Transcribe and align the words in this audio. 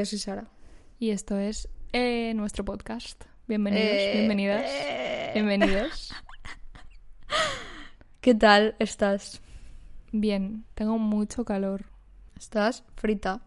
yo 0.00 0.06
soy 0.06 0.18
Sara. 0.18 0.46
y 0.98 1.10
esto 1.10 1.38
es 1.38 1.68
eh, 1.92 2.32
nuestro 2.34 2.64
podcast. 2.64 3.22
Bienvenidos, 3.46 3.86
Eh, 3.90 4.12
bienvenidas, 4.14 4.64
eh. 4.66 5.30
bienvenidos. 5.34 6.14
¿Qué 8.22 8.34
tal 8.34 8.76
estás? 8.78 9.42
Bien, 10.10 10.64
tengo 10.74 10.96
mucho 10.98 11.44
calor. 11.44 11.84
¿Estás 12.38 12.82
frita? 12.96 13.42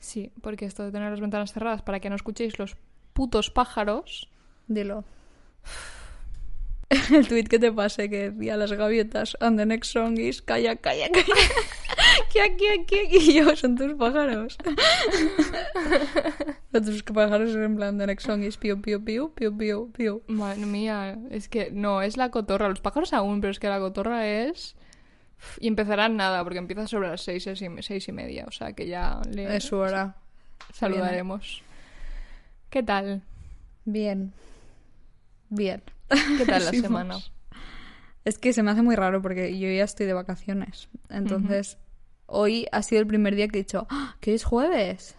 Sí, 0.00 0.32
porque 0.42 0.64
esto 0.64 0.82
de 0.84 0.90
tener 0.90 1.08
las 1.10 1.20
ventanas 1.20 1.52
cerradas 1.52 1.82
para 1.82 2.00
que 2.00 2.10
no 2.10 2.16
escuchéis 2.16 2.58
los 2.58 2.76
putos 3.12 3.50
pájaros. 3.50 4.28
Dilo. 4.66 5.04
El 7.14 7.28
tweet 7.28 7.44
que 7.44 7.60
te 7.60 7.70
pasé 7.70 8.10
que 8.10 8.32
decía 8.32 8.56
las 8.56 8.72
gaviotas 8.72 9.36
and 9.40 9.56
the 9.56 9.66
next 9.66 9.92
song 9.92 10.18
is 10.18 10.42
calla, 10.42 10.74
calla, 10.74 11.08
calla. 11.12 11.24
que 12.32 12.40
aquí, 12.40 12.66
aquí, 12.68 12.98
aquí. 13.06 13.16
Y 13.30 13.34
yo, 13.34 13.54
son 13.56 13.76
tus 13.76 13.94
pájaros. 13.94 14.56
Los 16.72 16.84
tus 16.84 17.02
pájaros 17.02 17.54
en 17.54 17.76
plan 17.76 17.96
next 17.96 18.26
song 18.26 18.42
is 18.42 18.56
piu, 18.56 18.80
piu, 18.80 19.04
piu, 19.04 19.32
piu, 19.34 19.56
piu, 19.56 19.92
piu. 19.92 20.22
Madre 20.28 20.66
mía, 20.66 21.18
es 21.30 21.48
que 21.48 21.70
no, 21.70 22.02
es 22.02 22.16
la 22.16 22.30
cotorra. 22.30 22.68
Los 22.68 22.80
pájaros 22.80 23.12
aún, 23.12 23.40
pero 23.40 23.50
es 23.50 23.58
que 23.58 23.68
la 23.68 23.78
cotorra 23.78 24.26
es... 24.26 24.76
Y 25.58 25.68
empezarán 25.68 26.16
nada, 26.16 26.42
porque 26.44 26.58
empieza 26.58 26.86
sobre 26.86 27.08
las 27.08 27.22
seis, 27.22 27.44
seis 27.44 27.62
y, 27.62 27.82
seis 27.82 28.08
y 28.08 28.12
media. 28.12 28.44
O 28.46 28.52
sea 28.52 28.74
que 28.74 28.86
ya 28.86 29.20
le 29.30 29.56
Es 29.56 29.64
su 29.64 29.76
hora. 29.76 30.16
saludaremos. 30.72 31.62
¿Qué 32.68 32.82
tal? 32.82 33.22
Bien. 33.84 34.32
Bien. 35.48 35.82
¿Qué 36.38 36.44
tal 36.44 36.64
la 36.66 36.70
semana? 36.70 37.16
Es 38.24 38.38
que 38.38 38.52
se 38.52 38.62
me 38.62 38.70
hace 38.70 38.82
muy 38.82 38.96
raro 38.96 39.22
porque 39.22 39.58
yo 39.58 39.68
ya 39.68 39.84
estoy 39.84 40.06
de 40.06 40.12
vacaciones. 40.12 40.88
Entonces, 41.08 41.78
hoy 42.30 42.66
ha 42.72 42.82
sido 42.82 43.00
el 43.00 43.06
primer 43.06 43.34
día 43.34 43.48
que 43.48 43.58
he 43.58 43.62
dicho, 43.62 43.86
¡Ah, 43.90 44.16
que 44.20 44.34
es 44.34 44.44
jueves. 44.44 45.16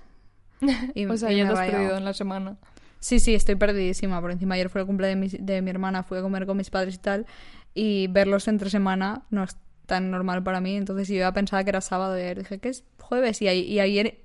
Y, 0.95 1.05
O 1.05 1.17
sea, 1.17 1.31
y 1.31 1.37
ya 1.37 1.47
te 1.47 1.53
has 1.53 1.69
perdido 1.71 1.97
en 1.97 2.05
la 2.05 2.13
semana. 2.13 2.57
Sí, 2.99 3.19
sí, 3.19 3.33
estoy 3.33 3.55
perdidísima. 3.55 4.21
Por 4.21 4.31
encima, 4.31 4.55
ayer 4.55 4.69
fue 4.69 4.81
el 4.81 4.87
cumple 4.87 5.07
de 5.07 5.15
mi, 5.15 5.27
de 5.27 5.61
mi 5.61 5.71
hermana, 5.71 6.03
fui 6.03 6.19
a 6.19 6.21
comer 6.21 6.45
con 6.45 6.55
mis 6.55 6.69
padres 6.69 6.95
y 6.95 6.97
tal. 6.99 7.25
Y 7.73 8.07
verlos 8.07 8.47
entre 8.47 8.69
semana 8.69 9.23
no 9.31 9.43
es 9.43 9.57
tan 9.87 10.11
normal 10.11 10.43
para 10.43 10.61
mí. 10.61 10.75
Entonces 10.75 11.07
yo 11.07 11.15
ya 11.15 11.33
pensaba 11.33 11.63
que 11.63 11.71
era 11.71 11.81
sábado 11.81 12.17
y 12.17 12.21
ayer 12.21 12.39
dije 12.39 12.59
que 12.59 12.69
es 12.69 12.83
jueves. 12.99 13.41
Y, 13.41 13.47
ayer 13.79 14.19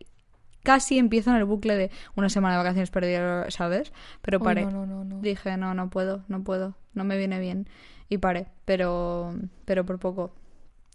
casi 0.62 0.98
empiezo 0.98 1.30
en 1.30 1.36
el 1.36 1.44
bucle 1.44 1.74
de 1.74 1.90
una 2.16 2.28
semana 2.28 2.56
de 2.56 2.58
vacaciones 2.58 2.90
perdida, 2.90 3.50
¿sabes? 3.50 3.92
Pero 4.20 4.40
paré. 4.40 4.64
no, 4.66 4.70
no, 4.70 4.86
no, 4.86 5.04
no. 5.04 5.20
Dije, 5.20 5.56
no, 5.56 5.72
no 5.72 5.88
puedo, 5.88 6.24
no 6.28 6.44
puedo, 6.44 6.76
no 6.92 7.04
me 7.04 7.16
viene 7.16 7.40
bien. 7.40 7.68
Y 8.10 8.18
paré, 8.18 8.48
pero, 8.66 9.34
pero 9.64 9.86
por 9.86 9.98
poco. 9.98 10.32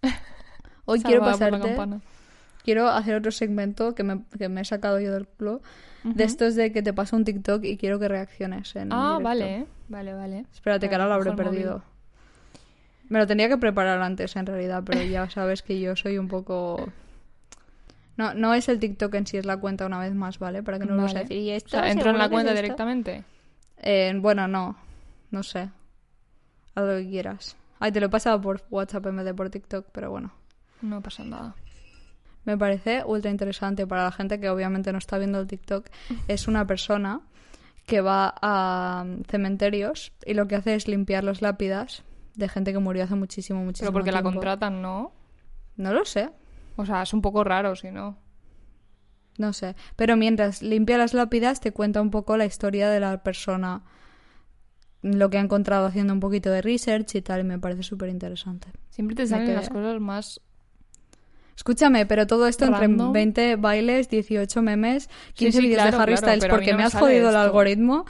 Hoy 0.85 1.01
quiero 1.01 1.21
Salvada 1.21 1.31
pasarte, 1.31 1.75
quiero 2.63 2.87
hacer 2.89 3.15
otro 3.15 3.31
segmento 3.31 3.95
que 3.95 4.03
me, 4.03 4.23
que 4.37 4.49
me 4.49 4.61
he 4.61 4.65
sacado 4.65 4.99
yo 4.99 5.11
del 5.13 5.27
culo. 5.27 5.61
De 6.03 6.23
estos 6.25 6.55
de 6.55 6.71
que 6.71 6.81
te 6.81 6.93
pasa 6.93 7.15
un 7.15 7.23
TikTok 7.23 7.63
y 7.63 7.77
quiero 7.77 7.99
que 7.99 8.07
reacciones 8.07 8.75
en 8.75 8.89
Ah, 8.91 9.13
directo. 9.13 9.23
vale, 9.23 9.65
vale, 9.89 10.13
vale. 10.13 10.45
Espérate, 10.53 10.89
que 10.89 10.95
Vale, 10.95 11.03
ahora 11.03 11.07
lo 11.07 11.13
habré 11.15 11.31
móvil. 11.31 11.45
perdido. 11.51 11.83
Me 13.09 13.19
lo 13.19 13.27
tenía 13.27 13.49
que 13.49 13.57
preparar 13.57 14.01
antes, 14.01 14.35
en 14.35 14.45
realidad, 14.45 14.83
pero 14.85 15.01
ya 15.03 15.29
sabes 15.29 15.61
que 15.61 15.79
yo 15.79 15.95
soy 15.95 16.17
un 16.17 16.27
poco... 16.27 16.91
No, 18.17 18.33
no 18.33 18.53
es 18.53 18.69
el 18.69 18.79
TikTok 18.79 19.13
en 19.15 19.25
sí, 19.27 19.37
es 19.37 19.45
la 19.45 19.57
cuenta 19.57 19.85
una 19.85 19.99
vez 19.99 20.13
más, 20.13 20.37
¿vale? 20.39 20.63
Para 20.63 20.79
que 20.79 20.85
no 20.85 20.95
lo 20.95 21.01
vas 21.03 21.15
a 21.15 21.19
Vale. 21.19 21.27
decir. 21.29 21.37
¿Y 21.37 21.51
O 21.51 21.55
esto? 21.55 21.69
sea, 21.69 21.89
entro 21.91 22.09
en 22.09 22.13
¿Seguro 22.13 22.17
la 22.17 22.29
cuenta 22.29 22.51
esto? 22.51 22.61
directamente. 22.63 23.23
Eh, 23.77 24.13
bueno, 24.17 24.47
no. 24.47 24.77
No 25.31 25.43
sé. 25.43 25.69
Haz 26.75 26.83
lo 26.85 26.97
que 26.97 27.09
quieras. 27.09 27.55
Ay, 27.79 27.91
te 27.91 27.99
lo 27.99 28.07
he 28.07 28.09
pasado 28.09 28.39
por 28.41 28.61
WhatsApp 28.69 29.05
en 29.07 29.15
vez 29.17 29.25
de 29.25 29.33
por 29.33 29.49
TikTok, 29.49 29.87
pero 29.91 30.11
bueno. 30.11 30.31
No 30.81 31.01
pasa 31.01 31.23
nada. 31.23 31.55
Me 32.43 32.57
parece 32.57 33.03
ultra 33.05 33.29
interesante 33.29 33.85
para 33.85 34.03
la 34.05 34.11
gente 34.11 34.39
que 34.39 34.49
obviamente 34.49 34.91
no 34.91 34.97
está 34.97 35.17
viendo 35.17 35.39
el 35.39 35.47
TikTok. 35.47 35.87
Es 36.27 36.47
una 36.47 36.65
persona 36.65 37.21
que 37.85 38.01
va 38.01 38.33
a 38.41 39.05
cementerios 39.27 40.13
y 40.25 40.33
lo 40.33 40.47
que 40.47 40.55
hace 40.55 40.75
es 40.75 40.87
limpiar 40.87 41.23
las 41.23 41.41
lápidas 41.41 42.03
de 42.35 42.47
gente 42.47 42.71
que 42.71 42.79
murió 42.79 43.03
hace 43.03 43.15
muchísimo, 43.15 43.63
muchísimo 43.63 43.87
Pero 43.87 43.93
porque 43.93 44.11
la 44.11 44.23
contratan, 44.23 44.81
¿no? 44.81 45.11
No 45.75 45.93
lo 45.93 46.05
sé. 46.05 46.29
O 46.77 46.85
sea, 46.85 47.03
es 47.03 47.13
un 47.13 47.21
poco 47.21 47.43
raro, 47.43 47.75
si 47.75 47.91
no. 47.91 48.17
No 49.37 49.53
sé. 49.53 49.75
Pero 49.95 50.15
mientras 50.17 50.61
limpia 50.61 50.97
las 50.97 51.13
lápidas, 51.13 51.59
te 51.59 51.71
cuenta 51.71 52.01
un 52.01 52.11
poco 52.11 52.37
la 52.37 52.45
historia 52.45 52.89
de 52.89 52.99
la 52.99 53.23
persona, 53.23 53.83
lo 55.01 55.29
que 55.29 55.37
ha 55.37 55.41
encontrado 55.41 55.85
haciendo 55.85 56.13
un 56.13 56.19
poquito 56.19 56.49
de 56.51 56.61
research 56.61 57.15
y 57.15 57.21
tal, 57.21 57.41
y 57.41 57.43
me 57.43 57.59
parece 57.59 57.83
súper 57.83 58.09
interesante. 58.09 58.67
Siempre 58.89 59.15
te 59.15 59.27
salen 59.27 59.55
las 59.55 59.69
cosas 59.69 59.99
más... 59.99 60.41
Escúchame, 61.55 62.05
pero 62.05 62.25
todo 62.27 62.47
esto 62.47 62.65
entre 62.65 62.81
Random. 62.81 63.11
20 63.13 63.55
bailes, 63.57 64.09
18 64.09 64.61
memes, 64.61 65.09
15 65.33 65.57
sí, 65.57 65.63
vídeos 65.63 65.81
claro, 65.81 65.97
de 65.97 66.03
Harry 66.03 66.13
claro, 66.15 66.27
Styles 66.27 66.47
porque 66.49 66.71
no 66.71 66.77
me 66.77 66.83
has 66.85 66.93
jodido 66.95 67.29
el 67.29 67.35
algoritmo 67.35 68.05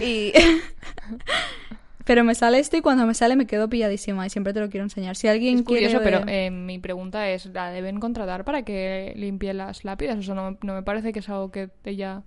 y... 0.00 0.32
pero 2.04 2.24
me 2.24 2.34
sale 2.34 2.58
esto 2.58 2.76
y 2.76 2.80
cuando 2.80 3.06
me 3.06 3.14
sale 3.14 3.36
me 3.36 3.46
quedo 3.46 3.68
pilladísima 3.68 4.26
y 4.26 4.30
siempre 4.30 4.52
te 4.52 4.60
lo 4.60 4.68
quiero 4.68 4.84
enseñar. 4.84 5.14
Si 5.16 5.28
alguien 5.28 5.58
Es 5.58 5.62
curioso, 5.62 6.00
quiere... 6.00 6.18
pero 6.20 6.30
eh, 6.30 6.50
mi 6.50 6.78
pregunta 6.78 7.28
es, 7.28 7.46
¿la 7.46 7.70
deben 7.70 8.00
contratar 8.00 8.44
para 8.44 8.62
que 8.64 9.12
limpie 9.16 9.54
las 9.54 9.84
lápidas? 9.84 10.18
O 10.18 10.22
sea, 10.22 10.34
no, 10.34 10.50
me- 10.52 10.58
no 10.62 10.74
me 10.74 10.82
parece 10.82 11.12
que 11.12 11.20
es 11.20 11.28
algo 11.28 11.50
que 11.50 11.70
ella... 11.84 12.22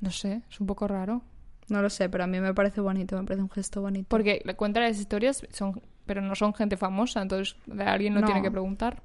No 0.00 0.10
sé, 0.10 0.42
es 0.50 0.60
un 0.60 0.66
poco 0.66 0.88
raro. 0.88 1.22
No 1.68 1.80
lo 1.80 1.88
sé, 1.90 2.08
pero 2.08 2.24
a 2.24 2.26
mí 2.26 2.40
me 2.40 2.54
parece 2.54 2.80
bonito, 2.80 3.16
me 3.16 3.24
parece 3.24 3.42
un 3.42 3.50
gesto 3.50 3.80
bonito. 3.82 4.06
Porque 4.08 4.42
le 4.44 4.54
cuentan 4.56 4.82
las 4.82 4.98
historias, 4.98 5.46
son 5.52 5.80
pero 6.06 6.20
no 6.20 6.34
son 6.34 6.52
gente 6.52 6.76
famosa, 6.76 7.22
entonces 7.22 7.54
alguien 7.78 8.14
No. 8.14 8.24
tiene 8.24 8.42
que 8.42 8.50
preguntar. 8.50 9.02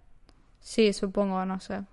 Sí, 0.60 0.94
supongo, 0.94 1.46
no 1.46 1.60
sé. 1.60 1.84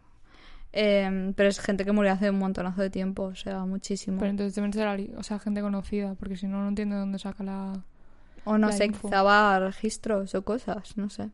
Eh, 0.76 1.32
pero 1.36 1.48
es 1.48 1.60
gente 1.60 1.84
que 1.84 1.92
murió 1.92 2.12
hace 2.12 2.30
un 2.30 2.38
montonazo 2.38 2.82
de 2.82 2.90
tiempo, 2.90 3.22
o 3.24 3.34
sea, 3.36 3.64
muchísimo. 3.64 4.18
Pero 4.18 4.30
entonces 4.30 4.56
deben 4.56 4.72
ser 4.72 4.88
o 5.16 5.22
sea, 5.22 5.38
gente 5.38 5.60
conocida, 5.60 6.14
porque 6.14 6.36
si 6.36 6.48
no, 6.48 6.60
no 6.62 6.68
entiendo 6.68 6.96
de 6.96 7.00
dónde 7.00 7.18
saca 7.20 7.44
la... 7.44 7.84
O 8.44 8.58
no 8.58 8.66
la 8.66 8.72
sé, 8.72 8.86
info. 8.86 9.08
quizá 9.08 9.22
va 9.22 9.54
a 9.54 9.60
registros 9.60 10.34
o 10.34 10.44
cosas, 10.44 10.96
no 10.96 11.08
sé. 11.10 11.30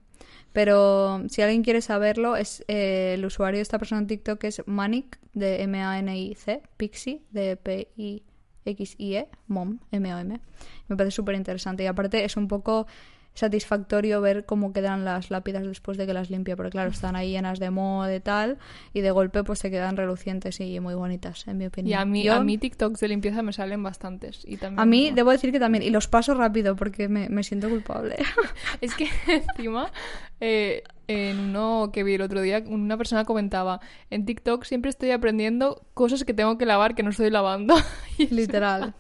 Pero 0.53 1.23
si 1.29 1.41
alguien 1.43 1.63
quiere 1.63 1.81
saberlo, 1.81 2.37
es 2.37 2.65
eh, 2.69 3.15
el 3.15 3.25
usuario 3.25 3.59
de 3.59 3.63
esta 3.63 3.79
persona 3.79 4.03
en 4.03 4.09
TikTok 4.09 4.45
es 4.45 4.63
Manic, 4.67 5.19
de 5.33 5.63
M-A-N-I-C, 5.63 6.63
Pixie, 6.77 7.23
de 7.31 7.57
P-I-X-I-E, 7.57 9.29
Mom, 9.47 9.79
M-O-M. 9.91 10.41
Me 10.89 10.97
parece 10.97 11.17
súper 11.17 11.35
interesante. 11.35 11.83
Y 11.85 11.87
aparte 11.87 12.25
es 12.25 12.37
un 12.37 12.47
poco 12.47 12.87
satisfactorio 13.35 14.21
ver 14.21 14.45
cómo 14.45 14.73
quedan 14.73 15.05
las 15.05 15.31
lápidas 15.31 15.67
después 15.67 15.97
de 15.99 16.07
que 16.07 16.13
las 16.13 16.31
limpia, 16.31 16.57
porque 16.57 16.71
claro, 16.71 16.91
están 16.91 17.17
ahí 17.17 17.31
llenas 17.33 17.59
de 17.59 17.71
moho 17.71 18.11
y 18.13 18.21
tal, 18.21 18.59
y 18.93 19.01
de 19.01 19.11
golpe 19.11 19.45
pues 19.45 19.59
se 19.59 19.71
quedan 19.71 19.97
relucientes 19.97 20.61
y 20.61 20.79
muy 20.81 20.95
bonitas, 20.95 21.47
en 21.49 21.59
mi 21.59 21.65
Y 21.65 21.67
opinión. 21.69 22.01
a 22.01 22.05
mí, 22.05 22.23
Yo- 22.25 22.35
a 22.35 22.41
mí 22.45 22.59
TikToks 22.59 23.01
de 23.01 23.09
limpieza 23.09 23.43
me 23.43 23.53
salen 23.53 23.83
bastantes. 23.83 24.43
Y 24.47 24.57
también, 24.57 24.81
a 24.81 24.85
mí 24.87 25.11
debo 25.11 25.31
decir 25.31 25.53
que 25.53 25.61
también, 25.61 25.83
y 25.83 25.91
los 25.91 26.09
paso 26.09 26.35
rápido 26.35 26.77
porque 26.77 27.09
me, 27.09 27.29
me 27.29 27.43
siento 27.43 27.69
culpable. 27.69 28.17
Es 28.81 28.95
que 28.95 29.09
encima, 29.29 29.91
eh, 30.41 30.83
en 31.09 31.39
uno 31.41 31.91
que 31.93 32.03
vi 32.05 32.15
el 32.15 32.23
otro 32.23 32.41
día, 32.41 32.63
una 32.67 32.97
persona 32.97 33.25
comentaba, 33.25 33.81
en 34.11 34.25
TikTok 34.27 34.65
siempre 34.65 34.91
estoy 34.91 35.11
aprendiendo 35.11 35.83
cosas 35.95 36.25
que 36.25 36.35
tengo 36.35 36.57
que 36.59 36.67
lavar 36.67 36.95
que 36.95 37.03
no 37.03 37.11
estoy 37.11 37.31
lavando. 37.31 37.75
Y 38.19 38.27
Literal. 38.35 38.95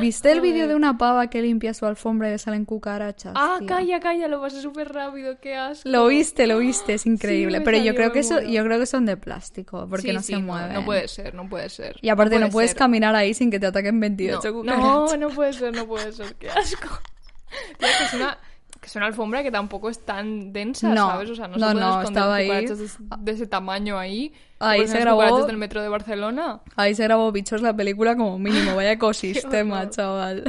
¿Viste 0.00 0.30
el 0.32 0.40
vídeo 0.40 0.68
de 0.68 0.74
una 0.74 0.98
pava 0.98 1.28
que 1.28 1.42
limpia 1.42 1.74
su 1.74 1.86
alfombra 1.86 2.28
y 2.28 2.32
le 2.32 2.38
salen 2.38 2.64
cucarachas? 2.64 3.32
Ah, 3.36 3.56
tía? 3.58 3.68
calla, 3.68 4.00
calla, 4.00 4.28
lo 4.28 4.40
pasé 4.40 4.60
súper 4.60 4.92
rápido, 4.92 5.38
qué 5.40 5.56
asco. 5.56 5.88
Lo 5.88 6.06
viste, 6.06 6.46
lo 6.46 6.58
viste, 6.58 6.94
es 6.94 7.06
increíble. 7.06 7.60
Pero 7.60 7.78
yo 7.78 7.94
creo 7.94 8.12
que 8.12 8.20
eso, 8.20 8.40
yo 8.42 8.64
creo 8.64 8.78
que 8.78 8.86
son 8.86 9.06
de 9.06 9.16
plástico, 9.16 9.86
porque 9.88 10.08
Sí, 10.08 10.12
no 10.12 10.20
sí, 10.20 10.32
se 10.34 10.38
mueven. 10.38 10.72
No 10.72 10.84
puede 10.84 11.08
ser, 11.08 11.34
no 11.34 11.48
puede 11.48 11.68
ser. 11.68 11.96
Y 12.00 12.08
aparte 12.08 12.36
no, 12.36 12.42
puede 12.46 12.52
puedes 12.52 12.70
ser. 12.70 12.78
caminar 12.78 13.14
ahí 13.14 13.34
sin 13.34 13.50
que 13.50 13.60
te 13.60 13.66
ataquen 13.66 13.98
28 14.00 14.40
no, 14.44 14.52
cucarachas. 14.54 14.84
no, 14.84 15.16
no 15.16 15.28
puede 15.30 15.52
ser, 15.52 15.74
no 15.74 15.86
puede 15.86 16.12
ser, 16.12 16.34
qué 16.36 16.50
asco. 16.50 16.88
Que 17.78 17.86
es 18.04 18.12
una, 18.14 18.36
que 18.80 18.86
es 18.86 18.96
una 18.96 19.06
alfombra 19.06 19.42
que 19.42 19.50
tampoco 19.50 19.88
es 19.90 20.04
tan 20.04 20.52
densa, 20.52 20.88
No, 20.90 21.08
¿sabes? 21.08 21.30
O 21.30 21.34
sea, 21.34 21.48
no, 21.48 21.56
no, 21.56 21.68
se 21.68 21.72
pueden 21.72 21.88
no, 21.88 21.98
esconder 22.00 22.22
ahí. 22.24 22.46
cucarachas 22.46 22.98
de, 23.24 23.32
ese 23.32 23.46
tamaño 23.46 23.98
ahí. 23.98 24.32
Ahí 24.60 24.86
se 24.86 25.00
grabó- 25.00 25.46
del 25.46 25.56
metro 25.56 25.82
de 25.82 25.88
Barcelona. 25.88 26.60
Ahí 26.76 26.94
se 26.94 27.04
grabó 27.04 27.30
Bichos 27.32 27.62
la 27.62 27.74
película 27.74 28.16
como 28.16 28.38
mínimo, 28.38 28.74
vaya 28.76 28.92
ecosistema, 28.92 29.88
chaval. 29.90 30.44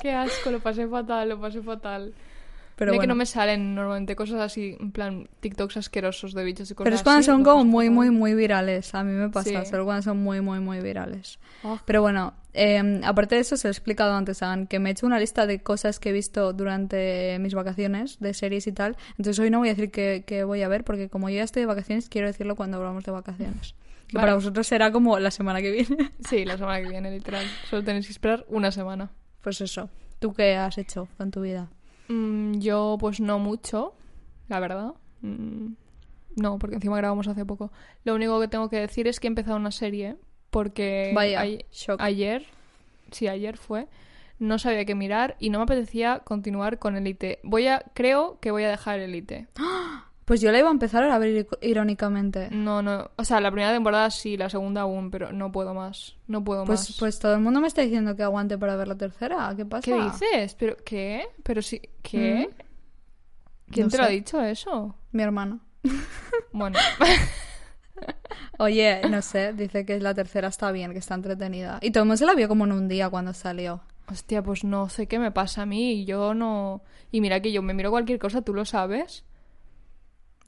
Qué 0.00 0.12
asco, 0.12 0.50
lo 0.50 0.60
pasé 0.60 0.88
fatal, 0.88 1.28
lo 1.28 1.40
pasé 1.40 1.62
fatal. 1.62 2.14
Pero 2.80 2.92
Mira 2.92 3.02
que 3.02 3.08
no 3.08 3.14
me 3.14 3.26
salen 3.26 3.74
normalmente 3.74 4.16
cosas 4.16 4.40
así, 4.40 4.74
en 4.80 4.90
plan 4.90 5.28
TikToks 5.40 5.76
asquerosos 5.76 6.32
de 6.32 6.42
bichos 6.44 6.70
y 6.70 6.74
cosas 6.74 6.84
Pero 6.84 6.96
es 6.96 7.02
cuando 7.02 7.18
así, 7.18 7.26
son 7.26 7.44
como 7.44 7.62
muy, 7.66 7.90
muy, 7.90 8.10
muy 8.10 8.32
virales. 8.32 8.94
A 8.94 9.04
mí 9.04 9.12
me 9.12 9.28
pasa, 9.28 9.64
Sí. 9.64 9.70
solo 9.70 9.84
cuando 9.84 10.00
son 10.00 10.22
muy, 10.22 10.40
muy, 10.40 10.60
muy 10.60 10.80
virales. 10.80 11.38
Ah. 11.62 11.78
Pero 11.84 12.00
bueno, 12.00 12.32
eh, 12.54 13.02
aparte 13.04 13.34
de 13.34 13.42
eso, 13.42 13.58
se 13.58 13.68
lo 13.68 13.70
he 13.70 13.72
explicado 13.72 14.14
antes, 14.14 14.42
Anne, 14.42 14.66
que 14.66 14.78
me 14.78 14.88
he 14.88 14.92
hecho 14.92 15.04
una 15.04 15.18
lista 15.20 15.46
de 15.46 15.62
cosas 15.62 16.00
que 16.00 16.08
he 16.08 16.12
visto 16.12 16.54
durante 16.54 17.38
mis 17.38 17.52
vacaciones, 17.52 18.18
de 18.18 18.32
series 18.32 18.66
y 18.66 18.72
tal. 18.72 18.96
Entonces 19.10 19.38
hoy 19.40 19.50
no 19.50 19.58
voy 19.58 19.68
a 19.68 19.72
decir 19.74 19.90
que, 19.90 20.24
que 20.26 20.44
voy 20.44 20.62
a 20.62 20.68
ver, 20.68 20.82
porque 20.82 21.10
como 21.10 21.28
yo 21.28 21.36
ya 21.36 21.44
estoy 21.44 21.60
de 21.60 21.66
vacaciones, 21.66 22.08
quiero 22.08 22.28
decirlo 22.28 22.56
cuando 22.56 22.78
hablamos 22.78 23.04
de 23.04 23.12
vacaciones. 23.12 23.74
Que 24.08 24.16
Vale. 24.16 24.22
para 24.24 24.34
vosotros 24.36 24.66
será 24.66 24.90
como 24.90 25.18
la 25.18 25.30
semana 25.30 25.60
que 25.60 25.70
viene. 25.70 26.12
Sí, 26.28 26.46
la 26.46 26.56
semana 26.56 26.80
que 26.80 26.88
viene, 26.88 27.10
literal. 27.10 27.44
Solo 27.68 27.84
tenéis 27.84 28.06
que 28.06 28.12
esperar 28.12 28.46
una 28.48 28.72
semana. 28.72 29.10
pues 29.42 29.60
eso. 29.60 29.90
¿Tú 30.18 30.32
qué 30.32 30.56
has 30.56 30.78
hecho 30.78 31.08
con 31.18 31.30
tu 31.30 31.42
vida? 31.42 31.68
Mm, 32.10 32.58
yo, 32.58 32.96
pues 32.98 33.20
no 33.20 33.38
mucho, 33.38 33.94
la 34.48 34.58
verdad. 34.60 34.94
Mm, 35.22 35.72
no, 36.36 36.58
porque 36.58 36.76
encima 36.76 36.96
grabamos 36.96 37.28
hace 37.28 37.44
poco. 37.44 37.70
Lo 38.04 38.14
único 38.14 38.40
que 38.40 38.48
tengo 38.48 38.68
que 38.68 38.78
decir 38.80 39.06
es 39.06 39.20
que 39.20 39.26
he 39.26 39.30
empezado 39.30 39.56
una 39.56 39.70
serie 39.70 40.16
porque 40.50 41.12
Vaya, 41.14 41.40
ay- 41.40 41.64
shock. 41.70 42.00
ayer, 42.00 42.44
sí, 43.12 43.28
ayer 43.28 43.56
fue, 43.56 43.86
no 44.38 44.58
sabía 44.58 44.84
qué 44.84 44.94
mirar 44.94 45.36
y 45.38 45.50
no 45.50 45.58
me 45.58 45.64
apetecía 45.64 46.20
continuar 46.20 46.78
con 46.78 46.96
Elite. 46.96 47.38
Voy 47.44 47.66
a, 47.68 47.84
creo 47.94 48.38
que 48.40 48.50
voy 48.50 48.64
a 48.64 48.70
dejar 48.70 48.98
Elite. 49.00 49.46
Pues 50.30 50.40
yo 50.40 50.52
la 50.52 50.60
iba 50.60 50.68
a 50.68 50.70
empezar 50.70 51.02
a 51.02 51.18
ver 51.18 51.44
ir- 51.44 51.58
irónicamente. 51.60 52.48
No, 52.52 52.82
no, 52.82 53.10
o 53.16 53.24
sea, 53.24 53.40
la 53.40 53.50
primera 53.50 53.72
temporada 53.72 54.08
sí, 54.10 54.36
la 54.36 54.48
segunda 54.48 54.82
aún, 54.82 55.10
pero 55.10 55.32
no 55.32 55.50
puedo 55.50 55.74
más, 55.74 56.14
no 56.28 56.44
puedo 56.44 56.64
Pues, 56.64 56.88
más. 56.90 56.96
pues 57.00 57.18
todo 57.18 57.34
el 57.34 57.40
mundo 57.40 57.60
me 57.60 57.66
está 57.66 57.82
diciendo 57.82 58.14
que 58.14 58.22
aguante 58.22 58.56
para 58.56 58.76
ver 58.76 58.86
la 58.86 58.94
tercera. 58.94 59.52
¿Qué 59.56 59.66
pasa? 59.66 59.82
¿Qué 59.84 59.94
dices? 59.94 60.54
¿Pero 60.54 60.76
qué? 60.84 61.24
¿Pero 61.42 61.62
sí? 61.62 61.80
¿Qué? 62.00 62.48
¿Quién 63.72 63.86
No 63.86 63.90
te 63.90 63.98
lo 63.98 64.04
ha 64.04 64.08
dicho 64.08 64.40
eso? 64.40 64.94
Mi 65.10 65.24
hermana. 65.24 65.58
Bueno, 66.52 66.78
Oye, 68.58 69.00
no 69.10 69.22
sé, 69.22 69.52
dice 69.52 69.84
que 69.84 69.98
la 70.00 70.14
tercera 70.14 70.48
está 70.48 70.70
bien, 70.70 70.92
que 70.92 70.98
está 70.98 71.14
entretenida. 71.14 71.78
Y 71.82 71.90
todo 71.90 72.02
el 72.04 72.08
mundo 72.08 72.18
se 72.18 72.26
la 72.26 72.34
vio 72.34 72.46
como 72.48 72.64
en 72.66 72.72
un 72.72 72.88
día 72.88 73.08
cuando 73.08 73.32
salió. 73.34 73.80
hostia, 74.10 74.42
pues 74.42 74.64
no 74.64 74.88
sé 74.88 75.06
qué 75.06 75.18
me 75.18 75.30
pasa 75.32 75.62
a 75.62 75.66
mí 75.66 76.04
yo 76.04 76.34
no... 76.34 76.82
Y 77.10 77.20
mira 77.20 77.40
que 77.40 77.50
yo 77.52 77.62
me 77.62 77.74
miro 77.74 77.90
cualquier 77.90 78.18
cosa, 78.18 78.42
tú 78.42 78.54
lo 78.54 78.64
sabes. 78.64 79.24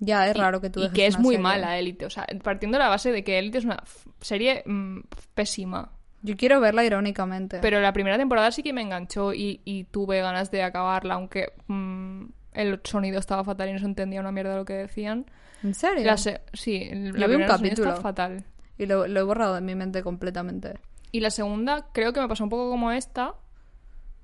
Ya 0.04 0.26
es 0.28 0.34
Y- 0.36 0.38
raro 0.40 0.60
que 0.60 0.68
tú 0.68 0.82
Y 0.82 0.90
que 0.90 1.06
es 1.06 1.16
muy 1.18 1.34
serie. 1.36 1.42
mala 1.42 1.78
Élite. 1.78 2.06
O 2.06 2.10
sea, 2.10 2.26
partiendo 2.42 2.76
de 2.76 2.82
la 2.82 2.88
base 2.88 3.12
de 3.12 3.22
que 3.22 3.38
Élite 3.38 3.58
es 3.58 3.64
una 3.64 3.82
serie 4.20 4.64
mm, 4.66 4.98
pésima. 5.34 5.92
Yo 6.22 6.36
quiero 6.36 6.60
verla 6.60 6.84
irónicamente. 6.84 7.58
Pero 7.62 7.80
la 7.80 7.92
primera 7.92 8.18
temporada 8.18 8.50
sí 8.50 8.62
que 8.64 8.72
me 8.72 8.82
enganchó 8.82 9.32
y, 9.32 9.60
y 9.64 9.84
tuve 9.84 10.20
ganas 10.20 10.50
de 10.50 10.62
acabarla, 10.64 11.14
aunque 11.14 11.52
mm, 11.68 12.24
el 12.54 12.80
sonido 12.82 13.18
estaba 13.20 13.44
fatal 13.44 13.68
y 13.68 13.72
no 13.74 13.78
se 13.78 13.84
entendía 13.86 14.20
una 14.20 14.32
mierda 14.32 14.56
lo 14.56 14.64
que 14.64 14.72
decían. 14.74 15.26
¿En 15.62 15.74
serio? 15.74 16.04
La 16.04 16.16
se- 16.16 16.40
sí, 16.52 16.88
el- 16.90 17.12
Yo 17.12 17.18
la 17.18 17.26
vi 17.28 17.34
un 17.36 17.46
capítulo. 17.46 17.90
está 17.90 18.02
fatal. 18.02 18.44
Y 18.78 18.86
lo, 18.86 19.06
lo 19.06 19.20
he 19.20 19.22
borrado 19.22 19.54
de 19.54 19.60
mi 19.60 19.76
mente 19.76 20.02
completamente. 20.02 20.74
Y 21.12 21.20
la 21.20 21.30
segunda 21.30 21.86
creo 21.92 22.12
que 22.12 22.20
me 22.20 22.26
pasó 22.26 22.42
un 22.42 22.50
poco 22.50 22.68
como 22.70 22.90
esta, 22.90 23.34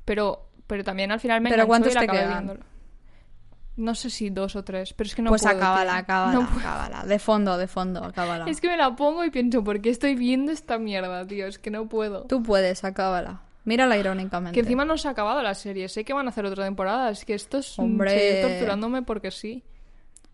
pero, 0.04 0.48
pero 0.66 0.82
también 0.84 1.12
al 1.12 1.20
final 1.20 1.40
me 1.40 1.50
¿Pero 1.50 1.62
enganchó 1.62 1.68
cuántos 1.68 1.92
y 1.92 1.94
la 1.94 2.00
te 2.00 2.06
quedan? 2.08 2.28
viéndolo. 2.46 2.60
No 3.78 3.94
sé 3.94 4.10
si 4.10 4.28
dos 4.30 4.56
o 4.56 4.64
tres, 4.64 4.92
pero 4.92 5.06
es 5.06 5.14
que 5.14 5.22
no 5.22 5.30
pues 5.30 5.42
puedo, 5.42 5.56
acábala, 5.56 5.92
tío. 5.92 6.00
acábala, 6.00 6.32
No 6.32 6.46
puedo. 6.48 6.58
acábala. 6.60 7.04
De 7.04 7.18
fondo, 7.18 7.56
de 7.56 7.66
fondo, 7.68 8.04
acábala. 8.04 8.44
Es 8.50 8.60
que 8.60 8.68
me 8.68 8.76
la 8.76 8.94
pongo 8.96 9.24
y 9.24 9.30
pienso, 9.30 9.62
¿por 9.64 9.80
qué 9.80 9.90
estoy 9.90 10.14
viendo 10.16 10.50
esta 10.52 10.78
mierda, 10.78 11.26
tío? 11.26 11.46
Es 11.46 11.58
que 11.58 11.70
no 11.70 11.88
puedo. 11.88 12.24
Tú 12.24 12.42
puedes, 12.42 12.82
acábala. 12.84 13.42
Mírala 13.64 13.96
irónicamente. 13.96 14.54
Que 14.54 14.60
encima 14.60 14.84
no 14.84 14.96
se 14.98 15.08
ha 15.08 15.12
acabado 15.12 15.42
la 15.42 15.54
serie. 15.54 15.88
Sé 15.88 16.04
que 16.04 16.12
van 16.12 16.26
a 16.26 16.30
hacer 16.30 16.44
otra 16.44 16.64
temporada. 16.64 17.10
Es 17.10 17.24
que 17.24 17.34
esto 17.34 17.58
es 17.58 17.78
Hombre. 17.78 18.10
seguir 18.10 18.42
torturándome 18.50 19.02
porque 19.02 19.30
sí. 19.30 19.62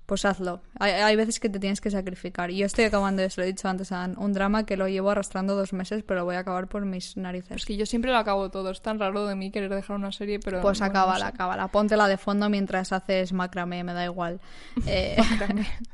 Pues 0.06 0.24
hazlo. 0.26 0.60
Hay, 0.78 0.92
hay 0.92 1.16
veces 1.16 1.40
que 1.40 1.48
te 1.48 1.58
tienes 1.58 1.80
que 1.80 1.90
sacrificar. 1.90 2.50
Y 2.50 2.58
yo 2.58 2.66
estoy 2.66 2.84
acabando, 2.84 3.22
eso 3.22 3.40
lo 3.40 3.46
he 3.46 3.48
dicho 3.48 3.68
antes, 3.68 3.90
un 3.90 4.32
drama 4.34 4.66
que 4.66 4.76
lo 4.76 4.86
llevo 4.86 5.10
arrastrando 5.10 5.56
dos 5.56 5.72
meses, 5.72 6.02
pero 6.06 6.20
lo 6.20 6.26
voy 6.26 6.36
a 6.36 6.40
acabar 6.40 6.68
por 6.68 6.84
mis 6.84 7.16
narices. 7.16 7.56
Es 7.56 7.64
que 7.64 7.76
yo 7.76 7.86
siempre 7.86 8.10
lo 8.10 8.18
acabo 8.18 8.50
todo. 8.50 8.70
Es 8.70 8.82
tan 8.82 8.98
raro 8.98 9.26
de 9.26 9.34
mí 9.34 9.50
querer 9.50 9.74
dejar 9.74 9.96
una 9.96 10.12
serie, 10.12 10.40
pero. 10.40 10.60
Pues 10.60 10.78
bueno, 10.80 10.92
no 10.92 10.98
acábala, 11.00 11.26
sé. 11.26 11.32
acábala. 11.34 11.68
Póntela 11.68 12.06
de 12.06 12.18
fondo 12.18 12.50
mientras 12.50 12.92
haces 12.92 13.32
macramé, 13.32 13.82
me 13.84 13.94
da 13.94 14.04
igual. 14.04 14.40
Eh, 14.86 15.16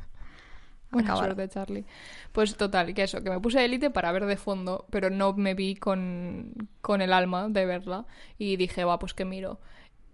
Buena 0.90 1.10
Acábala. 1.12 1.34
suerte, 1.34 1.48
Charlie. 1.54 1.84
Pues 2.32 2.56
total, 2.56 2.92
que 2.94 3.04
eso, 3.04 3.22
que 3.22 3.30
me 3.30 3.38
puse 3.38 3.64
Élite 3.64 3.90
para 3.90 4.10
ver 4.10 4.26
de 4.26 4.36
fondo, 4.36 4.86
pero 4.90 5.08
no 5.08 5.32
me 5.34 5.54
vi 5.54 5.76
con, 5.76 6.52
con 6.80 7.00
el 7.00 7.12
alma 7.12 7.48
de 7.48 7.64
verla. 7.64 8.06
Y 8.38 8.56
dije, 8.56 8.82
va, 8.82 8.98
pues 8.98 9.14
que 9.14 9.24
miro. 9.24 9.60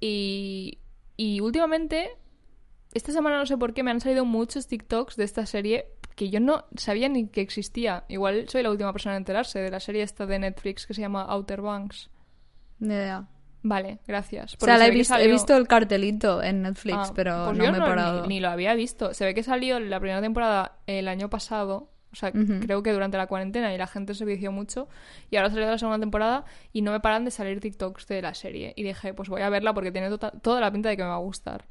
Y, 0.00 0.78
y 1.16 1.40
últimamente, 1.40 2.10
esta 2.94 3.12
semana 3.12 3.38
no 3.38 3.46
sé 3.46 3.56
por 3.58 3.74
qué, 3.74 3.82
me 3.82 3.90
han 3.90 4.00
salido 4.00 4.24
muchos 4.24 4.66
TikToks 4.68 5.16
de 5.16 5.24
esta 5.24 5.44
serie 5.46 5.86
que 6.14 6.30
yo 6.30 6.40
no 6.40 6.64
sabía 6.76 7.08
ni 7.08 7.28
que 7.28 7.42
existía. 7.42 8.04
Igual 8.08 8.48
soy 8.48 8.62
la 8.62 8.70
última 8.70 8.92
persona 8.92 9.16
en 9.16 9.20
enterarse 9.20 9.58
de 9.58 9.70
la 9.70 9.80
serie 9.80 10.02
esta 10.02 10.24
de 10.26 10.38
Netflix 10.38 10.86
que 10.86 10.94
se 10.94 11.02
llama 11.02 11.22
Outer 11.24 11.60
Banks. 11.60 12.08
ni 12.78 12.94
idea. 12.94 13.26
Vale, 13.62 13.98
gracias. 14.06 14.54
O 14.54 14.58
Porque 14.58 14.70
sea, 14.72 14.78
la 14.78 14.84
se 14.86 14.90
he, 14.92 14.94
visto, 14.94 15.16
he 15.16 15.26
visto 15.26 15.56
el 15.56 15.66
cartelito 15.66 16.40
en 16.42 16.62
Netflix, 16.62 16.96
Ah, 16.96 17.12
pero 17.14 17.46
pues 17.46 17.58
no 17.58 17.64
yo 17.64 17.72
me 17.72 17.78
he 17.78 17.80
parado. 17.80 18.26
Ni, 18.26 18.38
lo 18.38 18.48
había 18.48 18.74
visto. 18.74 19.12
Se 19.12 19.24
ve 19.24 19.34
que 19.34 19.42
salió 19.42 19.80
la 19.80 19.98
primera 19.98 20.20
temporada 20.20 20.78
el 20.86 21.08
año 21.08 21.28
pasado. 21.28 21.90
O 22.12 22.16
sea, 22.16 22.30
creo 22.32 22.82
que 22.84 22.92
durante 22.92 23.18
la 23.18 23.26
cuarentena 23.26 23.74
y 23.74 23.78
la 23.78 23.86
gente 23.88 24.14
se 24.14 24.24
vició 24.24 24.52
mucho. 24.52 24.88
Y 25.30 25.36
ahora 25.36 25.50
salió 25.50 25.66
la 25.66 25.76
segunda 25.78 25.98
temporada 25.98 26.44
y 26.72 26.80
no 26.82 26.92
me 26.92 27.00
paran 27.00 27.24
de 27.24 27.30
salir 27.32 27.60
TikToks 27.60 28.06
de 28.06 28.22
la 28.22 28.32
serie. 28.34 28.72
Y 28.76 28.84
dije, 28.84 29.12
pues 29.12 29.28
voy 29.28 29.42
a 29.42 29.50
verla 29.50 29.74
porque 29.74 29.90
tiene 29.90 30.08
tota- 30.10 30.30
toda 30.30 30.60
la 30.60 30.70
pinta 30.70 30.88
de 30.88 30.96
que 30.96 31.02
me 31.02 31.08
va 31.08 31.16
a 31.16 31.18
gustar. 31.18 31.66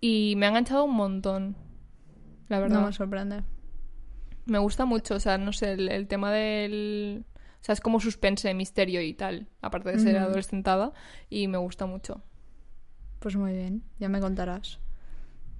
Y 0.00 0.34
me 0.36 0.46
ha 0.46 0.48
enganchado 0.50 0.84
un 0.84 0.94
montón. 0.94 1.56
La 2.48 2.58
verdad. 2.60 2.80
No 2.80 2.86
me 2.86 2.92
sorprende. 2.92 3.42
Me 4.46 4.58
gusta 4.58 4.84
mucho. 4.84 5.14
O 5.14 5.20
sea, 5.20 5.38
no 5.38 5.52
sé, 5.52 5.72
el, 5.72 5.88
el 5.90 6.06
tema 6.06 6.30
del. 6.30 7.24
O 7.60 7.64
sea, 7.64 7.72
es 7.72 7.80
como 7.80 7.98
suspense, 8.00 8.52
misterio 8.52 9.00
y 9.00 9.14
tal. 9.14 9.48
Aparte 9.62 9.90
de 9.90 9.98
ser 9.98 10.16
Ujú. 10.16 10.24
adolescentada. 10.26 10.92
Y 11.30 11.48
me 11.48 11.56
gusta 11.58 11.86
mucho. 11.86 12.20
Pues 13.20 13.36
muy 13.36 13.52
bien, 13.54 13.82
ya 13.98 14.10
me 14.10 14.20
contarás. 14.20 14.78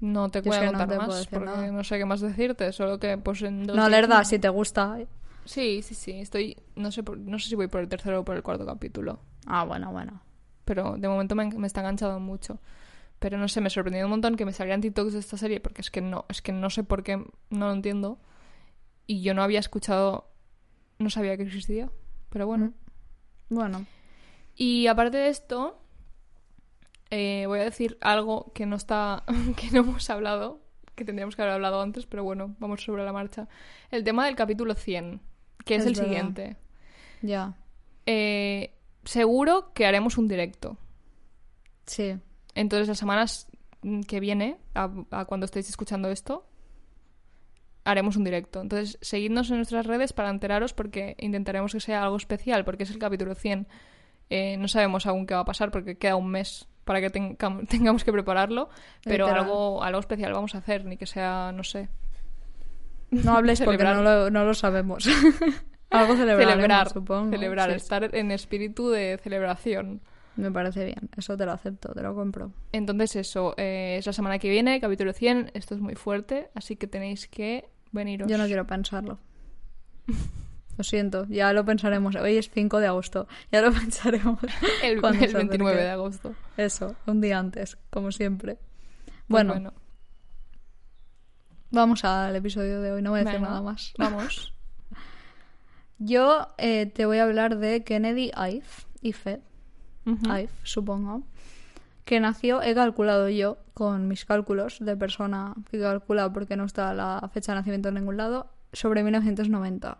No 0.01 0.29
te 0.31 0.43
voy 0.43 0.55
a 0.59 0.71
no 0.71 0.77
contar 0.79 0.99
más 0.99 1.27
porque 1.29 1.47
nada. 1.47 1.73
no 1.73 1.83
sé 1.83 1.97
qué 1.97 2.05
más 2.05 2.21
decirte, 2.21 2.71
solo 2.75 2.99
que 2.99 3.17
pues 3.17 3.41
en 3.41 3.65
dos 3.67 3.75
No, 3.75 3.89
verdad, 3.89 4.25
si 4.25 4.39
te 4.39 4.51
gusta. 4.51 4.99
Sí, 5.47 5.81
sí, 5.81 5.95
sí, 5.95 6.13
estoy 6.13 6.59
no 6.77 6.93
sé 6.93 7.03
por- 7.03 7.17
no 7.17 7.39
sé 7.39 7.49
si 7.49 7.55
voy 7.55 7.69
por 7.69 7.81
el 7.81 7.89
tercero 7.89 8.21
o 8.21 8.25
por 8.25 8.37
el 8.37 8.43
cuarto 8.43 8.67
capítulo, 8.67 9.21
Ah, 9.47 9.65
bueno, 9.65 9.93
bueno. 9.93 10.21
pero 10.67 10.97
de 10.99 11.09
momento 11.09 11.35
me, 11.35 11.47
me 11.53 11.67
está 11.67 11.81
enganchado 11.81 12.21
mucho. 12.21 12.59
Pero 13.19 13.39
no 13.39 13.49
sé, 13.49 13.61
me 13.61 13.71
sorprendió 13.71 14.05
un 14.05 14.11
montón 14.11 14.37
que 14.37 14.45
me 14.45 14.53
salieran 14.53 14.81
TikToks 14.81 15.13
de 15.15 15.19
esta 15.21 15.37
serie 15.39 15.61
porque 15.61 15.81
es 15.81 15.91
que 15.91 16.01
no, 16.01 16.27
es 16.29 16.43
que 16.43 16.53
no 16.53 16.69
sé 16.71 16.85
por 16.85 17.03
qué 17.03 17.17
no 17.51 17.67
lo 17.69 17.73
entiendo 17.73 18.19
y 19.07 19.23
yo 19.23 19.35
no 19.35 19.43
había 19.43 19.61
escuchado 19.61 20.31
no 20.99 21.11
sabía 21.11 21.37
que 21.37 21.43
existía, 21.45 21.91
pero 22.31 22.47
bueno. 22.47 22.73
Bueno, 23.51 23.85
Y 24.57 24.87
aparte 24.87 25.17
de 25.19 25.29
esto, 25.29 25.79
eh, 27.11 27.45
voy 27.47 27.61
a 27.61 27.65
decir 27.65 27.99
algo 28.01 28.53
que 28.55 28.67
no 28.67 28.77
está, 28.77 29.25
que 29.57 29.71
no 29.71 29.81
hemos 29.81 30.09
hablado, 30.11 30.61
que 30.95 31.05
tendríamos 31.05 31.35
que 31.37 31.43
haber 31.43 31.55
hablado 31.55 31.81
antes, 31.83 32.07
pero 32.07 32.25
bueno, 32.25 32.55
vamos 32.59 32.83
sobre 32.83 33.05
la 33.05 33.13
marcha. 33.13 33.49
El 33.91 34.05
tema 34.05 34.27
del 34.27 34.37
capítulo 34.37 34.75
100, 34.75 35.21
que 35.65 35.77
es, 35.77 35.83
Es 35.83 35.87
el 35.89 35.95
verdad. 35.95 36.05
siguiente. 36.09 36.57
ya. 37.23 37.55
Eh, 38.07 38.75
seguro 39.05 39.73
que 39.75 39.87
haremos 39.87 40.17
un 40.19 40.29
directo. 40.29 40.77
Sí. 41.87 42.17
Entonces, 42.55 42.89
las 42.89 42.99
semanas 42.99 43.49
mm, 43.83 44.01
que 44.03 44.21
viene, 44.21 44.59
a, 44.75 44.91
a 45.11 45.25
cuando 45.25 45.45
estéis 45.47 45.69
escuchando 45.69 46.11
esto, 46.11 46.47
haremos 47.85 48.17
un 48.17 48.25
directo. 48.25 48.61
Entonces, 48.61 48.99
seguidnos 49.03 49.51
en 49.51 49.57
nuestras 49.57 49.87
redes 49.87 50.13
para 50.13 50.31
enteraros 50.31 50.73
porque 50.73 51.17
intentaremos 51.19 51.73
que 51.73 51.81
sea 51.81 52.03
algo 52.03 52.17
especial, 52.17 52.65
porque 52.65 52.85
es 52.85 52.91
el 52.91 52.99
capítulo 52.99 53.35
100. 53.35 53.67
Eh, 54.31 54.57
no 54.57 54.69
sabemos 54.69 55.07
aún 55.07 55.27
qué 55.27 55.35
va 55.35 55.41
a 55.41 55.45
pasar 55.45 55.71
porque 55.71 55.99
queda 55.99 56.17
un 56.17 56.31
mes 56.31 56.67
para 56.85 57.01
que 57.01 57.11
tenga- 57.11 57.37
tengamos 57.69 58.05
que 58.05 58.13
prepararlo, 58.13 58.69
pero 59.05 59.27
Literal. 59.27 59.45
algo, 59.45 59.83
algo 59.83 60.01
especial 60.01 60.33
vamos 60.33 60.55
a 60.55 60.59
hacer, 60.59 60.85
ni 60.87 60.97
que 60.97 61.07
sea, 61.07 61.53
no 61.55 61.63
sé. 61.65 61.89
No 63.11 63.37
hables 63.37 63.61
porque 63.61 63.85
no 63.85 64.03
lo, 64.03 64.31
no 64.31 64.45
lo 64.45 64.55
sabemos. 64.55 65.07
Algo 65.91 66.17
celebrar, 66.17 66.89
supongo. 66.91 67.31
celebrar, 67.31 67.71
Sí, 67.71 67.77
estar 67.77 68.13
en 68.17 68.33
espíritu 68.33 68.91
de 68.91 69.19
celebración. 69.23 70.01
Me 70.37 70.51
parece 70.51 70.85
bien. 70.85 71.11
Eso 71.17 71.37
te 71.37 71.47
lo 71.47 71.53
acepto, 71.53 71.93
te 71.93 72.03
lo 72.03 72.15
compro. 72.15 72.53
Entonces 72.73 73.17
eso, 73.17 73.55
eh, 73.57 73.97
es 73.99 74.07
la 74.07 74.13
semana 74.13 74.39
que 74.39 74.49
viene, 74.49 74.81
capítulo 74.81 75.13
100, 75.13 75.53
esto 75.55 75.75
es 75.75 75.81
muy 75.81 75.95
fuerte, 75.95 76.51
así 76.55 76.77
que 76.77 76.87
tenéis 76.87 77.29
que 77.29 77.69
veniros. 77.93 78.29
Yo 78.29 78.37
no 78.39 78.47
quiero 78.47 78.67
pensarlo. 78.67 79.19
Lo 80.77 80.83
siento, 80.83 81.25
ya 81.29 81.53
lo 81.53 81.65
pensaremos. 81.65 82.17
Hoy 82.17 82.37
es 82.37 82.51
5 82.51 82.81
de 82.81 82.89
agosto. 82.89 83.29
Ya 83.53 83.63
lo 83.63 83.71
pensaremos. 83.81 84.41
El, 84.83 85.05
el 85.05 85.31
se 85.31 85.37
29 85.37 85.71
acerque. 85.71 85.85
de 85.85 85.91
agosto. 85.91 86.35
Eso, 86.57 86.97
un 87.07 87.21
día 87.21 87.39
antes, 87.39 87.79
como 87.91 88.11
siempre. 88.11 88.59
Pues 89.29 89.47
Bueno, 89.47 89.73
vamos 91.71 92.05
al 92.05 92.35
episodio 92.35 92.81
de 92.81 92.91
hoy. 92.91 93.03
No 93.03 93.11
voy 93.11 93.21
a 93.21 93.25
decir 93.25 93.41
nada 93.41 93.63
más. 93.63 93.95
Vamos. 93.99 94.53
Yo 95.99 96.49
eh, 96.59 96.87
te 96.87 97.07
voy 97.07 97.19
a 97.19 97.23
hablar 97.23 97.57
de 97.59 97.85
Kennedy 97.85 98.33
Ive, 98.37 98.65
Ife, 99.01 99.41
Ive, 100.07 100.51
supongo, 100.63 101.23
que 102.05 102.21
nació, 102.21 102.63
he 102.63 102.75
calculado 102.75 103.29
yo, 103.29 103.59
con 103.73 104.09
mis 104.09 104.25
cálculos 104.25 104.79
de 104.81 104.97
persona 104.97 105.55
que 105.71 105.79
he 105.79 105.81
calculado 105.81 106.33
porque 106.33 106.57
no 106.57 106.65
está 106.65 106.95
la 106.95 107.31
fecha 107.33 107.53
de 107.53 107.59
nacimiento 107.59 107.89
en 107.89 107.95
ningún 107.95 108.17
lado, 108.17 108.51
sobre 108.73 109.03
1990. 109.03 109.99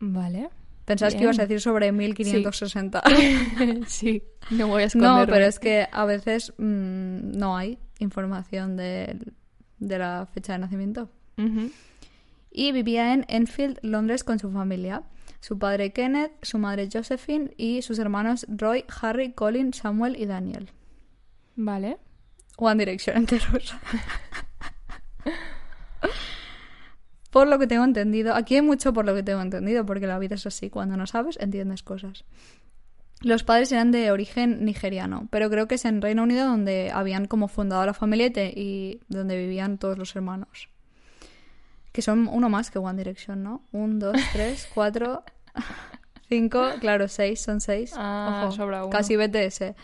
Vale. 0.00 0.50
Pensabas 0.84 1.14
que 1.14 1.22
ibas 1.22 1.38
a 1.38 1.42
decir 1.42 1.60
sobre 1.60 1.92
1560. 1.92 3.02
sí, 3.86 4.22
no 4.50 4.66
voy 4.66 4.82
a 4.82 4.86
esconderme. 4.86 5.20
No, 5.20 5.26
pero 5.26 5.46
es 5.46 5.58
que 5.58 5.86
a 5.90 6.04
veces 6.04 6.52
mm, 6.58 7.38
no 7.38 7.56
hay 7.56 7.78
información 8.00 8.76
de, 8.76 9.16
de 9.78 9.98
la 9.98 10.26
fecha 10.32 10.54
de 10.54 10.58
nacimiento. 10.58 11.08
Y 12.50 12.72
vivía 12.72 13.14
en 13.14 13.24
Enfield, 13.28 13.78
Londres, 13.82 14.22
con 14.22 14.38
su 14.38 14.50
familia. 14.50 15.02
Su 15.42 15.58
padre 15.58 15.92
Kenneth, 15.92 16.30
su 16.42 16.56
madre 16.56 16.88
Josephine 16.90 17.52
y 17.56 17.82
sus 17.82 17.98
hermanos 17.98 18.46
Roy, 18.48 18.84
Harry, 19.00 19.32
Colin, 19.32 19.74
Samuel 19.74 20.16
y 20.16 20.24
Daniel. 20.24 20.70
Vale. 21.56 21.98
One 22.58 22.76
Direction 22.78 23.16
enteros. 23.16 23.74
por 27.30 27.48
lo 27.48 27.58
que 27.58 27.66
tengo 27.66 27.82
entendido, 27.82 28.36
aquí 28.36 28.54
hay 28.54 28.62
mucho 28.62 28.92
por 28.92 29.04
lo 29.04 29.16
que 29.16 29.24
tengo 29.24 29.40
entendido, 29.40 29.84
porque 29.84 30.06
la 30.06 30.20
vida 30.20 30.36
es 30.36 30.46
así, 30.46 30.70
cuando 30.70 30.96
no 30.96 31.08
sabes, 31.08 31.36
entiendes 31.40 31.82
cosas. 31.82 32.24
Los 33.20 33.42
padres 33.42 33.72
eran 33.72 33.90
de 33.90 34.12
origen 34.12 34.64
nigeriano, 34.64 35.26
pero 35.32 35.50
creo 35.50 35.66
que 35.66 35.74
es 35.74 35.84
en 35.86 36.02
Reino 36.02 36.22
Unido 36.22 36.46
donde 36.46 36.92
habían 36.94 37.26
como 37.26 37.48
fundado 37.48 37.84
la 37.84 37.94
familia 37.94 38.30
y, 38.36 39.00
donde 39.08 39.36
vivían 39.36 39.78
todos 39.78 39.98
los 39.98 40.14
hermanos. 40.14 40.68
Que 41.92 42.02
son 42.02 42.26
uno 42.28 42.48
más 42.48 42.70
que 42.70 42.78
One 42.78 42.96
Direction, 42.98 43.42
¿no? 43.42 43.62
Un, 43.72 43.98
dos, 43.98 44.16
tres, 44.32 44.68
cuatro, 44.72 45.24
cinco, 46.28 46.70
claro, 46.80 47.08
seis, 47.08 47.40
son 47.40 47.60
seis. 47.60 47.92
Ah, 47.96 48.44
Ojo, 48.46 48.52
sobra 48.52 48.82
uno. 48.82 48.90
Casi 48.90 49.16
BTS. 49.16 49.74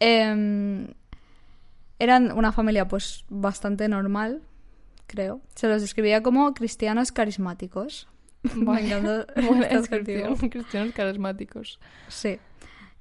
Em, 0.00 0.88
eran 1.98 2.32
una 2.32 2.52
familia 2.52 2.88
pues 2.88 3.24
bastante 3.28 3.88
normal, 3.88 4.42
creo. 5.06 5.40
Se 5.54 5.68
los 5.68 5.80
describía 5.80 6.22
como 6.22 6.52
cristianos 6.54 7.12
carismáticos. 7.12 8.08
Me 8.54 8.64
Buena 8.64 8.98
descripción. 9.00 9.78
adjetivo. 9.78 10.50
Cristianos 10.50 10.92
carismáticos. 10.92 11.80
Sí. 12.08 12.38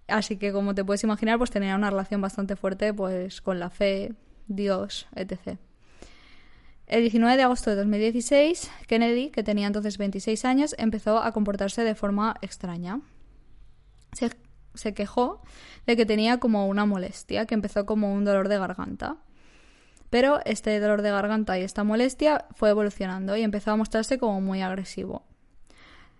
Así 0.07 0.37
que 0.37 0.51
como 0.51 0.75
te 0.75 0.83
puedes 0.83 1.03
imaginar, 1.03 1.37
pues 1.37 1.49
tenía 1.49 1.75
una 1.75 1.89
relación 1.89 2.21
bastante 2.21 2.55
fuerte 2.55 2.93
pues 2.93 3.41
con 3.41 3.59
la 3.59 3.69
fe, 3.69 4.13
Dios, 4.47 5.07
etc. 5.15 5.57
El 6.93 7.01
19 7.01 7.37
de 7.37 7.41
agosto 7.41 7.71
de 7.71 7.75
2016, 7.77 8.69
Kennedy, 8.85 9.31
que 9.31 9.41
tenía 9.41 9.65
entonces 9.65 9.97
26 9.97 10.45
años, 10.45 10.75
empezó 10.77 11.17
a 11.17 11.31
comportarse 11.31 11.83
de 11.83 11.95
forma 11.95 12.35
extraña. 12.43 13.01
Se, 14.11 14.29
se 14.75 14.93
quejó 14.93 15.41
de 15.87 15.95
que 15.97 16.05
tenía 16.05 16.39
como 16.39 16.67
una 16.67 16.85
molestia, 16.85 17.47
que 17.47 17.55
empezó 17.55 17.87
como 17.87 18.13
un 18.13 18.25
dolor 18.25 18.47
de 18.47 18.59
garganta. 18.59 19.17
Pero 20.11 20.39
este 20.45 20.79
dolor 20.79 21.01
de 21.01 21.09
garganta 21.09 21.57
y 21.57 21.63
esta 21.63 21.83
molestia 21.83 22.45
fue 22.53 22.69
evolucionando 22.69 23.35
y 23.35 23.41
empezó 23.41 23.71
a 23.71 23.75
mostrarse 23.75 24.19
como 24.19 24.39
muy 24.39 24.61
agresivo. 24.61 25.23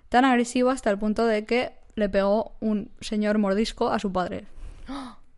Tan 0.09 0.25
agresivo 0.25 0.71
hasta 0.71 0.89
el 0.89 0.97
punto 0.97 1.27
de 1.27 1.45
que 1.45 1.73
le 1.93 2.09
pegó 2.09 2.55
un 2.61 2.89
señor 2.99 3.37
mordisco 3.37 3.89
a 3.89 3.99
su 3.99 4.11
padre. 4.11 4.47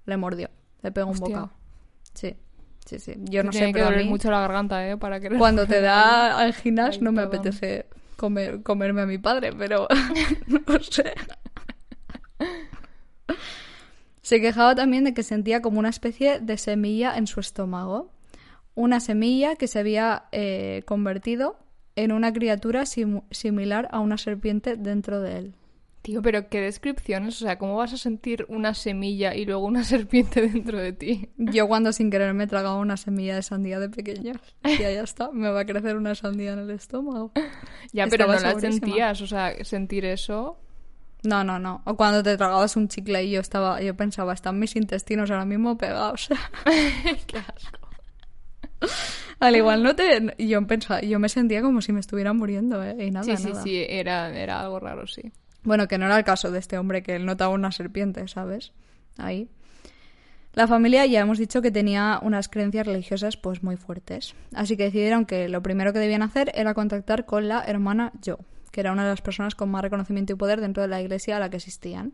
Le 0.06 0.16
mordió, 0.16 0.50
le 0.82 0.94
pegó 0.94 1.12
un 1.12 1.20
bocado. 1.20 1.52
Sí, 2.14 2.38
sí, 2.86 3.00
sí. 3.00 3.14
Yo 3.24 3.44
no 3.44 3.52
Tiene 3.52 3.68
sé, 3.68 3.74
que 3.74 3.74
pero 3.74 3.88
a 3.88 3.92
doler 3.92 4.04
mí, 4.04 4.06
mucho 4.06 4.32
la 4.32 4.40
garganta, 4.42 4.88
¿eh? 4.90 4.98
Para 4.98 5.20
que 5.20 5.30
cuando 5.30 5.68
te 5.68 5.82
da 5.82 6.40
anginas 6.40 7.02
no 7.02 7.12
me 7.12 7.26
perdón. 7.28 7.28
apetece 7.28 7.88
comer, 8.16 8.64
comerme 8.64 9.02
a 9.02 9.06
mi 9.06 9.18
padre, 9.18 9.52
pero 9.54 9.88
no 10.48 10.80
sé. 10.84 11.14
Se 14.22 14.42
quejaba 14.42 14.76
también 14.76 15.04
de 15.04 15.14
que 15.14 15.24
sentía 15.24 15.62
como 15.62 15.80
una 15.80 15.90
especie 15.90 16.40
de 16.40 16.58
semilla 16.58 17.16
en 17.18 17.28
su 17.28 17.40
estómago. 17.40 18.12
Una 18.74 19.00
semilla 19.00 19.56
que 19.56 19.68
se 19.68 19.80
había 19.80 20.26
eh, 20.32 20.84
convertido 20.86 21.58
en 21.96 22.12
una 22.12 22.34
criatura 22.34 22.86
similar 22.86 23.88
a 23.92 24.00
una 24.00 24.18
serpiente 24.18 24.76
dentro 24.76 25.22
de 25.22 25.38
él. 25.38 25.56
Tío, 26.06 26.22
pero 26.22 26.50
qué 26.50 26.62
descripciones. 26.62 27.42
O 27.42 27.46
sea, 27.46 27.58
¿cómo 27.58 27.78
vas 27.78 27.92
a 27.92 27.98
sentir 27.98 28.46
una 28.48 28.76
semilla 28.76 29.34
y 29.34 29.44
luego 29.44 29.66
una 29.66 29.84
serpiente 29.84 30.40
dentro 30.40 30.78
de 30.78 30.94
ti? 30.94 31.30
Yo 31.36 31.68
cuando 31.68 31.92
sin 31.92 32.12
querer 32.12 32.36
me 32.36 32.46
tragaba 32.46 32.76
una 32.76 32.96
semilla 32.96 33.34
de 33.34 33.42
sandía 33.42 33.80
de 33.80 33.90
pequeña. 33.90 34.34
Y 34.64 34.78
ya 34.78 34.92
está, 34.92 35.32
me 35.32 35.50
va 35.50 35.62
a 35.62 35.66
crecer 35.66 35.98
una 35.98 36.14
sandía 36.14 36.54
en 36.54 36.60
el 36.60 36.70
estómago. 36.70 37.32
Ya, 37.92 38.06
pero 38.06 38.28
no 38.28 38.34
la 38.40 38.60
sentías. 38.60 39.20
O 39.22 39.26
sea, 39.26 39.56
sentir 39.66 40.06
eso. 40.06 40.60
No, 41.24 41.44
no, 41.44 41.58
no. 41.58 41.82
O 41.86 41.96
cuando 41.96 42.22
te 42.22 42.38
tragabas 42.38 42.76
un 42.76 42.88
chicle 42.88 43.24
y 43.24 43.32
yo 43.32 43.42
estaba, 43.42 43.82
yo 43.82 43.96
pensaba, 43.98 44.32
están 44.34 44.60
mis 44.60 44.76
intestinos 44.76 45.32
ahora 45.32 45.46
mismo 45.46 45.76
pegados. 45.76 46.30
qué 47.26 47.40
asco. 47.40 47.80
Al 49.40 49.56
igual 49.56 49.82
no 49.82 49.96
te, 49.96 50.36
yo 50.38 50.68
pensaba, 50.68 51.02
yo 51.02 51.18
me 51.18 51.30
sentía 51.30 51.64
como 51.64 51.82
si 51.82 51.94
me 51.94 52.00
estuviera 52.00 52.32
muriendo, 52.34 52.84
¿eh? 52.84 53.08
Y 53.08 53.10
nada, 53.10 53.24
Sí, 53.26 53.38
sí, 53.38 53.50
nada. 53.50 53.64
sí. 53.64 53.86
Era, 53.90 54.30
era 54.38 54.62
algo 54.62 54.80
raro, 54.80 55.08
sí. 55.08 55.32
Bueno, 55.66 55.88
que 55.88 55.98
no 55.98 56.06
era 56.06 56.18
el 56.18 56.24
caso 56.24 56.52
de 56.52 56.60
este 56.60 56.78
hombre 56.78 57.04
que 57.04 57.16
él 57.16 57.26
notaba 57.26 57.54
una 57.54 57.72
serpiente, 57.72 58.28
¿sabes? 58.28 58.72
Ahí. 59.18 59.50
La 60.54 60.68
familia 60.68 61.06
ya 61.06 61.20
hemos 61.20 61.38
dicho 61.38 61.62
que 61.62 61.72
tenía 61.72 62.20
unas 62.22 62.48
creencias 62.48 62.88
religiosas 62.88 63.36
pues 63.36 63.62
muy 63.62 63.76
fuertes. 63.76 64.36
Así 64.54 64.78
que 64.78 64.84
decidieron 64.84 65.26
que 65.26 65.50
lo 65.50 65.62
primero 65.62 65.92
que 65.92 66.00
debían 66.00 66.22
hacer 66.22 66.52
era 66.56 66.74
contactar 66.74 67.26
con 67.26 67.50
la 67.50 67.62
hermana 67.66 68.14
Jo, 68.26 68.40
que 68.72 68.80
era 68.80 68.94
una 68.94 69.04
de 69.04 69.10
las 69.10 69.22
personas 69.22 69.54
con 69.56 69.70
más 69.70 69.82
reconocimiento 69.82 70.32
y 70.32 70.38
poder 70.38 70.62
dentro 70.62 70.82
de 70.82 70.88
la 70.88 71.02
iglesia 71.02 71.36
a 71.36 71.40
la 71.40 71.50
que 71.50 71.58
asistían. 71.58 72.14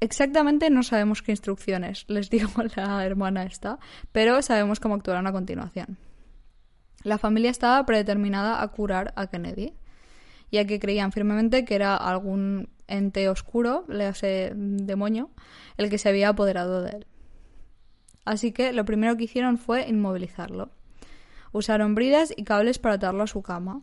Exactamente 0.00 0.70
no 0.70 0.82
sabemos 0.82 1.22
qué 1.22 1.30
instrucciones 1.30 2.04
les 2.08 2.30
dio 2.30 2.48
la 2.76 3.04
hermana 3.06 3.44
esta, 3.44 3.78
pero 4.10 4.42
sabemos 4.42 4.80
cómo 4.80 4.96
actuaron 4.96 5.28
a 5.28 5.32
continuación. 5.32 5.98
La 7.04 7.18
familia 7.18 7.50
estaba 7.50 7.84
predeterminada 7.86 8.60
a 8.62 8.68
curar 8.68 9.12
a 9.14 9.28
Kennedy, 9.28 9.74
ya 10.52 10.64
que 10.66 10.78
creían 10.78 11.10
firmemente 11.10 11.64
que 11.64 11.74
era 11.74 11.96
algún 11.96 12.68
ente 12.86 13.28
oscuro, 13.28 13.84
le 13.88 14.04
hace 14.06 14.52
demonio, 14.54 15.30
el 15.78 15.90
que 15.90 15.98
se 15.98 16.08
había 16.10 16.28
apoderado 16.28 16.82
de 16.82 16.90
él. 16.90 17.06
Así 18.24 18.52
que 18.52 18.72
lo 18.72 18.84
primero 18.84 19.16
que 19.16 19.24
hicieron 19.24 19.58
fue 19.58 19.88
inmovilizarlo. 19.88 20.70
Usaron 21.50 21.94
bridas 21.96 22.32
y 22.36 22.44
cables 22.44 22.78
para 22.78 22.94
atarlo 22.94 23.24
a 23.24 23.26
su 23.26 23.42
cama. 23.42 23.80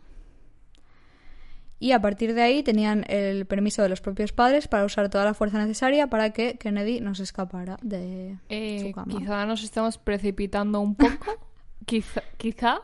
Y 1.81 1.93
a 1.93 2.01
partir 2.01 2.33
de 2.33 2.41
ahí 2.41 2.61
tenían 2.61 3.05
el 3.07 3.45
permiso 3.45 3.81
de 3.81 3.89
los 3.89 4.01
propios 4.01 4.33
padres 4.33 4.67
para 4.67 4.83
usar 4.85 5.09
toda 5.09 5.23
la 5.25 5.33
fuerza 5.33 5.57
necesaria 5.59 6.07
para 6.07 6.31
que 6.31 6.57
Kennedy 6.57 6.99
no 6.99 7.15
se 7.15 7.23
escapara 7.23 7.77
de 7.81 8.37
Eh, 8.49 8.81
su 8.87 8.91
cama. 8.91 9.17
quizá 9.17 9.45
nos 9.45 9.63
estamos 9.63 9.97
precipitando 9.97 10.81
un 10.81 10.95
poco. 10.95 11.37
quizá, 11.85 12.21
quizá. 12.37 12.81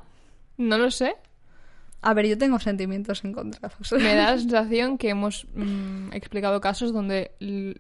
No 0.58 0.78
lo 0.78 0.90
sé. 0.92 1.16
A 2.06 2.14
ver, 2.14 2.28
yo 2.28 2.38
tengo 2.38 2.60
sentimientos 2.60 3.24
encontrados. 3.26 3.92
Me 3.94 4.14
da 4.14 4.32
la 4.32 4.38
sensación 4.40 5.00
que 5.00 5.10
hemos 5.10 5.48
mm, 5.56 6.14
explicado 6.14 6.62
casos 6.62 6.94
donde 6.94 7.32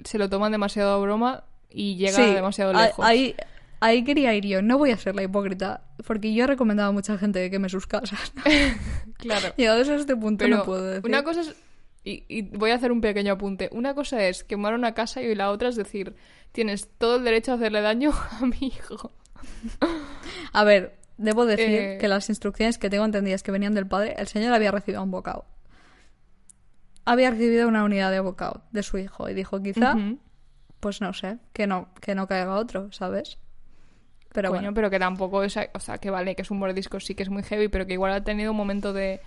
se 0.03 0.17
lo 0.17 0.29
toman 0.29 0.51
demasiado 0.51 0.96
a 0.96 0.98
broma 0.98 1.44
y 1.70 1.96
llega 1.96 2.13
Sí, 2.13 2.34
demasiado 2.34 2.74
lejos. 2.74 3.05
Ahí, 3.05 3.36
ahí 3.82 4.03
quería 4.03 4.34
ir 4.34 4.46
yo. 4.48 4.63
No 4.63 4.79
voy 4.79 4.89
a 4.89 4.98
ser 4.98 5.15
la 5.15 5.22
hipócrita, 5.22 5.84
porque 6.08 6.34
yo 6.34 6.46
he 6.46 6.48
recomendado 6.48 6.89
a 6.89 6.91
mucha 6.91 7.20
gente 7.20 7.39
que 7.39 7.51
queme 7.51 7.70
sus 7.70 7.86
casas. 7.88 8.34
Claro. 9.17 9.53
Llegados 9.58 9.88
a 9.89 9.96
este 9.96 10.15
punto 10.15 10.44
Pero 10.44 10.58
no 10.58 10.63
puedo 10.65 10.84
decir. 10.86 11.05
una 11.10 11.24
cosa 11.24 11.41
es... 11.41 11.55
Y, 12.03 12.25
y 12.27 12.41
voy 12.44 12.72
a 12.72 12.75
hacer 12.75 12.91
un 12.91 13.01
pequeño 13.01 13.34
apunte. 13.34 13.70
Una 13.72 13.96
cosa 13.96 14.24
es 14.27 14.44
quemar 14.44 14.74
una 14.74 14.94
casa 14.94 15.22
y 15.22 15.34
la 15.34 15.50
otra 15.51 15.70
es 15.70 15.75
decir, 15.75 16.15
tienes 16.51 16.89
todo 16.98 17.15
el 17.15 17.24
derecho 17.24 17.51
a 17.51 17.55
hacerle 17.55 17.82
daño 17.82 18.12
a 18.41 18.46
mi 18.46 18.58
hijo. 18.67 19.12
A 20.51 20.63
ver, 20.63 20.96
debo 21.17 21.45
decir 21.45 21.69
Eh, 21.69 21.98
que 22.00 22.07
las 22.07 22.29
instrucciones 22.29 22.77
que 22.77 22.89
tengo 22.89 23.05
entendidas 23.05 23.43
que 23.43 23.51
venían 23.51 23.74
del 23.74 23.88
padre, 23.88 24.15
el 24.17 24.27
señor 24.27 24.53
había 24.53 24.72
recibido 24.72 25.01
un 25.03 25.12
bocado. 25.12 25.45
Había 27.05 27.29
recibido 27.29 27.67
una 27.67 27.84
unidad 27.84 28.12
de 28.12 28.19
bocado 28.19 28.62
de 28.72 28.81
su 28.84 28.98
hijo 28.98 29.29
y 29.29 29.34
dijo 29.34 29.62
quizá, 29.62 29.95
pues 30.79 31.01
no 31.01 31.13
sé, 31.13 31.38
que 31.53 31.67
no, 31.67 31.89
que 32.01 32.15
no 32.15 32.27
caiga 32.27 32.55
otro, 32.55 32.91
¿sabes? 32.91 33.38
Pero 34.34 34.50
Coño, 34.50 34.62
bueno, 34.62 34.74
pero 34.74 34.89
que 34.89 35.00
tampoco 35.00 35.43
es... 35.43 35.55
O 35.74 35.79
sea, 35.79 35.98
que 36.00 36.10
vale, 36.10 36.36
que 36.36 36.41
es 36.41 36.51
un 36.51 36.60
mordisco, 36.60 37.00
sí 37.00 37.15
que 37.15 37.24
es 37.24 37.29
muy 37.29 37.43
heavy, 37.43 37.67
pero 37.69 37.86
que 37.86 37.93
igual 37.93 38.12
ha 38.12 38.24
tenido 38.24 38.51
un 38.51 38.57
momento 38.57 38.91
de 38.93 39.22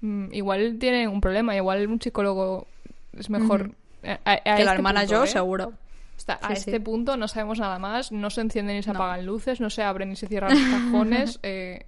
Mm, 0.00 0.32
igual 0.32 0.76
tiene 0.78 1.08
un 1.08 1.20
problema, 1.20 1.56
igual 1.56 1.84
un 1.88 2.00
psicólogo 2.00 2.68
es 3.14 3.30
mejor. 3.30 3.72
a- 4.04 4.12
a- 4.24 4.32
a 4.32 4.36
que 4.36 4.42
la 4.44 4.58
este 4.58 4.72
hermana 4.74 5.00
punto, 5.00 5.12
yo, 5.12 5.24
¿eh? 5.24 5.26
seguro. 5.26 5.72
Hasta 6.18 6.34
a 6.34 6.48
Sí, 6.48 6.52
este 6.54 6.72
sí. 6.72 6.78
punto 6.80 7.16
no 7.16 7.26
sabemos 7.28 7.58
nada 7.58 7.78
más, 7.78 8.12
no 8.12 8.28
se 8.28 8.42
encienden 8.42 8.76
ni 8.76 8.82
se 8.82 8.92
No. 8.92 8.98
apagan 8.98 9.24
luces, 9.24 9.60
no 9.60 9.70
se 9.70 9.82
abren 9.82 10.10
ni 10.10 10.16
se 10.16 10.26
cierran 10.26 10.50
los 10.54 10.68
cajones, 10.82 11.40
eh, 11.42 11.86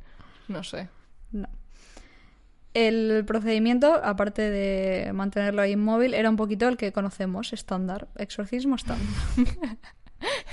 no 0.48 0.62
sé. 0.64 0.88
No. 1.32 1.48
El 2.72 3.24
procedimiento, 3.26 4.00
aparte 4.04 4.48
de 4.48 5.12
mantenerlo 5.12 5.60
ahí 5.62 5.72
inmóvil, 5.72 6.14
era 6.14 6.30
un 6.30 6.36
poquito 6.36 6.68
el 6.68 6.76
que 6.76 6.92
conocemos, 6.92 7.52
estándar. 7.52 8.06
Exorcismo 8.16 8.76
estándar. 8.76 9.06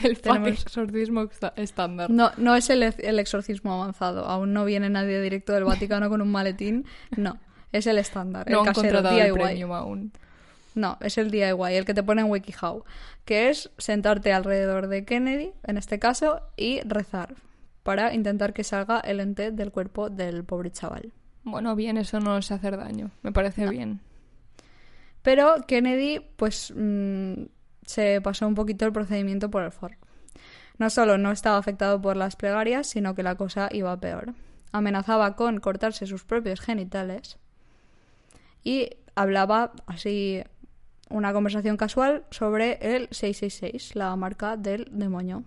El 0.01 0.21
Tenemos- 0.21 0.61
exorcismo 0.61 1.27
estándar. 1.57 2.09
No, 2.09 2.31
no 2.37 2.55
es 2.55 2.69
el, 2.69 2.83
el 2.83 3.19
exorcismo 3.19 3.73
avanzado. 3.73 4.23
Aún 4.25 4.53
no 4.53 4.63
viene 4.63 4.89
nadie 4.89 5.19
directo 5.21 5.51
del 5.51 5.65
Vaticano 5.65 6.07
con 6.09 6.21
un 6.21 6.31
maletín. 6.31 6.85
No, 7.17 7.37
es 7.73 7.85
el 7.85 7.97
estándar. 7.97 8.49
no 8.49 8.61
el 8.61 8.67
han 8.69 8.73
casero, 8.73 8.93
contratado 8.95 9.19
el 9.19 9.33
DIY. 9.33 9.43
premium 9.43 9.71
aún. 9.73 10.13
No, 10.77 10.95
es 11.01 11.17
el 11.17 11.31
DIY, 11.31 11.75
el 11.75 11.85
que 11.85 11.95
te 11.95 12.03
pone 12.03 12.21
en 12.21 12.29
WikiHow. 12.29 12.83
Que 13.25 13.49
es 13.49 13.71
sentarte 13.79 14.31
alrededor 14.31 14.87
de 14.89 15.05
Kennedy, 15.05 15.51
en 15.63 15.75
este 15.75 15.97
caso, 15.97 16.41
y 16.55 16.81
rezar. 16.81 17.33
Para 17.81 18.13
intentar 18.13 18.53
que 18.53 18.63
salga 18.63 18.99
el 18.99 19.19
ente 19.19 19.51
del 19.51 19.71
cuerpo 19.71 20.11
del 20.11 20.43
pobre 20.43 20.69
chaval. 20.71 21.13
Bueno, 21.43 21.75
bien, 21.75 21.97
eso 21.97 22.19
no 22.19 22.37
es 22.37 22.51
hacer 22.51 22.77
daño. 22.77 23.09
Me 23.23 23.31
parece 23.31 23.67
bien. 23.67 24.01
Pero 25.23 25.65
Kennedy, 25.67 26.19
pues, 26.35 26.71
mm, 26.75 27.45
se 27.83 28.21
pasó 28.21 28.47
un 28.47 28.53
poquito 28.53 28.85
el 28.85 28.93
procedimiento 28.93 29.49
por 29.49 29.63
el 29.63 29.71
forro. 29.71 29.97
No 30.77 30.91
solo 30.91 31.17
no 31.17 31.31
estaba 31.31 31.57
afectado 31.57 31.99
por 31.99 32.17
las 32.17 32.35
plegarias, 32.35 32.85
sino 32.85 33.15
que 33.15 33.23
la 33.23 33.33
cosa 33.33 33.67
iba 33.71 33.99
peor. 33.99 34.35
Amenazaba 34.71 35.35
con 35.35 35.59
cortarse 35.59 36.05
sus 36.05 36.23
propios 36.23 36.61
genitales 36.61 37.39
y 38.63 38.89
hablaba 39.15 39.71
así 39.87 40.43
una 41.09 41.33
conversación 41.33 41.77
casual 41.77 42.23
sobre 42.31 42.73
el 42.81 43.07
666, 43.11 43.95
la 43.95 44.15
marca 44.15 44.57
del 44.57 44.87
demonio. 44.91 45.43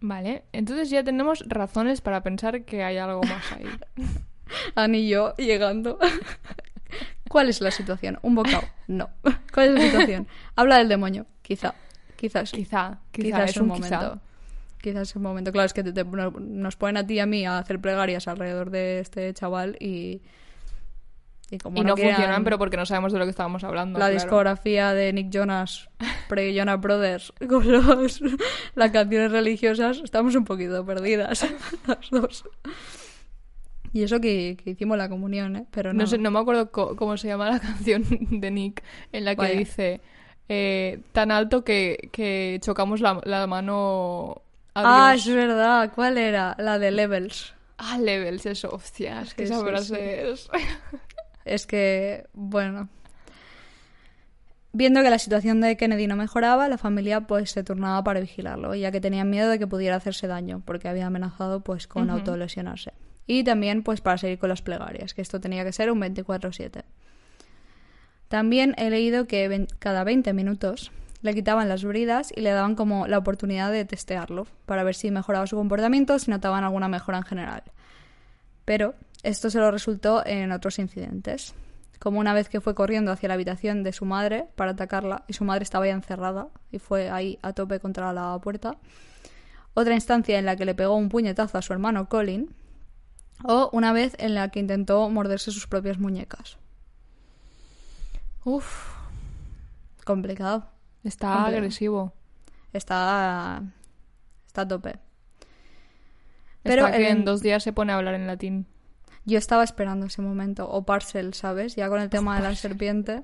Vale, 0.00 0.44
entonces 0.52 0.90
ya 0.90 1.02
tenemos 1.02 1.44
razones 1.48 2.00
para 2.00 2.22
pensar 2.22 2.64
que 2.64 2.84
hay 2.84 2.98
algo 2.98 3.22
más 3.22 3.52
ahí. 3.52 3.64
Annie 4.74 5.00
y 5.00 5.08
yo 5.08 5.34
llegando. 5.36 5.98
¿Cuál 7.28 7.48
es 7.50 7.60
la 7.60 7.70
situación? 7.70 8.18
¿Un 8.22 8.34
bocado? 8.34 8.62
No. 8.86 9.10
¿Cuál 9.52 9.68
es 9.68 9.74
la 9.74 9.80
situación? 9.90 10.28
Habla 10.56 10.78
del 10.78 10.88
demonio. 10.88 11.26
Quizá. 11.42 11.74
Quizás. 12.16 12.50
Quizá, 12.52 12.98
quizá, 13.12 13.26
Quizás 13.26 13.50
es 13.50 13.56
un 13.58 13.70
un 13.70 13.76
quizá. 13.82 13.96
momento. 14.00 14.20
Quizás 14.80 15.08
es 15.10 15.16
un 15.16 15.22
momento. 15.22 15.52
Claro, 15.52 15.66
es 15.66 15.72
que 15.74 15.82
te- 15.82 15.92
te- 15.92 16.04
no- 16.04 16.30
nos 16.30 16.76
ponen 16.76 16.96
a 16.96 17.06
ti 17.06 17.14
y 17.14 17.18
a 17.20 17.26
mí 17.26 17.44
a 17.44 17.58
hacer 17.58 17.80
plegarias 17.80 18.28
alrededor 18.28 18.70
de 18.70 19.00
este 19.00 19.32
chaval 19.34 19.76
y. 19.80 20.22
Y 21.50 21.58
como 21.58 21.78
Y 21.78 21.84
no 21.84 21.96
funcionan, 21.96 22.44
pero 22.44 22.58
porque 22.58 22.76
no 22.76 22.84
sabemos 22.84 23.12
de 23.12 23.18
lo 23.18 23.24
que 23.24 23.30
estábamos 23.30 23.64
hablando. 23.64 23.98
La 23.98 24.06
claro. 24.06 24.14
discografía 24.14 24.92
de 24.92 25.12
Nick 25.12 25.30
Jonas, 25.30 25.88
pre-Jonas 26.28 26.80
Brothers, 26.80 27.32
con 27.48 27.70
los, 27.70 28.20
las 28.74 28.90
canciones 28.90 29.32
religiosas, 29.32 30.00
estamos 30.04 30.34
un 30.34 30.44
poquito 30.44 30.84
perdidas. 30.84 31.46
Las 31.86 32.10
dos. 32.10 32.44
Y 33.94 34.02
eso 34.02 34.20
que, 34.20 34.58
que 34.62 34.70
hicimos 34.70 34.98
la 34.98 35.08
comunión, 35.08 35.56
¿eh? 35.56 35.66
Pero 35.70 35.94
no. 35.94 36.00
No, 36.00 36.06
sé, 36.06 36.18
no 36.18 36.30
me 36.30 36.38
acuerdo 36.38 36.70
cómo 36.70 37.16
se 37.16 37.28
llama 37.28 37.48
la 37.50 37.58
canción 37.60 38.04
de 38.30 38.50
Nick 38.50 38.82
en 39.12 39.24
la 39.24 39.34
que 39.34 39.40
Vaya. 39.42 39.58
dice 39.58 40.02
eh, 40.50 41.00
tan 41.12 41.30
alto 41.30 41.64
que, 41.64 42.10
que 42.12 42.58
chocamos 42.62 43.00
la, 43.00 43.20
la 43.24 43.46
mano 43.46 44.42
a 44.74 45.08
Ah, 45.08 45.14
es 45.14 45.26
verdad. 45.26 45.90
¿Cuál 45.94 46.18
era? 46.18 46.54
La 46.58 46.78
de 46.78 46.90
Levels. 46.90 47.54
Ah, 47.78 47.96
levels, 47.96 48.44
eso, 48.44 48.70
hostia, 48.70 49.22
es 49.22 49.34
que 49.34 49.46
Sí, 49.46 49.52
esa 49.52 49.60
sí, 49.62 49.66
frase 49.68 49.94
sí. 49.94 50.30
es... 50.32 50.50
Es 51.48 51.66
que, 51.66 52.26
bueno. 52.34 52.88
Viendo 54.72 55.02
que 55.02 55.10
la 55.10 55.18
situación 55.18 55.60
de 55.60 55.76
Kennedy 55.76 56.06
no 56.06 56.14
mejoraba, 56.14 56.68
la 56.68 56.76
familia 56.78 57.22
pues 57.22 57.50
se 57.50 57.64
turnaba 57.64 58.04
para 58.04 58.20
vigilarlo, 58.20 58.74
ya 58.74 58.92
que 58.92 59.00
tenían 59.00 59.30
miedo 59.30 59.48
de 59.48 59.58
que 59.58 59.66
pudiera 59.66 59.96
hacerse 59.96 60.26
daño, 60.26 60.62
porque 60.64 60.88
había 60.88 61.06
amenazado 61.06 61.60
pues 61.60 61.86
con 61.86 62.10
autolesionarse. 62.10 62.92
Y 63.26 63.44
también 63.44 63.82
pues 63.82 64.02
para 64.02 64.18
seguir 64.18 64.38
con 64.38 64.50
las 64.50 64.62
plegarias, 64.62 65.14
que 65.14 65.22
esto 65.22 65.40
tenía 65.40 65.64
que 65.64 65.72
ser 65.72 65.90
un 65.90 66.00
24/7. 66.00 66.84
También 68.28 68.74
he 68.76 68.90
leído 68.90 69.26
que 69.26 69.66
cada 69.78 70.04
20 70.04 70.34
minutos 70.34 70.92
le 71.22 71.34
quitaban 71.34 71.68
las 71.68 71.82
bridas 71.82 72.30
y 72.36 72.42
le 72.42 72.50
daban 72.50 72.74
como 72.74 73.06
la 73.06 73.18
oportunidad 73.18 73.72
de 73.72 73.86
testearlo, 73.86 74.46
para 74.66 74.84
ver 74.84 74.94
si 74.94 75.10
mejoraba 75.10 75.46
su 75.46 75.56
comportamiento 75.56 76.18
si 76.18 76.30
notaban 76.30 76.62
alguna 76.62 76.88
mejora 76.88 77.18
en 77.18 77.24
general. 77.24 77.62
Pero 78.66 78.94
esto 79.22 79.50
se 79.50 79.58
lo 79.58 79.70
resultó 79.70 80.24
en 80.26 80.52
otros 80.52 80.78
incidentes, 80.78 81.54
como 81.98 82.20
una 82.20 82.32
vez 82.34 82.48
que 82.48 82.60
fue 82.60 82.74
corriendo 82.74 83.10
hacia 83.12 83.28
la 83.28 83.34
habitación 83.34 83.82
de 83.82 83.92
su 83.92 84.04
madre 84.04 84.46
para 84.56 84.72
atacarla 84.72 85.24
y 85.26 85.32
su 85.32 85.44
madre 85.44 85.64
estaba 85.64 85.86
ya 85.86 85.92
encerrada 85.92 86.48
y 86.70 86.78
fue 86.78 87.10
ahí 87.10 87.38
a 87.42 87.52
tope 87.52 87.80
contra 87.80 88.12
la 88.12 88.38
puerta. 88.40 88.76
Otra 89.74 89.94
instancia 89.94 90.38
en 90.38 90.44
la 90.46 90.56
que 90.56 90.64
le 90.64 90.74
pegó 90.74 90.94
un 90.96 91.08
puñetazo 91.08 91.58
a 91.58 91.62
su 91.62 91.72
hermano 91.72 92.08
Colin. 92.08 92.54
O 93.44 93.70
una 93.72 93.92
vez 93.92 94.16
en 94.18 94.34
la 94.34 94.48
que 94.50 94.58
intentó 94.58 95.08
morderse 95.10 95.52
sus 95.52 95.68
propias 95.68 95.98
muñecas. 95.98 96.58
Uf, 98.44 98.94
Complicado. 100.04 100.66
está 101.04 101.44
agresivo. 101.46 102.12
Está. 102.72 103.62
Está 104.46 104.62
a 104.62 104.68
tope. 104.68 104.98
Pero 106.62 106.86
que 106.86 106.96
en- 107.10 107.18
en 107.18 107.24
dos 107.24 107.42
días 107.42 107.62
se 107.62 107.72
pone 107.72 107.92
a 107.92 107.96
hablar 107.96 108.14
en 108.14 108.26
latín. 108.26 108.66
Yo 109.24 109.38
estaba 109.38 109.64
esperando 109.64 110.06
ese 110.06 110.22
momento. 110.22 110.68
O 110.70 110.84
Parcel, 110.84 111.34
¿sabes? 111.34 111.76
Ya 111.76 111.88
con 111.88 112.00
el 112.00 112.10
tema 112.10 112.36
de 112.36 112.42
la 112.42 112.54
serpiente. 112.54 113.22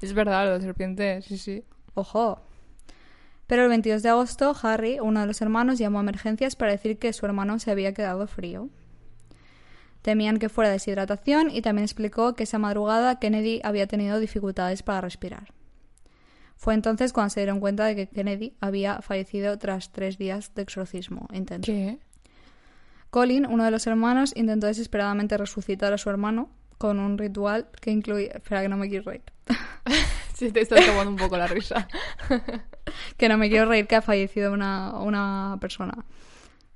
Es 0.00 0.12
verdad, 0.14 0.46
lo 0.46 0.58
de 0.58 0.60
serpiente, 0.64 1.22
sí, 1.22 1.38
sí. 1.38 1.64
Ojo. 1.94 2.40
Pero 3.46 3.64
el 3.64 3.68
22 3.68 4.02
de 4.02 4.08
agosto, 4.08 4.54
Harry, 4.62 5.00
uno 5.00 5.20
de 5.20 5.26
los 5.26 5.42
hermanos, 5.42 5.78
llamó 5.78 5.98
a 5.98 6.02
emergencias 6.02 6.56
para 6.56 6.72
decir 6.72 6.98
que 6.98 7.12
su 7.12 7.26
hermano 7.26 7.58
se 7.58 7.70
había 7.70 7.92
quedado 7.92 8.26
frío. 8.26 8.68
Temían 10.02 10.38
que 10.38 10.48
fuera 10.48 10.70
deshidratación 10.70 11.50
y 11.50 11.60
también 11.60 11.84
explicó 11.84 12.34
que 12.34 12.44
esa 12.44 12.58
madrugada 12.58 13.18
Kennedy 13.18 13.60
había 13.64 13.86
tenido 13.86 14.18
dificultades 14.18 14.82
para 14.82 15.02
respirar. 15.02 15.52
Fue 16.56 16.74
entonces 16.74 17.12
cuando 17.12 17.30
se 17.30 17.40
dieron 17.40 17.58
cuenta 17.58 17.86
de 17.86 17.96
que 17.96 18.06
Kennedy 18.06 18.54
había 18.60 19.02
fallecido 19.02 19.58
tras 19.58 19.92
tres 19.92 20.16
días 20.16 20.54
de 20.54 20.62
exorcismo 20.62 21.26
intenso. 21.32 21.72
¿Qué? 21.72 21.98
Colin, 23.10 23.46
uno 23.46 23.64
de 23.64 23.70
los 23.70 23.86
hermanos, 23.86 24.32
intentó 24.36 24.66
desesperadamente 24.66 25.36
resucitar 25.36 25.92
a 25.92 25.98
su 25.98 26.08
hermano 26.10 26.48
con 26.78 26.98
un 26.98 27.18
ritual 27.18 27.68
que 27.80 27.90
incluía... 27.90 28.30
Espera, 28.34 28.62
que 28.62 28.68
no 28.68 28.76
me 28.76 28.88
quiero 28.88 29.10
reír. 29.10 29.22
Sí, 30.34 30.50
te 30.52 30.62
estás 30.62 30.86
tomando 30.86 31.10
un 31.10 31.18
poco 31.18 31.36
la 31.36 31.46
risa. 31.46 31.86
que 33.18 33.28
no 33.28 33.36
me 33.36 33.50
quiero 33.50 33.68
reír 33.68 33.86
que 33.86 33.96
ha 33.96 34.00
fallecido 34.00 34.54
una, 34.54 34.98
una 34.98 35.58
persona. 35.60 35.92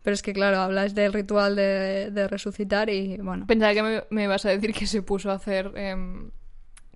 Pero 0.03 0.12
es 0.12 0.20
que, 0.20 0.35
claro, 0.35 0.59
hablas 0.61 0.94
del 0.94 1.14
ritual 1.14 1.57
de, 1.57 2.11
de 2.11 2.29
resucitar 2.29 2.90
y, 2.90 3.16
bueno... 3.16 3.47
Pensaba 3.47 3.73
que 3.73 3.83
me, 3.83 4.05
me 4.11 4.25
ibas 4.25 4.44
a 4.44 4.51
decir 4.51 4.75
que 4.75 4.87
se 4.87 5.01
puso 5.01 5.31
a 5.31 5.35
hacer... 5.37 5.73
em, 5.77 6.31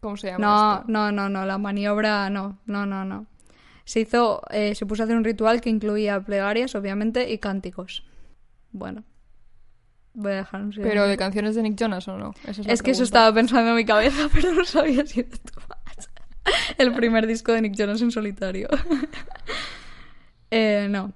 ¿Cómo 0.03 0.18
se 0.18 0.27
llama 0.27 0.44
No, 0.46 0.74
esto? 0.81 0.92
no, 0.92 1.11
no, 1.11 1.29
no, 1.31 1.46
la 1.46 1.57
maniobra 1.57 2.29
no, 2.29 2.59
no, 2.66 2.85
no, 2.85 3.07
no. 3.07 3.24
Se 3.87 4.01
hizo, 4.01 4.42
eh, 4.51 4.74
se 4.74 4.85
puso 4.85 5.03
a 5.03 5.05
hacer 5.05 5.16
un 5.16 5.24
ritual 5.24 5.62
que 5.62 5.70
incluía 5.70 6.20
plegarias, 6.20 6.74
obviamente, 6.74 7.33
y 7.33 7.38
cánticos. 7.38 8.05
Bueno, 8.72 9.05
voy 10.18 10.33
a 10.33 10.37
dejar 10.37 10.62
un. 10.62 10.70
Pero 10.70 11.07
de 11.07 11.16
canciones 11.16 11.54
de 11.54 11.62
Nick 11.62 11.76
Jonas 11.76 12.07
o 12.09 12.18
no? 12.18 12.35
Esa 12.46 12.62
la 12.62 12.72
Es 12.72 12.83
que 12.83 12.90
eso 12.90 13.04
estaba 13.04 13.33
pensando 13.33 13.70
en 13.70 13.76
mi 13.76 13.85
cabeza, 13.85 14.28
pero 14.35 14.52
no 14.52 14.64
sabía 14.64 15.07
si 15.07 15.20
era 15.20 15.31
tú 15.31 15.61
más. 15.68 16.11
El 16.76 16.92
primer 16.92 17.26
disco 17.26 17.52
de 17.52 17.62
Nick 17.62 17.74
Jonas 17.74 18.02
en 18.02 18.11
solitario. 18.11 18.68
Eh, 20.50 20.87
no. 20.88 21.12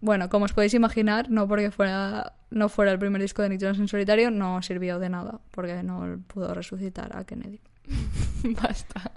Bueno, 0.00 0.30
como 0.30 0.46
os 0.46 0.54
podéis 0.54 0.72
imaginar, 0.72 1.28
no 1.28 1.46
porque 1.46 1.70
fuera, 1.70 2.32
no 2.48 2.70
fuera 2.70 2.90
el 2.90 2.98
primer 2.98 3.20
disco 3.20 3.42
de 3.42 3.50
Nick 3.50 3.60
Jonas 3.60 3.78
en 3.78 3.86
solitario, 3.86 4.30
no 4.30 4.62
sirvió 4.62 4.98
de 4.98 5.10
nada, 5.10 5.40
porque 5.50 5.82
no 5.82 6.18
pudo 6.26 6.54
resucitar 6.54 7.14
a 7.14 7.24
Kennedy. 7.24 7.60
Basta. 8.62 9.12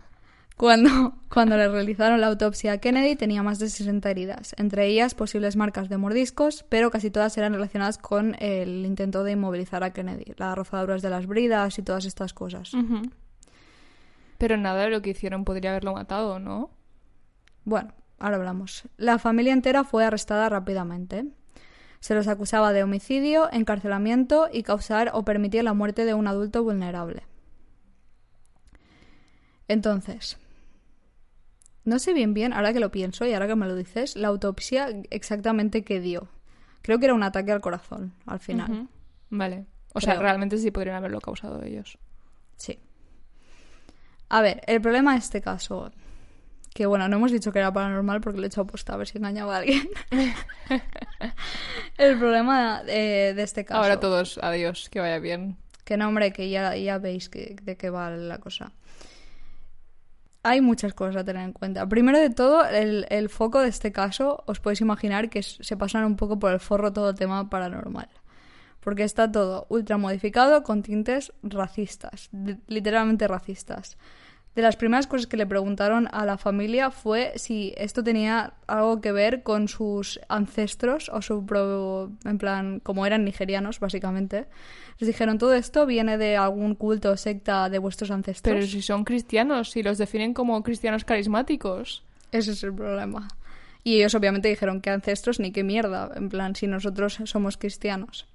Cuando, 0.58 1.14
cuando 1.30 1.58
le 1.58 1.68
realizaron 1.68 2.22
la 2.22 2.28
autopsia 2.28 2.74
a 2.74 2.78
Kennedy 2.78 3.16
tenía 3.16 3.44
más 3.44 3.60
de 3.60 3.70
60 3.70 4.10
heridas, 4.10 4.56
entre 4.58 4.88
ellas 4.88 5.14
posibles 5.14 5.56
marcas 5.56 5.90
de 5.90 5.98
mordiscos, 5.98 6.64
pero 6.70 6.92
casi 6.92 7.12
todas 7.12 7.38
eran 7.38 7.54
relacionadas 7.54 7.98
con 7.98 8.36
el 8.40 8.86
intento 8.86 9.24
de 9.24 9.34
inmovilizar 9.34 9.84
a 9.84 9.92
Kennedy, 9.92 10.34
las 10.38 10.56
rozaduras 10.56 11.02
de 11.02 11.10
las 11.10 11.28
bridas 11.28 11.78
y 11.78 11.84
todas 11.84 12.06
estas 12.06 12.34
cosas. 12.34 12.72
Pero 14.38 14.58
nada 14.58 14.84
de 14.84 14.90
lo 14.90 15.02
que 15.02 15.12
hicieron 15.12 15.46
podría 15.46 15.72
haberlo 15.72 15.94
matado, 15.94 16.40
¿no? 16.40 16.70
Bueno, 17.64 17.94
ahora 18.20 18.38
hablamos. 18.38 18.84
La 18.98 19.18
familia 19.20 19.54
entera 19.54 19.84
fue 19.84 20.06
arrestada 20.06 20.50
rápidamente. 20.50 21.26
Se 22.00 22.14
los 22.14 22.28
acusaba 22.28 22.72
de 22.72 22.84
homicidio, 22.84 23.52
encarcelamiento 23.52 24.48
y 24.52 24.64
causar 24.64 25.12
o 25.14 25.26
permitir 25.26 25.64
la 25.64 25.74
muerte 25.74 26.06
de 26.06 26.14
un 26.14 26.28
adulto 26.28 26.64
vulnerable. 26.64 27.24
Entonces, 29.68 30.38
no 31.86 32.00
sé 32.00 32.14
bien 32.14 32.34
bien, 32.34 32.52
ahora 32.52 32.74
que 32.74 32.80
lo 32.80 32.92
pienso 32.92 33.26
y 33.26 33.34
ahora 33.34 33.48
que 33.48 33.56
me 33.56 33.68
lo 33.68 33.76
dices, 33.76 34.16
la 34.16 34.28
autopsia 34.28 34.90
exactamente 35.12 35.84
qué 35.84 36.00
dio. 36.00 36.28
Creo 36.82 37.00
que 37.00 37.06
era 37.06 37.14
un 37.14 37.24
ataque 37.24 37.52
al 37.52 37.62
corazón, 37.62 38.14
al 38.26 38.40
final. 38.40 38.90
Vale. 39.30 39.66
O 39.94 40.02
sea, 40.02 40.20
realmente 40.20 40.58
sí 40.58 40.72
podrían 40.72 40.98
haberlo 40.98 41.22
causado 41.22 41.64
ellos. 41.64 41.98
Sí. 42.58 42.78
A 44.30 44.42
ver, 44.42 44.62
el 44.68 44.82
problema 44.82 45.14
de 45.14 45.20
este 45.20 45.42
caso, 45.42 45.92
que 46.74 46.86
bueno, 46.86 47.08
no 47.08 47.18
hemos 47.18 47.32
dicho 47.32 47.52
que 47.52 47.60
era 47.60 47.72
paranormal 47.72 48.20
porque 48.22 48.40
le 48.40 48.46
he 48.46 48.48
hecho 48.48 48.62
aposta 48.62 48.94
a 48.94 48.98
ver 48.98 49.08
si 49.08 49.18
engañaba 49.18 49.56
a 49.56 49.58
alguien. 49.60 49.88
el 51.98 52.20
problema 52.20 52.82
eh, 52.88 53.34
de 53.36 53.44
este 53.44 53.64
caso. 53.64 53.82
Ahora 53.82 54.00
todos, 54.00 54.40
adiós, 54.42 54.90
que 54.90 55.00
vaya 55.00 55.20
bien. 55.20 55.58
Que 55.86 55.98
no, 55.98 56.08
hombre, 56.08 56.34
que 56.34 56.50
ya, 56.50 56.76
ya 56.76 56.98
veis 56.98 57.30
que, 57.30 57.56
de 57.62 57.78
qué 57.78 57.90
va 57.90 58.10
la 58.10 58.40
cosa. 58.40 58.74
Hay 60.48 60.62
muchas 60.62 60.94
cosas 60.94 61.16
a 61.16 61.24
tener 61.24 61.44
en 61.44 61.54
cuenta. 61.54 61.90
Primero 61.90 62.20
de 62.20 62.30
todo, 62.30 62.64
el, 62.68 63.30
foco 63.30 63.62
de 63.62 63.70
este 63.70 63.92
caso, 63.92 64.44
os 64.46 64.60
podéis 64.60 64.80
imaginar 64.80 65.32
que 65.32 65.42
se 65.42 65.76
pasan 65.76 66.06
un 66.06 66.18
poco 66.18 66.38
por 66.38 66.54
el 66.54 66.60
forro 66.60 66.94
todo 66.94 67.10
el 67.10 67.16
tema 67.16 67.50
paranormal. 67.50 68.10
Porque 68.80 69.02
está 69.02 69.32
todo 69.32 69.66
ultra 69.70 69.98
modificado 69.98 70.62
con 70.62 70.84
tintes 70.84 71.34
racistas, 71.42 72.30
literalmente 72.68 73.28
racistas. 73.28 73.98
De 74.56 74.62
las 74.62 74.78
primeras 74.78 75.06
cosas 75.06 75.28
que 75.28 75.36
le 75.36 75.46
preguntaron 75.46 76.08
a 76.14 76.26
la 76.26 76.38
familia 76.38 76.90
fue 76.90 77.34
si 77.36 77.74
esto 77.78 78.04
tenía 78.06 78.54
algo 78.68 79.02
que 79.02 79.12
ver 79.12 79.44
con 79.44 79.68
sus 79.68 80.20
ancestros 80.30 81.10
o 81.10 81.22
su 81.22 81.46
pro- 81.46 82.10
en 82.24 82.38
plan 82.38 82.80
como 82.80 83.06
eran 83.06 83.26
nigerianos 83.26 83.82
básicamente. 83.82 84.46
Les 84.98 85.08
dijeron 85.08 85.38
todo 85.40 85.54
esto 85.54 85.86
viene 85.86 86.18
de 86.18 86.38
algún 86.38 86.76
culto 86.76 87.12
o 87.12 87.18
secta 87.18 87.70
de 87.70 87.80
vuestros 87.80 88.12
ancestros. 88.12 88.56
Pero 88.56 88.66
si 88.66 88.82
son 88.82 89.04
cristianos, 89.04 89.72
si 89.72 89.84
los 89.84 89.98
definen 89.98 90.34
como 90.34 90.64
cristianos 90.64 91.04
carismáticos. 91.04 92.04
Ese 92.32 92.52
es 92.52 92.64
el 92.64 92.74
problema. 92.74 93.28
Y 93.84 93.98
ellos 93.98 94.16
obviamente 94.16 94.48
dijeron 94.48 94.80
que 94.80 94.90
ancestros 94.90 95.40
ni 95.42 95.52
qué 95.52 95.64
mierda, 95.66 96.12
en 96.16 96.30
plan 96.30 96.56
si 96.56 96.66
nosotros 96.68 97.20
somos 97.26 97.58
cristianos. 97.58 98.26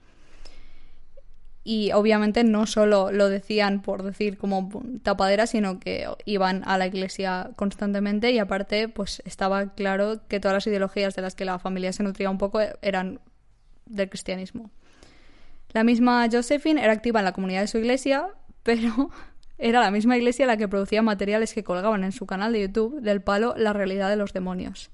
Y 1.62 1.92
obviamente 1.92 2.42
no 2.42 2.66
solo 2.66 3.12
lo 3.12 3.28
decían 3.28 3.82
por 3.82 4.02
decir 4.02 4.38
como 4.38 4.70
tapadera, 5.02 5.46
sino 5.46 5.78
que 5.78 6.06
iban 6.24 6.62
a 6.64 6.78
la 6.78 6.86
iglesia 6.86 7.50
constantemente 7.56 8.30
y 8.32 8.38
aparte 8.38 8.88
pues 8.88 9.22
estaba 9.26 9.74
claro 9.74 10.26
que 10.26 10.40
todas 10.40 10.54
las 10.54 10.66
ideologías 10.66 11.14
de 11.14 11.22
las 11.22 11.34
que 11.34 11.44
la 11.44 11.58
familia 11.58 11.92
se 11.92 12.02
nutría 12.02 12.30
un 12.30 12.38
poco 12.38 12.60
eran 12.80 13.20
del 13.84 14.08
cristianismo. 14.08 14.70
La 15.72 15.84
misma 15.84 16.26
Josephine 16.30 16.82
era 16.82 16.92
activa 16.92 17.20
en 17.20 17.26
la 17.26 17.32
comunidad 17.32 17.60
de 17.60 17.66
su 17.68 17.78
iglesia, 17.78 18.28
pero 18.62 19.10
era 19.58 19.80
la 19.80 19.90
misma 19.90 20.16
iglesia 20.16 20.46
la 20.46 20.56
que 20.56 20.68
producía 20.68 21.02
materiales 21.02 21.52
que 21.52 21.62
colgaban 21.62 22.04
en 22.04 22.12
su 22.12 22.24
canal 22.26 22.52
de 22.52 22.62
YouTube 22.62 23.00
del 23.02 23.20
palo 23.20 23.54
La 23.56 23.74
realidad 23.74 24.08
de 24.08 24.16
los 24.16 24.32
demonios. 24.32 24.90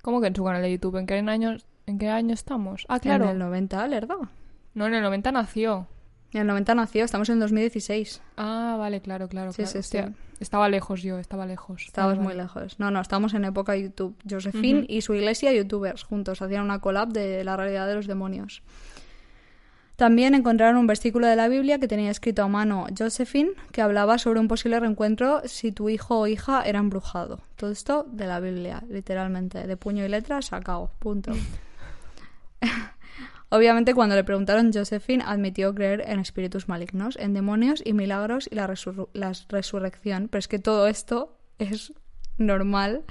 ¿Cómo 0.00 0.20
que 0.20 0.28
en 0.28 0.36
su 0.36 0.44
canal 0.44 0.62
de 0.62 0.72
YouTube? 0.72 0.96
¿En 0.96 1.06
qué 1.06 1.14
año, 1.18 1.56
en 1.86 1.98
qué 1.98 2.08
año 2.08 2.32
estamos? 2.32 2.86
Ah, 2.88 2.98
claro. 2.98 3.24
En 3.24 3.30
el 3.32 3.38
90, 3.38 3.88
¿verdad? 3.88 4.16
No, 4.78 4.86
en 4.86 4.94
el 4.94 5.02
90 5.02 5.32
nació. 5.32 5.88
En 6.32 6.42
el 6.42 6.46
90 6.46 6.74
nació, 6.76 7.04
estamos 7.04 7.28
en 7.30 7.34
el 7.34 7.40
2016. 7.40 8.22
Ah, 8.36 8.76
vale, 8.78 9.00
claro, 9.00 9.28
claro. 9.28 9.50
Sí, 9.50 9.56
claro. 9.62 9.72
sí, 9.72 9.78
Hostia, 9.78 10.06
sí. 10.06 10.14
Estaba 10.38 10.68
lejos 10.68 11.02
yo, 11.02 11.18
estaba 11.18 11.46
lejos. 11.46 11.82
Estabas 11.86 12.16
Vale, 12.16 12.20
muy 12.20 12.36
vale. 12.36 12.42
lejos. 12.44 12.78
No, 12.78 12.92
no, 12.92 13.00
estamos 13.00 13.34
en 13.34 13.44
época 13.44 13.74
YouTube. 13.76 14.14
Josephine 14.30 14.86
y 14.88 15.00
su 15.00 15.14
iglesia, 15.14 15.52
youtubers, 15.52 16.04
juntos, 16.04 16.40
hacían 16.42 16.62
una 16.62 16.78
collab 16.78 17.08
de 17.08 17.42
la 17.42 17.56
realidad 17.56 17.88
de 17.88 17.96
los 17.96 18.06
demonios. 18.06 18.62
También 19.96 20.36
encontraron 20.36 20.76
un 20.76 20.86
versículo 20.86 21.26
de 21.26 21.34
la 21.34 21.48
Biblia 21.48 21.80
que 21.80 21.88
tenía 21.88 22.12
escrito 22.12 22.44
a 22.44 22.48
mano 22.48 22.86
Josephine, 22.96 23.50
que 23.72 23.82
hablaba 23.82 24.18
sobre 24.18 24.38
un 24.38 24.46
posible 24.46 24.78
reencuentro 24.78 25.42
si 25.44 25.72
tu 25.72 25.88
hijo 25.88 26.20
o 26.20 26.28
hija 26.28 26.62
era 26.62 26.78
embrujado. 26.78 27.40
Todo 27.56 27.72
esto 27.72 28.06
de 28.08 28.28
la 28.28 28.38
Biblia, 28.38 28.84
literalmente, 28.88 29.66
de 29.66 29.76
puño 29.76 30.04
y 30.04 30.08
letra, 30.08 30.40
sacado, 30.40 30.92
punto. 31.00 31.32
Obviamente, 33.50 33.94
cuando 33.94 34.14
le 34.14 34.24
preguntaron, 34.24 34.72
Josephine 34.72 35.24
admitió 35.26 35.74
creer 35.74 36.04
en 36.06 36.20
espíritus 36.20 36.68
malignos, 36.68 37.16
en 37.16 37.32
demonios 37.32 37.82
y 37.84 37.94
milagros 37.94 38.48
y 38.50 38.54
la, 38.54 38.66
resurrección. 38.66 40.28
Pero 40.28 40.38
es 40.38 40.48
que 40.48 40.58
todo 40.58 40.86
esto 40.86 41.38
es 41.58 41.94
normal 42.36 43.04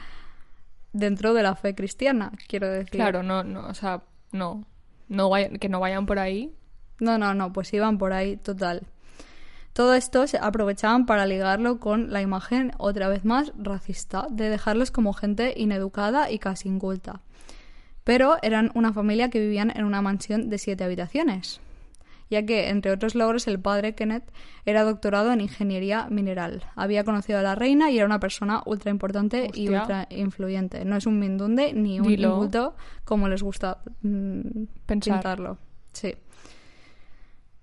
dentro 0.93 1.34
de 1.34 1.41
la 1.43 1.56
fe 1.56 1.73
cristiana, 1.73 2.32
quiero 2.47 2.69
decir. 2.69 2.91
Claro, 2.91 3.23
no, 3.23 3.43
no, 3.43 3.67
o 3.67 3.73
sea, 3.73 4.04
no. 4.32 4.65
no 5.08 5.30
vayan- 5.30 5.58
que 5.58 5.69
no 5.69 5.80
vayan 5.80 6.06
por 6.06 6.19
ahí. 6.19 6.54
No, 7.00 7.17
no, 7.17 7.34
no, 7.34 7.52
pues 7.52 7.73
iban 7.73 7.97
por 7.97 8.13
ahí, 8.13 8.38
total. 8.38 8.84
Todo 9.73 9.93
esto 9.93 10.26
se 10.26 10.39
aprovechaban 10.39 11.06
para 11.06 11.28
ligarlo 11.28 11.80
con 11.80 12.12
la 12.12 12.21
imagen, 12.21 12.71
otra 12.80 13.10
vez 13.10 13.26
más, 13.26 13.54
racista, 13.58 14.28
de 14.30 14.50
dejarlos 14.50 14.89
como 14.89 15.13
gente 15.13 15.54
ineducada 15.56 16.32
y 16.32 16.39
casi 16.39 16.67
inculta. 16.67 17.21
Pero 18.08 18.38
eran 18.41 18.72
una 18.74 18.93
familia 18.93 19.30
que 19.30 19.38
vivían 19.38 19.70
en 19.76 19.84
una 19.84 20.02
mansión 20.02 20.50
de 20.50 20.58
siete 20.58 20.86
habitaciones, 20.86 21.60
ya 22.30 22.46
que, 22.46 22.70
entre 22.70 22.93
otros 22.93 23.15
logros, 23.15 23.48
el 23.48 23.60
padre 23.60 23.96
Kenneth 23.96 24.24
era 24.65 24.86
doctorado 24.86 25.34
en 25.34 25.41
ingeniería 25.41 26.08
mineral. 26.10 26.63
Había 26.78 27.04
conocido 27.04 27.39
a 27.39 27.41
la 27.41 27.54
reina 27.56 27.91
y 27.91 27.98
era 27.98 28.06
una 28.06 28.22
persona 28.22 28.62
ultra 28.65 28.91
importante 28.91 29.50
y 29.54 29.67
ultra 29.67 30.08
influyente. 30.10 30.86
No 30.86 30.96
es 30.96 31.06
un 31.06 31.20
mindunde 31.20 31.74
ni 31.74 32.00
un 32.00 32.08
Dilo. 32.08 32.30
inculto 32.30 32.78
como 33.04 33.28
les 33.28 33.43
gusta 33.43 33.80
mm, 34.04 34.39
Pensar. 34.86 35.15
pintarlo. 35.15 35.58
Sí. 35.91 36.15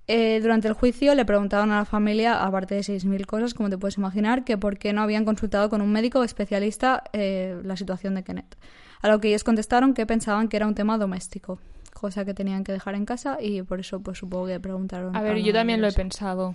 Eh, 0.07 0.41
durante 0.43 0.69
el 0.69 0.75
juicio 0.75 1.15
le 1.15 1.25
preguntaron 1.25 1.73
a 1.73 1.79
la 1.79 1.85
familia, 1.87 2.45
aparte 2.45 2.75
de 2.75 2.83
6.000 2.83 3.25
cosas, 3.25 3.55
como 3.55 3.71
te 3.71 3.79
puedes 3.79 3.97
imaginar, 3.97 4.45
que 4.45 4.59
por 4.59 4.77
qué 4.77 4.93
no 4.93 5.01
habían 5.01 5.25
consultado 5.25 5.71
con 5.71 5.81
un 5.81 5.91
médico 5.91 6.23
especialista 6.23 7.03
eh, 7.15 7.59
la 7.65 7.79
situación 7.79 8.15
de 8.15 8.25
Kenneth. 8.25 8.57
A 9.05 9.09
lo 9.09 9.21
que 9.21 9.29
ellos 9.29 9.45
contestaron 9.45 9.93
que 9.93 10.07
pensaban 10.07 10.49
que 10.49 10.57
era 10.57 10.67
un 10.67 10.75
tema 10.75 10.97
doméstico, 10.97 11.59
cosa 11.93 12.25
que 12.25 12.33
tenían 12.33 12.65
que 12.65 12.73
dejar 12.73 12.95
en 12.95 13.05
casa 13.05 13.37
y 13.39 13.61
por 13.63 13.79
eso 13.79 14.01
pues 14.01 14.17
supongo 14.17 14.47
que 14.47 14.59
preguntaron. 14.59 15.15
A 15.15 15.21
ver, 15.21 15.37
yo 15.43 15.53
también 15.53 15.83
lo 15.83 15.89
he 15.89 15.93
pensado. 15.93 16.55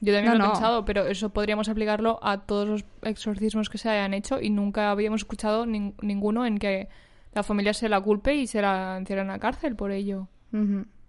Yo 0.00 0.12
también 0.12 0.32
No, 0.32 0.38
lo 0.38 0.44
he 0.44 0.46
no. 0.48 0.52
pensado, 0.54 0.84
pero 0.84 1.06
eso 1.06 1.30
podríamos 1.30 1.68
aplicarlo 1.68 2.18
a 2.20 2.38
todos 2.38 2.66
los 2.68 2.84
exorcismos 3.02 3.70
que 3.70 3.78
se 3.78 3.88
hayan 3.88 4.12
hecho 4.12 4.40
y 4.40 4.50
nunca 4.50 4.90
habíamos 4.90 5.20
escuchado 5.20 5.66
nin- 5.66 5.94
ninguno 6.02 6.44
en 6.46 6.58
que 6.58 6.88
la 7.32 7.44
familia 7.44 7.72
se 7.74 7.88
la 7.88 8.00
culpe 8.00 8.34
y 8.34 8.48
se 8.48 8.60
la 8.60 8.96
encierren 8.98 9.30
a 9.30 9.34
la 9.34 9.38
cárcel 9.38 9.76
por 9.76 9.92
ello. 9.92 10.26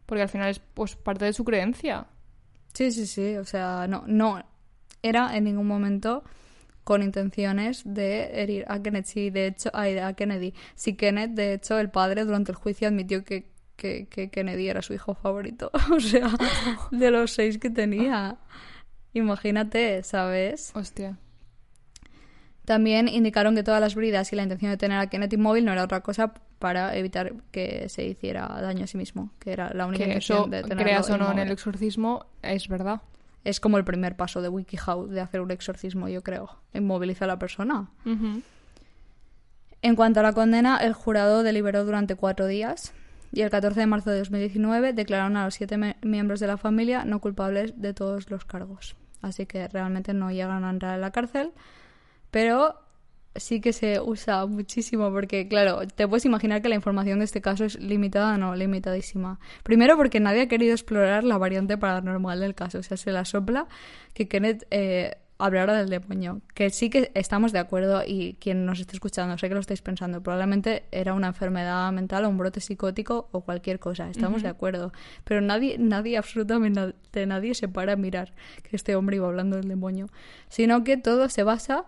Porque 0.05 0.21
al 0.21 0.29
final 0.29 0.49
es 0.49 0.59
pues 0.59 0.95
parte 0.95 1.25
de 1.25 1.33
su 1.33 1.43
creencia. 1.45 2.05
Sí, 2.73 2.91
sí, 2.91 3.07
sí. 3.07 3.37
O 3.37 3.45
sea, 3.45 3.87
no, 3.87 4.03
no 4.05 4.43
era 5.01 5.35
en 5.35 5.45
ningún 5.45 5.65
momento 5.67 6.23
con 6.89 7.03
intenciones 7.03 7.83
de 7.85 8.41
herir 8.41 8.65
a 8.67 8.81
Kenneth. 8.81 9.05
Sí, 9.05 9.29
de 9.29 9.45
hecho, 9.45 9.69
ay, 9.73 9.99
a 9.99 10.13
Kennedy. 10.13 10.55
Sí, 10.73 10.95
Kenneth, 10.95 11.35
de 11.35 11.53
hecho, 11.53 11.77
el 11.77 11.91
padre 11.91 12.25
durante 12.25 12.51
el 12.51 12.55
juicio 12.55 12.87
admitió 12.87 13.23
que, 13.23 13.51
que, 13.75 14.07
que 14.07 14.31
Kennedy 14.31 14.69
era 14.69 14.81
su 14.81 14.95
hijo 14.95 15.13
favorito. 15.13 15.69
o 15.95 15.99
sea, 15.99 16.31
de 16.89 17.11
los 17.11 17.31
seis 17.31 17.59
que 17.59 17.69
tenía. 17.69 18.39
Imagínate, 19.13 20.01
¿sabes? 20.01 20.71
Hostia. 20.73 21.19
También 22.65 23.07
indicaron 23.07 23.53
que 23.53 23.61
todas 23.61 23.81
las 23.81 23.93
bridas 23.93 24.33
y 24.33 24.35
la 24.35 24.41
intención 24.41 24.71
de 24.71 24.77
tener 24.77 24.97
a 24.97 25.05
Kenneth 25.11 25.33
inmóvil 25.33 25.65
no 25.65 25.73
era 25.73 25.83
otra 25.83 26.01
cosa 26.01 26.33
para 26.57 26.95
evitar 26.95 27.35
que 27.51 27.87
se 27.89 28.03
hiciera 28.03 28.47
daño 28.47 28.85
a 28.85 28.87
sí 28.87 28.97
mismo, 28.97 29.31
que 29.37 29.51
era 29.51 29.71
la 29.75 29.85
única 29.85 30.05
Que 30.05 30.09
intención 30.09 30.39
eso, 30.39 30.47
de 30.47 30.63
tenerlo 30.63 30.83
creas 30.83 31.09
o 31.11 31.19
no 31.19 31.31
en 31.31 31.37
el 31.37 31.51
exorcismo, 31.51 32.25
es 32.41 32.67
verdad. 32.67 33.03
Es 33.43 33.59
como 33.59 33.77
el 33.77 33.85
primer 33.85 34.15
paso 34.15 34.41
de 34.41 34.49
WikiHow 34.49 35.07
de 35.07 35.21
hacer 35.21 35.41
un 35.41 35.51
exorcismo, 35.51 36.07
yo 36.09 36.23
creo. 36.23 36.61
Inmoviliza 36.73 37.25
a 37.25 37.27
la 37.29 37.39
persona. 37.39 37.89
En 39.81 39.95
cuanto 39.95 40.19
a 40.19 40.23
la 40.23 40.33
condena, 40.33 40.77
el 40.77 40.93
jurado 40.93 41.43
deliberó 41.43 41.85
durante 41.85 42.15
cuatro 42.15 42.47
días 42.47 42.93
y 43.31 43.41
el 43.41 43.49
14 43.49 43.79
de 43.79 43.85
marzo 43.85 44.09
de 44.09 44.19
2019 44.19 44.93
declararon 44.93 45.37
a 45.37 45.45
los 45.45 45.53
siete 45.53 45.77
miembros 46.01 46.39
de 46.39 46.47
la 46.47 46.57
familia 46.57 47.05
no 47.05 47.19
culpables 47.19 47.79
de 47.79 47.93
todos 47.93 48.29
los 48.29 48.43
cargos. 48.45 48.95
Así 49.21 49.45
que 49.45 49.67
realmente 49.67 50.13
no 50.13 50.31
llegan 50.31 50.63
a 50.63 50.69
entrar 50.69 50.95
en 50.95 51.01
la 51.01 51.11
cárcel, 51.11 51.51
pero 52.31 52.75
sí 53.39 53.61
que 53.61 53.73
se 53.73 53.99
usa 53.99 54.45
muchísimo 54.45 55.11
porque, 55.11 55.47
claro, 55.47 55.87
te 55.87 56.07
puedes 56.07 56.25
imaginar 56.25 56.61
que 56.61 56.69
la 56.69 56.75
información 56.75 57.19
de 57.19 57.25
este 57.25 57.41
caso 57.41 57.65
es 57.65 57.79
limitada, 57.79 58.37
no, 58.37 58.55
limitadísima. 58.55 59.39
Primero 59.63 59.97
porque 59.97 60.19
nadie 60.19 60.41
ha 60.41 60.47
querido 60.47 60.73
explorar 60.73 61.23
la 61.23 61.37
variante 61.37 61.77
paranormal 61.77 62.39
del 62.39 62.55
caso, 62.55 62.79
o 62.79 62.83
sea, 62.83 62.97
se 62.97 63.11
la 63.11 63.25
sopla 63.25 63.67
que 64.13 64.27
Kenneth 64.27 64.65
eh, 64.71 65.15
hablara 65.39 65.73
del 65.73 65.89
demonio, 65.89 66.41
que 66.53 66.69
sí 66.69 66.89
que 66.89 67.11
estamos 67.15 67.53
de 67.53 67.59
acuerdo 67.59 68.03
y 68.05 68.33
quien 68.41 68.65
nos 68.65 68.81
esté 68.81 68.97
escuchando, 68.97 69.37
sé 69.37 69.47
que 69.47 69.53
lo 69.53 69.61
estáis 69.61 69.81
pensando, 69.81 70.21
probablemente 70.21 70.83
era 70.91 71.13
una 71.13 71.27
enfermedad 71.27 71.91
mental 71.93 72.25
o 72.25 72.29
un 72.29 72.37
brote 72.37 72.59
psicótico 72.59 73.29
o 73.31 73.41
cualquier 73.41 73.79
cosa, 73.79 74.09
estamos 74.09 74.43
de 74.43 74.49
acuerdo, 74.49 74.91
pero 75.23 75.39
nadie, 75.39 75.77
nadie, 75.79 76.17
absolutamente 76.17 77.25
nadie 77.25 77.55
se 77.55 77.69
para 77.69 77.93
a 77.93 77.95
mirar 77.95 78.33
que 78.63 78.75
este 78.75 78.97
hombre 78.97 79.15
iba 79.15 79.27
hablando 79.27 79.55
del 79.55 79.69
demonio, 79.69 80.09
sino 80.49 80.83
que 80.83 80.97
todo 80.97 81.29
se 81.29 81.43
basa 81.43 81.85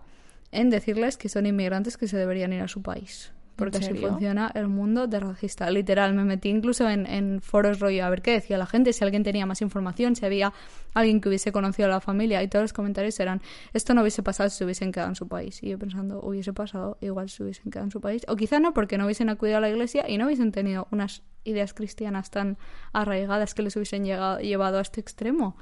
en 0.52 0.70
decirles 0.70 1.16
que 1.16 1.28
son 1.28 1.46
inmigrantes 1.46 1.96
que 1.96 2.06
se 2.06 2.16
deberían 2.16 2.52
ir 2.52 2.60
a 2.60 2.68
su 2.68 2.82
país. 2.82 3.32
Porque 3.56 3.78
así 3.78 3.94
funciona 3.94 4.50
el 4.54 4.68
mundo 4.68 5.06
de 5.06 5.20
racista. 5.20 5.70
Literal, 5.70 6.14
me 6.14 6.24
metí 6.24 6.48
incluso 6.48 6.88
en, 6.88 7.06
en 7.06 7.40
foros 7.42 7.80
rollo 7.80 8.04
a 8.04 8.10
ver 8.10 8.22
qué 8.22 8.32
decía 8.32 8.56
la 8.56 8.66
gente, 8.66 8.92
si 8.92 9.04
alguien 9.04 9.22
tenía 9.22 9.44
más 9.46 9.60
información, 9.60 10.16
si 10.16 10.24
había 10.24 10.52
alguien 10.94 11.20
que 11.20 11.28
hubiese 11.28 11.52
conocido 11.52 11.86
a 11.86 11.90
la 11.90 12.00
familia. 12.00 12.42
Y 12.42 12.48
todos 12.48 12.64
los 12.64 12.72
comentarios 12.72 13.20
eran, 13.20 13.42
esto 13.72 13.94
no 13.94 14.00
hubiese 14.00 14.22
pasado 14.22 14.48
si 14.48 14.56
se 14.56 14.64
hubiesen 14.64 14.90
quedado 14.90 15.10
en 15.10 15.16
su 15.16 15.28
país. 15.28 15.62
Y 15.62 15.68
yo 15.68 15.78
pensando, 15.78 16.20
hubiese 16.22 16.52
pasado 16.52 16.96
igual 17.00 17.28
si 17.28 17.42
hubiesen 17.42 17.70
quedado 17.70 17.84
en 17.84 17.90
su 17.90 18.00
país. 18.00 18.24
O 18.26 18.36
quizá 18.36 18.58
no, 18.58 18.72
porque 18.72 18.96
no 18.96 19.04
hubiesen 19.04 19.28
acudido 19.28 19.58
a 19.58 19.60
la 19.60 19.68
iglesia 19.68 20.08
y 20.08 20.16
no 20.16 20.26
hubiesen 20.26 20.50
tenido 20.50 20.88
unas 20.90 21.22
ideas 21.44 21.74
cristianas 21.74 22.30
tan 22.30 22.56
arraigadas 22.92 23.54
que 23.54 23.62
les 23.62 23.76
hubiesen 23.76 24.04
llegado, 24.04 24.40
llevado 24.40 24.78
a 24.78 24.80
este 24.80 25.00
extremo. 25.00 25.56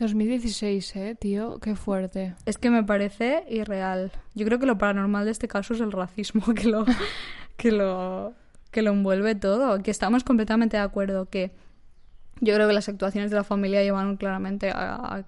2016, 0.00 0.96
eh, 0.96 1.14
tío, 1.18 1.58
qué 1.60 1.76
fuerte. 1.76 2.34
Es 2.46 2.58
que 2.58 2.70
me 2.70 2.82
parece 2.82 3.44
irreal. 3.50 4.10
Yo 4.34 4.46
creo 4.46 4.58
que 4.58 4.66
lo 4.66 4.78
paranormal 4.78 5.24
de 5.24 5.30
este 5.30 5.48
caso 5.48 5.74
es 5.74 5.80
el 5.80 5.92
racismo 5.92 6.42
que 6.54 6.64
lo, 6.68 6.84
que 7.56 7.70
lo, 7.72 8.32
que 8.70 8.82
lo 8.82 8.92
envuelve 8.92 9.34
todo. 9.34 9.82
Que 9.82 9.90
estamos 9.90 10.24
completamente 10.24 10.76
de 10.76 10.82
acuerdo 10.82 11.26
que 11.28 11.50
yo 12.40 12.54
creo 12.54 12.66
que 12.66 12.72
las 12.74 12.88
actuaciones 12.88 13.30
de 13.30 13.36
la 13.36 13.44
familia 13.44 13.82
llevaron 13.82 14.16
claramente 14.16 14.70
a, 14.70 14.94
a- 14.94 15.24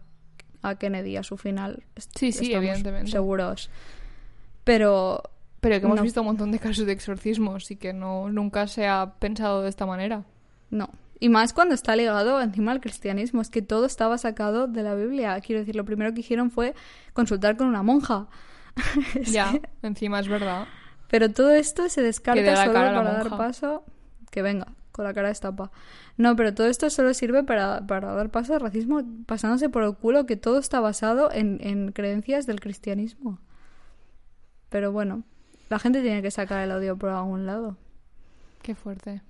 a 0.64 0.76
Kennedy 0.76 1.16
a 1.16 1.22
su 1.24 1.36
final. 1.36 1.82
Sí, 2.14 2.30
sí, 2.32 2.46
estamos 2.46 2.64
evidentemente. 2.64 3.10
Seguros. 3.10 3.68
Pero 4.64 5.22
Pero 5.60 5.78
que 5.80 5.86
hemos 5.86 5.96
No. 5.96 6.02
visto 6.02 6.20
un 6.20 6.26
montón 6.28 6.50
de 6.52 6.58
casos 6.58 6.86
de 6.86 6.92
exorcismos 6.92 7.70
y 7.70 7.76
que 7.76 7.92
no 7.92 8.30
nunca 8.30 8.66
se 8.66 8.86
ha 8.86 9.14
pensado 9.18 9.62
de 9.62 9.68
esta 9.68 9.86
manera. 9.86 10.24
no. 10.70 10.88
Y 11.22 11.28
más 11.28 11.52
cuando 11.52 11.72
está 11.76 11.94
ligado 11.94 12.40
encima 12.40 12.72
al 12.72 12.80
cristianismo. 12.80 13.42
Es 13.42 13.48
que 13.48 13.62
todo 13.62 13.86
estaba 13.86 14.18
sacado 14.18 14.66
de 14.66 14.82
la 14.82 14.96
Biblia. 14.96 15.40
Quiero 15.40 15.60
decir, 15.60 15.76
lo 15.76 15.84
primero 15.84 16.12
que 16.12 16.18
hicieron 16.18 16.50
fue 16.50 16.74
consultar 17.12 17.56
con 17.56 17.68
una 17.68 17.84
monja. 17.84 18.26
Ya, 19.30 19.52
encima 19.82 20.18
es 20.18 20.26
verdad. 20.26 20.66
Pero 21.06 21.30
todo 21.30 21.52
esto 21.52 21.88
se 21.88 22.02
descarta 22.02 22.56
solo 22.56 22.72
para 22.72 23.02
dar 23.04 23.36
paso. 23.36 23.84
Que 24.32 24.42
venga, 24.42 24.66
con 24.90 25.04
la 25.04 25.14
cara 25.14 25.28
destapa. 25.28 25.70
No, 26.16 26.34
pero 26.34 26.54
todo 26.54 26.66
esto 26.66 26.90
solo 26.90 27.14
sirve 27.14 27.44
para, 27.44 27.86
para 27.86 28.14
dar 28.14 28.30
paso 28.30 28.54
al 28.54 28.60
racismo, 28.60 29.02
pasándose 29.24 29.68
por 29.68 29.84
el 29.84 29.94
culo 29.94 30.26
que 30.26 30.36
todo 30.36 30.58
está 30.58 30.80
basado 30.80 31.30
en, 31.30 31.58
en 31.60 31.92
creencias 31.92 32.46
del 32.46 32.58
cristianismo. 32.58 33.38
Pero 34.70 34.90
bueno, 34.90 35.22
la 35.70 35.78
gente 35.78 36.02
tiene 36.02 36.20
que 36.20 36.32
sacar 36.32 36.64
el 36.64 36.72
odio 36.72 36.96
por 36.96 37.10
algún 37.10 37.46
lado. 37.46 37.76
Qué 38.62 38.74
fuerte. 38.74 39.22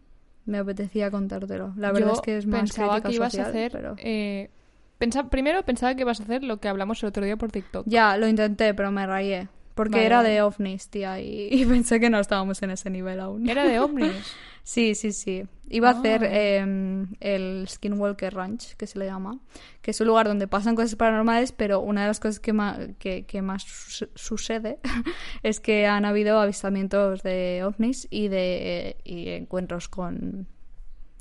Me 0.45 0.59
apetecía 0.59 1.11
contártelo. 1.11 1.73
La 1.77 1.93
verdad 1.93 2.09
Yo 2.09 2.13
es 2.15 2.21
que 2.21 2.37
es 2.37 2.47
más 2.47 2.61
pensaba 2.61 3.01
que 3.01 3.13
ibas 3.13 3.33
social, 3.33 3.47
a 3.47 3.51
hacer. 3.51 3.73
pero- 3.73 3.95
eh, 3.99 4.51
pensa- 4.99 5.29
primero 5.29 5.63
pensaba 5.65 5.95
que 5.95 6.03
ibas 6.03 6.21
a 6.21 6.25
hacer 6.25 6.43
lo 6.43 6.59
que 6.59 6.69
hablamos 6.69 7.03
el 7.03 7.09
otro 7.11 7.25
día 7.25 7.37
por 7.37 7.51
TikTok. 7.53 7.85
Ya, 7.87 8.17
lo 8.17 8.27
intenté, 8.29 8.75
pero 8.75 8.91
me 8.91 9.07
rayé. 9.07 9.49
Porque 9.75 9.93
Vale, 9.93 10.05
era 10.07 10.23
de 10.23 10.43
ovnis, 10.43 10.89
tía, 10.89 11.19
y, 11.21 11.49
y 11.51 11.65
pensé 11.65 11.99
que 12.01 12.11
no 12.11 12.19
estábamos 12.21 12.63
en 12.63 12.71
ese 12.73 12.91
nivel 12.91 13.21
aún. 13.21 13.49
Era 13.49 13.65
de 13.67 13.79
ovnis. 13.81 14.35
Sí, 14.65 14.95
sí, 14.95 15.13
sí. 15.13 15.45
Iba 15.73 15.89
a 15.89 15.93
hacer 15.93 16.23
eh, 16.25 17.07
el 17.21 17.67
Skinwalker 17.69 18.35
Ranch, 18.35 18.75
que 18.77 18.87
se 18.87 18.99
le 18.99 19.07
llama, 19.07 19.39
que 19.81 19.91
es 19.91 20.01
un 20.01 20.07
lugar 20.07 20.29
donde 20.29 20.47
pasan 20.47 20.75
cosas 20.77 20.95
paranormales, 20.97 21.53
pero 21.53 21.81
una 21.81 22.03
de 22.03 22.09
las 22.09 22.21
cosas 22.21 22.39
que 22.41 22.53
más, 22.53 22.79
que, 22.99 23.25
que 23.27 23.43
más 23.43 23.63
su- 23.65 24.09
sucede 24.15 24.79
es 25.43 25.61
que 25.61 25.87
han 25.87 26.05
habido 26.05 26.39
avistamientos 26.41 27.23
de 27.23 27.63
ovnis 27.65 28.07
y 28.11 28.29
de 28.29 28.97
y 29.05 29.31
encuentros 29.31 29.89
con, 29.89 30.47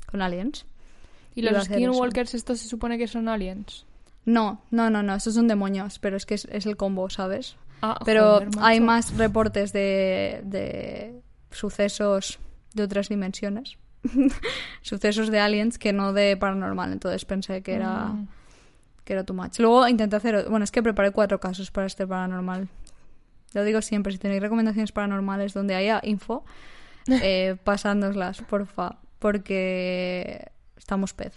con 0.06 0.22
aliens. 0.22 0.66
Y 1.34 1.40
Iba 1.40 1.52
los 1.52 1.64
skinwalkers, 1.88 2.34
estos 2.34 2.60
se 2.60 2.68
supone 2.68 2.98
que 2.98 3.08
son 3.08 3.28
aliens. 3.28 3.86
No, 4.24 4.62
no, 4.70 4.90
no, 4.90 5.02
no, 5.02 5.14
esos 5.16 5.34
son 5.34 5.48
demonios, 5.48 5.98
pero 5.98 6.16
es 6.16 6.26
que 6.26 6.34
es, 6.34 6.44
es 6.44 6.66
el 6.66 6.76
combo, 6.76 7.08
¿sabes? 7.10 7.56
Ah, 7.80 7.98
Pero 8.04 8.34
joder, 8.34 8.48
hay 8.60 8.78
más 8.80 9.16
reportes 9.16 9.72
de, 9.72 10.42
de 10.44 11.20
sucesos 11.50 12.38
de 12.74 12.82
otras 12.84 13.08
dimensiones. 13.08 13.78
sucesos 14.82 15.30
de 15.30 15.40
aliens 15.40 15.78
que 15.78 15.92
no 15.92 16.12
de 16.12 16.36
paranormal. 16.36 16.92
Entonces 16.92 17.24
pensé 17.24 17.62
que 17.62 17.74
era, 17.74 18.08
Mm. 18.08 18.28
que 19.04 19.12
era 19.12 19.24
too 19.24 19.34
much. 19.34 19.58
Luego 19.58 19.86
intenté 19.88 20.16
hacer... 20.16 20.48
Bueno, 20.48 20.64
es 20.64 20.70
que 20.70 20.82
preparé 20.82 21.10
cuatro 21.10 21.40
casos 21.40 21.70
para 21.70 21.86
este 21.86 22.06
paranormal. 22.06 22.68
Lo 23.54 23.64
digo 23.64 23.82
siempre, 23.82 24.12
si 24.12 24.18
tenéis 24.18 24.40
recomendaciones 24.42 24.92
paranormales 24.92 25.52
donde 25.54 25.74
haya 25.74 26.00
info, 26.02 26.44
eh, 27.22 27.56
pasándoslas, 27.64 28.40
porfa. 28.42 28.98
Porque 29.18 30.50
estamos 30.76 31.12
pez. 31.14 31.34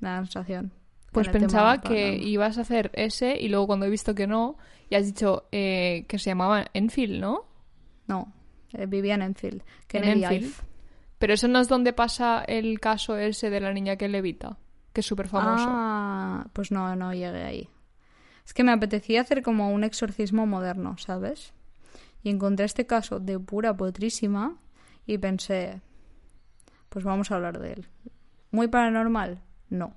Me 0.00 0.08
da 0.08 0.16
la 0.20 0.24
sensación. 0.24 0.72
Pues 1.12 1.26
en 1.28 1.32
pensaba 1.32 1.80
que 1.80 2.16
ibas 2.16 2.58
a 2.58 2.60
hacer 2.60 2.90
ese 2.94 3.38
y 3.40 3.48
luego 3.48 3.66
cuando 3.66 3.86
he 3.86 3.90
visto 3.90 4.14
que 4.14 4.26
no, 4.26 4.56
y 4.90 4.94
has 4.94 5.06
dicho 5.06 5.48
eh, 5.52 6.04
que 6.06 6.18
se 6.18 6.30
llamaba 6.30 6.66
Enfield, 6.74 7.20
¿no? 7.20 7.46
No, 8.06 8.32
eh, 8.72 8.86
vivía 8.86 9.14
en 9.14 9.22
Enfield. 9.22 9.62
Kennedy 9.86 10.22
Enfield. 10.24 10.44
Ive. 10.44 10.54
Pero 11.18 11.34
eso 11.34 11.48
no 11.48 11.58
es 11.60 11.68
donde 11.68 11.92
pasa 11.92 12.44
el 12.46 12.78
caso 12.80 13.16
ese 13.16 13.50
de 13.50 13.60
la 13.60 13.72
niña 13.72 13.96
que 13.96 14.08
levita, 14.08 14.56
que 14.92 15.00
es 15.00 15.06
súper 15.06 15.28
famoso. 15.28 15.66
Ah, 15.68 16.46
pues 16.52 16.70
no, 16.70 16.94
no 16.96 17.12
llegué 17.12 17.42
ahí. 17.42 17.68
Es 18.46 18.54
que 18.54 18.64
me 18.64 18.72
apetecía 18.72 19.20
hacer 19.20 19.42
como 19.42 19.70
un 19.72 19.84
exorcismo 19.84 20.46
moderno, 20.46 20.96
¿sabes? 20.98 21.52
Y 22.22 22.30
encontré 22.30 22.64
este 22.66 22.86
caso 22.86 23.20
de 23.20 23.38
pura 23.38 23.76
potrísima 23.76 24.56
y 25.06 25.18
pensé, 25.18 25.80
pues 26.88 27.04
vamos 27.04 27.30
a 27.30 27.34
hablar 27.36 27.58
de 27.58 27.72
él. 27.74 27.86
¿Muy 28.50 28.68
paranormal? 28.68 29.42
No. 29.70 29.94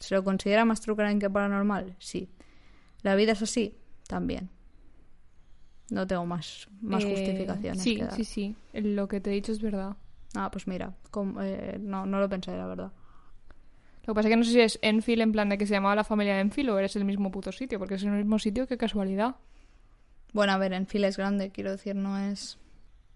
¿Se 0.00 0.14
lo 0.14 0.24
considera 0.24 0.64
más 0.64 0.80
true 0.80 0.96
crime 0.96 1.18
que 1.18 1.30
paranormal? 1.30 1.94
Sí. 1.98 2.28
¿La 3.02 3.14
vida 3.14 3.32
es 3.32 3.42
así? 3.42 3.76
También. 4.08 4.50
No 5.90 6.06
tengo 6.06 6.24
más, 6.26 6.68
más 6.80 7.04
Eh, 7.04 7.10
justificaciones. 7.10 7.82
Sí, 7.82 7.96
que 7.96 8.04
dar. 8.04 8.14
sí, 8.14 8.24
sí. 8.24 8.56
Lo 8.72 9.06
que 9.08 9.20
te 9.20 9.30
he 9.30 9.34
dicho 9.34 9.52
es 9.52 9.60
verdad. 9.60 9.96
Ah, 10.34 10.50
pues 10.50 10.66
mira, 10.66 10.92
eh, 11.40 11.78
no, 11.80 12.06
no 12.06 12.20
lo 12.20 12.28
pensé, 12.28 12.56
la 12.56 12.66
verdad. 12.66 12.92
Lo 14.06 14.12
que 14.12 14.14
pasa 14.14 14.28
es 14.28 14.32
que 14.32 14.36
no 14.36 14.44
sé 14.44 14.50
si 14.50 14.60
es 14.60 14.78
Enfield 14.82 15.22
en 15.22 15.32
plan 15.32 15.48
de 15.48 15.56
que 15.56 15.66
se 15.66 15.74
llamaba 15.74 15.94
la 15.94 16.04
familia 16.04 16.34
de 16.34 16.40
Enfield 16.40 16.70
o 16.70 16.78
eres 16.78 16.94
el 16.96 17.04
mismo 17.04 17.30
puto 17.30 17.52
sitio, 17.52 17.78
porque 17.78 17.94
es 17.94 18.02
el 18.02 18.10
mismo 18.10 18.38
sitio, 18.38 18.66
qué 18.66 18.76
casualidad. 18.76 19.36
Bueno, 20.32 20.52
a 20.52 20.58
ver, 20.58 20.72
Enfield 20.72 21.06
es 21.06 21.16
grande, 21.16 21.50
quiero 21.50 21.70
decir, 21.70 21.94
no 21.94 22.18
es 22.18 22.58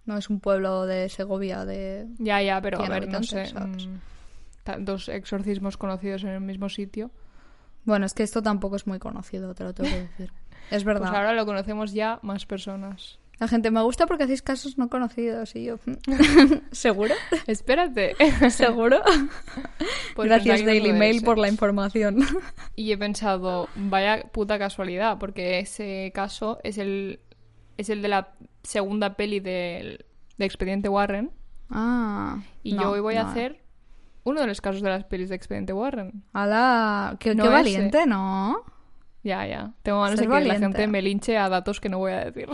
no 0.06 0.16
es 0.16 0.30
un 0.30 0.40
pueblo 0.40 0.86
de 0.86 1.10
Segovia 1.10 1.66
de 1.66 2.06
Ya, 2.18 2.40
ya, 2.40 2.62
pero 2.62 2.78
a 2.78 2.86
100 2.86 2.90
ver, 2.90 3.08
no 3.08 3.22
sé. 3.22 3.52
mm, 3.54 4.84
dos 4.84 5.08
exorcismos 5.10 5.76
conocidos 5.76 6.24
en 6.24 6.30
el 6.30 6.40
mismo 6.40 6.70
sitio. 6.70 7.10
Bueno, 7.84 8.06
es 8.06 8.14
que 8.14 8.22
esto 8.22 8.42
tampoco 8.42 8.76
es 8.76 8.86
muy 8.86 8.98
conocido, 8.98 9.54
te 9.54 9.64
lo 9.64 9.74
tengo 9.74 9.90
que 9.90 9.96
decir. 9.96 10.32
Es 10.70 10.84
verdad. 10.84 11.08
Pues 11.08 11.12
ahora 11.12 11.32
lo 11.32 11.46
conocemos 11.46 11.94
ya 11.94 12.18
más 12.22 12.44
personas. 12.44 13.18
La 13.38 13.46
gente 13.46 13.70
me 13.70 13.80
gusta 13.82 14.06
porque 14.06 14.24
hacéis 14.24 14.42
casos 14.42 14.78
no 14.78 14.88
conocidos 14.88 15.54
y 15.54 15.64
yo 15.64 15.76
¿Seguro? 16.72 17.14
Espérate. 17.46 18.16
¿Seguro? 18.50 19.00
Pues 20.16 20.28
Gracias 20.28 20.64
Daily 20.64 20.92
Mail 20.92 21.22
por 21.22 21.38
¿eh? 21.38 21.42
la 21.42 21.48
información. 21.48 22.18
Y 22.74 22.90
he 22.92 22.98
pensado, 22.98 23.68
vaya 23.76 24.24
puta 24.32 24.58
casualidad, 24.58 25.18
porque 25.18 25.60
ese 25.60 26.10
caso 26.14 26.58
es 26.64 26.78
el, 26.78 27.20
es 27.76 27.90
el 27.90 28.02
de 28.02 28.08
la 28.08 28.32
segunda 28.62 29.14
peli 29.14 29.40
de 29.40 30.04
Expediente 30.38 30.88
Warren. 30.88 31.30
ah. 31.70 32.40
Y 32.64 32.74
no, 32.74 32.82
yo 32.82 32.90
hoy 32.90 33.00
voy 33.00 33.14
a 33.16 33.22
no. 33.22 33.30
hacer 33.30 33.60
uno 34.24 34.40
de 34.40 34.46
los 34.46 34.60
casos 34.60 34.82
de 34.82 34.90
las 34.90 35.04
pelis 35.04 35.28
de 35.28 35.36
Expediente 35.36 35.72
Warren. 35.72 36.24
¡Hala! 36.32 37.16
¡Qué, 37.18 37.34
No 37.34 37.44
qué 37.44 37.48
ese. 37.48 37.54
valiente, 37.54 38.06
¿no? 38.06 38.62
Ya, 39.22 39.46
ya. 39.46 39.72
Tengo 39.82 40.00
ganas 40.02 40.18
Ser 40.18 40.28
de 40.28 40.38
que 40.38 40.44
la 40.44 40.58
gente 40.58 40.86
me 40.86 41.02
linche 41.02 41.38
a 41.38 41.48
datos 41.48 41.80
que 41.80 41.88
no 41.88 41.98
voy 41.98 42.12
a 42.12 42.24
decir. 42.24 42.48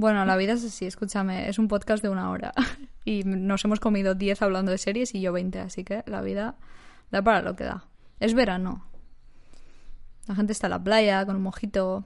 Bueno, 0.00 0.24
la 0.24 0.34
vida 0.38 0.54
es 0.54 0.64
así, 0.64 0.86
escúchame, 0.86 1.50
es 1.50 1.58
un 1.58 1.68
podcast 1.68 2.02
de 2.02 2.08
una 2.08 2.30
hora. 2.30 2.52
Y 3.04 3.22
nos 3.24 3.62
hemos 3.64 3.80
comido 3.80 4.14
10 4.14 4.40
hablando 4.40 4.70
de 4.70 4.78
series 4.78 5.14
y 5.14 5.20
yo 5.20 5.30
20, 5.32 5.58
así 5.58 5.84
que 5.84 6.02
la 6.06 6.22
vida 6.22 6.56
da 7.10 7.20
para 7.22 7.42
lo 7.42 7.54
que 7.54 7.64
da. 7.64 7.84
Es 8.18 8.32
verano. 8.34 8.86
La 10.26 10.34
gente 10.34 10.52
está 10.52 10.68
en 10.68 10.70
la 10.72 10.82
playa 10.82 11.26
con 11.26 11.36
un 11.36 11.42
mojito. 11.42 12.04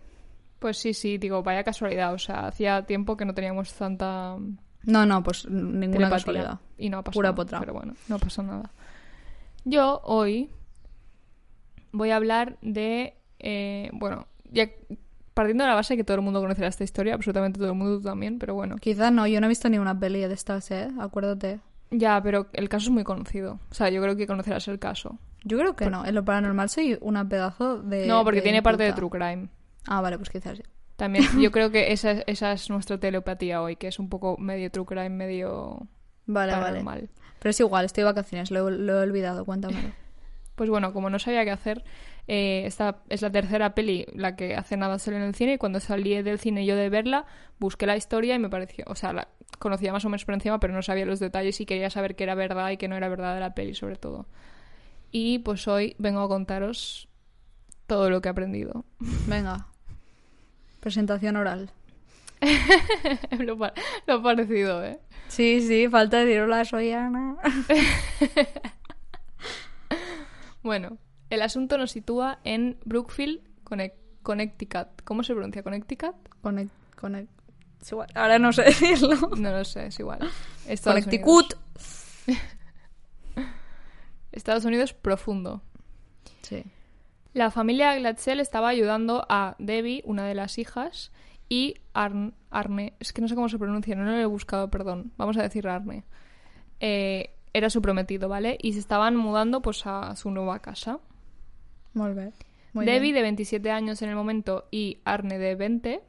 Pues 0.58 0.78
sí, 0.78 0.92
sí, 0.94 1.18
digo, 1.18 1.42
vaya 1.44 1.62
casualidad. 1.62 2.14
O 2.14 2.18
sea, 2.18 2.46
hacía 2.46 2.86
tiempo 2.86 3.16
que 3.16 3.24
no 3.24 3.34
teníamos 3.34 3.72
tanta 3.74 4.36
No, 4.84 5.06
no, 5.06 5.22
pues 5.22 5.46
ninguna 5.48 5.80
telepatía. 5.90 6.10
casualidad. 6.10 6.60
Y 6.78 6.88
no 6.90 6.98
ha 6.98 7.02
pasado. 7.02 7.18
Pura 7.18 7.34
potra. 7.34 7.60
Pero 7.60 7.74
bueno, 7.74 7.94
no 8.08 8.18
pasa 8.18 8.42
nada. 8.42 8.70
Yo 9.64 10.00
hoy 10.04 10.50
voy 11.92 12.10
a 12.10 12.16
hablar 12.16 12.56
de. 12.60 13.16
eh, 13.40 13.90
bueno, 13.92 14.26
ya 14.50 14.68
partiendo 15.34 15.64
de 15.64 15.68
la 15.70 15.74
base 15.76 15.96
que 15.96 16.04
todo 16.04 16.16
el 16.16 16.22
mundo 16.22 16.40
conocerá 16.40 16.68
esta 16.68 16.84
historia, 16.84 17.14
absolutamente 17.14 17.58
todo 17.58 17.68
el 17.68 17.74
mundo 17.74 17.98
tú 17.98 18.04
también, 18.04 18.38
pero 18.38 18.54
bueno. 18.54 18.76
Quizás 18.76 19.12
no, 19.12 19.26
yo 19.26 19.40
no 19.40 19.46
he 19.46 19.48
visto 19.48 19.68
ni 19.68 19.78
una 19.78 19.98
peli 19.98 20.20
de 20.20 20.32
estas, 20.32 20.70
¿eh? 20.70 20.88
Acuérdate. 20.98 21.60
Ya, 21.90 22.20
pero 22.22 22.46
el 22.54 22.68
caso 22.68 22.84
es 22.86 22.90
muy 22.90 23.04
conocido. 23.04 23.60
O 23.70 23.74
sea, 23.74 23.88
yo 23.90 24.00
creo 24.02 24.16
que 24.16 24.26
conocerás 24.26 24.66
el 24.68 24.78
caso. 24.78 25.18
Yo 25.44 25.58
creo 25.58 25.76
que 25.76 25.90
no. 25.90 26.04
En 26.06 26.14
lo 26.14 26.24
paranormal 26.24 26.68
soy 26.70 26.96
una 27.00 27.28
pedazo 27.28 27.78
de. 27.82 28.06
no, 28.06 28.24
porque 28.24 28.38
de 28.40 28.42
tiene 28.44 28.62
parte 28.62 28.82
de 28.84 28.92
true 28.94 29.10
crime. 29.10 29.48
Ah, 29.86 30.00
vale, 30.00 30.16
pues 30.16 30.30
quizás 30.30 30.56
sí. 30.56 30.62
También, 30.96 31.24
yo 31.40 31.50
creo 31.52 31.70
que 31.70 31.92
esa, 31.92 32.12
es- 32.12 32.24
esa 32.26 32.52
es 32.52 32.70
nuestra 32.70 32.98
telepatía 32.98 33.60
hoy, 33.60 33.76
que 33.76 33.88
es 33.88 33.98
un 33.98 34.08
poco 34.08 34.36
medio 34.38 34.70
true 34.70 34.86
crime, 34.86 35.10
medio 35.10 35.86
Vale, 36.26 36.52
vale. 36.52 36.64
paranormal. 36.64 37.10
Pero 37.40 37.50
es 37.50 37.60
igual, 37.60 37.84
estoy 37.84 38.02
de 38.02 38.06
vacaciones, 38.06 38.50
lo, 38.50 38.70
lo 38.70 38.98
he 38.98 39.02
olvidado, 39.02 39.44
cuéntamelo. 39.44 39.88
Pues 40.54 40.70
bueno, 40.70 40.92
como 40.92 41.10
no 41.10 41.18
sabía 41.18 41.44
qué 41.44 41.50
hacer, 41.50 41.82
Eh, 42.26 42.62
esta 42.66 43.02
es 43.10 43.20
la 43.22 43.30
tercera 43.30 43.74
peli, 43.74 44.06
la 44.14 44.34
que 44.34 44.54
hace 44.56 44.76
nada 44.76 44.98
sale 44.98 45.18
en 45.18 45.24
el 45.24 45.34
cine, 45.34 45.54
y 45.54 45.58
cuando 45.58 45.78
salí 45.80 46.22
del 46.22 46.38
cine 46.38 46.64
yo 46.64 46.74
de 46.76 46.88
verla, 46.88 47.26
busqué 47.58 47.86
la 47.86 47.96
historia 47.96 48.34
y 48.34 48.38
me 48.38 48.48
pareció, 48.48 48.84
o 48.88 48.94
sea, 48.94 49.12
la 49.12 49.28
conocía 49.58 49.92
más 49.92 50.04
o 50.04 50.08
menos 50.08 50.24
por 50.24 50.34
encima, 50.34 50.58
pero 50.58 50.72
no 50.72 50.80
sabía 50.82 51.04
los 51.04 51.20
detalles 51.20 51.60
y 51.60 51.66
quería 51.66 51.90
saber 51.90 52.16
qué 52.16 52.24
era 52.24 52.34
verdad 52.34 52.70
y 52.70 52.76
qué 52.78 52.88
no 52.88 52.96
era 52.96 53.08
verdad 53.08 53.34
de 53.34 53.40
la 53.40 53.54
peli, 53.54 53.74
sobre 53.74 53.96
todo. 53.96 54.26
Y 55.10 55.40
pues 55.40 55.68
hoy 55.68 55.94
vengo 55.98 56.20
a 56.22 56.28
contaros 56.28 57.08
todo 57.86 58.08
lo 58.10 58.20
que 58.22 58.28
he 58.28 58.32
aprendido. 58.32 58.84
Venga. 59.28 59.66
Presentación 60.80 61.36
oral. 61.36 61.70
lo, 63.38 63.56
pa- 63.58 63.74
lo 64.06 64.22
parecido, 64.22 64.84
¿eh? 64.84 64.98
Sí, 65.28 65.60
sí, 65.60 65.88
falta 65.88 66.18
decir 66.18 66.40
hola, 66.40 66.64
soy 66.64 66.90
Ana. 66.92 67.36
Bueno, 70.62 70.96
el 71.34 71.42
asunto 71.42 71.76
nos 71.78 71.90
sitúa 71.92 72.38
en 72.44 72.78
Brookfield, 72.84 73.40
Connect- 73.64 73.94
Connecticut. 74.22 75.02
¿Cómo 75.04 75.22
se 75.22 75.34
pronuncia 75.34 75.62
Connecticut? 75.62 76.14
Es 77.82 77.92
igual, 77.92 78.08
Ahora 78.14 78.38
no 78.38 78.52
sé 78.52 78.62
decirlo. 78.64 79.16
No 79.36 79.50
lo 79.50 79.64
sé, 79.64 79.86
es 79.86 79.98
igual. 80.00 80.18
Estados 80.66 81.04
Connecticut. 81.04 81.54
Unidos. 82.26 82.38
Estados 84.32 84.64
Unidos 84.64 84.92
profundo. 84.94 85.62
Sí. 86.42 86.64
La 87.32 87.50
familia 87.50 87.94
Glatzel 87.96 88.40
estaba 88.40 88.68
ayudando 88.68 89.24
a 89.28 89.56
Debbie, 89.58 90.02
una 90.06 90.24
de 90.26 90.34
las 90.34 90.58
hijas, 90.58 91.12
y 91.48 91.74
Arn- 91.94 92.32
Arne, 92.50 92.94
es 93.00 93.12
que 93.12 93.20
no 93.20 93.28
sé 93.28 93.34
cómo 93.34 93.48
se 93.48 93.58
pronuncia, 93.58 93.94
no 93.96 94.04
lo 94.04 94.16
he 94.16 94.26
buscado, 94.26 94.70
perdón, 94.70 95.12
vamos 95.16 95.36
a 95.36 95.42
decir 95.42 95.68
Arne. 95.68 96.04
Eh, 96.80 97.30
era 97.52 97.70
su 97.70 97.80
prometido, 97.82 98.28
¿vale? 98.28 98.56
Y 98.60 98.72
se 98.72 98.78
estaban 98.80 99.14
mudando 99.16 99.62
pues 99.62 99.86
a 99.86 100.16
su 100.16 100.30
nueva 100.30 100.58
casa. 100.60 100.98
Muy 101.94 102.12
bien. 102.12 102.32
Muy 102.72 102.84
Debbie, 102.86 103.12
bien. 103.12 103.14
de 103.16 103.22
27 103.22 103.70
años 103.70 104.02
en 104.02 104.10
el 104.10 104.16
momento, 104.16 104.66
y 104.70 105.00
Arne, 105.04 105.38
de 105.38 105.54
20, 105.54 106.02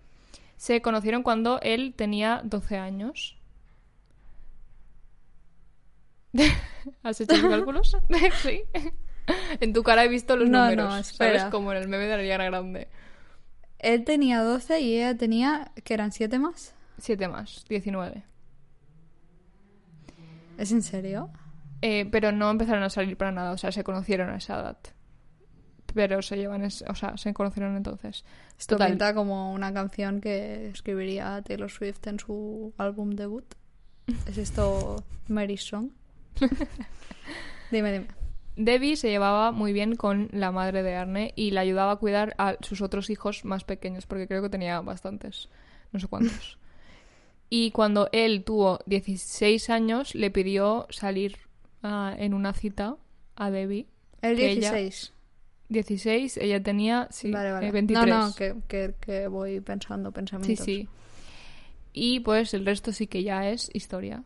se 0.57 0.81
conocieron 0.81 1.23
cuando 1.23 1.59
él 1.61 1.93
tenía 1.95 2.41
12 2.43 2.77
años. 2.77 3.37
¿Has 7.03 7.21
hecho 7.21 7.37
los 7.37 7.49
cálculos? 7.49 7.97
sí. 8.41 8.63
En 9.59 9.73
tu 9.73 9.83
cara 9.83 10.03
he 10.03 10.07
visto 10.07 10.35
los 10.35 10.49
No, 10.49 10.59
no, 10.75 10.85
números, 10.85 11.11
espera. 11.11 11.39
¿sabes? 11.39 11.51
Como 11.51 11.71
en 11.71 11.79
el 11.79 11.87
meme 11.87 12.05
de 12.05 12.13
Ariana 12.13 12.45
Grande. 12.45 12.87
Él 13.79 14.03
tenía 14.03 14.41
12 14.41 14.79
y 14.81 14.95
ella 14.97 15.15
tenía, 15.17 15.71
que 15.83 15.93
eran 15.93 16.11
7 16.11 16.39
más. 16.39 16.75
Siete 16.97 17.27
más, 17.27 17.65
19. 17.69 18.23
¿Es 20.57 20.71
en 20.71 20.81
serio? 20.81 21.29
Eh, 21.81 22.07
pero 22.11 22.31
no 22.31 22.49
empezaron 22.49 22.83
a 22.83 22.89
salir 22.89 23.17
para 23.17 23.31
nada, 23.31 23.51
o 23.51 23.57
sea, 23.57 23.71
se 23.71 23.83
conocieron 23.83 24.29
a 24.29 24.37
esa 24.37 24.55
edad. 24.59 24.77
Pero 25.95 26.21
se 26.21 26.35
llevan, 26.37 26.63
es- 26.63 26.83
o 26.87 26.93
sea, 26.93 27.17
se 27.17 27.33
conocieron 27.33 27.75
entonces. 27.75 28.23
Esto 28.59 28.75
Total. 28.75 28.89
pinta 28.91 29.13
como 29.15 29.51
una 29.53 29.73
canción 29.73 30.21
que 30.21 30.67
escribiría 30.67 31.41
Taylor 31.41 31.71
Swift 31.71 32.05
en 32.05 32.19
su 32.19 32.73
álbum 32.77 33.11
debut. 33.15 33.45
¿Es 34.27 34.37
esto 34.37 35.03
Mary's 35.27 35.63
Song? 35.63 35.89
dime, 37.71 37.91
dime. 37.91 38.07
Debbie 38.57 38.95
se 38.95 39.09
llevaba 39.09 39.51
muy 39.51 39.73
bien 39.73 39.95
con 39.95 40.29
la 40.31 40.51
madre 40.51 40.81
de 40.83 40.95
Arne 40.95 41.33
y 41.35 41.51
la 41.51 41.61
ayudaba 41.61 41.93
a 41.93 41.95
cuidar 41.97 42.35
a 42.37 42.55
sus 42.61 42.81
otros 42.81 43.09
hijos 43.09 43.43
más 43.43 43.63
pequeños, 43.65 44.05
porque 44.05 44.27
creo 44.27 44.41
que 44.41 44.49
tenía 44.49 44.79
bastantes, 44.81 45.49
no 45.91 45.99
sé 45.99 46.07
cuántos. 46.07 46.57
y 47.49 47.71
cuando 47.71 48.07
él 48.13 48.43
tuvo 48.45 48.79
16 48.85 49.69
años, 49.69 50.15
le 50.15 50.31
pidió 50.31 50.87
salir 50.89 51.37
ah, 51.83 52.13
en 52.17 52.33
una 52.33 52.53
cita 52.53 52.95
a 53.35 53.51
Debbie. 53.51 53.87
El 54.21 54.37
Que 54.37 54.51
ella- 54.51 54.71
16. 55.69 56.33
16, 56.35 56.37
ella 56.37 56.61
tenía 56.61 57.07
sí, 57.11 57.31
vale, 57.31 57.51
vale. 57.51 57.67
eh, 57.67 57.71
23. 57.71 58.07
No, 58.07 58.27
no, 58.27 58.35
que, 58.35 58.55
que, 58.67 58.93
que 58.99 59.27
voy 59.27 59.59
pensando 59.61 60.09
Sí, 60.09 60.13
pensamientos. 60.13 60.65
sí. 60.65 60.87
Y 61.93 62.19
pues 62.21 62.53
el 62.53 62.65
resto 62.65 62.91
sí 62.91 63.07
que 63.07 63.23
ya 63.23 63.49
es 63.49 63.69
historia. 63.73 64.23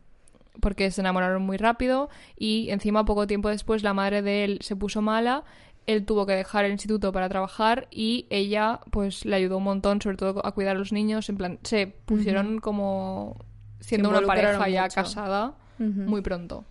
Porque 0.59 0.91
se 0.91 0.99
enamoraron 1.01 1.41
muy 1.43 1.55
rápido 1.57 2.09
y 2.37 2.69
encima 2.71 3.05
poco 3.05 3.25
tiempo 3.27 3.47
después 3.49 3.83
la 3.83 3.93
madre 3.93 4.21
de 4.21 4.43
él 4.43 4.59
se 4.61 4.75
puso 4.75 5.01
mala, 5.01 5.45
él 5.87 6.05
tuvo 6.05 6.25
que 6.25 6.33
dejar 6.33 6.65
el 6.65 6.71
instituto 6.73 7.13
para 7.13 7.29
trabajar 7.29 7.87
y 7.89 8.25
ella 8.29 8.81
pues 8.91 9.23
le 9.23 9.35
ayudó 9.37 9.57
un 9.57 9.63
montón, 9.63 10.01
sobre 10.01 10.17
todo 10.17 10.45
a 10.45 10.51
cuidar 10.51 10.75
a 10.75 10.79
los 10.79 10.91
niños, 10.91 11.29
en 11.29 11.37
plan, 11.37 11.59
se 11.63 11.87
pusieron 11.87 12.59
como 12.59 13.37
siendo 13.79 14.09
una 14.09 14.21
pareja 14.21 14.67
ya 14.67 14.83
mucho. 14.83 14.95
casada 14.95 15.53
muy 15.77 16.21
pronto. 16.21 16.65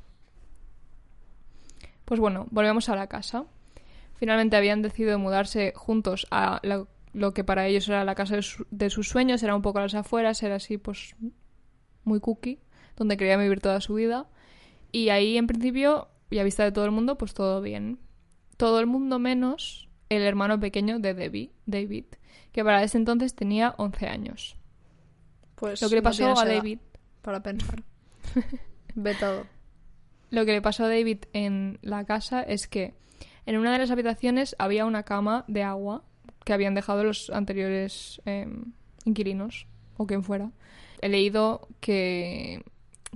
Pues 2.04 2.20
bueno, 2.20 2.46
volvemos 2.50 2.88
a 2.90 2.96
la 2.96 3.06
casa. 3.06 3.44
Finalmente 4.18 4.56
habían 4.56 4.82
decidido 4.82 5.18
mudarse 5.18 5.72
juntos 5.74 6.26
a 6.30 6.60
la- 6.62 6.86
lo 7.14 7.32
que 7.32 7.42
para 7.44 7.66
ellos 7.66 7.88
era 7.88 8.04
la 8.04 8.14
casa 8.14 8.36
de, 8.36 8.42
su- 8.42 8.66
de 8.70 8.90
sus 8.90 9.08
sueños, 9.08 9.42
era 9.42 9.54
un 9.56 9.62
poco 9.62 9.78
a 9.78 9.82
las 9.82 9.94
afueras, 9.94 10.42
era 10.42 10.56
así 10.56 10.76
pues 10.76 11.16
muy 12.04 12.20
cookie, 12.20 12.60
donde 12.96 13.16
quería 13.16 13.36
vivir 13.36 13.60
toda 13.60 13.80
su 13.80 13.94
vida. 13.94 14.26
Y 14.92 15.08
ahí 15.08 15.36
en 15.38 15.46
principio, 15.46 16.08
y 16.30 16.38
a 16.38 16.44
vista 16.44 16.64
de 16.64 16.72
todo 16.72 16.84
el 16.84 16.90
mundo, 16.90 17.16
pues 17.18 17.32
todo 17.34 17.60
bien. 17.62 17.98
Todo 18.56 18.80
el 18.80 18.86
mundo 18.86 19.18
menos 19.18 19.88
el 20.08 20.22
hermano 20.22 20.58
pequeño 20.60 20.98
de 20.98 21.14
Debbie, 21.14 21.52
David, 21.66 22.04
que 22.52 22.64
para 22.64 22.82
ese 22.82 22.98
entonces 22.98 23.34
tenía 23.34 23.74
11 23.78 24.06
años. 24.08 24.56
Pues 25.54 25.80
Lo 25.82 25.88
que 25.88 25.96
le 25.96 26.02
pasó 26.02 26.24
a 26.38 26.44
David 26.44 26.78
Para 27.22 27.42
pensar. 27.42 27.82
Ve 28.94 29.14
todo. 29.14 29.46
Lo 30.30 30.44
que 30.44 30.52
le 30.52 30.62
pasó 30.62 30.84
a 30.84 30.88
David 30.88 31.18
en 31.32 31.78
la 31.82 32.04
casa 32.04 32.42
es 32.42 32.68
que 32.68 32.94
en 33.48 33.56
una 33.56 33.72
de 33.72 33.78
las 33.78 33.90
habitaciones 33.90 34.54
había 34.58 34.84
una 34.84 35.04
cama 35.04 35.46
de 35.48 35.62
agua 35.62 36.02
que 36.44 36.52
habían 36.52 36.74
dejado 36.74 37.02
los 37.02 37.30
anteriores 37.30 38.20
eh, 38.26 38.46
inquilinos 39.06 39.66
o 39.96 40.06
quien 40.06 40.22
fuera. 40.22 40.50
He 41.00 41.08
leído 41.08 41.66
que, 41.80 42.62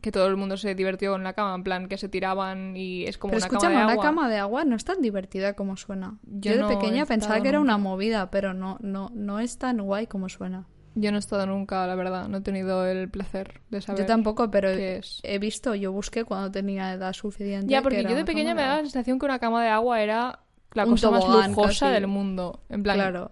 que 0.01 0.11
todo 0.11 0.27
el 0.29 0.39
mundo 0.39 0.57
se 0.57 0.75
divirtió 0.75 1.15
en 1.17 1.23
la 1.23 1.35
cama, 1.35 1.55
en 1.55 1.63
plan 1.65 1.87
que 1.87 1.99
se 1.99 2.09
tiraban 2.09 2.75
y 2.79 3.05
es 3.05 3.19
como 3.19 3.33
Pero 3.33 3.45
una 3.45 3.61
cama 3.61 3.69
de 3.69 3.77
una 3.77 3.93
agua. 3.93 4.03
cama 4.03 4.31
de 4.31 4.39
agua 4.39 4.65
no 4.65 4.75
es 4.75 4.87
tan 4.87 5.03
divertida 5.03 5.53
como 5.53 5.77
suena. 5.77 6.19
Yo 6.23 6.57
de 6.57 6.77
pequeña 6.77 7.05
pensaba 7.05 7.43
que 7.43 7.51
era 7.51 7.61
una 7.61 7.77
movida, 7.77 8.31
pero 8.31 8.55
no, 8.55 8.79
no, 8.81 9.11
no 9.13 9.39
es 9.39 9.59
tan 9.59 9.83
guay 9.83 10.07
como 10.07 10.31
suena. 10.31 10.67
Yo 10.95 11.11
no 11.11 11.17
he 11.17 11.21
estado 11.21 11.47
nunca, 11.47 11.87
la 11.87 11.95
verdad, 11.95 12.29
no 12.29 12.39
he 12.39 12.41
tenido 12.43 12.87
el 12.87 13.09
placer 13.09 13.61
de 13.71 13.81
saber. 13.81 14.03
Yo 14.03 14.07
tampoco, 14.07 14.51
pero 14.51 14.69
qué 14.69 14.97
es. 14.97 15.21
he 15.23 15.39
visto, 15.39 15.75
yo 15.75 15.91
busqué 15.91 16.25
cuando 16.25 16.51
tenía 16.51 16.93
edad 16.93 17.13
suficiente. 17.15 17.69
Ya, 17.69 17.79
que 17.79 17.83
porque 17.85 18.03
yo 18.03 18.15
de 18.15 18.25
pequeña 18.25 18.55
me 18.55 18.63
daba 18.63 18.77
la 18.77 18.83
sensación 18.83 19.19
que 19.19 19.25
una 19.25 19.39
cama 19.39 19.63
de 19.63 19.71
agua 19.71 20.03
era 20.03 20.41
la 20.73 20.85
cosa 20.85 21.11
más 21.11 21.25
lujosa 21.25 21.87
casi. 21.87 21.95
del 21.95 22.07
mundo. 22.07 22.61
En 22.69 22.83
plan, 22.83 22.97
Claro. 22.97 23.31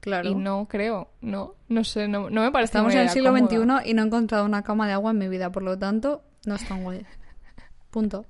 Claro. 0.00 0.30
Y 0.30 0.34
no 0.34 0.66
creo, 0.66 1.10
no, 1.20 1.56
no 1.68 1.84
sé, 1.84 2.08
no, 2.08 2.30
no 2.30 2.40
me 2.40 2.50
parece 2.50 2.70
Estamos 2.70 2.94
en 2.94 3.00
el 3.00 3.10
siglo 3.10 3.34
cómoda. 3.34 3.80
XXI 3.82 3.90
y 3.90 3.94
no 3.94 4.02
he 4.02 4.06
encontrado 4.06 4.46
una 4.46 4.62
cama 4.62 4.86
de 4.86 4.94
agua 4.94 5.10
en 5.10 5.18
mi 5.18 5.28
vida, 5.28 5.52
por 5.52 5.62
lo 5.62 5.78
tanto, 5.78 6.22
no 6.46 6.54
es 6.54 6.66
tan 6.66 6.82
guay. 6.82 7.04
Punto. 7.90 8.24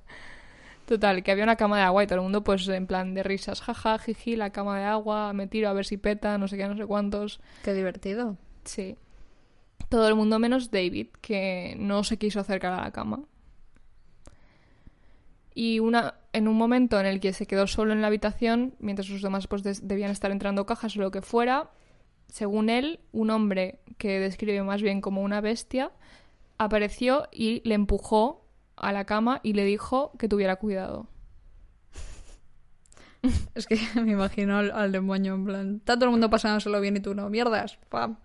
Total, 0.91 1.23
que 1.23 1.31
había 1.31 1.45
una 1.45 1.55
cama 1.55 1.77
de 1.77 1.83
agua 1.83 2.03
y 2.03 2.07
todo 2.07 2.17
el 2.17 2.23
mundo 2.23 2.43
pues 2.43 2.67
en 2.67 2.85
plan 2.85 3.13
de 3.13 3.23
risas, 3.23 3.61
jaja, 3.61 3.97
jiji, 3.97 4.35
la 4.35 4.49
cama 4.49 4.77
de 4.77 4.83
agua, 4.83 5.31
me 5.31 5.47
tiro 5.47 5.69
a 5.69 5.73
ver 5.73 5.85
si 5.85 5.95
peta, 5.95 6.37
no 6.37 6.49
sé 6.49 6.57
qué, 6.57 6.67
no 6.67 6.75
sé 6.75 6.85
cuántos. 6.85 7.39
Qué 7.63 7.73
divertido. 7.73 8.35
Sí. 8.65 8.97
Todo 9.87 10.09
el 10.09 10.15
mundo 10.15 10.37
menos 10.37 10.69
David, 10.69 11.07
que 11.21 11.77
no 11.79 12.03
se 12.03 12.17
quiso 12.17 12.41
acercar 12.41 12.73
a 12.73 12.81
la 12.81 12.91
cama. 12.91 13.23
Y 15.55 15.79
una, 15.79 16.15
en 16.33 16.49
un 16.49 16.57
momento 16.57 16.99
en 16.99 17.05
el 17.05 17.21
que 17.21 17.31
se 17.31 17.45
quedó 17.45 17.67
solo 17.67 17.93
en 17.93 18.01
la 18.01 18.07
habitación, 18.07 18.75
mientras 18.79 19.07
los 19.07 19.21
demás 19.21 19.47
pues 19.47 19.63
debían 19.87 20.11
estar 20.11 20.29
entrando 20.29 20.65
cajas 20.65 20.97
o 20.97 20.99
lo 20.99 21.09
que 21.09 21.21
fuera, 21.21 21.71
según 22.27 22.69
él, 22.69 22.99
un 23.13 23.29
hombre 23.29 23.79
que 23.97 24.19
describe 24.19 24.61
más 24.63 24.81
bien 24.81 24.99
como 24.99 25.21
una 25.21 25.39
bestia, 25.39 25.93
apareció 26.57 27.29
y 27.31 27.61
le 27.63 27.75
empujó 27.75 28.40
a 28.81 28.91
la 28.91 29.05
cama 29.05 29.39
y 29.43 29.53
le 29.53 29.65
dijo 29.65 30.11
que 30.17 30.27
tuviera 30.27 30.55
cuidado. 30.57 31.07
Es 33.55 33.67
que 33.67 33.77
me 34.01 34.11
imagino 34.11 34.57
al, 34.57 34.71
al 34.71 34.91
demonio 34.91 35.35
en 35.35 35.45
plan, 35.45 35.75
está 35.77 35.95
todo 35.95 36.05
el 36.05 36.11
mundo 36.11 36.29
pasándoselo 36.29 36.81
bien 36.81 36.97
y 36.97 37.01
tú 37.01 37.13
no, 37.13 37.29
mierdas, 37.29 37.77
pam, 37.89 38.17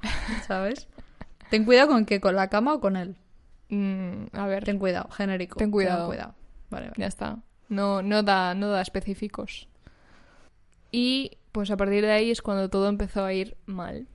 ¿sabes? 0.46 0.88
Ten 1.50 1.64
cuidado 1.64 1.88
con 1.88 2.06
que 2.06 2.20
con 2.20 2.34
la 2.34 2.48
cama 2.48 2.74
o 2.74 2.80
con 2.80 2.96
él. 2.96 3.16
Mm, 3.68 4.26
a 4.32 4.46
ver, 4.46 4.64
Ten 4.64 4.78
cuidado, 4.78 5.10
genérico. 5.10 5.58
Ten 5.58 5.70
cuidado. 5.70 6.08
Vale, 6.08 6.28
vale. 6.70 6.92
Ya 6.96 7.06
está. 7.06 7.38
No, 7.68 8.02
no, 8.02 8.22
da, 8.22 8.54
no 8.54 8.68
da 8.68 8.80
específicos. 8.80 9.68
Y 10.90 11.38
pues 11.52 11.70
a 11.70 11.76
partir 11.76 12.04
de 12.04 12.12
ahí 12.12 12.30
es 12.30 12.42
cuando 12.42 12.68
todo 12.68 12.88
empezó 12.88 13.24
a 13.24 13.32
ir 13.32 13.56
mal. 13.66 14.06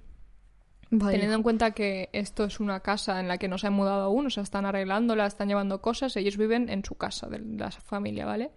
Teniendo 0.99 1.35
en 1.35 1.43
cuenta 1.43 1.71
que 1.71 2.09
esto 2.11 2.43
es 2.43 2.59
una 2.59 2.81
casa 2.81 3.21
en 3.21 3.29
la 3.29 3.37
que 3.37 3.47
no 3.47 3.57
se 3.57 3.67
han 3.67 3.73
mudado 3.73 4.01
aún, 4.03 4.25
o 4.25 4.29
sea, 4.29 4.43
están 4.43 4.65
arreglándola, 4.65 5.25
están 5.25 5.47
llevando 5.47 5.81
cosas, 5.81 6.17
ellos 6.17 6.35
viven 6.35 6.67
en 6.67 6.83
su 6.83 6.95
casa 6.95 7.27
de 7.27 7.39
la 7.39 7.71
familia, 7.71 8.25
¿vale? 8.25 8.51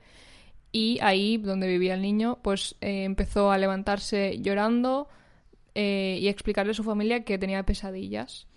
Y 0.72 0.98
ahí, 1.00 1.36
donde 1.36 1.68
vivía 1.68 1.94
el 1.94 2.02
niño, 2.02 2.40
pues 2.42 2.74
eh, 2.80 3.04
empezó 3.04 3.52
a 3.52 3.58
levantarse 3.58 4.40
llorando 4.40 5.08
eh, 5.76 6.18
y 6.20 6.26
a 6.26 6.30
explicarle 6.30 6.72
a 6.72 6.74
su 6.74 6.82
familia 6.82 7.24
que 7.24 7.38
tenía 7.38 7.62
pesadillas. 7.62 8.48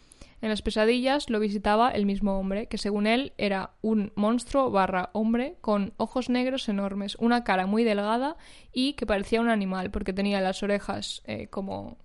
En 0.41 0.49
las 0.49 0.63
pesadillas 0.63 1.29
lo 1.29 1.39
visitaba 1.39 1.91
el 1.91 2.07
mismo 2.07 2.39
hombre, 2.39 2.65
que 2.65 2.79
según 2.79 3.05
él 3.05 3.33
era 3.37 3.73
un 3.83 4.11
monstruo 4.15 4.71
barra 4.71 5.11
hombre 5.13 5.57
con 5.61 5.93
ojos 5.97 6.29
negros 6.29 6.67
enormes, 6.69 7.15
una 7.19 7.43
cara 7.43 7.67
muy 7.67 7.83
delgada 7.83 8.37
y 8.73 8.93
que 8.93 9.05
parecía 9.05 9.41
un 9.41 9.49
animal 9.49 9.91
porque 9.91 10.13
tenía 10.13 10.41
las 10.41 10.63
orejas 10.63 11.21
eh, 11.25 11.47
como 11.47 11.97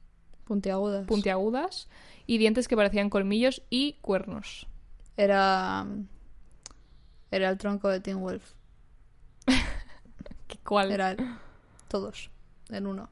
Puntiagudas. 0.44 1.06
puntiagudas 1.06 1.88
y 2.26 2.38
dientes 2.38 2.68
que 2.68 2.76
parecían 2.76 3.10
colmillos 3.10 3.62
y 3.70 3.94
cuernos. 4.02 4.66
Era. 5.16 5.86
Era 7.30 7.48
el 7.50 7.58
tronco 7.58 7.88
de 7.88 8.00
Teen 8.00 8.20
Wolf. 8.20 8.52
¿Qué- 9.46 10.58
¿Cuál? 10.64 10.92
Era 10.92 11.12
él. 11.12 11.18
Todos. 11.88 12.30
En 12.70 12.86
uno. 12.86 13.08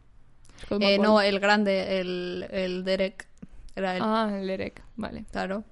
¿Cómo 0.68 0.87
Eh, 0.87 0.99
no, 0.99 1.20
el 1.20 1.41
grande, 1.41 2.01
el, 2.01 2.47
el 2.51 2.85
Derek. 2.85 3.26
Era 3.74 3.97
él. 3.97 4.03
Ah, 4.05 4.31
el 4.41 4.47
Derek, 4.47 4.83
vale. 4.97 5.24
Claro. 5.31 5.64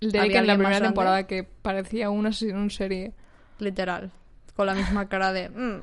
El 0.00 0.10
Derek 0.12 0.28
¿Había 0.30 0.40
en 0.40 0.46
la 0.48 0.54
primera 0.54 0.70
grande? 0.76 0.88
temporada 0.88 1.26
que 1.26 1.44
parecía 1.44 2.10
un 2.10 2.26
asesino 2.26 2.60
en 2.60 2.70
serie. 2.70 3.12
Literal. 3.60 4.10
Con 4.56 4.66
la 4.66 4.74
misma 4.74 5.08
cara 5.08 5.32
de. 5.32 5.50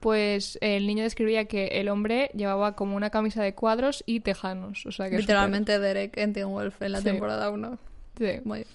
Pues 0.00 0.58
el 0.62 0.86
niño 0.86 1.02
describía 1.02 1.44
que 1.44 1.66
el 1.80 1.88
hombre 1.90 2.30
llevaba 2.34 2.74
como 2.74 2.96
una 2.96 3.10
camisa 3.10 3.42
de 3.42 3.54
cuadros 3.54 4.02
y 4.06 4.20
tejanos. 4.20 4.86
O 4.86 4.92
sea 4.92 5.10
que 5.10 5.18
Literalmente 5.18 5.78
Derek 5.78 6.16
en 6.16 6.32
Teen 6.32 6.48
Wolf 6.48 6.80
en 6.82 6.92
la 6.92 6.98
Sí. 6.98 7.04
temporada 7.04 7.50
1. 7.50 7.78
súper- 8.16 8.36
sí. 8.36 8.40
Muy... 8.44 8.66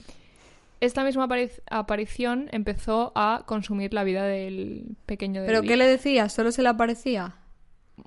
Esta 0.81 1.03
misma 1.03 1.27
apari- 1.27 1.61
aparición 1.69 2.47
empezó 2.51 3.11
a 3.15 3.43
consumir 3.47 3.93
la 3.93 4.03
vida 4.03 4.23
del 4.23 4.95
pequeño 5.05 5.41
¿Pero 5.45 5.61
qué 5.63 5.77
le 5.77 5.87
decía? 5.87 6.29
¿Solo 6.29 6.51
se 6.51 6.61
le 6.61 6.69
aparecía? 6.69 7.35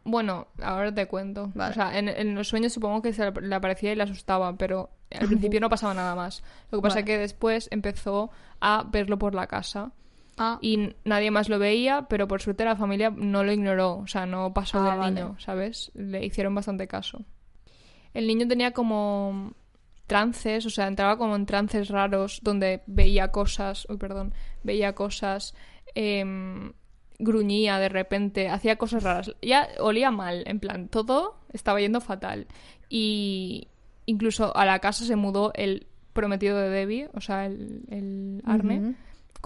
Bueno, 0.05 0.47
ahora 0.62 0.95
te 0.95 1.07
cuento. 1.07 1.51
Vale. 1.55 1.71
O 1.73 1.75
sea, 1.75 1.99
en, 1.99 2.09
en 2.09 2.35
los 2.35 2.47
sueños 2.47 2.73
supongo 2.75 3.01
que 3.03 3.12
se 3.14 3.31
le 3.41 3.55
aparecía 3.55 3.91
y 3.93 3.97
le 3.97 4.03
asustaba, 4.03 4.55
pero 4.57 4.91
al 5.19 5.27
principio 5.27 5.59
no 5.61 5.71
pasaba 5.71 5.95
nada 5.95 6.14
más. 6.14 6.43
Lo 6.71 6.79
que 6.79 6.83
pasa 6.83 6.97
Vale. 6.97 7.01
es 7.01 7.07
que 7.07 7.19
después 7.19 7.69
empezó 7.73 8.31
a 8.61 8.85
verlo 8.93 9.19
por 9.19 9.35
la 9.35 9.47
casa 9.47 9.91
Ah, 10.39 10.59
y 10.61 10.95
nadie 11.05 11.30
más 11.30 11.49
lo 11.49 11.59
veía, 11.59 12.07
pero 12.09 12.28
por 12.28 12.41
suerte 12.43 12.64
la 12.64 12.76
familia 12.76 13.11
no 13.11 13.45
lo 13.45 13.53
ignoró, 13.53 13.99
o 13.99 14.07
sea, 14.07 14.26
no 14.26 14.53
pasó 14.55 14.78
Ah, 14.80 14.91
del 14.91 14.99
vale. 14.99 15.14
niño, 15.14 15.36
¿sabes? 15.39 15.91
Le 15.95 16.24
hicieron 16.24 16.55
bastante 16.55 16.86
caso. 16.86 17.24
El 18.14 18.26
niño 18.26 18.47
tenía 18.49 18.72
como 18.72 19.53
trances, 20.07 20.64
o 20.64 20.70
sea, 20.70 20.86
entraba 20.86 21.18
como 21.18 21.36
en 21.36 21.45
trances 21.47 21.89
raros 21.91 22.41
donde 22.43 22.82
veía 22.86 23.28
cosas, 23.30 23.86
uy, 23.91 23.99
perdón, 23.99 24.32
veía 24.62 24.95
cosas, 24.95 25.55
em, 25.95 26.72
gruñía 27.18 27.78
de 27.78 27.89
repente, 27.89 28.49
hacía 28.49 28.76
cosas 28.76 29.03
raras. 29.03 29.34
Ya 29.43 29.68
olía 29.80 30.11
mal, 30.11 30.45
en 30.47 30.61
plan, 30.61 30.89
todo 30.89 31.36
estaba 31.53 31.80
yendo 31.80 32.01
fatal. 32.01 32.47
Y 32.89 33.68
incluso 34.07 34.57
a 34.57 34.64
la 34.64 34.78
casa 34.78 35.05
se 35.05 35.16
mudó 35.16 35.53
el 35.55 35.86
prometido 36.14 36.57
de 36.57 36.70
Debbie, 36.70 37.11
o 37.14 37.20
sea, 37.20 37.45
el, 37.47 37.82
el 37.91 38.43
Arne. 38.47 38.95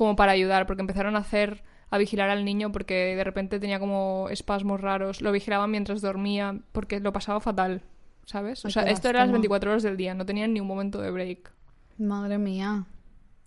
Como 0.03 0.16
para 0.16 0.32
ayudar, 0.32 0.66
porque 0.66 0.80
empezaron 0.82 1.16
a 1.16 1.20
hacer 1.20 1.62
a 1.90 1.98
vigilar 1.98 2.30
al 2.30 2.44
niño 2.44 2.72
porque 2.72 3.14
de 3.16 3.24
repente 3.24 3.61
tenía 3.61 3.78
como 3.78 4.28
espasmos 4.30 4.80
raros, 4.80 5.20
lo 5.20 5.30
vigilaban 5.32 5.70
mientras 5.70 6.00
dormía 6.00 6.59
porque 6.72 7.00
lo 7.00 7.12
pasaba 7.12 7.38
fatal, 7.40 7.82
¿sabes? 8.24 8.64
O 8.64 8.70
sea, 8.70 8.84
esto 8.84 9.09
era 9.11 9.18
las 9.20 9.26
lástima. 9.28 9.38
24 9.40 9.70
horas 9.72 9.82
del 9.82 9.96
día, 9.98 10.14
no 10.14 10.24
tenían 10.24 10.55
ni 10.55 10.61
un 10.61 10.66
momento 10.66 11.00
de 11.03 11.11
break. 11.11 11.53
Madre 11.98 12.38
mía. 12.38 12.86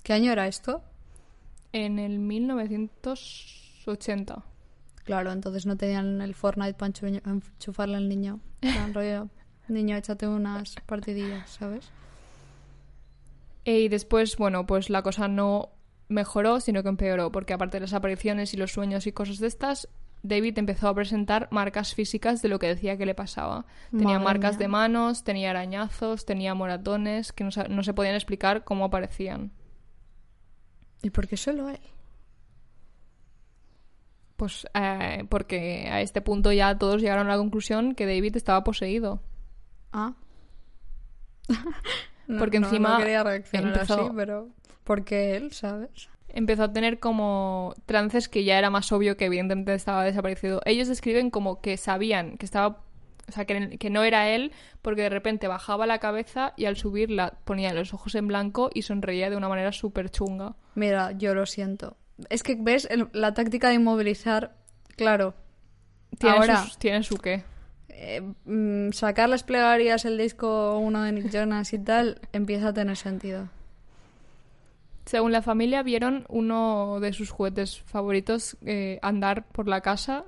¿Qué 0.04 0.14
año 0.14 0.32
era 0.32 0.46
esto? 0.48 0.84
En 1.74 1.98
el 1.98 2.20
1980. 2.20 4.44
Claro, 5.04 5.32
entonces 5.32 5.66
no 5.66 5.76
tenían 5.78 6.22
el 6.22 6.36
Fortnite 6.36 6.76
para 6.76 6.92
enchu- 6.92 7.22
enchufarle 7.26 7.98
al 7.98 8.08
niño. 8.10 8.40
Rollo, 8.94 9.30
niño, 9.68 9.96
échate 9.98 10.28
unas 10.28 10.76
partidillas, 10.86 11.50
¿sabes? 11.50 11.90
E, 13.66 13.80
Y 13.80 13.88
después, 13.88 14.38
bueno, 14.38 14.66
pues 14.66 14.90
la 14.90 15.02
cosa 15.04 15.28
no 15.28 15.70
mejoró, 16.08 16.60
sino 16.60 16.84
que 16.84 16.90
empeoró, 16.90 17.32
porque 17.32 17.54
aparte 17.54 17.78
de 17.78 17.82
las 17.82 17.94
apariciones 17.94 18.54
y 18.54 18.58
los 18.58 18.72
sueños 18.72 19.08
y 19.08 19.12
cosas 19.12 19.40
de 19.40 19.48
estas, 19.48 19.88
David 20.24 20.58
empezó 20.58 20.88
a 20.88 20.96
presentar 20.96 21.48
marcas 21.52 21.94
físicas 21.94 22.42
de 22.42 22.50
lo 22.50 22.58
que 22.60 22.68
decía 22.68 22.98
que 22.98 23.06
le 23.06 23.14
pasaba. 23.16 23.66
Tenía 23.92 24.20
Madre 24.20 24.24
marcas 24.24 24.52
mía. 24.54 24.60
de 24.60 24.68
manos, 24.68 25.24
tenía 25.24 25.50
arañazos, 25.52 26.26
tenía 26.26 26.54
moratones 26.56 27.32
que 27.32 27.44
no, 27.44 27.50
no 27.70 27.84
se 27.84 27.94
podían 27.94 28.16
explicar 28.16 28.64
cómo 28.64 28.86
aparecían. 28.86 29.52
¿Y 31.04 31.10
por 31.12 31.28
qué 31.28 31.38
solo 31.38 31.70
él? 31.70 31.80
Pues 34.38 34.68
eh, 34.74 35.26
porque 35.30 35.88
a 35.90 36.02
este 36.02 36.22
punto 36.22 36.52
ya 36.52 36.78
todos 36.78 37.02
llegaron 37.02 37.28
a 37.28 37.32
la 37.32 37.38
conclusión 37.38 37.96
que 37.96 38.06
David 38.06 38.36
estaba 38.36 38.64
poseído. 38.64 39.22
Ah. 39.92 40.14
No- 42.28 42.40
Porque 42.40 42.60
no- 42.60 42.66
encima 42.66 42.90
No 42.94 42.98
quería 42.98 43.24
reaccionar 43.24 43.72
empezó- 43.74 44.02
así, 44.08 44.12
pero... 44.16 44.50
Porque 44.86 45.36
él, 45.36 45.52
¿sabes? 45.52 46.08
empezó 46.30 46.64
a 46.64 46.74
tener 46.74 47.00
como 47.00 47.74
trances 47.86 48.28
que 48.28 48.44
ya 48.44 48.58
era 48.58 48.70
más 48.70 48.92
obvio 48.92 49.16
que 49.18 49.26
evidentemente 49.26 49.74
estaba 49.74 50.04
desaparecido. 50.04 50.62
Ellos 50.66 50.88
describen 50.90 51.30
como 51.30 51.62
que 51.62 51.78
sabían 51.78 52.38
que 52.38 52.46
estaba, 52.46 52.82
o 53.30 53.32
sea, 53.32 53.46
que, 53.46 53.78
que 53.78 53.90
no 53.90 54.04
era 54.04 54.30
él 54.30 54.52
porque 54.82 55.04
de 55.04 55.10
repente 55.10 55.48
bajaba 55.48 55.86
la 55.86 56.00
cabeza 56.00 56.54
y 56.58 56.66
al 56.66 56.76
subirla 56.76 57.38
ponía 57.46 57.74
los 57.74 57.94
ojos 57.94 58.16
en 58.16 58.28
blanco 58.28 58.70
y 58.74 58.82
sonreía 58.82 59.30
de 59.30 59.38
una 59.38 59.48
manera 59.48 59.72
súper 59.72 60.10
chunga. 60.10 60.56
Mira, 60.76 61.14
yo 61.14 61.34
lo 61.36 61.46
siento. 61.46 61.96
Es 62.30 62.44
que, 62.44 62.58
¿ves? 62.60 62.86
El- 62.92 63.08
la 63.14 63.34
táctica 63.34 63.70
de 63.70 63.76
inmovilizar, 63.76 64.56
claro. 64.98 65.36
Tiene, 66.20 66.36
Ahora, 66.36 66.64
sus- 66.64 66.78
tiene 66.78 67.02
su 67.04 67.16
qué. 67.18 67.44
eh, 67.90 68.22
mm, 68.46 68.92
sacar 68.92 69.30
las 69.30 69.44
plegarias, 69.44 70.04
el 70.04 70.18
disco 70.18 70.78
uno 70.80 71.02
de 71.04 71.14
Nick 71.14 71.30
Jonas 71.32 71.72
y 71.74 71.80
tal, 71.80 72.20
empieza 72.34 72.70
a 72.70 72.74
tener 72.74 72.98
sentido. 72.98 73.48
Según 75.06 75.32
la 75.32 75.42
familia, 75.42 75.84
vieron 75.84 76.26
uno 76.30 77.00
de 77.00 77.14
sus 77.14 77.30
juguetes 77.30 77.80
favoritos 77.86 78.58
eh, 78.66 79.00
andar 79.02 79.48
por 79.50 79.68
la 79.68 79.82
casa 79.82 80.24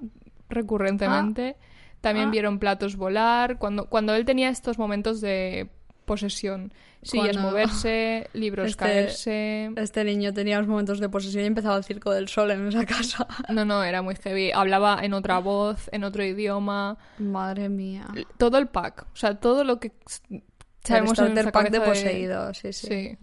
recurrentemente. 0.49 1.55
También 2.01 2.27
Ah. 2.29 2.31
vieron 2.31 2.59
platos 2.59 2.95
volar. 2.95 3.57
Cuando, 3.57 3.85
cuando 3.89 4.13
él 4.15 4.25
tenía 4.25 4.49
estos 4.49 4.77
momentos 4.77 5.19
de 5.19 5.69
posesión, 6.05 6.71
sillas 7.01 7.31
Cuando- 7.35 7.49
moverse, 7.51 8.29
libros 8.33 8.67
Este- 8.69 8.79
caerse. 8.85 9.71
Este 9.75 10.03
niño 10.03 10.33
tenía 10.33 10.57
los 10.59 10.67
momentos 10.67 10.99
de 10.99 11.09
posesión 11.09 11.43
y 11.43 11.47
empezaba 11.47 11.75
el 11.75 11.83
circo 11.83 12.11
del 12.11 12.27
sol 12.29 12.51
en 12.51 12.67
esa 12.67 12.85
casa. 12.85 13.27
No, 13.51 13.65
no, 13.65 13.83
era 13.83 14.01
muy 14.01 14.15
heavy. 14.15 14.51
Hablaba 14.51 14.99
en 15.03 15.13
otra 15.13 15.39
voz, 15.39 15.89
en 15.91 16.03
otro 16.03 16.23
idioma. 16.23 16.97
Madre 17.17 17.67
mía. 17.67 18.07
Todo 18.37 18.57
el 18.57 18.67
pack. 18.67 19.07
O 19.11 19.15
sea, 19.15 19.35
todo 19.35 19.63
lo 19.63 19.79
que 19.79 19.91
El 20.29 20.43
sabemos 20.83 21.17
en 21.19 21.33
nuestra 21.33 21.51
pack 21.51 21.71
de 21.71 21.81
poseído, 21.81 22.53
sí, 22.53 22.71
sí. 22.73 22.87
Sí. 22.87 23.17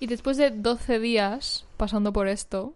Y 0.00 0.06
después 0.06 0.36
de 0.36 0.50
12 0.50 0.98
días 1.00 1.64
pasando 1.76 2.12
por 2.12 2.28
esto, 2.28 2.74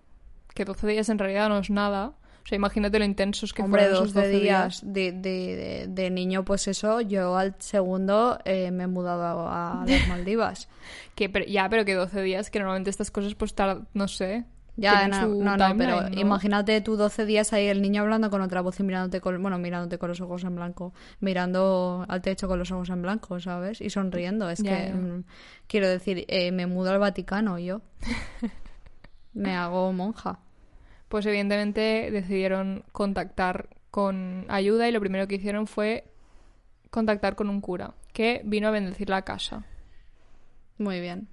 que 0.55 0.65
12 0.65 0.87
días 0.87 1.09
en 1.09 1.19
realidad 1.19 1.49
no 1.49 1.59
es 1.59 1.71
nada, 1.71 2.09
o 2.45 2.47
sea, 2.47 2.57
imagínate 2.57 2.99
lo 2.99 3.05
intensos 3.05 3.53
que 3.53 3.63
Hombre, 3.63 3.83
fueron 3.83 4.03
esos 4.03 4.15
12 4.15 4.27
12 4.29 4.41
días 4.41 4.81
de, 4.85 5.13
de, 5.13 5.57
de- 5.57 5.87
de 5.89 6.11
niño, 6.11 6.45
pues 6.45 6.67
eso, 6.67 7.01
yo 7.01 7.37
al 7.37 7.55
segundo 7.61 8.39
eh, 8.45 8.73
me 8.73 8.85
he 8.85 8.87
mudado 8.89 9.47
a 9.49 9.85
las 9.87 10.09
Maldivas. 10.09 10.69
Que, 11.15 11.29
pero- 11.29 11.47
ya, 11.47 11.69
pero 11.69 11.85
que 11.85 11.95
12 11.95 12.21
días, 12.23 12.51
que 12.51 12.59
normalmente 12.59 12.91
estas 12.91 13.11
cosas 13.13 13.35
pues 13.37 13.55
tardan, 13.55 13.87
no 13.95 14.09
sé. 14.09 14.45
Ya, 14.77 15.07
no, 15.07 15.27
no, 15.27 15.57
no, 15.57 15.77
pero 15.77 16.09
imagínate 16.19 16.81
tú 16.81 16.97
12 16.97 17.27
días 17.27 17.53
ahí 17.53 17.67
el 17.67 17.83
niño 17.83 18.03
hablando 18.03 18.31
con 18.31 18.41
otra 18.41 18.63
voz 18.63 18.81
y 18.81 18.83
mirándote 18.83 19.21
con, 19.21 19.41
bueno, 19.43 19.59
mirándote 19.59 19.99
con 19.99 20.09
los 20.09 20.21
ojos 20.23 20.45
en 20.45 20.55
blanco, 20.57 20.95
mirando 21.21 22.07
al 22.09 22.23
techo 22.23 22.49
con 22.49 22.59
los 22.59 22.71
ojos 22.73 22.89
en 22.89 23.03
blanco, 23.03 23.39
¿sabes? 23.39 23.81
Y 23.83 23.91
sonriendo. 23.91 24.49
Es 24.49 24.63
Ya, 24.63 24.71
que, 24.71 24.89
ya. 24.89 24.95
mm, 24.95 25.25
quiero 25.67 25.89
decir, 25.89 26.25
eh, 26.29 26.51
me 26.53 26.67
mudo 26.67 26.91
al 26.91 26.99
Vaticano 26.99 27.59
yo. 27.59 27.83
me 29.35 29.55
hago 29.55 29.93
monja. 29.93 30.39
Pues 31.09 31.27
evidentemente 31.27 32.11
decidieron 32.11 32.85
contactar 32.93 33.69
con 33.91 34.47
ayuda 34.49 34.89
y 34.89 34.93
lo 34.93 35.01
primero 35.01 35.29
que 35.29 35.35
hicieron 35.35 35.67
fue 35.67 36.05
contactar 36.91 37.35
con 37.37 37.51
un 37.51 37.61
cura 37.61 37.93
que 38.15 38.41
vino 38.45 38.69
a 38.69 38.71
bendecir 38.71 39.11
la 39.11 39.23
casa. 39.23 39.65
Muy 40.79 41.01
bien. 41.01 41.29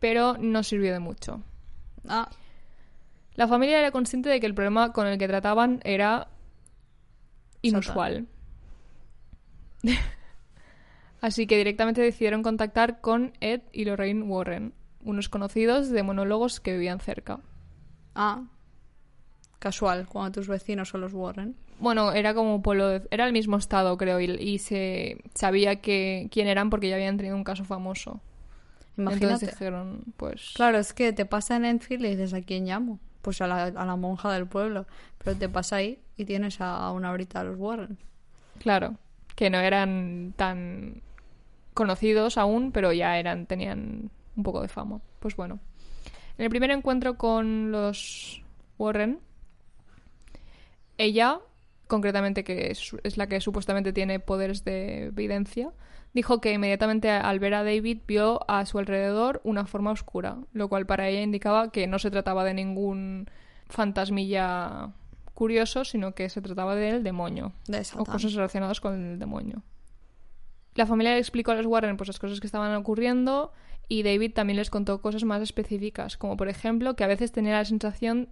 Pero 0.00 0.36
no 0.38 0.62
sirvió 0.62 0.92
de 0.92 1.00
mucho. 1.00 1.42
Ah, 2.08 2.30
La 3.38 3.46
familia 3.46 3.78
era 3.78 3.92
consciente 3.92 4.28
de 4.28 4.40
que 4.40 4.46
el 4.46 4.54
problema 4.54 4.92
con 4.92 5.06
el 5.06 5.16
que 5.16 5.28
trataban 5.28 5.80
era 5.84 6.26
inusual. 7.62 8.26
Así 11.20 11.46
que 11.46 11.56
directamente 11.56 12.00
decidieron 12.00 12.42
contactar 12.42 13.00
con 13.00 13.32
Ed 13.40 13.60
y 13.72 13.84
Lorraine 13.84 14.22
Warren, 14.24 14.72
unos 15.04 15.28
conocidos 15.28 15.88
de 15.90 16.02
monólogos 16.02 16.58
que 16.58 16.72
vivían 16.72 16.98
cerca. 17.00 17.40
ah. 18.14 18.42
Casual, 19.60 20.06
cuando 20.08 20.32
tus 20.32 20.46
vecinos 20.46 20.88
son 20.88 21.00
los 21.00 21.12
Warren. 21.12 21.56
Bueno, 21.80 22.12
era 22.12 22.32
como 22.34 22.54
un 22.54 22.62
pueblo, 22.62 22.86
de- 22.88 23.08
era 23.10 23.24
el 23.26 23.32
mismo 23.32 23.56
estado, 23.56 23.96
creo, 23.98 24.20
y, 24.20 24.26
y 24.30 24.58
se 24.58 25.18
sabía 25.34 25.80
que 25.80 26.28
quién 26.30 26.46
eran 26.46 26.70
porque 26.70 26.88
ya 26.88 26.94
habían 26.94 27.16
tenido 27.16 27.34
un 27.34 27.42
caso 27.42 27.64
famoso. 27.64 28.20
Imagínate. 28.96 29.24
Entonces 29.34 29.50
dijeron, 29.58 30.02
pues... 30.16 30.52
Claro, 30.54 30.78
es 30.78 30.92
que 30.92 31.12
te 31.12 31.24
pasa 31.26 31.56
en 31.56 31.64
Enfield 31.64 32.04
y 32.04 32.10
dices, 32.10 32.34
¿a 32.34 32.40
quién 32.42 32.66
llamo? 32.66 33.00
Pues 33.22 33.40
a 33.40 33.46
la, 33.46 33.64
a 33.64 33.84
la 33.84 33.96
monja 33.96 34.32
del 34.32 34.46
pueblo. 34.46 34.86
Pero 35.18 35.36
te 35.36 35.48
pasa 35.48 35.76
ahí 35.76 36.00
y 36.16 36.24
tienes 36.24 36.60
a, 36.60 36.90
una 36.92 37.10
horita 37.10 37.40
a 37.40 37.44
los 37.44 37.56
Warren. 37.58 37.98
Claro. 38.60 38.96
que 39.36 39.50
no 39.50 39.58
eran 39.58 40.34
tan 40.36 41.00
conocidos 41.74 42.38
aún, 42.38 42.72
pero 42.72 42.92
ya 42.92 43.18
eran, 43.18 43.46
tenían 43.46 44.10
un 44.36 44.42
poco 44.42 44.62
de 44.62 44.68
fama. 44.68 45.00
Pues 45.20 45.36
bueno. 45.36 45.60
En 46.36 46.44
el 46.44 46.50
primer 46.50 46.70
encuentro 46.70 47.16
con 47.16 47.72
los 47.72 48.42
Warren, 48.78 49.20
ella, 50.98 51.38
concretamente 51.86 52.44
que 52.44 52.70
es, 52.70 52.94
es 53.02 53.16
la 53.16 53.26
que 53.26 53.40
supuestamente 53.40 53.92
tiene 53.92 54.20
poderes 54.20 54.64
de 54.64 55.06
evidencia, 55.06 55.72
dijo 56.18 56.40
que 56.40 56.52
inmediatamente 56.52 57.10
al 57.10 57.38
ver 57.38 57.54
a 57.54 57.62
David 57.62 58.00
vio 58.08 58.40
a 58.50 58.66
su 58.66 58.80
alrededor 58.80 59.40
una 59.44 59.66
forma 59.66 59.92
oscura, 59.92 60.38
lo 60.52 60.68
cual 60.68 60.84
para 60.84 61.08
ella 61.08 61.22
indicaba 61.22 61.70
que 61.70 61.86
no 61.86 62.00
se 62.00 62.10
trataba 62.10 62.42
de 62.42 62.54
ningún 62.54 63.30
fantasmilla 63.68 64.90
curioso, 65.34 65.84
sino 65.84 66.16
que 66.16 66.28
se 66.28 66.42
trataba 66.42 66.74
del 66.74 67.04
demonio 67.04 67.52
De 67.68 67.86
o 67.96 68.04
cosas 68.04 68.34
relacionadas 68.34 68.80
con 68.80 68.94
el 68.94 69.18
demonio. 69.20 69.62
La 70.74 70.86
familia 70.86 71.12
le 71.12 71.20
explicó 71.20 71.52
a 71.52 71.54
los 71.54 71.66
Warren 71.66 71.96
pues, 71.96 72.08
las 72.08 72.18
cosas 72.18 72.40
que 72.40 72.48
estaban 72.48 72.74
ocurriendo 72.74 73.52
y 73.86 74.02
David 74.02 74.32
también 74.34 74.56
les 74.56 74.70
contó 74.70 75.00
cosas 75.00 75.22
más 75.22 75.40
específicas, 75.40 76.16
como 76.16 76.36
por 76.36 76.48
ejemplo 76.48 76.96
que 76.96 77.04
a 77.04 77.06
veces 77.06 77.30
tenía 77.30 77.52
la 77.52 77.64
sensación 77.64 78.28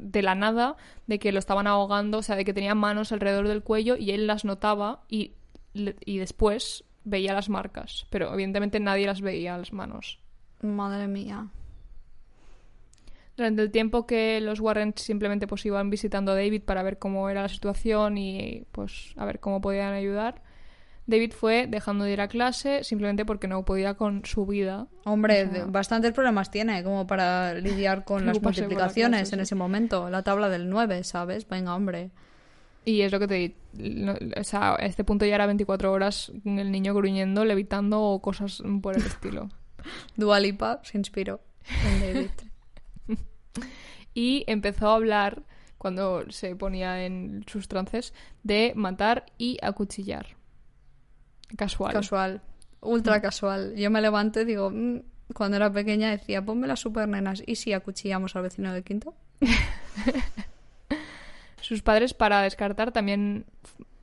de 0.00 0.22
la 0.22 0.34
nada 0.34 0.76
de 1.06 1.20
que 1.20 1.30
lo 1.30 1.38
estaban 1.38 1.68
ahogando, 1.68 2.18
o 2.18 2.22
sea, 2.22 2.34
de 2.34 2.44
que 2.44 2.52
tenía 2.52 2.74
manos 2.74 3.12
alrededor 3.12 3.46
del 3.46 3.62
cuello 3.62 3.96
y 3.96 4.10
él 4.10 4.26
las 4.26 4.44
notaba 4.44 5.04
y, 5.08 5.34
y 5.72 6.18
después 6.18 6.84
veía 7.04 7.32
las 7.32 7.48
marcas, 7.48 8.06
pero 8.10 8.32
evidentemente 8.32 8.80
nadie 8.80 9.06
las 9.06 9.20
veía 9.20 9.56
las 9.58 9.72
manos. 9.72 10.20
Madre 10.62 11.06
mía. 11.08 11.48
Durante 13.36 13.62
el 13.62 13.70
tiempo 13.70 14.04
que 14.06 14.40
los 14.40 14.58
Warren 14.60 14.94
simplemente 14.96 15.46
pues 15.46 15.64
iban 15.64 15.90
visitando 15.90 16.32
a 16.32 16.34
David 16.34 16.62
para 16.64 16.82
ver 16.82 16.98
cómo 16.98 17.30
era 17.30 17.42
la 17.42 17.48
situación 17.48 18.18
y 18.18 18.64
pues 18.72 19.12
a 19.16 19.24
ver 19.24 19.38
cómo 19.38 19.60
podían 19.60 19.92
ayudar, 19.94 20.42
David 21.06 21.32
fue 21.32 21.66
dejando 21.68 22.04
de 22.04 22.12
ir 22.12 22.20
a 22.20 22.26
clase 22.28 22.82
simplemente 22.82 23.24
porque 23.24 23.46
no 23.46 23.64
podía 23.64 23.94
con 23.94 24.24
su 24.24 24.44
vida. 24.44 24.88
Hombre, 25.04 25.44
O 25.44 25.50
sea- 25.52 25.64
de- 25.64 25.70
bastantes 25.70 26.12
problemas 26.12 26.50
tiene 26.50 26.82
como 26.82 27.06
para 27.06 27.54
lidiar 27.54 28.04
con 28.04 28.26
las 28.26 28.36
la 28.36 28.42
multiplicaciones 28.42 29.20
clase, 29.20 29.34
en 29.36 29.38
sí. 29.38 29.42
ese 29.44 29.54
momento. 29.54 30.10
La 30.10 30.22
tabla 30.24 30.48
del 30.48 30.68
9, 30.68 31.04
¿sabes? 31.04 31.48
Venga, 31.48 31.74
hombre. 31.76 32.10
Y 32.88 33.02
es 33.02 33.12
lo 33.12 33.18
que 33.18 33.26
te 33.28 33.34
di- 33.34 33.54
o 34.40 34.44
sea, 34.44 34.74
a 34.74 34.86
este 34.86 35.04
punto 35.04 35.26
ya 35.26 35.34
era 35.34 35.44
24 35.46 35.92
horas 35.92 36.32
el 36.44 36.70
niño 36.72 36.94
gruñendo, 36.94 37.44
levitando 37.44 38.00
o 38.00 38.22
cosas 38.22 38.62
por 38.80 38.96
el 38.96 39.04
estilo. 39.04 39.50
Dualipa 40.16 40.80
se 40.84 40.96
inspiró 40.96 41.40
en 41.84 42.00
David. 42.00 42.30
Y 44.14 44.42
empezó 44.48 44.88
a 44.88 44.94
hablar, 44.96 45.42
cuando 45.76 46.28
se 46.30 46.56
ponía 46.56 47.04
en 47.04 47.44
sus 47.46 47.68
trances, 47.68 48.12
de 48.42 48.72
matar 48.74 49.26
y 49.38 49.58
acuchillar. 49.62 50.34
Casual. 51.56 51.92
Casual. 51.92 52.42
Ultra 52.80 53.20
casual. 53.20 53.74
Yo 53.76 53.90
me 53.90 54.00
levanto 54.00 54.40
y 54.40 54.44
digo, 54.44 54.70
mm, 54.70 55.02
cuando 55.34 55.56
era 55.56 55.70
pequeña 55.72 56.10
decía, 56.10 56.44
ponme 56.44 56.66
las 56.66 56.80
super 56.80 57.06
nenas. 57.06 57.42
¿Y 57.46 57.56
si 57.56 57.72
acuchillamos 57.72 58.34
al 58.34 58.42
vecino 58.42 58.72
del 58.72 58.82
quinto? 58.82 59.14
Sus 61.68 61.82
padres, 61.82 62.14
para 62.14 62.40
descartar, 62.42 62.92
también 62.92 63.44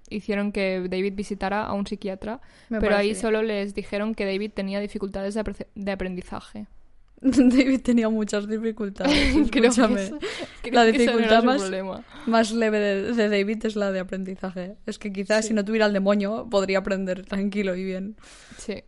hicieron 0.10 0.52
que 0.52 0.82
David 0.88 1.14
visitara 1.16 1.66
a 1.66 1.74
un 1.74 1.88
psiquiatra, 1.88 2.40
Me 2.70 2.80
pero 2.80 2.96
ahí 2.96 3.16
solo 3.16 3.42
les 3.42 3.74
dijeron 3.74 4.14
que 4.14 4.24
David 4.26 4.52
tenía 4.54 4.80
dificultades 4.80 5.34
de, 5.34 5.42
apre- 5.44 5.68
de 5.74 5.92
aprendizaje. 5.92 6.68
David 7.22 7.82
tenía 7.82 8.08
muchas 8.10 8.48
dificultades. 8.48 9.18
Creo 9.52 9.72
que 9.72 10.14
creo 10.62 10.74
La 10.74 10.84
dificultad 10.86 11.44
más- 11.44 12.52
leve 12.52 12.80
de, 12.80 13.14
de 13.14 13.30
David 13.30 13.66
es 13.66 13.76
la 13.76 13.92
de 13.92 14.00
aprendizaje. 14.00 14.76
Es 14.86 15.00
que 15.00 15.12
quizás 15.12 15.44
Sí. 15.46 15.48
si 15.50 15.54
no 15.56 15.66
tuviera 15.66 15.88
el 15.88 15.94
demonio 15.94 16.48
podría 16.52 16.78
aprender 16.80 17.26
tranquilo 17.26 17.76
y 17.76 17.84
bien. 17.84 18.16
Sí. 18.60 18.84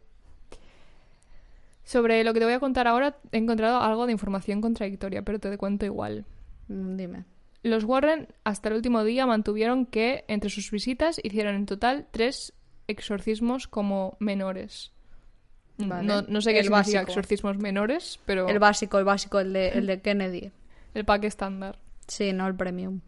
Sobre 1.84 2.24
lo 2.24 2.34
que 2.34 2.40
te 2.40 2.46
voy 2.46 2.54
a 2.54 2.60
contar 2.60 2.86
ahora, 2.88 3.18
he 3.32 3.38
encontrado 3.38 3.80
algo 3.82 4.06
de 4.06 4.12
información 4.12 4.62
contradictoria, 4.62 5.22
pero 5.24 5.40
te 5.40 5.58
cuento 5.58 5.86
igual. 5.86 6.26
Mm, 6.68 6.96
Dime. 6.98 7.24
Los 7.64 7.84
Warren 7.84 8.28
hasta 8.44 8.70
el 8.70 8.76
último 8.76 9.04
día 9.04 9.26
mantuvieron 9.26 9.86
que 9.86 10.24
entre 10.28 10.50
sus 10.50 10.70
visitas 10.72 11.20
hicieron 11.24 11.56
en 11.56 11.66
total 11.66 12.08
tres 12.12 12.54
exorcismos 12.88 13.68
como 13.68 14.16
menores. 14.20 14.92
Vale. 15.78 16.08
No, 16.08 16.22
no 16.24 16.42
sé 16.42 16.54
qué 16.54 16.60
El 16.60 16.66
significa 16.66 17.00
básico. 17.00 17.12
exorcismos 17.12 17.58
menores, 17.58 18.20
pero 18.26 18.48
El 18.48 18.60
básico, 18.60 18.98
el 18.98 19.06
básico, 19.06 19.40
el 19.40 19.54
de, 19.54 19.70
el 19.70 19.86
de 19.88 20.02
Kennedy. 20.02 20.52
el 20.94 21.06
pack 21.06 21.26
estándar. 21.26 21.78
Sí, 22.08 22.34
no 22.34 22.48
el 22.48 22.56
premium. 22.56 23.02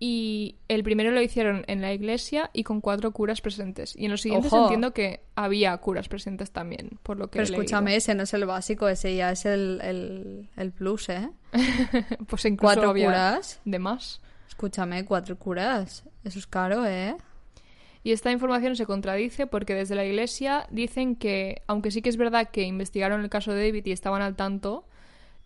Y 0.00 0.56
el 0.68 0.84
primero 0.84 1.10
lo 1.10 1.20
hicieron 1.20 1.64
en 1.66 1.80
la 1.80 1.92
iglesia 1.92 2.50
y 2.52 2.62
con 2.62 2.80
cuatro 2.80 3.10
curas 3.10 3.40
presentes. 3.40 3.96
Y 3.96 4.04
en 4.04 4.12
los 4.12 4.20
siguientes 4.20 4.52
Ojo. 4.52 4.62
entiendo 4.64 4.92
que 4.94 5.20
había 5.34 5.76
curas 5.78 6.08
presentes 6.08 6.52
también, 6.52 6.98
por 7.02 7.16
lo 7.18 7.28
que 7.30 7.38
Pero 7.40 7.44
escúchame, 7.44 7.96
ese 7.96 8.14
no 8.14 8.22
es 8.22 8.32
el 8.32 8.46
básico, 8.46 8.88
ese 8.88 9.16
ya 9.16 9.32
es 9.32 9.44
el, 9.44 9.80
el, 9.82 10.48
el 10.56 10.70
plus, 10.72 11.08
¿eh? 11.08 11.30
pues 12.28 12.44
incluso 12.44 12.74
Cuatro 12.74 12.90
había 12.90 13.06
curas. 13.06 13.60
de 13.64 13.78
más. 13.80 14.20
Escúchame, 14.48 15.04
cuatro 15.04 15.36
curas. 15.36 16.04
Eso 16.22 16.38
es 16.38 16.46
caro, 16.46 16.86
¿eh? 16.86 17.16
Y 18.04 18.12
esta 18.12 18.30
información 18.30 18.76
se 18.76 18.86
contradice 18.86 19.46
porque 19.48 19.74
desde 19.74 19.94
la 19.96 20.04
iglesia 20.04 20.66
dicen 20.70 21.16
que, 21.16 21.62
aunque 21.66 21.90
sí 21.90 22.02
que 22.02 22.08
es 22.08 22.16
verdad 22.16 22.50
que 22.50 22.62
investigaron 22.62 23.20
el 23.22 23.28
caso 23.28 23.52
de 23.52 23.66
David 23.66 23.86
y 23.86 23.92
estaban 23.92 24.22
al 24.22 24.36
tanto, 24.36 24.86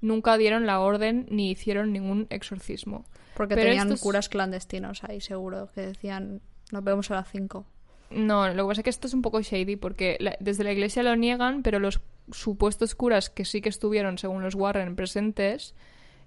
nunca 0.03 0.37
dieron 0.37 0.67
la 0.67 0.81
orden 0.81 1.27
ni 1.31 1.51
hicieron 1.51 1.93
ningún 1.93 2.27
exorcismo. 2.29 3.07
Porque 3.35 3.55
Pero 3.55 3.69
tenían 3.69 3.89
estos- 3.89 4.03
curas 4.03 4.29
clandestinos 4.29 5.03
ahí, 5.05 5.21
seguro, 5.23 5.71
que 5.75 5.81
decían, 5.81 6.43
nos 6.71 6.85
vemos 6.85 7.11
a 7.11 7.15
las 7.15 7.31
cinco. 7.31 7.65
No, 8.11 8.47
lo 8.53 8.65
que 8.65 8.69
pasa 8.69 8.81
es 8.83 8.85
que 8.85 8.91
esto 8.91 9.07
es 9.07 9.15
un 9.15 9.23
poco 9.23 9.41
shady 9.41 9.77
porque 9.77 10.19
la- 10.21 10.37
desde 10.39 10.65
la 10.65 10.73
iglesia 10.73 11.03
lo 11.03 11.17
niegan, 11.17 11.63
pero 11.63 11.79
los 11.79 12.01
supuestos 12.31 12.95
curas 12.95 13.31
que 13.31 13.47
sí 13.47 13.63
que 13.63 13.71
estuvieron, 13.71 14.19
según 14.19 14.43
los 14.43 14.55
Warren, 14.55 14.95
presentes, 14.97 15.75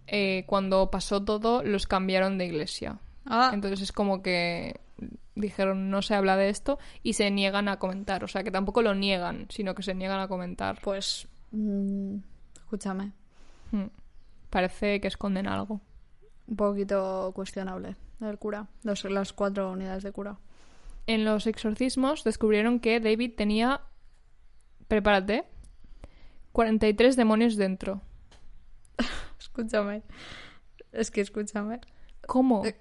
eh, 0.07 0.45
cuando 0.47 0.89
pasó 0.89 1.23
todo, 1.23 1.63
los 1.63 1.85
cambiaron 1.85 2.39
de 2.39 2.45
iglesia. 2.47 2.97
Ah, 3.27 3.51
Entonces 3.53 3.81
es 3.81 3.91
como 3.91 4.21
que 4.23 4.79
dijeron 5.35 5.89
no 5.89 6.01
se 6.01 6.15
habla 6.15 6.37
de 6.37 6.49
esto 6.49 6.79
y 7.03 7.13
se 7.13 7.29
niegan 7.29 7.67
a 7.67 7.77
comentar. 7.77 8.23
O 8.23 8.27
sea, 8.27 8.43
que 8.43 8.51
tampoco 8.51 8.81
lo 8.81 8.95
niegan, 8.95 9.45
sino 9.49 9.75
que 9.75 9.83
se 9.83 9.93
niegan 9.93 10.19
a 10.19 10.27
comentar. 10.27 10.79
pues... 10.81 11.27
mm, 11.51 12.15
escúchame. 12.55 13.11
Parece 14.49 15.01
que 15.01 15.07
esconden 15.07 15.47
algo. 15.47 15.81
un 16.47 16.55
poquito 16.55 17.31
cuestionable 17.35 17.95
el 18.21 18.37
cura. 18.37 18.67
Los- 18.83 19.03
las 19.05 19.33
cuatro 19.33 19.71
unidades 19.71 20.03
de 20.03 20.11
cura. 20.11 20.37
En 21.07 21.25
los 21.25 21.47
exorcismos 21.47 22.23
descubrieron 22.23 22.79
que 22.79 22.99
David 22.99 23.33
tenía, 23.35 23.81
prepárate, 24.87 25.43
43 26.51 27.15
demonios 27.15 27.55
dentro. 27.57 28.01
Escúchame. 29.39 30.03
Es 30.91 31.11
que 31.11 31.21
escúchame. 31.21 31.81
¿Cómo? 32.27 32.65
Eh, 32.65 32.79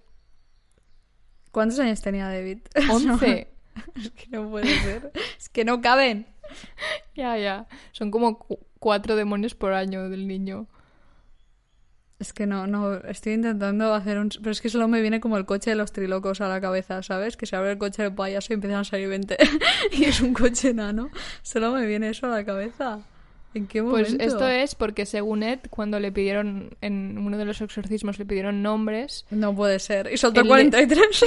¿Cuántos 1.50 1.78
años 1.80 2.00
tenía 2.00 2.28
David? 2.28 2.58
11. 2.90 3.48
es 3.96 4.10
que 4.12 4.28
no 4.30 4.48
puede 4.50 4.66
ser. 4.80 5.12
Es 5.38 5.48
que 5.48 5.64
no 5.64 5.80
caben. 5.80 6.26
ya, 7.16 7.36
ya. 7.38 7.66
Son 7.92 8.10
como 8.10 8.38
cuatro 8.84 9.16
demonios 9.16 9.54
por 9.54 9.72
año 9.72 10.10
del 10.10 10.28
niño. 10.28 10.66
Es 12.18 12.34
que 12.34 12.44
no, 12.46 12.66
no, 12.66 12.96
estoy 12.96 13.32
intentando 13.32 13.94
hacer 13.94 14.18
un... 14.18 14.28
Pero 14.28 14.50
es 14.50 14.60
que 14.60 14.68
solo 14.68 14.88
me 14.88 15.00
viene 15.00 15.20
como 15.20 15.38
el 15.38 15.46
coche 15.46 15.70
de 15.70 15.76
los 15.76 15.90
trilocos 15.90 16.42
a 16.42 16.48
la 16.48 16.60
cabeza, 16.60 17.02
¿sabes? 17.02 17.38
Que 17.38 17.46
se 17.46 17.56
abre 17.56 17.72
el 17.72 17.78
coche 17.78 18.02
del 18.02 18.14
payaso 18.14 18.52
y 18.52 18.54
empiezan 18.56 18.80
a 18.80 18.84
salir 18.84 19.08
20. 19.08 19.38
y 19.92 20.04
es 20.04 20.20
un 20.20 20.34
coche 20.34 20.68
enano. 20.68 21.08
Solo 21.40 21.72
me 21.72 21.86
viene 21.86 22.10
eso 22.10 22.26
a 22.26 22.28
la 22.28 22.44
cabeza. 22.44 23.00
¿En 23.54 23.66
qué 23.66 23.80
momento? 23.80 24.10
Pues 24.10 24.20
esto 24.20 24.46
es 24.46 24.74
porque 24.74 25.06
según 25.06 25.42
Ed, 25.42 25.60
cuando 25.70 25.98
le 25.98 26.12
pidieron, 26.12 26.76
en 26.82 27.16
uno 27.16 27.38
de 27.38 27.46
los 27.46 27.62
exorcismos 27.62 28.18
le 28.18 28.26
pidieron 28.26 28.62
nombres, 28.62 29.24
No 29.30 29.54
puede 29.56 29.78
ser. 29.78 30.12
Y 30.12 30.18
soltó 30.18 30.42
de- 30.42 30.48
43. 30.48 31.24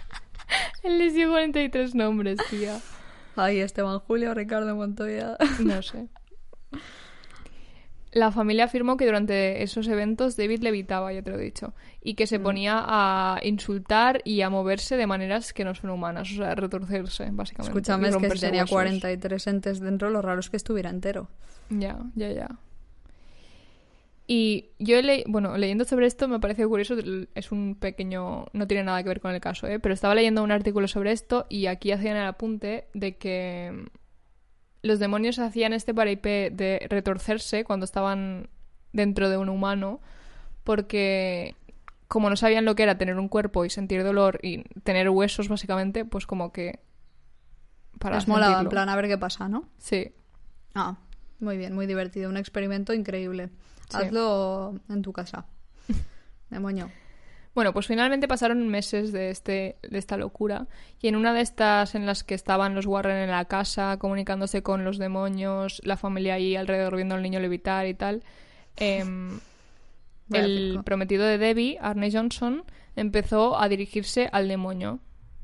él 0.82 0.98
les 0.98 1.14
dio 1.14 1.30
43 1.30 1.94
nombres, 1.94 2.38
tía. 2.50 2.78
Ay, 3.34 3.60
Esteban 3.60 3.98
Julio, 4.00 4.34
Ricardo 4.34 4.76
Montoya. 4.76 5.38
No 5.60 5.80
sé. 5.80 6.08
La 8.16 8.32
familia 8.32 8.64
afirmó 8.64 8.96
que 8.96 9.04
durante 9.04 9.62
esos 9.62 9.86
eventos 9.88 10.38
David 10.38 10.60
levitaba, 10.62 11.12
ya 11.12 11.20
te 11.20 11.30
lo 11.30 11.38
he 11.38 11.42
dicho, 11.42 11.74
y 12.02 12.14
que 12.14 12.24
Mm. 12.24 12.26
se 12.28 12.40
ponía 12.40 12.82
a 12.86 13.38
insultar 13.42 14.22
y 14.24 14.40
a 14.40 14.48
moverse 14.48 14.96
de 14.96 15.06
maneras 15.06 15.52
que 15.52 15.64
no 15.66 15.74
son 15.74 15.90
humanas, 15.90 16.30
o 16.32 16.36
sea, 16.36 16.52
a 16.52 16.54
retorcerse, 16.54 17.28
básicamente. 17.30 17.78
Escúchame, 17.78 18.08
es 18.08 18.16
que 18.16 18.30
si 18.30 18.40
tenía 18.40 18.62
huesos. 18.62 18.70
43 18.70 19.46
entes 19.48 19.80
dentro, 19.80 20.08
lo 20.08 20.22
raro 20.22 20.40
es 20.40 20.48
que 20.48 20.56
estuviera 20.56 20.88
entero. 20.88 21.28
Ya, 21.68 21.98
ya, 22.14 22.32
ya. 22.32 22.48
Y 24.26 24.70
yo, 24.78 25.00
le 25.02 25.22
bueno, 25.28 25.56
leyendo 25.56 25.84
sobre 25.84 26.06
esto 26.06 26.26
me 26.26 26.40
parece 26.40 26.66
curioso, 26.66 26.96
es 27.34 27.52
un 27.52 27.76
pequeño, 27.76 28.46
no 28.52 28.66
tiene 28.66 28.82
nada 28.82 29.02
que 29.02 29.08
ver 29.10 29.20
con 29.20 29.32
el 29.34 29.40
caso, 29.40 29.68
¿eh? 29.68 29.78
pero 29.78 29.94
estaba 29.94 30.14
leyendo 30.14 30.42
un 30.42 30.50
artículo 30.50 30.88
sobre 30.88 31.12
esto 31.12 31.46
y 31.48 31.66
aquí 31.66 31.92
hacían 31.92 32.16
el 32.16 32.26
apunte 32.26 32.86
de 32.92 33.16
que 33.18 33.84
los 34.86 34.98
demonios 34.98 35.38
hacían 35.38 35.72
este 35.72 35.92
paripé 35.92 36.50
de 36.50 36.86
retorcerse 36.88 37.64
cuando 37.64 37.84
estaban 37.84 38.48
dentro 38.92 39.28
de 39.28 39.36
un 39.36 39.48
humano 39.48 40.00
porque 40.64 41.54
como 42.08 42.30
no 42.30 42.36
sabían 42.36 42.64
lo 42.64 42.74
que 42.74 42.82
era 42.82 42.98
tener 42.98 43.18
un 43.18 43.28
cuerpo 43.28 43.64
y 43.64 43.70
sentir 43.70 44.04
dolor 44.04 44.38
y 44.42 44.62
tener 44.82 45.10
huesos, 45.10 45.48
básicamente, 45.48 46.04
pues 46.04 46.26
como 46.26 46.52
que... 46.52 46.80
Para 47.98 48.16
Les 48.16 48.28
molaba, 48.28 48.60
en 48.60 48.68
plan, 48.68 48.88
a 48.88 48.96
ver 48.96 49.08
qué 49.08 49.16
pasa, 49.16 49.48
¿no? 49.48 49.64
Sí. 49.78 50.12
Ah, 50.74 50.98
muy 51.40 51.56
bien, 51.56 51.74
muy 51.74 51.86
divertido. 51.86 52.28
Un 52.28 52.36
experimento 52.36 52.92
increíble. 52.92 53.50
Sí. 53.88 53.96
Hazlo 53.96 54.78
en 54.88 55.02
tu 55.02 55.12
casa. 55.12 55.46
Demonio. 56.50 56.90
Bueno, 57.56 57.72
pues 57.72 57.86
finalmente 57.86 58.28
pasaron 58.28 58.68
meses 58.68 59.12
de, 59.12 59.30
este, 59.30 59.76
de 59.80 59.96
esta 59.96 60.18
locura 60.18 60.66
y 61.00 61.08
en 61.08 61.16
una 61.16 61.32
de 61.32 61.40
estas 61.40 61.94
en 61.94 62.04
las 62.04 62.22
que 62.22 62.34
estaban 62.34 62.74
los 62.74 62.84
Warren 62.84 63.16
en 63.16 63.30
la 63.30 63.46
casa 63.46 63.96
comunicándose 63.96 64.62
con 64.62 64.84
los 64.84 64.98
demonios, 64.98 65.80
la 65.82 65.96
familia 65.96 66.34
ahí 66.34 66.54
alrededor 66.54 66.96
viendo 66.96 67.14
al 67.14 67.22
niño 67.22 67.40
levitar 67.40 67.86
y 67.86 67.94
tal, 67.94 68.22
em, 68.76 69.40
el 70.34 70.72
pico. 70.72 70.82
prometido 70.82 71.24
de 71.24 71.38
Debbie, 71.38 71.78
Arne 71.80 72.10
Johnson, 72.12 72.62
empezó 72.94 73.58
a 73.58 73.70
dirigirse 73.70 74.28
al 74.32 74.48
demonio, 74.48 74.98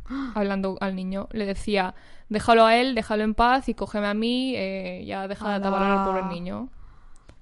hablando 0.34 0.76
al 0.82 0.94
niño. 0.94 1.28
Le 1.32 1.46
decía, 1.46 1.94
déjalo 2.28 2.66
a 2.66 2.76
él, 2.76 2.94
déjalo 2.94 3.24
en 3.24 3.32
paz 3.32 3.70
y 3.70 3.74
cógeme 3.74 4.08
a 4.08 4.12
mí, 4.12 4.52
eh, 4.54 5.02
ya 5.06 5.28
deja 5.28 5.48
de 5.48 5.54
Ala. 5.54 5.66
atabalar 5.68 5.98
al 5.98 6.04
pobre 6.04 6.34
niño. 6.34 6.68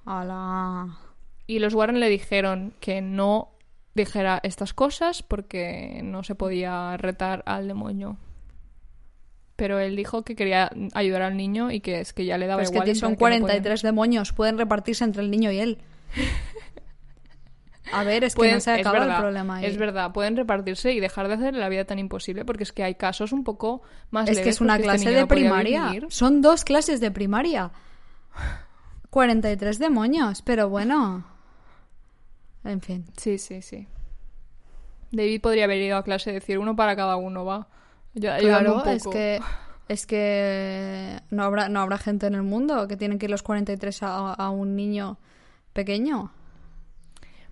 Hola. 0.04 0.96
Y 1.48 1.58
los 1.58 1.74
Warren 1.74 1.98
le 1.98 2.08
dijeron 2.08 2.72
que 2.78 3.02
no 3.02 3.50
dijera 3.94 4.40
estas 4.42 4.72
cosas 4.74 5.22
porque 5.22 6.00
no 6.04 6.22
se 6.22 6.34
podía 6.34 6.96
retar 6.96 7.42
al 7.46 7.66
demonio. 7.68 8.16
Pero 9.56 9.78
él 9.78 9.94
dijo 9.96 10.22
que 10.24 10.36
quería 10.36 10.70
ayudar 10.94 11.22
al 11.22 11.36
niño 11.36 11.70
y 11.70 11.80
que 11.80 12.00
es 12.00 12.12
que 12.14 12.24
ya 12.24 12.38
le 12.38 12.46
daba 12.46 12.58
Pero 12.58 12.68
es 12.68 12.72
igual. 12.72 12.84
que 12.86 12.90
en 12.92 12.96
son 12.96 13.16
plan 13.16 13.32
que 13.32 13.40
no 13.40 13.46
43 13.46 13.82
demonios. 13.82 14.32
Pueden 14.32 14.56
repartirse 14.58 15.04
entre 15.04 15.22
el 15.22 15.30
niño 15.30 15.50
y 15.52 15.58
él. 15.58 15.78
A 17.92 18.04
ver, 18.04 18.22
es 18.22 18.34
que 18.34 18.38
Pueden- 18.38 18.54
no 18.54 18.60
se 18.60 18.72
es 18.74 18.80
acaba 18.80 18.98
el 18.98 19.04
verdad, 19.04 19.18
problema 19.20 19.56
ahí. 19.56 19.66
Es 19.66 19.76
verdad, 19.76 20.12
pueden 20.12 20.36
repartirse 20.36 20.92
y 20.92 21.00
dejar 21.00 21.26
de 21.26 21.34
hacer 21.34 21.54
la 21.54 21.68
vida 21.68 21.84
tan 21.84 21.98
imposible 21.98 22.44
porque 22.44 22.62
es 22.62 22.72
que 22.72 22.84
hay 22.84 22.94
casos 22.94 23.32
un 23.32 23.42
poco 23.42 23.82
más 24.10 24.28
Es 24.28 24.38
que 24.38 24.48
es 24.50 24.60
una 24.60 24.74
este 24.76 24.84
clase 24.84 25.10
de 25.10 25.20
no 25.22 25.28
primaria. 25.28 25.90
Son 26.08 26.40
dos 26.40 26.64
clases 26.64 27.00
de 27.00 27.10
primaria. 27.10 27.72
43 29.10 29.78
demonios, 29.80 30.40
pero 30.42 30.68
bueno. 30.68 31.24
En 32.64 32.80
fin. 32.80 33.04
Sí, 33.16 33.38
sí, 33.38 33.62
sí. 33.62 33.86
David 35.12 35.40
podría 35.40 35.64
haber 35.64 35.80
ido 35.80 35.96
a 35.96 36.04
clase 36.04 36.30
y 36.30 36.34
decir 36.34 36.58
uno 36.58 36.76
para 36.76 36.94
cada 36.94 37.16
uno, 37.16 37.44
va. 37.44 37.68
Claro, 38.14 38.76
un 38.76 38.78
poco. 38.80 38.90
es 38.90 39.06
que 39.06 39.40
es 39.88 40.06
que 40.06 41.20
no 41.30 41.44
habrá 41.44 41.68
no 41.68 41.80
habrá 41.80 41.98
gente 41.98 42.26
en 42.26 42.34
el 42.34 42.42
mundo 42.42 42.86
que 42.86 42.96
tienen 42.96 43.18
que 43.18 43.26
ir 43.26 43.30
los 43.30 43.42
43 43.42 44.02
a, 44.02 44.34
a 44.34 44.50
un 44.50 44.76
niño 44.76 45.18
pequeño. 45.72 46.32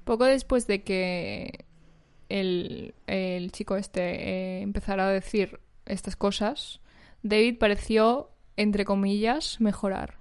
Poco 0.05 0.25
después 0.25 0.67
de 0.67 0.83
que 0.83 1.65
el, 2.29 2.95
el 3.07 3.53
chico 3.53 3.77
este 3.77 4.01
eh, 4.01 4.63
empezara 4.63 5.09
a 5.09 5.11
decir 5.11 5.61
estas 5.87 6.17
cosas, 6.17 6.81
David 7.23 7.59
pareció, 7.59 8.31
entre 8.57 8.85
comillas, 8.85 9.61
mejorar. 9.61 10.18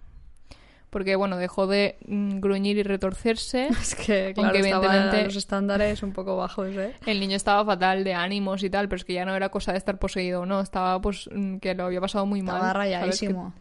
Porque, 0.89 1.15
bueno, 1.17 1.35
dejó 1.38 1.67
de 1.67 1.97
mm, 2.07 2.39
gruñir 2.39 2.77
y 2.77 2.83
retorcerse. 2.83 3.67
Es 3.81 3.93
que 3.95 4.31
claro, 4.33 4.49
Aunque 4.49 4.59
evidentemente- 4.59 5.23
los 5.25 5.35
estándares 5.35 6.01
un 6.01 6.13
poco 6.13 6.38
bajos, 6.38 6.69
¿eh? 6.69 6.93
El 7.05 7.19
niño 7.19 7.35
estaba 7.35 7.65
fatal 7.65 8.03
de 8.05 8.13
ánimos 8.13 8.63
y 8.63 8.69
tal, 8.69 8.88
pero 8.88 8.97
es 8.97 9.03
que 9.05 9.13
ya 9.13 9.25
no 9.25 9.35
era 9.35 9.49
cosa 9.49 9.73
de 9.73 9.77
estar 9.79 9.99
poseído, 9.99 10.45
no. 10.45 10.61
Estaba, 10.61 10.99
pues, 11.01 11.29
mm, 11.33 11.57
que 11.57 11.75
lo 11.75 11.85
había 11.85 11.99
pasado 12.01 12.25
muy 12.25 12.41
mal. 12.41 12.55
Estaba 12.55 12.73
rayadísimo. 12.73 13.53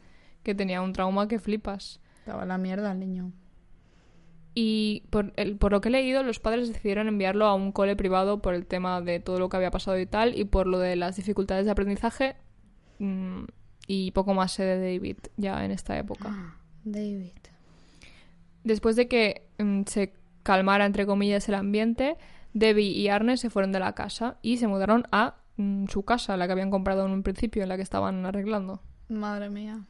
Que, 0.45 0.55
tenía 0.55 0.81
un 0.83 0.93
trauma 0.93 1.27
que 1.27 1.41
flipas. 1.41 1.99
Estaba 2.21 2.45
la 2.45 2.59
mierda 2.59 2.93
el 2.93 3.01
niño. 3.01 3.33
Y 4.55 5.03
por, 5.11 5.33
el- 5.37 5.57
por 5.57 5.73
lo 5.73 5.81
que 5.81 5.89
he 5.89 5.93
leído, 5.93 6.23
los 6.23 6.39
padres 6.39 6.69
decidieron 6.73 7.09
enviarlo 7.09 7.47
a 7.47 7.55
un 7.55 7.73
cole 7.73 7.95
privado 7.97 8.41
por 8.41 8.55
el 8.55 8.67
tema 8.67 9.01
de 9.01 9.21
todo 9.21 9.39
lo 9.39 9.49
que 9.49 9.57
había 9.57 9.71
pasado 9.71 9.99
y 9.99 10.07
tal, 10.07 10.39
y 10.39 10.45
por 10.45 10.67
lo 10.67 10.79
de 10.79 10.97
las 10.97 11.17
dificultades 11.17 11.67
de 11.67 11.73
aprendizaje. 11.73 12.37
mm, 13.01 13.45
y 13.89 14.11
poco 14.13 14.33
más 14.35 14.53
sé 14.53 14.65
de 14.65 14.95
David 14.95 15.19
ya 15.37 15.65
en 15.65 15.71
esta 15.73 15.99
época. 15.99 16.55
David. 16.87 17.33
Después 18.65 18.97
de 18.97 19.09
que 19.09 19.43
mm, 19.59 19.83
se 19.87 20.13
calmara, 20.43 20.87
entre 20.87 21.05
comillas, 21.05 21.49
el 21.49 21.57
ambiente, 21.57 22.17
Debbie 22.55 22.91
y 22.91 23.09
Arne 23.09 23.37
se 23.37 23.51
fueron 23.51 23.73
de 23.73 23.81
la 23.81 23.95
casa 23.95 24.37
y 24.41 24.59
se 24.59 24.69
mudaron 24.69 25.07
a 25.11 25.35
mm, 25.57 25.87
su 25.89 26.05
casa, 26.05 26.37
la 26.37 26.47
que 26.47 26.53
habían 26.53 26.71
comprado 26.71 27.05
en 27.05 27.13
un 27.13 27.23
principio, 27.23 27.63
en 27.63 27.69
la 27.69 27.77
que 27.77 27.83
estaban 27.83 28.25
arreglando. 28.25 28.81
Madre 29.09 29.51
mía. 29.51 29.81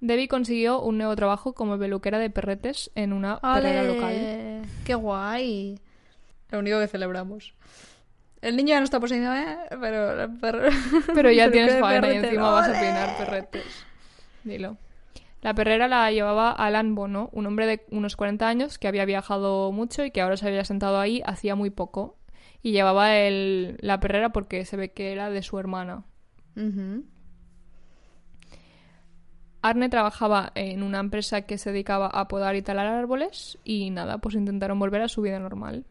Debbie 0.00 0.28
consiguió 0.28 0.80
un 0.80 0.98
nuevo 0.98 1.14
trabajo 1.14 1.52
como 1.52 1.78
peluquera 1.78 2.18
de 2.18 2.30
perretes 2.30 2.90
en 2.94 3.12
una 3.12 3.40
perrera 3.40 3.84
local. 3.84 4.08
¡Ale! 4.08 4.62
¡Qué 4.84 4.94
guay! 4.94 5.78
Lo 6.50 6.58
único 6.58 6.80
que 6.80 6.88
celebramos. 6.88 7.54
El 8.40 8.56
niño 8.56 8.70
ya 8.70 8.78
no 8.78 8.84
está 8.84 8.98
poseído, 8.98 9.32
¿eh? 9.34 9.58
Pero, 9.68 10.30
pero, 10.40 10.70
Pero 11.14 11.30
ya 11.30 11.50
tienes 11.52 11.78
faena 11.78 12.12
y 12.12 12.16
encima 12.16 12.50
vas 12.50 12.68
a 12.68 12.72
peinar 12.72 13.16
perretes. 13.18 13.84
Dilo. 14.42 14.76
La 15.42 15.54
perrera 15.54 15.88
la 15.88 16.10
llevaba 16.10 16.50
Alan 16.52 16.94
Bono, 16.94 17.30
un 17.32 17.46
hombre 17.46 17.66
de 17.66 17.86
unos 17.90 18.16
40 18.16 18.46
años 18.46 18.78
que 18.78 18.88
había 18.88 19.06
viajado 19.06 19.72
mucho 19.72 20.04
y 20.04 20.10
que 20.10 20.20
ahora 20.20 20.36
se 20.36 20.46
había 20.46 20.64
sentado 20.64 20.98
ahí 21.00 21.22
hacía 21.24 21.54
muy 21.54 21.70
poco. 21.70 22.18
Y 22.62 22.72
llevaba 22.72 23.16
el, 23.16 23.78
la 23.80 24.00
perrera 24.00 24.30
porque 24.30 24.66
se 24.66 24.76
ve 24.76 24.92
que 24.92 25.12
era 25.12 25.30
de 25.30 25.42
su 25.42 25.58
hermana. 25.58 26.04
Arne 29.62 29.88
trabajaba 29.88 30.52
en 30.54 30.82
una 30.82 31.00
empresa 31.00 31.42
que 31.42 31.58
se 31.58 31.72
dedicaba 31.72 32.06
a 32.06 32.28
podar 32.28 32.56
y 32.56 32.62
talar 32.62 32.86
árboles 32.86 33.58
y 33.64 33.90
nada, 33.90 34.18
pues 34.18 34.34
intentaron 34.34 34.78
volver 34.78 35.02
a 35.02 35.08
su 35.08 35.22
vida 35.22 35.38
normal. 35.38 35.84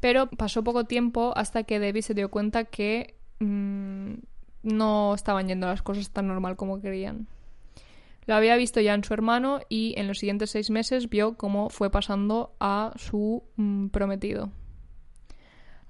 Pero 0.00 0.28
pasó 0.30 0.64
poco 0.64 0.84
tiempo 0.84 1.32
hasta 1.36 1.64
que 1.64 1.78
Debbie 1.78 2.02
se 2.02 2.14
dio 2.14 2.30
cuenta 2.30 2.64
que 2.64 3.16
mm, 3.40 4.14
no 4.62 5.14
estaban 5.14 5.48
yendo 5.48 5.66
las 5.66 5.82
cosas 5.82 6.10
tan 6.10 6.26
normal 6.26 6.56
como 6.56 6.80
querían. 6.80 7.26
Lo 8.26 8.34
había 8.34 8.56
visto 8.56 8.80
ya 8.80 8.94
en 8.94 9.04
su 9.04 9.12
hermano 9.12 9.60
y 9.68 9.94
en 9.98 10.08
los 10.08 10.18
siguientes 10.18 10.50
seis 10.50 10.70
meses 10.70 11.08
vio 11.10 11.36
cómo 11.36 11.68
fue 11.68 11.90
pasando 11.90 12.54
a 12.60 12.92
su 12.96 13.42
mm, 13.56 13.88
prometido. 13.88 14.50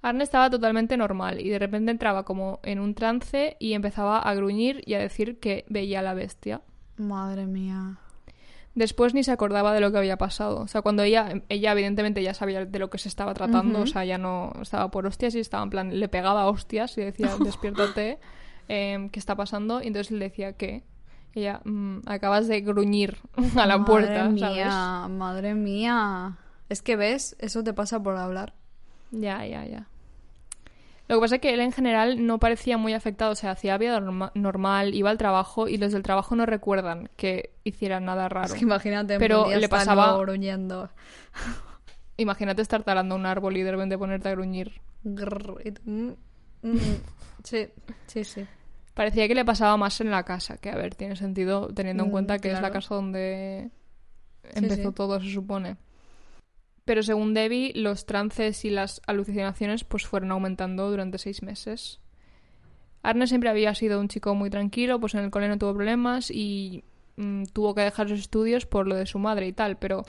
Arne 0.02 0.24
estaba 0.24 0.50
totalmente 0.50 0.98
normal 0.98 1.40
y 1.40 1.48
de 1.48 1.58
repente 1.58 1.90
entraba 1.90 2.24
como 2.24 2.60
en 2.62 2.78
un 2.78 2.94
trance 2.94 3.56
y 3.58 3.72
empezaba 3.72 4.18
a 4.18 4.34
gruñir 4.34 4.82
y 4.84 4.94
a 4.94 4.98
decir 4.98 5.40
que 5.40 5.64
veía 5.68 6.00
a 6.00 6.02
la 6.02 6.12
bestia. 6.12 6.60
Madre 6.98 7.46
mía. 7.46 7.98
Después 8.74 9.14
ni 9.14 9.22
se 9.22 9.32
acordaba 9.32 9.72
de 9.72 9.80
lo 9.80 9.92
que 9.92 9.98
había 9.98 10.18
pasado. 10.18 10.60
O 10.60 10.68
sea, 10.68 10.82
cuando 10.82 11.04
ella, 11.04 11.42
ella 11.48 11.72
evidentemente 11.72 12.22
ya 12.22 12.34
sabía 12.34 12.66
de 12.66 12.78
lo 12.78 12.90
que 12.90 12.98
se 12.98 13.08
estaba 13.08 13.32
tratando, 13.32 13.80
o 13.80 13.86
sea, 13.86 14.04
ya 14.04 14.18
no 14.18 14.52
estaba 14.60 14.90
por 14.90 15.06
hostias 15.06 15.34
y 15.36 15.40
estaba 15.40 15.62
en 15.62 15.70
plan, 15.70 16.00
le 16.00 16.08
pegaba 16.08 16.48
hostias 16.48 16.98
y 16.98 17.02
decía, 17.02 17.30
despiértate, 17.40 18.18
em, 18.68 19.08
¿qué 19.10 19.18
está 19.20 19.36
pasando? 19.36 19.80
Y 19.80 19.86
entonces 19.86 20.10
le 20.10 20.24
decía, 20.24 20.54
¿qué? 20.54 20.82
Ella, 21.34 21.60
"Mm, 21.64 21.98
acabas 22.06 22.46
de 22.48 22.60
gruñir 22.60 23.18
a 23.56 23.66
la 23.66 23.84
puerta, 23.84 24.24
madre 24.24 24.38
¿sabes? 24.40 24.54
mía, 24.56 25.06
madre 25.08 25.54
mía. 25.54 26.36
Es 26.68 26.80
que 26.82 26.96
ves, 26.96 27.36
eso 27.40 27.62
te 27.64 27.72
pasa 27.74 28.02
por 28.02 28.16
hablar. 28.16 28.54
Ya, 29.10 29.44
ya, 29.46 29.64
ya. 29.66 29.86
Lo 31.06 31.16
que 31.16 31.20
pasa 31.20 31.34
es 31.34 31.40
que 31.42 31.52
él 31.52 31.60
en 31.60 31.70
general 31.72 32.24
no 32.26 32.38
parecía 32.38 32.78
muy 32.78 32.94
afectado, 32.94 33.32
o 33.32 33.34
sea, 33.34 33.50
hacía 33.50 33.76
vida 33.76 34.00
norma- 34.00 34.32
normal, 34.34 34.94
iba 34.94 35.10
al 35.10 35.18
trabajo 35.18 35.68
y 35.68 35.76
los 35.76 35.92
del 35.92 36.02
trabajo 36.02 36.34
no 36.34 36.46
recuerdan 36.46 37.10
que 37.16 37.50
hiciera 37.62 38.00
nada 38.00 38.28
raro. 38.30 38.46
Es 38.46 38.54
que 38.54 38.64
imagínate, 38.64 39.18
Pero 39.18 39.46
le 39.54 39.68
pasaba- 39.68 40.16
gruñendo. 40.18 40.88
Imagínate 42.16 42.62
estar 42.62 42.84
talando 42.84 43.16
un 43.16 43.26
árbol 43.26 43.56
y 43.56 43.62
de 43.62 43.72
repente 43.72 43.98
ponerte 43.98 44.28
a 44.28 44.32
gruñir. 44.32 44.80
Grrr, 45.02 45.60
mm, 45.84 46.08
mm. 46.62 46.78
Sí, 47.42 47.66
sí, 48.06 48.24
sí. 48.24 48.46
Parecía 48.94 49.26
que 49.28 49.34
le 49.34 49.44
pasaba 49.44 49.76
más 49.76 50.00
en 50.00 50.10
la 50.10 50.22
casa, 50.22 50.56
que 50.56 50.70
a 50.70 50.76
ver, 50.76 50.94
tiene 50.94 51.16
sentido 51.16 51.68
teniendo 51.74 52.04
en 52.04 52.08
Mm, 52.10 52.12
cuenta 52.12 52.38
que 52.38 52.52
es 52.52 52.60
la 52.60 52.70
casa 52.70 52.94
donde 52.94 53.70
empezó 54.54 54.90
sí. 54.90 54.94
todo, 54.94 55.20
se 55.20 55.30
supone. 55.32 55.76
Pero 56.84 57.02
según 57.02 57.34
Debbie, 57.34 57.72
los 57.74 58.06
trances 58.06 58.64
y 58.64 58.70
las 58.70 59.00
alucinaciones 59.06 59.84
pues 59.84 60.06
fueron 60.06 60.30
aumentando 60.32 60.90
durante 60.90 61.18
seis 61.18 61.42
meses. 61.42 61.98
Arne 63.02 63.26
siempre 63.26 63.50
había 63.50 63.74
sido 63.74 64.00
un 64.00 64.08
chico 64.08 64.34
muy 64.34 64.48
tranquilo, 64.50 65.00
pues 65.00 65.14
en 65.14 65.24
el 65.24 65.30
cole 65.30 65.48
no 65.48 65.58
tuvo 65.58 65.74
problemas 65.74 66.30
y 66.30 66.84
mm, 67.16 67.44
tuvo 67.52 67.74
que 67.74 67.80
dejar 67.82 68.08
los 68.10 68.20
estudios 68.20 68.64
por 68.66 68.86
lo 68.86 68.94
de 68.96 69.06
su 69.06 69.18
madre 69.18 69.46
y 69.48 69.52
tal, 69.52 69.76
pero 69.76 70.04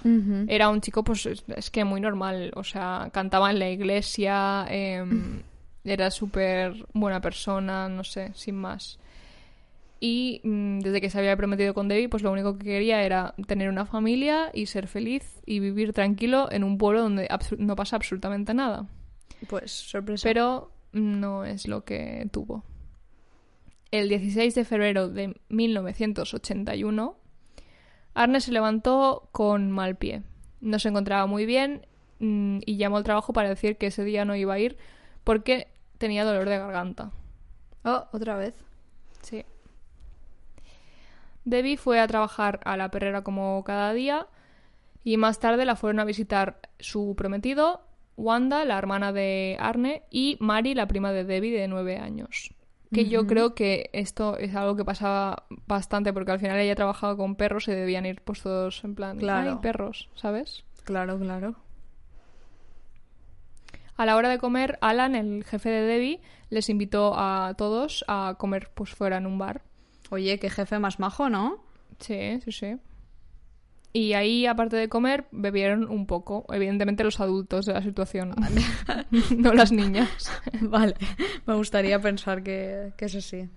era 0.48 0.70
un 0.70 0.82
chico, 0.82 1.04
pues 1.04 1.26
es, 1.26 1.44
es 1.56 1.72
que 1.72 1.84
muy 1.86 2.02
normal. 2.02 2.52
O 2.56 2.64
sea, 2.64 3.10
cantaba 3.12 3.50
en 3.52 3.60
la 3.60 3.70
iglesia, 3.70 4.66
em, 4.70 5.42
era 5.86 6.12
súper 6.12 6.86
buena 6.94 7.22
persona, 7.22 7.88
no 7.88 8.04
sé, 8.04 8.32
sin 8.34 8.56
más. 8.56 9.00
Y 10.00 10.42
mm, 10.44 10.80
desde 10.80 11.00
que 11.00 11.10
se 11.10 11.20
había 11.20 11.38
prometido 11.38 11.74
con 11.74 11.88
Debbie, 11.88 12.10
pues 12.10 12.24
lo 12.24 12.32
único 12.32 12.58
que 12.58 12.66
quería 12.66 13.04
era 13.04 13.34
tener 13.48 13.70
una 13.70 13.86
familia 13.86 14.50
y 14.54 14.66
ser 14.66 14.88
feliz 14.88 15.42
y 15.46 15.60
vivir 15.60 15.94
tranquilo 15.94 16.52
en 16.52 16.64
un 16.64 16.78
pueblo 16.78 17.02
donde 17.02 17.30
no 17.58 17.76
pasa 17.76 17.96
absolutamente 17.96 18.54
nada. 18.54 18.88
Pues 19.48 19.72
sorpresa. 19.72 20.28
Pero 20.28 20.72
no 20.92 21.46
es 21.46 21.68
lo 21.68 21.86
que 21.86 22.28
tuvo. 22.32 22.64
El 23.92 24.10
16 24.10 24.56
de 24.56 24.66
febrero 24.66 25.08
de 25.08 25.40
1981, 25.50 27.18
Arne 28.14 28.42
se 28.42 28.52
levantó 28.52 29.30
con 29.32 29.72
mal 29.72 29.96
pie. 29.96 30.24
No 30.60 30.80
se 30.80 30.90
encontraba 30.90 31.28
muy 31.28 31.46
bien 31.46 31.86
mm, 32.20 32.60
y 32.66 32.78
llamó 32.78 32.98
al 32.98 33.04
trabajo 33.04 33.34
para 33.34 33.50
decir 33.50 33.78
que 33.78 33.88
ese 33.88 34.04
día 34.04 34.26
no 34.26 34.36
iba 34.36 34.56
a 34.56 34.60
ir 34.60 34.78
porque 35.26 35.68
tenía 35.98 36.24
dolor 36.26 36.48
de 36.50 36.58
garganta. 36.58 37.12
Oh, 37.84 38.06
otra 38.12 38.36
vez. 38.36 38.56
Sí. 39.22 39.44
Debbie 41.44 41.78
fue 41.78 42.00
a 42.00 42.08
trabajar 42.08 42.60
a 42.66 42.76
la 42.78 42.90
perrera 42.90 43.24
como 43.24 43.64
cada 43.64 43.94
día 43.94 44.28
y 45.04 45.18
más 45.18 45.40
tarde 45.40 45.66
la 45.66 45.76
fueron 45.76 46.00
a 46.00 46.06
visitar 46.06 46.60
su 46.80 47.14
prometido, 47.16 47.82
Wanda, 48.18 48.66
la 48.66 48.78
hermana 48.78 49.12
de 49.12 49.58
Arne, 49.60 50.04
y 50.10 50.38
Mari, 50.40 50.74
la 50.74 50.88
prima 50.88 51.12
de 51.12 51.24
Debbie 51.26 51.52
de 51.52 51.68
nueve 51.68 51.98
años. 51.98 52.52
Que 52.94 53.10
yo 53.10 53.28
creo 53.28 53.56
que 53.56 53.90
esto 53.94 54.38
es 54.38 54.56
algo 54.56 54.78
que 54.78 54.86
pasaba 54.86 55.44
bastante 55.68 56.14
porque 56.14 56.32
al 56.32 56.40
final 56.40 56.58
ella 56.60 56.76
trabajaba 56.76 57.18
con 57.18 57.36
perros 57.36 57.68
y 57.68 57.72
debían 57.72 58.06
ir 58.06 58.22
pues 58.22 58.42
todos 58.42 58.84
en 58.86 58.96
plan, 58.96 59.18
Claro. 59.18 59.52
"Ay, 59.52 59.58
perros, 59.62 60.10
¿sabes? 60.16 60.64
Claro, 60.86 61.20
claro. 61.20 61.56
A 63.98 64.06
la 64.06 64.16
hora 64.16 64.30
de 64.30 64.40
comer, 64.40 64.78
Alan, 64.82 65.16
el 65.16 65.44
jefe 65.46 65.70
de 65.70 65.82
Debbie, 65.82 66.22
les 66.50 66.70
invitó 66.70 67.14
a 67.16 67.54
todos 67.58 68.04
a 68.08 68.36
comer 68.38 68.70
pues 68.74 68.92
fuera 68.92 69.18
en 69.18 69.26
un 69.26 69.38
bar. 69.38 69.62
Oye, 70.10 70.38
qué 70.40 70.50
jefe 70.50 70.80
más 70.80 71.00
majo, 71.00 71.30
¿no? 71.30 71.64
Sí, 72.00 72.40
sí, 72.44 72.52
sí. 72.52 72.78
Y 73.94 74.12
ahí, 74.12 74.46
aparte 74.46 74.76
de 74.76 74.90
comer, 74.90 75.26
bebieron 75.32 75.90
un 75.90 76.06
poco. 76.06 76.46
Evidentemente 76.50 77.06
los 77.06 77.22
adultos 77.22 77.66
de 77.66 77.74
la 77.74 77.82
situación, 77.82 78.36
no 79.38 79.54
las 79.54 79.72
niñas. 79.72 80.10
vale. 80.62 80.96
Me 81.46 81.56
gustaría 81.56 81.98
pensar 82.02 82.44
que, 82.44 82.92
que 82.98 83.06
es 83.06 83.16
así. 83.16 83.50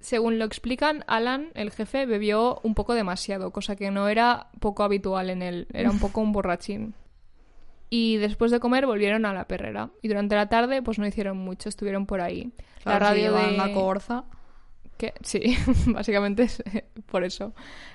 Según 0.00 0.38
lo 0.38 0.46
explican, 0.46 1.04
Alan, 1.06 1.50
el 1.52 1.70
jefe, 1.72 2.06
bebió 2.06 2.58
un 2.62 2.74
poco 2.74 2.94
demasiado, 2.94 3.50
cosa 3.50 3.76
que 3.76 3.90
no 3.90 4.08
era 4.08 4.48
poco 4.58 4.82
habitual 4.82 5.28
en 5.28 5.42
él, 5.42 5.66
era 5.74 5.90
un 5.90 5.98
poco 5.98 6.22
un 6.22 6.32
borrachín. 6.32 6.94
Y 7.90 8.18
después 8.18 8.52
de 8.52 8.60
comer 8.60 8.86
volvieron 8.86 9.26
a 9.26 9.34
la 9.34 9.46
perrera. 9.46 9.90
Y 10.00 10.08
durante 10.08 10.36
la 10.36 10.48
tarde, 10.48 10.80
pues 10.80 10.98
no 10.98 11.06
hicieron 11.06 11.36
mucho, 11.36 11.68
estuvieron 11.68 12.06
por 12.06 12.20
ahí. 12.20 12.52
la 12.84 12.98
Claro, 12.98 12.98
radio 13.00 13.34
de... 13.34 13.52
la 13.56 13.72
cogorza. 13.72 14.24
¿Qué? 14.96 15.14
Sí, 15.22 15.56
básicamente 15.86 16.44
es 16.44 16.60
eh, 16.60 16.84
por 17.06 17.24
eso. 17.24 17.52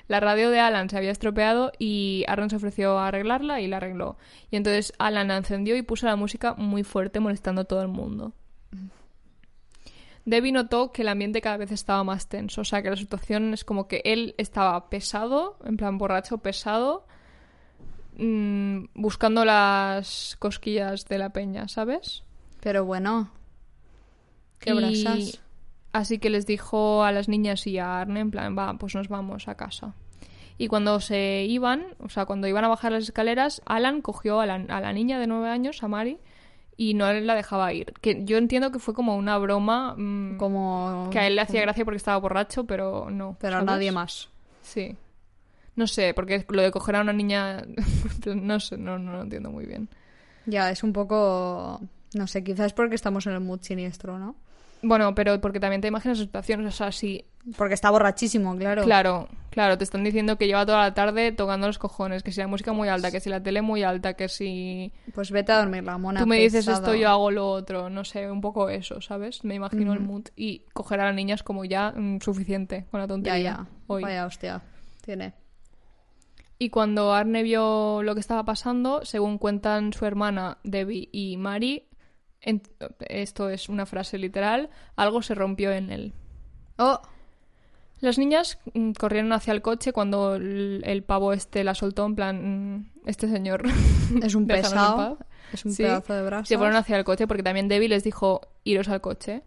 La 0.07 0.19
radio 0.19 0.49
de 0.49 0.59
Alan 0.59 0.89
se 0.89 0.97
había 0.97 1.11
estropeado 1.11 1.71
y 1.79 2.25
Aaron 2.27 2.49
se 2.49 2.57
ofreció 2.57 2.99
a 2.99 3.07
arreglarla 3.07 3.61
y 3.61 3.67
la 3.67 3.77
arregló. 3.77 4.17
Y 4.51 4.57
entonces 4.57 4.91
Alan 4.97 5.29
la 5.29 5.37
encendió 5.37 5.77
y 5.77 5.81
puso 5.81 6.07
la 6.07 6.15
música 6.15 6.55
muy 6.55 6.83
fuerte 6.83 7.19
molestando 7.19 7.61
a 7.61 7.65
todo 7.65 7.81
el 7.81 7.87
mundo. 7.87 8.33
Debbie 10.25 10.51
notó 10.51 10.91
que 10.91 11.03
el 11.03 11.07
ambiente 11.07 11.39
cada 11.39 11.57
vez 11.57 11.71
estaba 11.71 12.03
más 12.03 12.27
tenso, 12.27 12.61
o 12.61 12.63
sea 12.65 12.81
que 12.81 12.89
la 12.89 12.95
situación 12.95 13.53
es 13.53 13.63
como 13.63 13.87
que 13.87 14.01
él 14.03 14.33
estaba 14.39 14.89
pesado, 14.89 15.59
en 15.63 15.77
plan 15.77 15.99
borracho 15.99 16.39
pesado, 16.39 17.05
mm, 18.18 18.86
buscando 18.93 19.45
las 19.45 20.36
cosquillas 20.39 21.05
de 21.05 21.18
la 21.18 21.30
peña, 21.30 21.68
¿sabes? 21.68 22.24
Pero 22.61 22.86
bueno. 22.86 23.30
Qué 24.59 24.72
Y 24.72 24.74
brasas. 24.74 25.41
Así 25.93 26.20
que 26.20 26.30
les 26.30 26.45
dijo 26.45 27.03
a 27.03 27.11
las 27.11 27.30
niñas 27.30 27.66
y 27.68 27.78
a 27.78 28.01
Arne, 28.01 28.20
en 28.20 28.32
plan, 28.32 28.57
va, 28.57 28.74
pues 28.78 28.95
nos 28.95 29.07
vamos 29.07 29.47
a 29.47 29.55
casa. 29.55 29.93
Y 30.57 30.68
cuando 30.68 30.99
se 30.99 31.45
iban, 31.47 31.86
o 31.99 32.09
sea, 32.09 32.26
cuando 32.26 32.47
iban 32.47 32.66
a 32.66 32.70
bajar 32.70 32.91
las 32.91 33.03
escaleras, 33.03 33.61
Alan 33.66 34.01
cogió 34.01 34.39
a 34.39 34.45
la, 34.45 34.55
a 34.55 34.82
la 34.82 34.93
niña 34.93 35.20
de 35.20 35.28
nueve 35.28 35.49
años, 35.49 35.84
a 35.84 35.88
Mari, 35.88 36.18
y 36.78 36.93
no 36.93 37.11
la 37.11 37.36
dejaba 37.36 37.72
ir. 37.74 37.93
Que 38.01 38.24
yo 38.26 38.38
entiendo 38.38 38.72
que 38.72 38.80
fue 38.80 38.93
como 38.93 39.16
una 39.16 39.38
broma 39.38 39.95
mm, 39.97 40.38
Como... 40.38 41.09
que 41.11 41.20
a 41.20 41.28
él 41.28 41.36
le 41.36 41.41
hacía 41.41 41.61
gracia 41.61 41.86
porque 41.86 41.97
estaba 41.97 42.18
borracho, 42.18 42.66
pero 42.66 43.09
no. 43.09 43.38
Pero 43.39 43.57
a 43.57 43.61
nadie 43.61 43.91
más. 43.91 44.30
Sí. 44.61 44.95
No 45.76 45.88
sé, 45.88 46.13
porque 46.13 46.45
lo 46.49 46.61
de 46.61 46.71
coger 46.71 46.95
a 46.95 47.01
una 47.01 47.13
niña, 47.13 47.63
no 48.26 48.59
sé, 48.59 48.78
no, 48.78 48.97
no 48.97 49.13
lo 49.13 49.21
entiendo 49.23 49.51
muy 49.51 49.65
bien. 49.65 49.89
Ya, 50.45 50.69
es 50.71 50.84
un 50.84 50.93
poco... 50.93 51.82
No 52.13 52.28
sé, 52.28 52.43
quizás 52.43 52.71
porque 52.73 52.95
estamos 52.95 53.26
en 53.28 53.34
el 53.34 53.41
mood 53.41 53.61
siniestro, 53.61 54.17
¿no? 54.17 54.36
Bueno, 54.82 55.15
pero 55.15 55.41
porque 55.41 55.59
también 55.59 55.82
te 55.82 55.88
imaginas 55.88 56.19
situaciones, 56.19 56.67
o 56.67 56.71
sea, 56.78 56.91
si 56.91 57.26
Porque 57.57 57.73
está 57.73 57.89
borrachísimo, 57.89 58.55
claro. 58.55 58.84
Claro, 58.84 59.28
claro, 59.49 59.78
te 59.78 59.84
están 59.84 60.03
diciendo 60.03 60.38
que 60.38 60.45
lleva 60.47 60.65
toda 60.65 60.84
la 60.84 60.93
tarde 60.93 61.32
tocando 61.32 61.67
los 61.67 61.80
cojones, 61.80 62.23
que 62.23 62.32
si 62.32 62.39
la 62.39 62.47
música 62.47 62.71
muy 62.71 62.88
alta, 62.88 63.09
que 63.11 63.19
si 63.19 63.30
la 63.30 63.41
tele 63.41 63.61
muy 63.61 63.84
alta, 63.84 64.13
que 64.13 64.30
si 64.30 64.93
Pues 65.13 65.32
vete 65.32 65.51
a 65.53 65.57
dormir, 65.57 65.84
la 65.84 65.97
mona 65.97 66.19
tú 66.21 66.28
me 66.28 66.39
dices 66.39 66.67
esto, 66.67 66.93
yo 66.93 67.09
hago 67.09 67.32
lo 67.32 67.49
otro, 67.49 67.89
no 67.89 68.03
sé, 68.05 68.30
un 68.30 68.41
poco 68.41 68.69
eso, 68.69 69.01
¿sabes? 69.01 69.43
Me 69.43 69.55
imagino 69.55 69.91
el 69.93 69.99
mood 70.01 70.28
y 70.36 70.61
coger 70.73 70.99
a 71.01 71.05
las 71.05 71.15
niñas 71.15 71.41
como 71.43 71.65
ya 71.65 71.91
mm, 71.91 72.19
suficiente 72.21 72.86
con 72.91 72.99
la 72.99 73.05
Ya, 73.05 73.07
tontería. 73.07 73.41
ya. 73.41 73.65
hoy. 73.88 74.03
Vaya 74.03 74.26
hostia. 74.26 74.61
Tiene. 75.03 75.34
Y 76.57 76.69
cuando 76.69 77.13
Arne 77.13 77.43
vio 77.43 78.01
lo 78.03 78.13
que 78.13 78.21
estaba 78.21 78.45
pasando, 78.45 79.03
según 79.03 79.37
cuentan 79.37 79.91
su 79.93 80.05
hermana 80.05 80.57
Debbie 80.63 81.09
y 81.11 81.35
Mari, 81.37 81.87
en- 82.41 82.61
esto 83.09 83.49
es 83.49 83.67
una 83.69 83.85
frase 83.85 84.17
literal, 84.17 84.69
algo 84.95 85.21
se 85.21 85.35
rompió 85.35 85.71
en 85.71 85.91
él. 85.91 86.13
Oh, 86.77 87.01
Las 88.01 88.17
niñas 88.17 88.59
mm, 88.73 88.91
corrieron 88.91 89.31
hacia 89.33 89.53
el 89.53 89.61
coche 89.61 89.91
cuando 89.93 90.35
el, 90.35 90.81
el 90.85 91.03
pavo 91.03 91.33
este 91.33 91.63
la 91.63 91.73
soltó, 91.75 92.05
en 92.05 92.15
plan, 92.15 92.75
mm, 92.75 92.91
este 93.05 93.27
señor. 93.29 93.63
es 94.23 94.35
un 94.35 94.47
pesado. 94.47 95.17
Es 95.53 95.63
un 95.65 95.71
Sí. 95.73 95.83
pedazo 95.83 96.13
de 96.13 96.23
brasa. 96.23 96.45
Se 96.45 96.57
fueron 96.57 96.75
hacia 96.75 96.97
el 96.97 97.03
coche 97.05 97.27
porque 97.27 97.43
también 97.43 97.67
Debbie 97.67 97.89
les 97.89 98.03
dijo 98.03 98.41
iros 98.63 98.89
al 98.89 99.01
coche. 99.01 99.43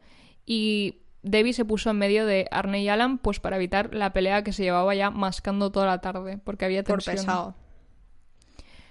Y 0.46 0.96
Debbie 1.22 1.52
se 1.52 1.64
puso 1.64 1.90
en 1.90 1.98
medio 1.98 2.26
de 2.26 2.46
Arne 2.50 2.82
y 2.82 2.88
Alan 2.88 3.18
pues 3.18 3.40
para 3.40 3.56
evitar 3.56 3.94
la 3.94 4.12
pelea 4.12 4.44
que 4.44 4.52
se 4.52 4.62
llevaba 4.62 4.94
ya 4.94 5.10
mascando 5.10 5.70
toda 5.70 5.86
la 5.86 6.00
tarde 6.00 6.38
porque 6.38 6.64
había 6.64 6.84
Por 6.84 7.02
tensión. 7.02 7.26
pesado. 7.26 7.54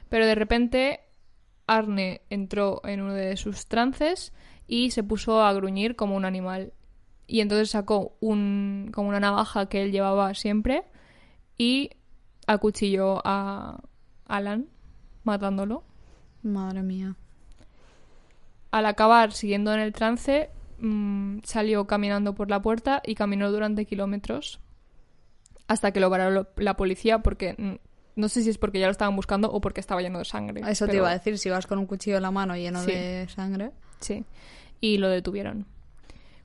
Pero 0.10 0.26
de 0.26 0.36
repente 0.36 1.00
Arne 1.68 2.22
entró 2.30 2.82
en 2.86 3.02
uno 3.02 3.14
de 3.14 3.36
sus 3.38 3.68
trances 3.68 4.34
y 4.68 4.92
se 4.92 5.04
puso 5.04 5.42
a 5.42 5.54
gruñir 5.54 5.96
como 5.96 6.16
un 6.16 6.26
animal. 6.26 6.74
Y 7.28 7.42
entonces 7.42 7.70
sacó 7.70 8.16
un, 8.22 8.90
como 8.94 9.10
una 9.10 9.20
navaja 9.20 9.68
que 9.68 9.84
él 9.84 9.92
llevaba 9.92 10.34
siempre 10.34 10.84
y 11.58 11.92
acuchilló 12.46 13.22
a 13.26 13.82
Alan, 14.26 14.68
matándolo. 15.24 15.84
Madre 16.44 16.84
mía. 16.84 17.16
Al 18.72 18.86
acabar 18.86 19.32
siguiendo 19.34 19.74
en 19.74 19.80
el 19.82 19.92
trance, 19.94 20.50
mm, 20.80 21.40
salió 21.44 21.86
caminando 21.88 22.34
por 22.36 22.50
la 22.50 22.62
puerta 22.62 23.02
y 23.06 23.16
caminó 23.16 23.52
durante 23.52 23.86
kilómetros 23.86 24.60
hasta 25.68 25.92
que 25.92 26.00
lo 26.00 26.10
paró 26.10 26.48
la 26.56 26.78
policía 26.78 27.20
porque 27.20 27.56
mm, 27.58 28.20
no 28.20 28.30
sé 28.30 28.42
si 28.44 28.50
es 28.50 28.58
porque 28.58 28.80
ya 28.80 28.86
lo 28.88 28.92
estaban 28.92 29.16
buscando 29.16 29.52
o 29.52 29.62
porque 29.62 29.80
estaba 29.80 30.02
lleno 30.02 30.20
de 30.20 30.26
sangre. 30.26 30.62
Eso 30.70 30.88
te 30.88 30.96
iba 30.96 31.10
a 31.10 31.14
decir, 31.14 31.38
si 31.38 31.50
vas 31.50 31.68
con 31.68 31.78
un 31.78 31.86
cuchillo 31.86 32.18
en 32.18 32.24
la 32.24 32.32
mano 32.32 32.56
lleno 32.56 32.82
Sí. 32.82 32.92
de 32.92 33.28
sangre. 33.30 33.72
Sí. 34.00 34.26
Y 34.82 34.98
lo 34.98 35.10
detuvieron. 35.10 35.66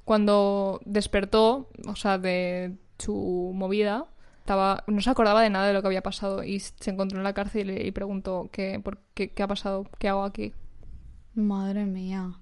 Cuando 0.04 0.80
despertó, 0.84 1.68
o 1.86 1.96
sea, 1.96 2.18
de 2.18 2.76
su 2.98 3.52
movida, 3.54 4.06
estaba, 4.40 4.82
no 4.86 5.00
se 5.00 5.08
acordaba 5.10 5.40
de 5.42 5.48
nada 5.50 5.66
de 5.68 5.72
lo 5.72 5.80
que 5.80 5.86
había 5.88 6.02
pasado 6.02 6.42
y 6.44 6.58
se 6.60 6.90
encontró 6.90 7.18
en 7.18 7.24
la 7.24 7.32
cárcel 7.32 7.70
y, 7.70 7.86
y 7.86 7.90
preguntó 7.92 8.48
¿qué, 8.52 8.80
por, 8.82 8.98
qué, 9.14 9.30
qué 9.30 9.42
ha 9.42 9.46
pasado, 9.48 9.86
qué 9.98 10.08
hago 10.08 10.24
aquí. 10.24 10.52
Madre 11.34 11.86
mía. 11.86 12.32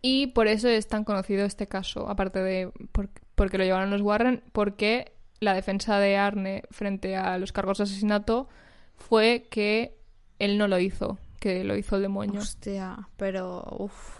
Y 0.00 0.28
por 0.28 0.46
eso 0.46 0.68
es 0.68 0.86
tan 0.86 1.04
conocido 1.04 1.44
este 1.44 1.66
caso, 1.66 2.08
aparte 2.08 2.40
de 2.40 2.70
por- 2.92 3.10
porque 3.34 3.58
lo 3.58 3.64
llevaron 3.64 3.90
los 3.90 4.00
Warren, 4.00 4.42
porque 4.52 5.12
la 5.40 5.54
defensa 5.54 5.98
de 5.98 6.16
Arne 6.16 6.62
frente 6.70 7.16
a 7.16 7.36
los 7.38 7.52
cargos 7.52 7.78
de 7.78 7.84
asesinato 7.84 8.48
fue 8.96 9.46
que 9.50 9.96
él 10.38 10.56
no 10.58 10.68
lo 10.68 10.78
hizo, 10.78 11.18
que 11.40 11.64
lo 11.64 11.76
hizo 11.76 11.96
el 11.96 12.02
demonio. 12.02 12.40
Hostia, 12.40 13.08
pero 13.16 13.64
uff. 13.78 14.18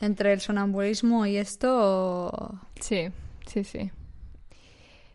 Entre 0.00 0.32
el 0.32 0.40
sonambulismo 0.40 1.24
y 1.26 1.36
esto. 1.36 2.60
Sí, 2.80 3.08
sí, 3.46 3.64
sí. 3.64 3.90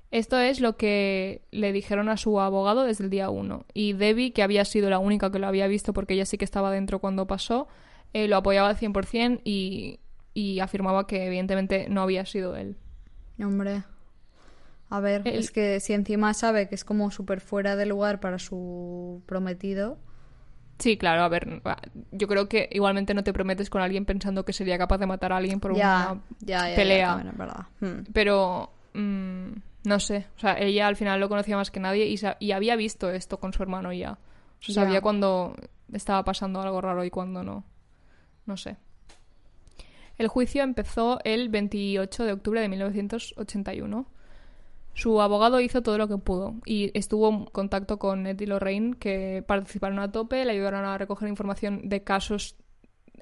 Esto 0.10 0.38
es 0.40 0.60
lo 0.60 0.76
que 0.76 1.42
le 1.52 1.72
dijeron 1.72 2.10
a 2.10 2.18
su 2.18 2.40
abogado 2.42 2.84
desde 2.84 3.06
el 3.06 3.10
día 3.10 3.30
uno. 3.30 3.66
Y 3.74 3.94
Debbie, 3.94 4.34
que 4.34 4.44
había 4.44 4.66
sido 4.66 4.90
la 4.90 5.00
única 5.00 5.32
que 5.32 5.40
lo 5.40 5.48
había 5.48 5.68
visto 5.68 5.94
porque 5.94 6.16
ella 6.16 6.26
sí 6.26 6.38
que 6.38 6.44
estaba 6.46 6.72
dentro 6.72 7.00
cuando 7.00 7.28
pasó, 7.28 7.68
eh, 8.14 8.28
lo 8.28 8.38
apoyaba 8.38 8.70
al 8.70 8.78
100% 8.78 9.42
y, 9.44 10.00
y 10.34 10.60
afirmaba 10.60 11.08
que 11.08 11.26
evidentemente 11.28 11.88
no 11.90 12.02
había 12.02 12.26
sido 12.26 12.56
él. 12.56 12.78
Hombre. 13.40 13.84
A 14.90 15.00
ver, 15.00 15.22
El- 15.26 15.36
es 15.40 15.52
que 15.52 15.80
si 15.80 15.94
encima 15.94 16.34
sabe 16.34 16.68
que 16.68 16.76
es 16.76 16.84
como 16.84 17.12
súper 17.12 17.40
fuera 17.42 17.76
de 17.76 17.86
lugar 17.86 18.20
para 18.20 18.40
su 18.40 19.22
prometido. 19.26 19.98
Sí, 20.80 20.98
claro, 20.98 21.22
a 21.22 21.30
ver, 21.30 21.62
yo 22.12 22.28
creo 22.28 22.50
que 22.50 22.68
igualmente 22.72 23.14
no 23.14 23.24
te 23.24 23.34
prometes 23.34 23.70
con 23.70 23.82
alguien 23.84 24.04
pensando 24.06 24.44
que 24.46 24.52
sería 24.52 24.78
capaz 24.80 24.98
de 24.98 25.06
matar 25.06 25.32
a 25.32 25.38
alguien 25.38 25.60
por 25.60 25.76
ya, 25.76 26.12
una 26.14 26.22
ya, 26.40 26.70
ya, 26.70 26.76
pelea. 26.76 27.08
también 27.16 27.38
verdad. 27.38 27.66
Hmm. 27.82 28.04
Pero 28.12 28.72
mm, 28.96 29.48
no 29.84 30.00
sé, 30.00 30.26
o 30.36 30.40
sea, 30.40 30.58
ella 30.60 30.88
al 30.88 30.96
final 30.96 31.20
lo 31.20 31.30
conocía 31.30 31.56
más 31.56 31.70
que 31.70 31.80
nadie 31.80 32.08
y, 32.08 32.20
y 32.40 32.52
había 32.52 32.76
visto 32.76 33.12
esto 33.12 33.40
con 33.40 33.54
su 33.54 33.62
hermano 33.62 33.94
ya. 33.94 34.14
O 34.14 34.18
sea, 34.64 34.74
Ya. 34.76 34.82
sabía 34.84 35.02
cuando 35.02 35.56
estaba 35.94 36.24
pasando 36.24 36.60
algo 36.62 36.82
raro 36.82 37.06
y 37.06 37.12
cuando 37.12 37.44
no. 37.44 37.64
No 38.52 38.58
sé. 38.58 38.76
El 40.18 40.28
juicio 40.28 40.62
empezó 40.62 41.20
el 41.24 41.48
28 41.48 42.26
de 42.26 42.34
octubre 42.34 42.60
de 42.60 42.68
1981. 42.68 44.06
Su 44.94 45.22
abogado 45.22 45.62
hizo 45.62 45.82
todo 45.82 45.98
lo 45.98 46.10
que 46.10 46.18
pudo 46.18 46.56
y 46.66 46.92
estuvo 46.94 47.30
en 47.30 47.46
contacto 47.46 47.98
con 47.98 48.28
Ed 48.28 48.42
y 48.42 48.46
Lorraine, 48.46 48.98
que 48.98 49.42
participaron 49.48 50.00
a 50.00 50.12
tope, 50.12 50.44
le 50.44 50.52
ayudaron 50.52 50.84
a 50.84 50.98
recoger 50.98 51.30
información 51.30 51.88
de 51.88 52.04
casos. 52.04 52.58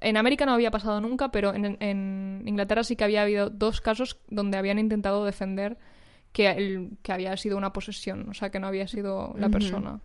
En 0.01 0.17
América 0.17 0.47
no 0.47 0.53
había 0.53 0.71
pasado 0.71 0.99
nunca, 0.99 1.29
pero 1.29 1.53
en, 1.53 1.77
en 1.79 2.41
Inglaterra 2.47 2.83
sí 2.83 2.95
que 2.95 3.03
había 3.03 3.21
habido 3.21 3.51
dos 3.51 3.81
casos 3.81 4.17
donde 4.29 4.57
habían 4.57 4.79
intentado 4.79 5.25
defender 5.25 5.77
que, 6.31 6.49
el, 6.49 6.97
que 7.03 7.11
había 7.11 7.37
sido 7.37 7.55
una 7.55 7.71
posesión, 7.71 8.27
o 8.29 8.33
sea, 8.33 8.49
que 8.49 8.59
no 8.59 8.65
había 8.65 8.87
sido 8.87 9.35
la 9.37 9.49
persona. 9.49 10.01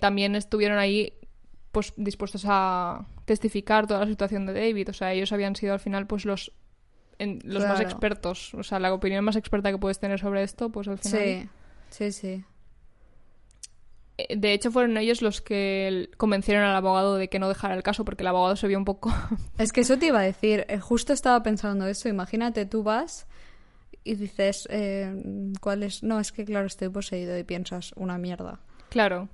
También 0.00 0.34
estuvieron 0.34 0.78
ahí 0.78 1.12
pues 1.76 1.92
dispuestos 1.98 2.44
a 2.48 3.04
testificar 3.26 3.86
toda 3.86 4.00
la 4.00 4.06
situación 4.06 4.46
de 4.46 4.54
David, 4.54 4.88
o 4.88 4.92
sea, 4.94 5.12
ellos 5.12 5.30
habían 5.30 5.54
sido 5.56 5.74
al 5.74 5.78
final 5.78 6.06
pues 6.06 6.24
los 6.24 6.52
en- 7.18 7.40
los 7.44 7.66
más 7.66 7.80
expertos, 7.80 8.54
o 8.54 8.62
sea, 8.62 8.78
la 8.78 8.94
opinión 8.94 9.22
más 9.22 9.36
experta 9.36 9.70
que 9.70 9.76
puedes 9.76 9.98
tener 9.98 10.18
sobre 10.18 10.42
esto, 10.42 10.70
pues 10.70 10.88
al 10.88 10.96
final 10.96 11.20
Sí, 11.20 11.48
sí, 11.90 12.12
sí. 12.12 12.44
Eh, 14.16 14.36
De 14.38 14.54
hecho, 14.54 14.70
fueron 14.70 14.96
ellos 14.96 15.20
los 15.20 15.42
que 15.42 16.08
convencieron 16.16 16.64
al 16.64 16.74
abogado 16.74 17.16
de 17.16 17.28
que 17.28 17.38
no 17.38 17.48
dejara 17.50 17.74
el 17.74 17.82
caso, 17.82 18.06
porque 18.06 18.22
el 18.22 18.28
abogado 18.28 18.56
se 18.56 18.68
vio 18.68 18.78
un 18.78 18.86
poco. 18.86 19.12
Es 19.58 19.72
que 19.72 19.82
eso 19.82 19.98
te 19.98 20.06
iba 20.06 20.20
a 20.20 20.22
decir, 20.22 20.64
eh, 20.68 20.78
justo 20.78 21.12
estaba 21.12 21.42
pensando 21.42 21.86
eso, 21.86 22.08
imagínate, 22.08 22.64
tú 22.64 22.82
vas 22.82 23.26
y 24.02 24.14
dices, 24.14 24.66
eh, 24.70 25.14
¿cuál 25.60 25.82
es? 25.82 26.02
No, 26.02 26.20
es 26.20 26.32
que 26.32 26.46
claro, 26.46 26.66
estoy 26.68 26.88
poseído 26.88 27.36
y 27.38 27.44
piensas, 27.44 27.92
una 27.96 28.16
mierda. 28.18 28.60
claro. 28.88 29.28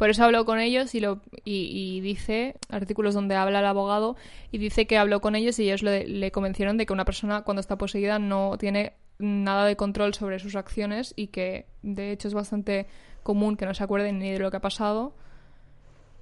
Por 0.00 0.08
eso 0.08 0.24
habló 0.24 0.46
con 0.46 0.60
ellos 0.60 0.94
y, 0.94 1.00
lo, 1.00 1.20
y, 1.44 1.96
y 1.98 2.00
dice, 2.00 2.54
artículos 2.70 3.12
donde 3.12 3.34
habla 3.34 3.58
el 3.58 3.66
abogado, 3.66 4.16
y 4.50 4.56
dice 4.56 4.86
que 4.86 4.96
habló 4.96 5.20
con 5.20 5.36
ellos 5.36 5.58
y 5.58 5.64
ellos 5.64 5.82
le, 5.82 6.32
convencieron 6.32 6.78
de 6.78 6.86
que 6.86 6.94
una 6.94 7.04
persona 7.04 7.42
cuando 7.42 7.60
está 7.60 7.76
poseída 7.76 8.18
no 8.18 8.56
tiene 8.58 8.94
nada 9.18 9.66
de 9.66 9.76
control 9.76 10.14
sobre 10.14 10.38
sus 10.38 10.56
acciones 10.56 11.12
y 11.16 11.26
que 11.26 11.66
de 11.82 12.12
hecho 12.12 12.28
es 12.28 12.32
bastante 12.32 12.86
común 13.22 13.58
que 13.58 13.66
no 13.66 13.74
se 13.74 13.84
acuerden 13.84 14.20
ni 14.20 14.30
de 14.30 14.38
lo 14.38 14.50
que 14.50 14.56
ha 14.56 14.62
pasado. 14.62 15.14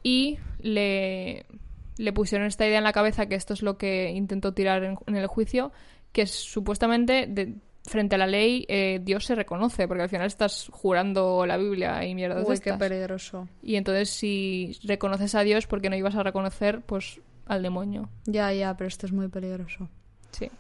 Y 0.03 0.39
le, 0.59 1.47
le 1.99 2.13
pusieron 2.13 2.49
esta 2.49 2.67
idea 2.67 2.79
en 2.79 2.85
la 2.85 2.93
cabeza 2.93 3.27
que 3.27 3.37
esto 3.37 3.55
es 3.55 3.63
lo 3.63 3.79
que 3.79 4.11
intentó 4.11 4.55
tirar 4.55 4.83
en, 4.83 5.15
el 5.15 5.27
juicio, 5.29 5.71
que 6.11 6.23
es, 6.23 6.33
supuestamente 6.33 7.29
frente 7.89 8.15
a 8.15 8.19
la 8.19 8.27
ley 8.27 8.65
eh, 8.69 9.01
Dios 9.03 9.25
se 9.25 9.35
reconoce, 9.35 9.89
porque 9.89 10.03
al 10.05 10.09
final 10.09 10.27
estás 10.27 10.69
jurando 10.73 11.45
la 11.47 11.57
Biblia 11.57 12.05
y 12.07 12.15
mierdas 12.15 12.45
de 12.47 12.53
Uy, 12.53 12.59
qué 12.61 12.75
peligroso. 12.75 13.49
Y 13.63 13.77
entonces 13.77 14.11
si 14.11 14.79
reconoces 14.85 15.35
a 15.35 15.41
Dios, 15.43 15.67
porque 15.67 15.91
no 15.91 15.97
ibas 15.97 16.15
a 16.15 16.23
reconocer 16.23 16.81
pues 16.83 17.21
al 17.47 17.63
demonio? 17.63 18.09
Ya, 18.27 18.53
ya, 18.53 18.77
pero 18.77 18.89
esto 18.89 19.07
es 19.07 19.13
muy 19.13 19.29
peligroso. 19.29 19.89
Sí. 20.33 20.51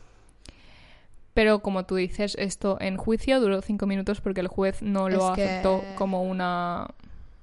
Pero 1.35 1.61
como 1.61 1.85
tú 1.85 1.95
dices, 1.97 2.35
esto 2.39 2.79
en 2.81 2.97
juicio 2.97 3.41
duró 3.41 3.63
cinco 3.63 3.87
minutos 3.87 4.21
porque 4.21 4.41
el 4.41 4.49
juez 4.49 4.83
no 4.83 5.09
lo 5.09 5.31
Es 5.31 5.37
que- 5.37 5.45
aceptó 5.45 5.85
como 5.97 6.23
una 6.23 6.89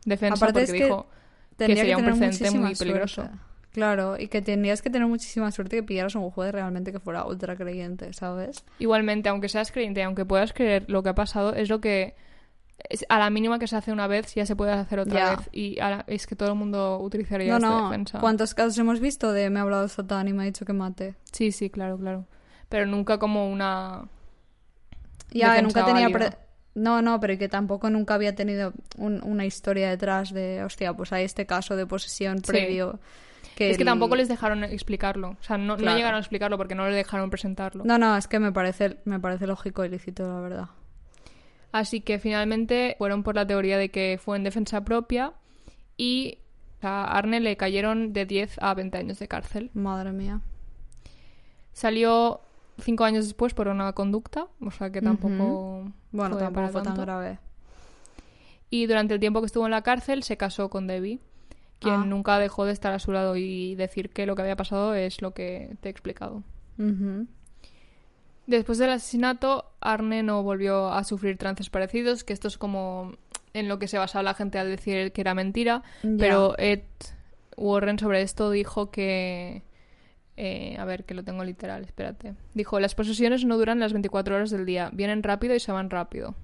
defensa 0.03 0.45
Aparte 0.45 0.61
porque 0.61 0.63
es 0.63 0.71
que 0.79 0.83
dijo 0.86 1.07
Tendría 1.55 1.77
sería 1.77 1.95
que 1.95 2.01
un 2.01 2.19
precedente 2.19 2.57
muy 2.59 2.75
peligroso. 2.75 3.21
suerte. 3.21 3.38
Claro, 3.76 4.15
y 4.17 4.30
que 4.30 4.41
tendrías 4.41 4.82
que 4.82 4.89
tener 4.89 5.05
muchísima 5.05 5.51
suerte 5.51 5.76
que 5.76 5.84
pillaras 5.84 6.15
un 6.15 6.32
juez 6.32 6.53
realmente 6.53 6.93
que 6.93 6.99
fuera 7.01 7.26
ultra 7.26 7.57
creyente, 7.57 8.13
¿sabes? 8.13 8.63
igualmente, 8.80 9.28
aunque 9.28 9.49
seas 9.49 9.69
creyente, 9.69 10.01
aunque 10.01 10.23
puedas 10.23 10.53
creer 10.53 10.86
lo 10.88 11.03
que 11.03 11.09
ha 11.09 11.15
pasado, 11.15 11.53
es 11.53 11.67
lo 11.67 11.82
que 11.82 12.15
a 13.09 13.19
la 13.19 13.30
mínima 13.30 13.59
que 13.59 13.67
se 13.67 13.76
hace 13.76 13.91
una 13.91 14.07
vez 14.07 14.34
ya 14.34 14.45
se 14.45 14.55
puede 14.55 14.71
hacer 14.71 14.99
otra 14.99 15.32
vez 15.36 15.49
y 15.51 15.78
a 15.82 15.89
la- 15.89 16.03
es 16.07 16.26
que 16.26 16.38
todo 16.38 16.49
el 16.49 16.55
mundo 16.55 16.99
utilizaría 17.01 17.49
No, 17.51 17.57
esta 17.57 17.69
no. 17.69 17.89
defensa. 17.89 18.19
¿Cuántos 18.21 18.53
casos 18.53 18.78
hemos 18.78 19.01
visto 19.01 19.34
de 19.34 19.49
me 19.49 19.59
ha 19.59 19.63
hablado 19.63 19.88
Satán 19.89 20.30
y 20.30 20.34
me 20.34 20.43
ha 20.43 20.45
dicho 20.45 20.63
que 20.65 20.71
mate? 20.73 21.15
Sí, 21.34 21.51
sí, 21.51 21.69
claro, 21.69 21.97
claro. 21.97 22.26
Pero 22.69 22.86
nunca 22.86 23.17
como 23.19 23.51
una 23.51 24.07
Ya, 25.32 25.49
que 25.53 25.61
defensa 25.61 25.80
nunca 25.82 25.86
tenía... 25.86 26.09
pre- 26.09 26.38
No, 26.76 27.01
no, 27.01 27.19
pero 27.21 27.38
que 27.38 27.47
tampoco 27.47 27.89
nunca 27.89 28.15
había 28.15 28.36
tenido 28.36 28.73
un- 28.97 29.21
una 29.23 29.45
historia 29.45 29.89
detrás 29.89 30.34
de, 30.34 30.61
hostia, 30.63 30.93
pues 30.93 31.13
hay 31.13 31.23
este 31.23 31.45
caso 31.45 31.76
de 31.78 31.86
posesión 31.86 32.39
Sí. 32.39 32.43
previo. 32.47 32.99
Que 33.56 33.70
Es 33.72 33.78
que 33.78 33.84
el- 33.84 33.88
tampoco 33.88 34.16
les 34.16 34.28
dejaron 34.28 34.64
explicarlo. 34.66 35.38
O 35.39 35.43
sea, 35.43 35.58
no, 35.58 35.78
no 35.78 35.95
llegaron 35.95 36.16
a 36.18 36.20
explicarlo 36.20 36.58
porque 36.58 36.76
no 36.76 36.86
les 36.88 36.95
dejaron 36.95 37.30
presentarlo. 37.30 37.84
No, 37.86 37.97
no, 37.97 38.18
es 38.18 38.28
que 38.28 38.39
me 38.39 38.51
parece, 38.51 38.97
me 39.06 39.20
parece 39.20 39.47
lógico 39.47 39.86
y 39.86 39.89
lícito, 39.89 40.24
la 40.28 40.39
verdad. 40.41 40.70
Así 41.72 42.01
que 42.01 42.20
finalmente 42.20 42.95
fueron 42.97 43.24
por 43.24 43.36
la 43.36 43.45
teoría 43.47 43.78
de 43.78 43.89
que 43.89 44.20
fue 44.24 44.38
en 44.38 44.43
defensa 44.43 44.84
propia 44.86 45.34
y 45.97 46.39
a 46.82 47.18
Arne 47.18 47.39
le 47.39 47.58
cayeron 47.58 48.14
de 48.14 48.26
10 48.26 48.58
a 48.62 48.74
20 48.74 48.97
años 48.97 49.20
de 49.20 49.28
cárcel. 49.28 49.72
Madre 49.74 50.12
mía. 50.12 50.41
Salió 51.74 52.41
cinco 52.80 53.03
años 53.03 53.26
después 53.26 53.53
por 53.53 53.68
una 53.68 53.91
conducta, 53.93 54.47
o 54.62 54.72
sea 54.72 54.89
que 54.91 55.01
tampoco... 55.01 55.91
Bueno, 56.12 56.36
fue 56.36 56.43
tampoco 56.43 56.68
fue 56.70 56.82
tan 56.84 56.95
grave. 56.97 57.39
Y 58.70 58.86
durante 58.88 59.14
el 59.14 59.20
tiempo 59.20 59.41
que 59.41 59.47
estuvo 59.47 59.66
en 59.66 59.72
la 59.72 59.82
cárcel 59.82 60.24
se 60.24 60.38
casó 60.38 60.70
con 60.70 60.88
Debbie, 60.88 61.20
quien 61.86 62.01
Ah. 62.01 62.05
nunca 62.05 62.38
dejó 62.39 62.65
de 62.65 62.73
estar 62.73 62.93
a 62.93 62.99
su 62.99 63.11
lado 63.11 63.36
y 63.38 63.75
decir 63.75 64.09
que 64.09 64.25
lo 64.25 64.36
que 64.36 64.41
había 64.41 64.55
pasado 64.55 64.93
es 64.95 65.21
lo 65.21 65.31
que 65.33 65.75
te 65.81 65.89
he 65.89 65.91
explicado. 65.91 66.43
Después 68.47 68.77
del 68.77 68.91
asesinato, 68.91 69.71
Arne 69.81 70.21
no 70.21 70.43
volvió 70.43 70.89
a 70.91 71.03
sufrir 71.03 71.38
trances 71.38 71.69
parecidos, 71.69 72.23
que 72.23 72.33
esto 72.33 72.47
es 72.47 72.57
como 72.57 73.13
en 73.53 73.67
lo 73.67 73.79
que 73.79 73.88
se 73.88 73.97
basaba 73.97 74.21
la 74.23 74.33
gente 74.33 74.59
al 74.59 74.69
decir 74.69 75.11
que 75.13 75.21
era 75.21 75.33
mentira, 75.33 75.81
pero 76.19 76.55
Ed 76.59 76.81
Warren 77.57 77.97
sobre 77.97 78.21
esto 78.21 78.51
dijo 78.51 78.91
que... 78.91 79.63
eh, 80.38 80.75
a 80.77 80.83
ver, 80.86 81.05
que 81.05 81.13
lo 81.13 81.23
tengo 81.23 81.43
literal, 81.45 81.86
espérate. 81.86 82.33
Dijo, 82.53 82.79
las 82.81 82.93
posesiones 82.93 83.45
no 83.45 83.57
duran 83.57 83.79
las 83.79 83.93
24 83.93 84.36
horas 84.36 84.49
del 84.51 84.65
día, 84.65 84.89
vienen 84.93 85.23
rápido 85.23 85.55
y 85.55 85.59
se 85.61 85.71
van 85.71 85.89
rápido. 85.89 86.36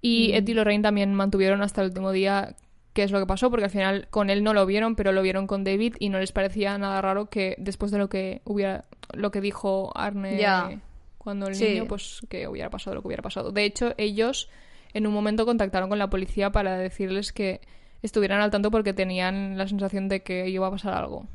Y 0.00 0.32
Ed 0.34 0.46
y 0.46 0.54
Lorraine 0.54 0.82
también 0.82 1.12
mantuvieron 1.14 1.60
hasta 1.62 1.80
el 1.80 1.88
último 1.88 2.12
día 2.12 2.54
qué 2.98 3.04
es 3.04 3.12
lo 3.12 3.20
que 3.20 3.26
pasó, 3.26 3.48
porque 3.48 3.66
al 3.66 3.70
final 3.70 4.08
con 4.10 4.28
él 4.28 4.42
no 4.42 4.52
lo 4.54 4.66
vieron, 4.66 4.96
pero 4.96 5.12
lo 5.12 5.22
vieron 5.22 5.46
con 5.46 5.62
David 5.62 5.94
y 6.00 6.08
no 6.08 6.18
les 6.18 6.32
parecía 6.32 6.76
nada 6.78 7.00
raro 7.00 7.30
que 7.30 7.54
después 7.56 7.92
de 7.92 7.98
lo 7.98 8.08
que 8.08 8.42
hubiera, 8.44 8.86
lo 9.12 9.30
que 9.30 9.40
dijo 9.40 9.96
Arne 9.96 10.80
cuando 11.16 11.46
el 11.46 11.54
Sí. 11.54 11.68
niño, 11.68 11.84
pues 11.86 12.22
que 12.28 12.48
hubiera 12.48 12.70
pasado 12.70 12.96
lo 12.96 13.02
que 13.02 13.06
hubiera 13.06 13.22
pasado. 13.22 13.52
De 13.52 13.64
hecho, 13.64 13.94
ellos 13.98 14.50
en 14.94 15.06
un 15.06 15.14
momento 15.14 15.46
contactaron 15.46 15.88
con 15.88 16.00
la 16.00 16.10
policía 16.10 16.50
para 16.50 16.76
decirles 16.76 17.32
que 17.32 17.60
estuvieran 18.02 18.40
al 18.40 18.50
tanto 18.50 18.68
porque 18.72 18.92
tenían 18.92 19.56
la 19.56 19.68
sensación 19.68 20.08
de 20.08 20.24
que 20.24 20.48
iba 20.48 20.66
a 20.66 20.70
pasar 20.72 20.94
algo. 20.94 21.28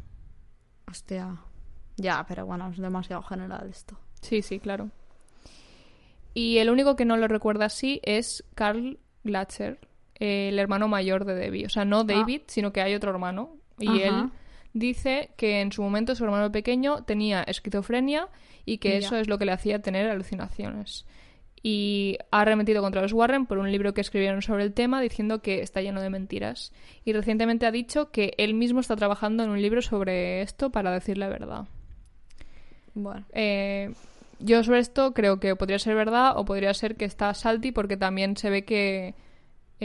Hostia. 0.91 1.37
Ya, 1.95 2.25
pero 2.27 2.45
bueno, 2.45 2.69
es 2.71 2.77
demasiado 2.77 3.21
general 3.23 3.69
esto. 3.69 3.97
Sí, 4.19 4.41
sí, 4.41 4.59
claro. 4.59 4.89
Y 6.33 6.57
el 6.57 6.69
único 6.69 6.97
que 6.97 7.05
no 7.05 7.15
lo 7.15 7.29
recuerda 7.29 7.67
así 7.67 8.01
es 8.03 8.43
Carl 8.53 8.99
Glatzer, 9.23 9.79
eh, 10.23 10.47
el 10.47 10.57
hermano 10.57 10.87
mayor 10.87 11.25
de 11.25 11.35
Debbie. 11.35 11.65
O 11.65 11.69
sea, 11.69 11.83
no 11.83 12.05
David, 12.05 12.43
sino 12.47 12.71
que 12.71 12.79
hay 12.79 12.95
otro 12.95 13.11
hermano. 13.11 13.57
Y 13.77 14.03
Ajá. 14.03 14.21
él 14.21 14.29
dice 14.71 15.31
que 15.35 15.59
en 15.59 15.73
su 15.73 15.83
momento 15.83 16.15
su 16.15 16.23
hermano 16.23 16.49
pequeño 16.49 17.03
tenía 17.03 17.43
esquizofrenia 17.43 18.29
y 18.63 18.77
que 18.77 18.95
eso 18.95 19.17
es 19.17 19.27
lo 19.27 19.37
que 19.37 19.43
le 19.43 19.51
hacía 19.51 19.81
tener 19.81 20.09
alucinaciones. 20.09 21.05
Y 21.61 22.19
ha 22.31 22.39
arremetido 22.39 22.81
contra 22.81 23.01
los 23.01 23.11
Warren 23.11 23.47
por 23.47 23.57
un 23.57 23.69
libro 23.69 23.93
que 23.93 23.99
escribieron 23.99 24.41
sobre 24.41 24.63
el 24.63 24.73
tema 24.73 25.01
diciendo 25.01 25.41
que 25.41 25.59
está 25.59 25.81
lleno 25.81 25.99
de 25.99 26.09
mentiras. 26.09 26.71
Y 27.03 27.11
recientemente 27.11 27.65
ha 27.65 27.71
dicho 27.71 28.09
que 28.09 28.33
él 28.37 28.53
mismo 28.53 28.79
está 28.79 28.95
trabajando 28.95 29.43
en 29.43 29.49
un 29.49 29.61
libro 29.61 29.81
sobre 29.81 30.41
esto 30.41 30.69
para 30.71 30.91
decir 30.91 31.17
la 31.17 31.27
verdad. 31.27 31.65
Bueno. 32.93 33.25
Eh, 33.33 33.91
yo 34.39 34.63
sobre 34.63 34.79
esto 34.79 35.13
creo 35.13 35.41
que 35.41 35.57
podría 35.57 35.79
ser 35.79 35.95
verdad 35.95 36.37
o 36.37 36.45
podría 36.45 36.73
ser 36.73 36.95
que 36.95 37.03
está 37.03 37.33
salty 37.33 37.73
porque 37.73 37.97
también 37.97 38.37
se 38.37 38.49
ve 38.49 38.63
que 38.63 39.15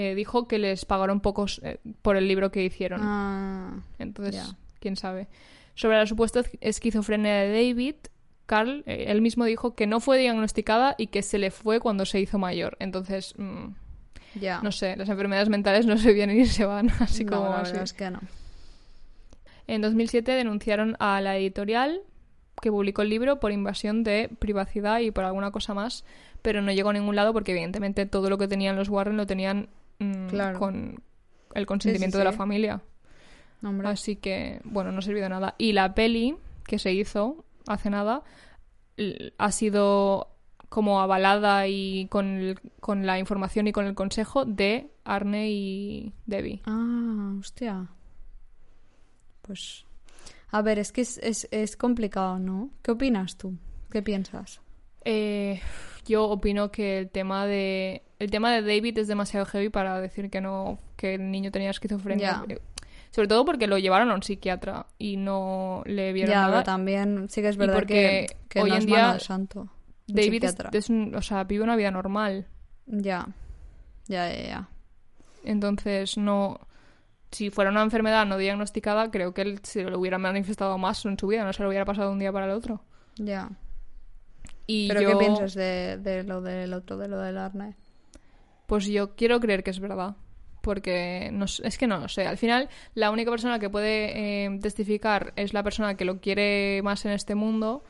eh, 0.00 0.14
dijo 0.14 0.46
que 0.46 0.58
les 0.58 0.84
pagaron 0.84 1.20
pocos 1.20 1.60
eh, 1.64 1.78
por 2.02 2.16
el 2.16 2.28
libro 2.28 2.50
que 2.52 2.62
hicieron. 2.64 3.00
Ah, 3.02 3.80
Entonces, 3.98 4.54
quién 4.80 4.94
sabe. 4.96 5.26
Sobre 5.74 5.96
la 5.96 6.06
supuesta 6.06 6.40
esqui- 6.40 6.58
esquizofrenia 6.60 7.34
de 7.34 7.48
David, 7.52 7.94
Carl, 8.46 8.82
eh, 8.86 9.06
él 9.08 9.20
mismo 9.22 9.44
dijo 9.44 9.74
que 9.74 9.86
no 9.86 10.00
fue 10.00 10.18
diagnosticada 10.18 10.94
y 10.98 11.08
que 11.08 11.22
se 11.22 11.38
le 11.38 11.50
fue 11.50 11.80
cuando 11.80 12.04
se 12.06 12.20
hizo 12.20 12.38
mayor. 12.38 12.76
Entonces, 12.80 13.34
mm, 13.38 13.66
ya. 14.40 14.60
no 14.62 14.70
sé, 14.72 14.96
las 14.96 15.08
enfermedades 15.08 15.48
mentales 15.48 15.84
no 15.86 15.96
se 15.98 16.12
vienen 16.12 16.38
y 16.40 16.46
se 16.46 16.64
van, 16.64 16.90
así 17.00 17.24
No, 17.24 17.32
como 17.38 17.50
la 17.50 17.60
así. 17.60 17.76
es 17.76 17.92
que 17.92 18.10
no. 18.10 18.20
En 19.66 19.82
2007 19.82 20.32
denunciaron 20.32 20.96
a 20.98 21.20
la 21.20 21.36
editorial 21.36 22.00
que 22.62 22.70
publicó 22.72 23.02
el 23.02 23.10
libro 23.10 23.38
por 23.38 23.52
invasión 23.52 24.02
de 24.02 24.30
privacidad 24.38 24.98
y 25.00 25.10
por 25.10 25.24
alguna 25.24 25.50
cosa 25.50 25.74
más, 25.74 26.04
pero 26.42 26.62
no 26.62 26.72
llegó 26.72 26.90
a 26.90 26.92
ningún 26.94 27.14
lado 27.16 27.32
porque 27.32 27.52
evidentemente 27.52 28.06
todo 28.06 28.30
lo 28.30 28.38
que 28.38 28.48
tenían 28.48 28.76
los 28.76 28.88
Warren 28.88 29.16
lo 29.16 29.26
tenían 29.26 29.68
mm, 29.98 30.26
Claro. 30.28 30.58
con 30.58 31.02
el 31.54 31.66
consentimiento 31.66 32.18
de 32.18 32.24
la 32.24 32.32
familia. 32.32 32.80
Hombre. 33.62 33.88
Así 33.88 34.16
que, 34.16 34.60
bueno, 34.64 34.92
no 34.92 35.02
sirvió 35.02 35.22
de 35.24 35.28
nada. 35.30 35.54
Y 35.58 35.72
la 35.72 35.94
peli 35.94 36.36
que 36.64 36.78
se 36.78 36.92
hizo 36.92 37.44
hace 37.66 37.90
nada 37.90 38.22
ha 39.38 39.52
sido 39.52 40.28
como 40.68 41.00
avalada 41.00 41.66
y 41.66 42.06
con, 42.10 42.26
el- 42.26 42.60
con 42.80 43.06
la 43.06 43.18
información 43.18 43.66
y 43.68 43.72
con 43.72 43.86
el 43.86 43.94
consejo 43.94 44.44
de 44.44 44.90
Arne 45.04 45.50
y 45.50 46.12
Debbie. 46.26 46.60
Ah, 46.66 47.34
hostia. 47.40 47.88
Pues. 49.42 49.84
A 50.50 50.62
ver, 50.62 50.78
es 50.78 50.92
que 50.92 51.00
es, 51.02 51.18
es, 51.18 51.48
es 51.50 51.76
complicado, 51.76 52.38
¿no? 52.38 52.70
¿Qué 52.82 52.90
opinas 52.92 53.36
tú? 53.36 53.54
¿Qué 53.90 54.02
piensas? 54.02 54.60
Eh, 55.10 55.60
yo 56.06 56.24
opino 56.24 56.70
que 56.70 56.98
el 56.98 57.08
tema 57.08 57.46
de 57.46 58.02
el 58.18 58.30
tema 58.30 58.52
de 58.52 58.60
David 58.62 58.98
es 58.98 59.08
demasiado 59.08 59.46
heavy 59.46 59.68
para 59.70 60.00
decir 60.00 60.28
que 60.28 60.40
no 60.40 60.78
que 60.96 61.14
el 61.14 61.30
niño 61.30 61.50
tenía 61.50 61.70
esquizofrenia. 61.70 62.44
Ya. 62.46 62.56
Sobre 63.10 63.26
todo 63.28 63.44
porque 63.46 63.66
lo 63.66 63.78
llevaron 63.78 64.10
a 64.10 64.14
un 64.14 64.22
psiquiatra 64.22 64.86
y 64.98 65.16
no 65.16 65.82
le 65.86 66.12
vieron 66.12 66.34
nada. 66.34 66.62
también 66.62 67.28
sí 67.30 67.40
que 67.40 67.48
es 67.48 67.56
verdad 67.56 67.74
porque 67.74 68.26
que, 68.28 68.36
que 68.50 68.60
hoy 68.62 68.70
no 68.70 68.76
en 68.76 68.86
día 68.86 69.12
de 69.14 69.20
santo. 69.20 69.68
David 70.08 70.44
es 70.74 70.90
un- 70.90 71.14
o 71.14 71.22
sea, 71.22 71.44
vive 71.44 71.64
una 71.64 71.76
vida 71.76 71.90
normal. 71.90 72.46
Ya. 72.86 73.26
Ya, 74.08 74.30
ya, 74.32 74.42
ya. 74.46 74.68
Entonces, 75.44 76.16
no. 76.18 76.60
Si 77.30 77.50
fuera 77.50 77.70
una 77.70 77.82
enfermedad 77.82 78.24
no 78.26 78.38
diagnosticada, 78.38 79.10
creo 79.10 79.34
que 79.34 79.42
él 79.42 79.60
se 79.62 79.82
lo 79.84 79.98
hubiera 79.98 80.16
manifestado 80.18 80.78
más 80.78 81.04
en 81.04 81.18
su 81.18 81.26
vida, 81.26 81.44
no 81.44 81.52
se 81.52 81.62
lo 81.62 81.68
hubiera 81.68 81.84
pasado 81.84 82.08
de 82.08 82.12
un 82.14 82.18
día 82.18 82.32
para 82.32 82.46
el 82.46 82.52
otro. 82.52 82.80
Ya. 83.16 83.50
Y 84.68 84.86
¿Pero 84.86 85.00
yo, 85.00 85.08
qué 85.08 85.16
piensas 85.16 85.54
de, 85.54 85.96
de 85.96 86.22
lo 86.22 86.42
del 86.42 86.74
otro, 86.74 86.98
de 86.98 87.08
lo 87.08 87.18
del 87.18 87.38
Arne? 87.38 87.74
Pues 88.66 88.84
yo 88.84 89.16
quiero 89.16 89.40
creer 89.40 89.64
que 89.64 89.70
es 89.70 89.80
verdad. 89.80 90.14
Porque 90.60 91.30
no, 91.32 91.46
es 91.46 91.78
que 91.78 91.86
no 91.86 91.96
lo 91.98 92.08
sé. 92.08 92.26
Al 92.26 92.36
final, 92.36 92.68
la 92.94 93.10
única 93.10 93.30
persona 93.30 93.58
que 93.58 93.70
puede 93.70 94.44
eh, 94.44 94.58
testificar 94.60 95.32
es 95.36 95.54
la 95.54 95.62
persona 95.62 95.96
que 95.96 96.04
lo 96.04 96.20
quiere 96.20 96.82
más 96.82 97.06
en 97.06 97.12
este 97.12 97.34
mundo. 97.34 97.82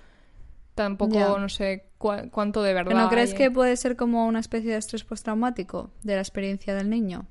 Tampoco, 0.77 1.41
no 1.41 1.49
sé 1.49 1.87
cuánto 1.99 2.63
de 2.63 2.75
verdad. 2.75 2.93
¿Pero 2.93 3.03
¿No 3.03 3.11
crees 3.11 3.33
hay. 3.33 3.37
que 3.37 3.51
puede 3.51 3.77
ser 3.77 3.97
como 3.97 4.27
una 4.27 4.39
especie 4.39 4.71
de 4.71 4.77
estrés 4.77 5.03
postraumático 5.03 5.91
de 6.05 6.15
la 6.15 6.21
experiencia 6.21 6.77
del 6.77 6.89
niño? 6.89 7.27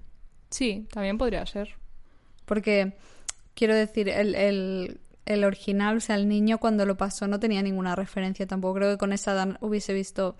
Sí, 0.49 0.85
también 0.91 1.17
podría 1.17 1.45
ser. 1.45 1.75
Porque, 2.43 2.97
quiero 3.53 3.73
decir, 3.73 4.09
el, 4.09 4.35
el, 4.35 4.99
el 5.27 5.43
original, 5.43 5.97
o 5.97 5.99
sea, 5.99 6.15
el 6.15 6.27
niño 6.27 6.57
cuando 6.57 6.85
lo 6.85 6.95
pasó 6.95 7.27
no 7.27 7.39
tenía 7.39 7.61
ninguna 7.61 7.95
referencia 7.95 8.47
tampoco. 8.47 8.75
Creo 8.75 8.91
que 8.91 8.97
con 8.97 9.11
esa 9.11 9.33
edad 9.33 9.57
hubiese 9.59 9.93
visto, 9.93 10.35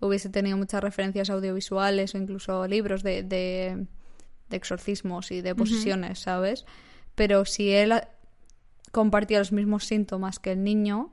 hubiese 0.00 0.28
tenido 0.28 0.56
muchas 0.56 0.82
referencias 0.82 1.30
audiovisuales 1.30 2.14
o 2.14 2.18
incluso 2.18 2.66
libros 2.66 3.04
de, 3.04 3.22
de, 3.22 3.86
de 4.50 4.56
exorcismos 4.56 5.30
y 5.30 5.42
de 5.42 5.54
posesiones, 5.54 6.18
¿sabes? 6.18 6.66
Pero 7.14 7.44
si 7.44 7.70
él 7.70 7.94
compartía 8.90 9.38
los 9.38 9.52
mismos 9.52 9.84
síntomas 9.84 10.40
que 10.40 10.52
el 10.52 10.64
niño, 10.64 11.12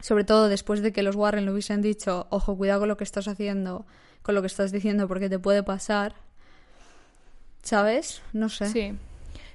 sobre 0.00 0.24
todo 0.24 0.48
después 0.48 0.82
de 0.82 0.92
que 0.92 1.02
los 1.02 1.16
Warren 1.16 1.46
le 1.46 1.52
hubiesen 1.52 1.80
dicho, 1.80 2.26
ojo, 2.28 2.54
cuidado 2.54 2.80
con 2.80 2.88
lo 2.88 2.98
que 2.98 3.04
estás 3.04 3.28
haciendo, 3.28 3.86
con 4.22 4.34
lo 4.34 4.42
que 4.42 4.46
estás 4.46 4.72
diciendo, 4.72 5.08
porque 5.08 5.30
te 5.30 5.38
puede 5.38 5.62
pasar, 5.62 6.14
¿sabes? 7.62 8.20
No 8.34 8.50
sé. 8.50 8.66
Sí. 8.68 8.98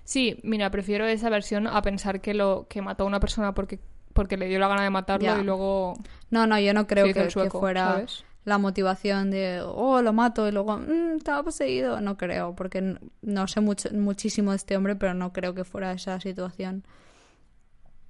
Sí, 0.06 0.40
mira, 0.44 0.70
prefiero 0.72 1.06
esa 1.06 1.30
versión 1.30 1.68
a 1.68 1.82
pensar 1.82 2.22
que 2.22 2.34
lo 2.34 2.68
que 2.70 2.82
mató 2.82 3.04
a 3.04 3.08
una 3.08 3.20
persona 3.20 3.54
porque, 3.54 3.80
porque 4.14 4.38
le 4.38 4.48
dio 4.48 4.60
la 4.60 4.68
gana 4.70 4.84
de 4.84 4.90
matarlo 4.92 5.28
y 5.42 5.44
luego 5.44 5.96
No, 6.30 6.48
no, 6.48 6.58
yo 6.60 6.74
no 6.74 6.88
creo 6.88 7.08
que, 7.12 7.30
sueco, 7.30 7.52
que 7.58 7.60
fuera 7.60 7.84
¿sabes? 7.96 8.24
la 8.46 8.58
motivación 8.60 9.32
de, 9.32 9.62
oh, 9.66 10.02
lo 10.04 10.14
mato 10.14 10.48
y 10.48 10.52
luego, 10.52 10.78
"Mm, 10.78 11.18
estaba 11.18 11.42
poseído. 11.44 12.00
No 12.02 12.16
creo, 12.16 12.56
porque 12.56 12.78
n- 12.78 13.00
no 13.24 13.48
sé 13.48 13.60
mucho, 13.62 13.90
muchísimo 13.94 14.52
de 14.52 14.58
este 14.58 14.78
hombre, 14.78 14.96
pero 14.96 15.16
no 15.16 15.34
creo 15.34 15.54
que 15.56 15.64
fuera 15.64 15.92
esa 15.92 16.20
situación. 16.22 16.84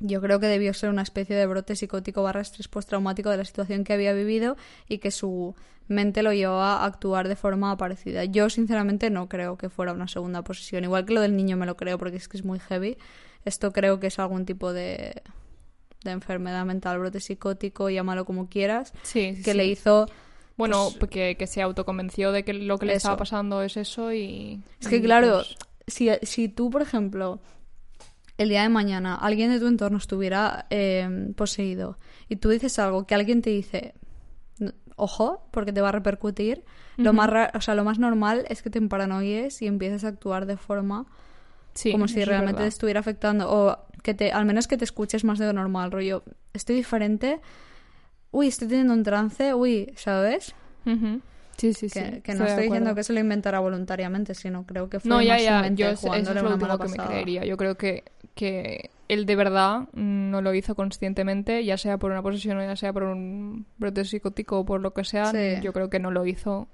Yo 0.02 0.20
creo 0.22 0.42
que 0.42 0.48
debió 0.48 0.74
ser 0.74 0.90
una 0.90 1.04
especie 1.04 1.36
de 1.38 1.46
brote 1.48 1.76
psicótico 1.78 2.22
barra 2.22 2.42
estrés 2.42 2.68
postraumático 2.68 3.30
de 3.30 3.38
la 3.38 3.46
situación 3.46 3.86
que 3.86 3.94
había 3.94 4.12
vivido 4.14 4.58
y 4.90 4.98
que 4.98 5.10
su 5.10 5.56
mente 5.88 6.24
lo 6.24 6.34
llevó 6.34 6.56
a 6.62 6.86
actuar 6.86 7.28
de 7.28 7.36
forma 7.36 7.76
parecida. 7.78 8.26
Yo, 8.26 8.50
sinceramente, 8.50 9.10
no 9.10 9.30
creo 9.30 9.58
que 9.58 9.70
fuera 9.70 9.94
una 9.94 10.08
segunda 10.08 10.44
posesión. 10.44 10.84
Igual 10.84 11.06
que 11.06 11.14
lo 11.14 11.22
del 11.22 11.36
niño 11.36 11.58
me 11.58 11.66
lo 11.66 11.76
creo 11.78 11.98
porque 11.98 12.18
es 12.18 12.28
que 12.28 12.38
es 12.38 12.44
muy 12.46 12.60
heavy. 12.60 12.98
Esto 13.44 13.72
creo 13.72 14.00
que 14.00 14.08
es 14.08 14.18
algún 14.20 14.46
tipo 14.46 14.74
de, 14.74 15.22
de 16.04 16.12
enfermedad 16.12 16.66
mental, 16.66 16.98
brote 17.00 17.20
psicótico, 17.20 17.90
llámalo 17.90 18.26
como 18.26 18.50
quieras, 18.50 18.94
Sí, 19.04 19.36
sí, 19.36 19.44
que 19.44 19.52
sí. 19.52 19.58
le 19.58 19.66
hizo... 19.68 20.08
Bueno, 20.58 20.88
pues- 21.00 21.12
que, 21.12 21.36
que 21.38 21.48
se 21.48 21.62
autoconvenció 21.62 22.32
de 22.32 22.44
que 22.46 22.54
lo 22.54 22.78
que 22.80 22.86
le 22.86 22.94
estaba 22.96 23.18
pasando 23.18 23.62
es 23.62 23.76
eso 23.78 24.14
y... 24.14 24.62
Es 24.80 24.88
que 24.88 24.96
y, 24.98 25.02
claro, 25.02 25.34
pues, 25.44 25.58
si, 25.88 26.10
si 26.24 26.48
tú, 26.48 26.70
por 26.70 26.82
ejemplo, 26.82 27.40
el 28.38 28.50
día 28.50 28.62
de 28.64 28.70
mañana 28.70 29.16
alguien 29.16 29.52
de 29.52 29.60
tu 29.60 29.68
entorno 29.68 29.98
estuviera 29.98 30.66
eh, 30.70 31.32
poseído 31.36 32.00
y 32.30 32.38
tú 32.38 32.50
dices 32.50 32.80
algo 32.80 33.06
que 33.06 33.16
alguien 33.16 33.42
te 33.42 33.50
dice, 33.50 33.78
"N- 33.78 33.94
ojo, 34.96 35.42
porque 35.52 35.74
te 35.74 35.82
va 35.82 35.90
a 35.90 35.92
repercutir, 35.92 36.64
lo 36.98 37.12
más 37.14 37.30
o 37.54 37.62
sea, 37.62 37.76
lo 37.76 37.84
más 37.84 38.00
normal 38.00 38.46
es 38.50 38.62
que 38.62 38.70
te 38.70 38.82
paranoies 38.82 39.62
y 39.62 39.68
empieces 39.68 40.04
a 40.06 40.10
actuar 40.10 40.46
de 40.46 40.56
forma 40.58 41.06
sí, 41.74 41.92
como 41.92 42.08
si 42.08 42.24
realmente 42.24 42.62
te 42.64 42.68
estuviera 42.68 43.00
afectando 43.02 43.52
o 43.52 43.78
que 44.04 44.14
te 44.14 44.32
al 44.32 44.46
menos 44.46 44.68
que 44.68 44.78
te 44.78 44.86
escuches 44.86 45.24
más 45.26 45.38
de 45.40 45.46
lo 45.48 45.54
normal, 45.54 45.92
rollo, 45.92 46.24
estoy 46.54 46.76
diferente, 46.78 47.42
uy, 48.32 48.48
estoy 48.48 48.68
teniendo 48.68 48.94
un 48.94 49.04
trance, 49.04 49.54
uy, 49.54 49.92
¿sabes? 49.98 50.54
Ujú. 50.86 51.22
Sí, 51.58 51.74
sí, 51.74 51.90
sí. 51.90 52.00
Que, 52.22 52.34
no 52.36 52.46
estoy 52.46 52.66
diciendo 52.66 52.94
que 52.96 53.04
se 53.04 53.14
lo 53.14 53.20
inventara 53.20 53.60
voluntariamente, 53.60 54.36
sino 54.36 54.66
creo 54.66 54.90
que 54.90 55.00
fue 55.00 55.10
No, 55.10 55.22
ya, 55.22 55.40
ya, 55.40 55.68
yo 55.70 55.88
es- 55.88 56.04
eso 56.04 56.32
es 56.32 56.42
lo 56.42 56.52
último 56.52 56.78
que 56.80 56.88
me 56.88 56.98
creería. 56.98 57.46
Yo 57.46 57.56
creo 57.58 57.76
que, 57.76 58.04
que 58.36 58.90
él 59.08 59.26
de 59.26 59.36
verdad 59.36 59.88
no 59.94 60.42
lo 60.42 60.54
hizo 60.54 60.76
conscientemente, 60.76 61.64
ya 61.64 61.78
sea 61.78 61.98
por 61.98 62.12
una 62.12 62.22
posesión 62.24 62.58
o 62.58 62.64
ya 62.64 62.76
sea 62.76 62.92
por 62.94 63.04
un 63.04 63.66
brote 63.78 64.04
psicótico 64.06 64.60
o 64.60 64.66
por 64.66 64.82
lo 64.82 64.94
que 64.94 65.04
sea, 65.04 65.32
Sí. 65.32 65.62
yo 65.62 65.74
creo 65.74 65.90
que 65.90 66.00
no 66.00 66.12
lo 66.12 66.26
hizo 66.26 66.68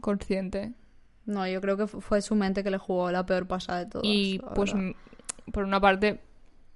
consciente. 0.00 0.72
No, 1.26 1.46
yo 1.46 1.60
creo 1.60 1.76
que 1.76 1.86
fu- 1.86 2.00
fue 2.00 2.22
su 2.22 2.34
mente 2.34 2.62
que 2.64 2.70
le 2.70 2.78
jugó 2.78 3.10
la 3.10 3.24
peor 3.26 3.46
pasada 3.46 3.80
de 3.80 3.86
todas. 3.86 4.06
y 4.06 4.38
pues, 4.54 4.72
verdad. 4.72 4.92
por 5.52 5.64
una 5.64 5.80
parte, 5.80 6.20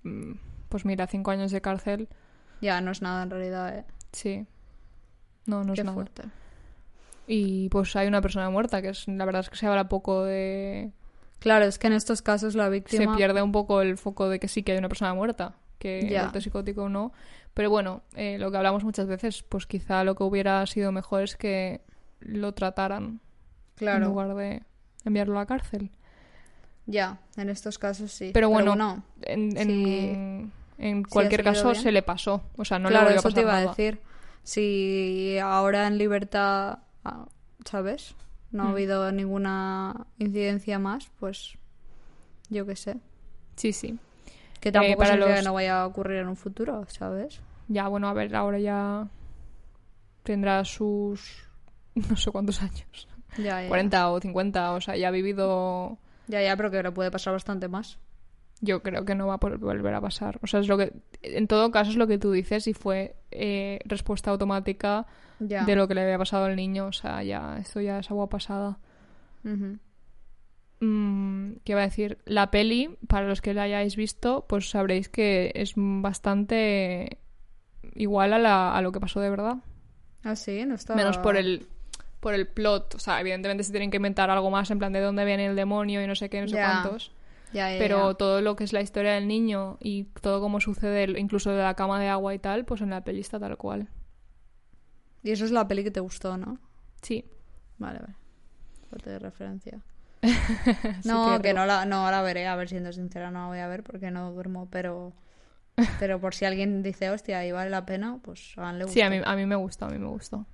mm, 0.02 0.32
pues 0.68 0.84
mira, 0.84 1.06
cinco 1.06 1.30
años 1.30 1.50
de 1.52 1.60
cárcel, 1.60 2.08
Ya, 2.60 2.80
no 2.80 2.90
es 2.92 3.02
nada 3.02 3.22
en 3.24 3.30
realidad, 3.30 3.76
¿eh? 3.78 3.84
sí. 4.12 4.46
No, 5.46 5.64
no 5.64 5.72
es 5.72 5.78
Qué 5.80 5.84
nada. 5.84 5.94
fuerte. 5.94 6.22
Y 7.26 7.68
pues 7.70 7.94
hay 7.96 8.06
una 8.08 8.20
persona 8.20 8.50
muerta, 8.50 8.80
que 8.82 8.90
es 8.90 9.06
la 9.08 9.24
verdad 9.24 9.40
es 9.40 9.50
que 9.50 9.56
se 9.56 9.66
habla 9.66 9.88
poco 9.88 10.24
de... 10.24 10.92
Claro, 11.42 11.64
es 11.64 11.78
que 11.78 11.88
en 11.88 11.92
estos 11.94 12.22
casos 12.22 12.54
la 12.54 12.64
Se 12.66 12.70
víctima... 12.70 13.16
pierde 13.16 13.42
un 13.42 13.50
poco 13.52 13.82
el 13.82 13.98
foco 13.98 14.28
de 14.28 14.38
que 14.38 14.46
sí 14.48 14.62
que 14.62 14.72
hay 14.72 14.78
una 14.78 14.88
persona 14.88 15.12
muerta, 15.12 15.56
que 15.78 16.08
Ya. 16.08 16.30
el 16.32 16.40
psicótico 16.42 16.88
no. 16.88 17.12
Pero 17.52 17.68
bueno, 17.68 18.02
eh, 18.14 18.38
lo 18.38 18.50
que 18.50 18.56
hablamos 18.58 18.84
muchas 18.84 19.06
veces, 19.08 19.42
pues 19.42 19.66
quizá 19.66 20.04
lo 20.04 20.14
que 20.14 20.22
hubiera 20.22 20.64
sido 20.66 20.92
mejor 20.92 21.22
es 21.22 21.36
que 21.36 21.80
lo 22.20 22.52
trataran 22.54 23.04
en 23.04 23.20
Claro, 23.74 24.06
lugar 24.06 24.34
de 24.36 24.62
enviarlo 25.04 25.36
a 25.36 25.40
la 25.42 25.46
cárcel. 25.46 25.90
ya, 26.86 27.18
en 27.36 27.48
estos 27.50 27.78
casos 27.78 28.12
sí. 28.12 28.30
Pero 28.32 28.48
bueno, 28.48 28.76
no. 28.76 29.02
En, 29.22 29.56
en, 29.58 29.66
Sí. 29.68 30.50
en 30.78 31.02
cualquier 31.04 31.42
caso 31.44 31.70
bien. 31.72 31.82
se 31.82 31.90
le 31.92 32.02
pasó. 32.02 32.42
O 32.56 32.64
sea, 32.64 32.78
no 32.78 32.88
claro, 32.88 33.08
le 33.08 33.14
volvió 33.14 33.16
a 33.16 33.20
eso 33.20 33.28
pasar 33.28 33.34
te 33.34 33.40
iba 33.42 33.52
nada. 33.52 33.64
a 33.64 33.68
decir. 33.74 34.00
Si 34.44 35.38
ahora 35.42 35.86
en 35.88 35.98
libertad, 35.98 36.78
ah, 37.04 37.26
¿sabes? 37.64 38.14
No 38.52 38.64
ha 38.64 38.66
Mm. 38.66 38.70
habido 38.72 39.12
ninguna 39.12 40.06
incidencia 40.18 40.78
más, 40.78 41.10
pues 41.18 41.56
yo 42.50 42.66
qué 42.66 42.76
sé. 42.76 42.96
Sí, 43.56 43.72
sí. 43.72 43.98
Que 44.60 44.70
tampoco 44.70 44.92
Eh, 44.92 44.96
para 44.96 45.10
significa 45.12 45.30
los- 45.34 45.40
que 45.40 45.44
no 45.48 45.54
vaya 45.54 45.82
a 45.82 45.86
ocurrir 45.86 46.18
en 46.18 46.28
un 46.28 46.36
futuro, 46.36 46.84
¿sabes? 46.88 47.40
Ya, 47.68 47.88
bueno, 47.88 48.08
a 48.08 48.12
ver, 48.12 48.34
ahora 48.36 48.58
ya 48.58 49.08
tendrá 50.22 50.64
sus 50.64 51.42
no 51.94 52.16
sé 52.16 52.30
cuántos 52.30 52.62
años. 52.62 53.08
Ya, 53.38 53.62
ya. 53.62 53.68
40 53.68 54.10
o 54.10 54.20
50, 54.20 54.72
o 54.72 54.80
sea, 54.80 54.96
ya 54.96 55.08
ha 55.08 55.10
vivido 55.10 55.98
Ya, 56.28 56.42
ya, 56.42 56.56
pero 56.56 56.70
que 56.70 56.82
le 56.82 56.92
puede 56.92 57.10
pasar 57.10 57.32
bastante 57.32 57.68
más. 57.68 57.98
yo 58.60 58.80
creo 58.82 59.04
que 59.04 59.14
no 59.16 59.26
va 59.26 59.34
a 59.34 59.38
volver 59.38 59.94
a 59.94 60.00
pasar. 60.00 60.38
O 60.42 60.46
sea, 60.46 60.60
es 60.60 60.68
lo 60.68 60.78
que, 60.78 60.92
en 61.22 61.48
todo 61.48 61.70
caso 61.72 61.90
es 61.90 61.96
lo 61.96 62.06
que 62.06 62.18
tú 62.18 62.30
dices 62.30 62.66
y 62.68 62.74
fue 62.74 63.16
eh, 63.32 63.80
respuesta 63.86 64.30
automática 64.30 65.06
Ya. 65.48 65.64
de 65.64 65.76
lo 65.76 65.88
que 65.88 65.94
le 65.94 66.02
había 66.02 66.18
pasado 66.18 66.44
al 66.46 66.56
niño. 66.56 66.86
O 66.86 66.92
sea, 66.92 67.22
ya, 67.22 67.58
esto 67.58 67.80
ya 67.80 67.98
es 67.98 68.10
agua 68.10 68.28
pasada. 68.28 68.78
Mm, 70.80 71.52
¿Qué 71.64 71.72
iba 71.72 71.80
a 71.80 71.84
decir? 71.84 72.18
La 72.24 72.50
peli, 72.50 72.96
para 73.08 73.26
los 73.28 73.40
que 73.40 73.54
la 73.54 73.62
hayáis 73.62 73.94
visto, 73.96 74.46
pues 74.48 74.70
sabréis 74.70 75.08
que 75.08 75.52
es 75.54 75.74
bastante 75.76 77.18
igual 77.94 78.32
a, 78.32 78.38
la- 78.38 78.74
a 78.76 78.82
lo 78.82 78.90
que 78.92 79.00
pasó 79.00 79.20
de 79.20 79.30
verdad. 79.30 79.56
Ah, 80.24 80.34
sí, 80.36 80.64
no 80.66 80.74
estaba... 80.74 80.96
Menos 80.96 81.18
por 81.18 81.36
el 81.36 81.66
por 82.20 82.34
el 82.34 82.46
plot. 82.46 82.94
O 82.94 82.98
sea, 83.00 83.20
evidentemente 83.20 83.64
se 83.64 83.72
tienen 83.72 83.90
que 83.90 83.96
inventar 83.96 84.30
algo 84.30 84.48
más 84.48 84.70
en 84.70 84.78
plan 84.78 84.92
de 84.92 85.00
dónde 85.00 85.24
viene 85.24 85.46
el 85.46 85.56
demonio 85.56 86.00
y 86.02 86.06
no 86.06 86.14
sé 86.14 86.30
qué, 86.30 86.40
no 86.40 86.46
sé 86.46 86.54
cuántos. 86.82 87.10
Pero 87.80 88.14
todo 88.14 88.40
lo 88.40 88.54
que 88.54 88.62
es 88.62 88.72
la 88.72 88.80
historia 88.80 89.12
del 89.14 89.26
niño 89.26 89.76
y 89.80 90.04
todo 90.20 90.40
cómo 90.40 90.60
sucede, 90.60 91.18
incluso 91.18 91.50
de 91.50 91.60
la 91.64 91.74
cama 91.74 91.98
de 92.00 92.06
agua 92.08 92.32
y 92.32 92.38
tal, 92.38 92.64
pues 92.64 92.80
en 92.80 92.90
la 92.90 93.02
peli 93.02 93.20
está 93.20 93.40
tal 93.40 93.56
cual. 93.56 93.88
Y 95.22 95.30
eso 95.30 95.44
es 95.44 95.50
la 95.50 95.66
peli 95.68 95.84
que 95.84 95.90
te 95.90 96.00
gustó, 96.00 96.36
¿no? 96.36 96.58
Sí. 97.00 97.24
Vale, 97.78 98.00
vale. 98.00 98.14
Fuerte 98.88 99.10
de 99.10 99.18
referencia. 99.18 99.80
No, 101.04 101.36
que, 101.36 101.48
que 101.48 101.54
no, 101.54 101.66
la, 101.66 101.84
no 101.84 102.10
la 102.10 102.22
veré, 102.22 102.46
a 102.46 102.54
ver, 102.56 102.68
siendo 102.68 102.92
sincera, 102.92 103.30
no 103.30 103.40
la 103.42 103.46
voy 103.48 103.58
a 103.58 103.68
ver 103.68 103.82
porque 103.82 104.10
no 104.10 104.32
duermo, 104.32 104.68
pero... 104.70 105.12
Pero 105.98 106.20
por 106.20 106.34
si 106.34 106.44
alguien 106.44 106.82
dice, 106.82 107.08
hostia, 107.08 107.46
y 107.46 107.50
vale 107.50 107.70
la 107.70 107.86
pena, 107.86 108.18
pues 108.22 108.52
háganle 108.58 108.86
Sí, 108.88 109.00
a 109.00 109.08
mí, 109.08 109.16
gusto. 109.18 109.30
a 109.30 109.36
mí 109.36 109.46
me 109.46 109.56
gustó, 109.56 109.86
a 109.86 109.88
mí 109.88 109.98
me 109.98 110.06
gustó. 110.08 110.44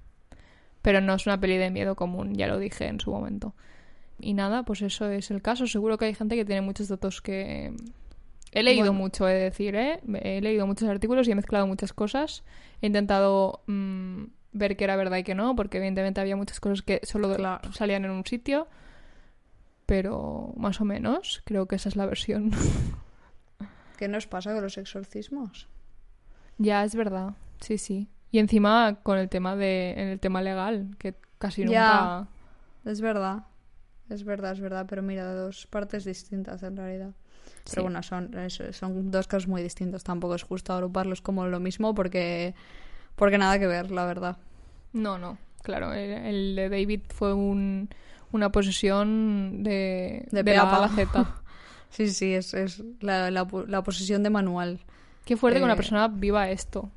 Pero 0.80 1.00
no 1.00 1.14
es 1.14 1.26
una 1.26 1.40
peli 1.40 1.56
de 1.58 1.70
miedo 1.70 1.96
común, 1.96 2.34
ya 2.36 2.46
lo 2.46 2.56
dije 2.58 2.86
en 2.86 3.00
su 3.00 3.10
momento. 3.10 3.52
Y 4.20 4.34
nada, 4.34 4.62
pues 4.62 4.80
eso 4.80 5.10
es 5.10 5.32
el 5.32 5.42
caso. 5.42 5.66
Seguro 5.66 5.98
que 5.98 6.04
hay 6.04 6.14
gente 6.14 6.36
que 6.36 6.44
tiene 6.44 6.60
muchos 6.60 6.86
datos 6.88 7.20
que... 7.20 7.74
He 8.52 8.62
leído 8.62 8.86
Bueno. 8.86 8.92
mucho, 9.00 9.28
he 9.28 9.34
de 9.34 9.40
decir, 9.40 9.74
¿eh? 9.74 10.00
He 10.22 10.40
leído 10.40 10.66
muchos 10.68 10.88
artículos 10.88 11.26
y 11.26 11.32
he 11.32 11.34
mezclado 11.34 11.66
muchas 11.66 11.92
cosas. 11.92 12.44
He 12.80 12.86
intentado 12.86 13.62
mm, 13.66 14.22
ver 14.52 14.76
que 14.76 14.84
era 14.84 14.96
verdad 14.96 15.18
y 15.18 15.24
que 15.24 15.34
no, 15.34 15.54
porque 15.56 15.78
evidentemente 15.78 16.20
había 16.20 16.36
muchas 16.36 16.60
cosas 16.60 16.82
que 16.82 17.00
solo 17.04 17.34
Claro. 17.34 17.72
salían 17.72 18.04
en 18.04 18.10
un 18.10 18.24
sitio, 18.24 18.68
pero 19.86 20.52
más 20.56 20.80
o 20.80 20.84
menos 20.84 21.42
creo 21.44 21.66
que 21.66 21.76
esa 21.76 21.88
es 21.88 21.96
la 21.96 22.06
versión. 22.06 22.50
¿Qué 23.96 24.08
nos 24.08 24.26
pasa 24.26 24.52
con 24.52 24.62
los 24.62 24.78
exorcismos? 24.78 25.68
ya, 26.58 26.84
es 26.84 26.94
verdad, 26.94 27.34
sí, 27.60 27.78
sí. 27.78 28.08
Y 28.30 28.38
encima 28.40 28.98
con 29.02 29.16
el 29.18 29.28
tema 29.28 29.56
de, 29.56 29.92
en 29.92 30.08
el 30.08 30.20
tema 30.20 30.42
legal, 30.42 30.90
que 30.98 31.14
casi 31.38 31.64
nunca... 31.64 32.26
Es 32.84 33.00
verdad. 33.00 33.44
Es 34.10 34.24
verdad, 34.24 34.52
es 34.52 34.60
verdad, 34.60 34.86
pero 34.88 35.02
mira, 35.02 35.32
dos 35.34 35.66
partes 35.66 36.04
distintas 36.04 36.62
en 36.62 36.76
realidad. 36.76 37.10
Sí. 37.64 37.72
Pero 37.72 37.82
bueno, 37.84 38.02
son, 38.02 38.30
son 38.72 39.10
dos 39.10 39.26
casos 39.28 39.48
muy 39.48 39.62
distintos. 39.62 40.04
Tampoco 40.04 40.34
es 40.34 40.42
justo 40.42 40.72
agruparlos 40.72 41.20
como 41.22 41.46
lo 41.46 41.60
mismo 41.60 41.94
porque, 41.94 42.54
porque 43.18 43.36
nada 43.38 43.58
que 43.58 43.66
ver, 43.66 43.90
la 43.90 44.04
verdad. 44.06 44.36
No, 44.92 45.18
no, 45.18 45.36
claro. 45.62 45.92
El, 45.92 46.10
el 46.10 46.56
de 46.56 46.68
David 46.70 47.00
fue 47.14 47.34
un, 47.34 47.88
una 48.32 48.50
posesión 48.50 49.62
de, 49.62 50.26
De 50.30 50.42
de 50.42 50.54
la 50.54 50.62
A 50.62 50.76
a 50.76 50.80
la 50.80 50.88
peapa. 50.88 51.24
Z. 51.24 51.34
Sí, 51.90 52.08
sí, 52.10 52.34
es, 52.34 52.54
es 52.54 52.82
la, 53.00 53.30
la, 53.30 53.46
la 53.66 53.82
posesión 53.82 54.22
de 54.22 54.30
manual. 54.30 54.78
Qué 55.24 55.36
fuerte 55.36 55.58
que 55.58 55.64
una 55.64 55.74
Eh, 55.74 55.76
persona 55.76 56.08
viva 56.08 56.48
esto. 56.50 56.90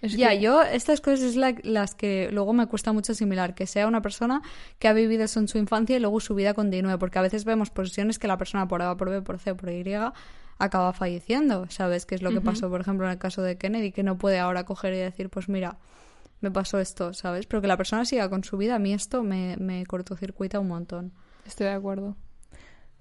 Es 0.00 0.16
ya, 0.16 0.30
que- 0.30 0.40
yo 0.40 0.62
estas 0.62 1.00
cosas 1.00 1.20
es 1.20 1.36
la- 1.36 1.54
las 1.62 1.94
que 1.94 2.28
luego 2.32 2.52
me 2.52 2.66
cuesta 2.66 2.92
mucho 2.92 3.12
asimilar, 3.12 3.54
que 3.54 3.66
sea 3.68 3.86
una 3.86 4.02
persona 4.02 4.42
que 4.80 4.88
ha 4.88 4.92
vivido 4.92 5.22
eso 5.24 5.38
en 5.38 5.46
su 5.46 5.58
infancia 5.58 5.96
y 5.96 6.00
luego 6.00 6.18
su 6.18 6.34
vida 6.34 6.54
continúe, 6.54 6.98
porque 6.98 7.18
a 7.20 7.22
veces 7.22 7.44
vemos 7.44 7.70
posiciones 7.70 8.18
que 8.18 8.26
la 8.26 8.36
persona 8.36 8.66
por 8.66 8.82
A, 8.82 8.96
por 8.96 9.10
B, 9.10 9.22
por 9.22 9.38
C, 9.38 9.54
por 9.54 9.70
Y 9.70 9.84
acaba 10.62 10.92
falleciendo, 10.92 11.66
¿sabes? 11.70 12.06
Que 12.06 12.14
es 12.14 12.22
lo 12.22 12.30
que 12.30 12.40
pasó, 12.40 12.70
por 12.70 12.80
ejemplo, 12.80 13.04
en 13.06 13.12
el 13.12 13.18
caso 13.18 13.42
de 13.42 13.58
Kennedy, 13.58 13.90
que 13.90 14.04
no 14.04 14.16
puede 14.16 14.38
ahora 14.38 14.64
coger 14.64 14.94
y 14.94 14.98
decir, 14.98 15.28
pues 15.28 15.48
mira, 15.48 15.76
me 16.40 16.52
pasó 16.52 16.78
esto, 16.78 17.12
¿sabes? 17.14 17.46
Pero 17.46 17.60
que 17.60 17.66
la 17.66 17.76
persona 17.76 18.04
siga 18.04 18.30
con 18.30 18.44
su 18.44 18.56
vida, 18.56 18.76
a 18.76 18.78
mí 18.78 18.92
esto 18.92 19.24
me, 19.24 19.56
me 19.58 19.84
cortocircuita 19.86 20.60
un 20.60 20.68
montón. 20.68 21.12
Estoy 21.44 21.66
de 21.66 21.72
acuerdo. 21.72 22.16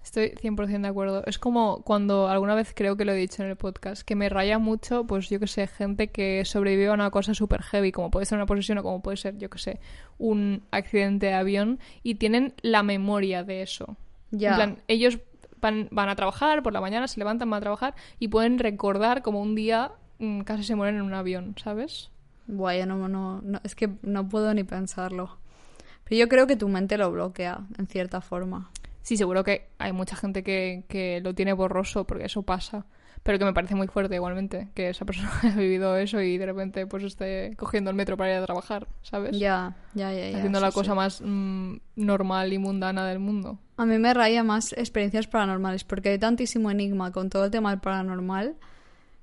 Estoy 0.04 0.30
100% 0.42 0.82
de 0.82 0.88
acuerdo. 0.88 1.24
Es 1.28 1.38
como 1.38 1.84
cuando 1.84 2.30
alguna 2.30 2.56
vez 2.56 2.74
creo 2.76 2.98
que 2.98 3.06
lo 3.06 3.12
he 3.12 3.16
dicho 3.16 3.44
en 3.44 3.50
el 3.50 3.58
podcast, 3.58 4.02
que 4.02 4.16
me 4.16 4.28
raya 4.28 4.58
mucho, 4.58 5.06
pues 5.06 5.30
yo 5.30 5.40
que 5.40 5.46
sé, 5.46 5.68
gente 5.68 6.10
que 6.10 6.44
sobrevive 6.46 6.88
a 6.88 6.94
una 6.94 7.12
cosa 7.12 7.36
súper 7.36 7.62
heavy, 7.62 7.92
como 7.92 8.10
puede 8.10 8.26
ser 8.26 8.40
una 8.40 8.48
posesión 8.48 8.80
o 8.80 8.84
como 8.84 9.04
puede 9.04 9.18
ser, 9.18 9.38
yo 9.38 9.52
que 9.52 9.60
sé, 9.60 9.80
un 10.18 10.64
accidente 10.72 11.28
de 11.28 11.34
avión, 11.36 11.80
y 12.02 12.16
tienen 12.16 12.56
la 12.64 12.82
memoria 12.82 13.44
de 13.44 13.62
eso. 13.62 13.98
Ya. 14.32 14.50
En 14.50 14.56
plan, 14.56 14.84
ellos 14.88 15.20
van, 15.62 15.88
van 15.92 16.10
a 16.10 16.16
trabajar 16.16 16.64
por 16.64 16.74
la 16.74 16.82
mañana, 16.82 17.08
se 17.08 17.20
levantan, 17.20 17.50
van 17.50 17.60
a 17.60 17.62
trabajar 17.62 17.96
y 18.20 18.28
pueden 18.28 18.60
recordar 18.60 19.22
como 19.22 19.42
un 19.42 19.56
día 19.56 19.92
mm, 20.20 20.42
casi 20.42 20.64
se 20.64 20.76
mueren 20.76 20.96
en 20.96 21.02
un 21.04 21.14
avión, 21.14 21.56
¿sabes? 21.62 22.12
Buah, 22.48 22.76
yo 22.76 22.86
no, 22.86 23.08
no, 23.08 23.42
no, 23.42 23.60
es 23.64 23.76
que 23.76 23.90
no 24.02 24.28
puedo 24.28 24.54
ni 24.54 24.64
pensarlo. 24.64 25.38
Pero 26.04 26.20
yo 26.20 26.28
creo 26.28 26.48
que 26.48 26.58
tu 26.58 26.68
mente 26.68 26.98
lo 26.98 27.12
bloquea, 27.12 27.60
en 27.78 27.88
cierta 27.88 28.22
forma. 28.22 28.72
Sí, 29.04 29.18
seguro 29.18 29.44
que 29.44 29.70
hay 29.78 29.94
mucha 29.94 30.16
gente 30.16 30.44
que, 30.44 30.84
que 30.88 31.22
lo 31.22 31.34
tiene 31.34 31.54
borroso 31.54 32.06
porque 32.06 32.26
eso 32.26 32.44
pasa. 32.44 32.86
Pero 33.24 33.38
que 33.38 33.46
me 33.46 33.54
parece 33.54 33.76
muy 33.76 33.88
fuerte 33.88 34.16
igualmente 34.16 34.70
que 34.74 34.90
esa 34.90 35.06
persona 35.06 35.32
haya 35.44 35.56
vivido 35.56 35.96
eso 35.98 36.22
y 36.22 36.38
de 36.38 36.46
repente 36.46 36.88
pues 36.88 37.04
esté 37.04 37.56
cogiendo 37.56 37.90
el 37.92 37.96
metro 37.96 38.18
para 38.18 38.32
ir 38.32 38.38
a 38.38 38.46
trabajar, 38.46 38.88
¿sabes? 39.04 39.38
Ya, 39.38 39.76
ya, 39.94 40.12
ya. 40.12 40.30
ya, 40.30 40.38
Haciendo 40.38 40.60
sí, 40.60 40.66
la 40.66 40.72
sí. 40.72 40.76
cosa 40.76 40.96
más 40.96 41.22
mm, 41.24 41.76
normal 41.98 42.52
y 42.54 42.58
mundana 42.58 43.06
del 43.06 43.20
mundo. 43.20 43.60
A 43.78 43.86
mí 43.86 43.98
me 44.00 44.14
raya 44.14 44.44
más 44.44 44.74
experiencias 44.74 45.28
paranormales, 45.28 45.84
porque 45.84 46.10
hay 46.10 46.18
tantísimo 46.18 46.72
enigma 46.72 47.12
con 47.12 47.30
todo 47.30 47.46
el 47.46 47.52
tema 47.52 47.70
del 47.70 47.80
paranormal 47.80 48.56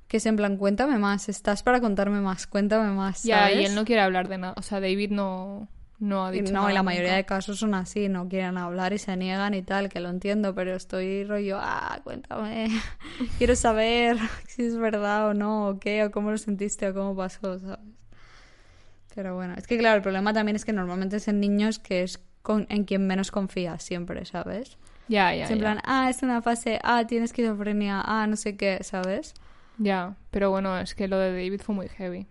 que 0.08 0.16
es 0.16 0.26
en 0.26 0.36
plan, 0.36 0.56
cuéntame 0.56 0.98
más, 0.98 1.28
estás 1.28 1.62
para 1.62 1.80
contarme 1.80 2.20
más, 2.20 2.46
cuéntame 2.46 2.90
más. 2.92 3.22
Ya, 3.24 3.52
y 3.52 3.64
él 3.64 3.74
no 3.74 3.84
quiere 3.84 4.00
hablar 4.00 4.28
de 4.28 4.38
nada. 4.38 4.54
O 4.56 4.62
sea, 4.62 4.80
David 4.80 5.10
no, 5.10 5.68
no 6.00 6.24
ha 6.26 6.30
Y 6.30 6.42
dicho 6.42 6.42
no, 6.42 6.60
nada 6.60 6.72
y 6.72 6.74
la 6.74 6.82
mayoría 6.82 7.14
de 7.14 7.24
casos 7.24 7.58
son 7.58 7.74
así, 7.74 8.08
no 8.08 8.28
quieren 8.28 8.58
hablar 8.58 8.92
y 8.92 8.98
se 8.98 9.16
niegan 9.16 9.54
y 9.54 9.62
tal, 9.62 9.88
que 9.88 10.00
lo 10.00 10.10
entiendo, 10.10 10.54
pero 10.54 10.74
estoy 10.76 11.24
rollo, 11.24 11.58
ah, 11.60 12.00
cuéntame, 12.04 12.68
quiero 13.38 13.56
saber 13.56 14.18
si 14.48 14.64
es 14.64 14.76
verdad 14.76 15.28
o 15.30 15.34
no, 15.34 15.68
o 15.68 15.80
qué, 15.80 16.04
o 16.04 16.10
cómo 16.10 16.30
lo 16.30 16.38
sentiste, 16.38 16.88
o 16.88 16.94
cómo 16.94 17.16
pasó, 17.16 17.58
¿sabes? 17.58 17.78
Pero 19.14 19.34
bueno, 19.34 19.54
es 19.56 19.66
que 19.66 19.78
claro, 19.78 19.96
el 19.96 20.02
problema 20.02 20.32
también 20.32 20.56
es 20.56 20.64
que 20.64 20.72
normalmente 20.72 21.16
es 21.16 21.28
en 21.28 21.40
niños 21.40 21.78
que 21.78 22.02
es 22.02 22.20
con, 22.42 22.66
en 22.68 22.84
quien 22.84 23.06
menos 23.06 23.30
confías 23.30 23.82
siempre, 23.82 24.24
¿sabes? 24.24 24.78
Ya, 25.08 25.32
ya, 25.34 25.44
Es 25.44 25.50
en 25.50 25.58
ya. 25.58 25.60
plan, 25.60 25.80
ah, 25.84 26.10
es 26.10 26.22
una 26.22 26.42
fase, 26.42 26.80
ah, 26.84 27.06
tiene 27.06 27.26
esquizofrenia, 27.26 28.02
ah, 28.04 28.26
no 28.26 28.36
sé 28.36 28.56
qué, 28.56 28.78
¿sabes? 28.84 29.36
Ya, 29.78 30.16
pero 30.30 30.50
bueno, 30.50 30.78
es 30.78 30.94
que 30.94 31.08
lo 31.08 31.18
de 31.18 31.32
David 31.32 31.60
fue 31.62 31.74
muy 31.74 31.88
heavy. 31.88 32.28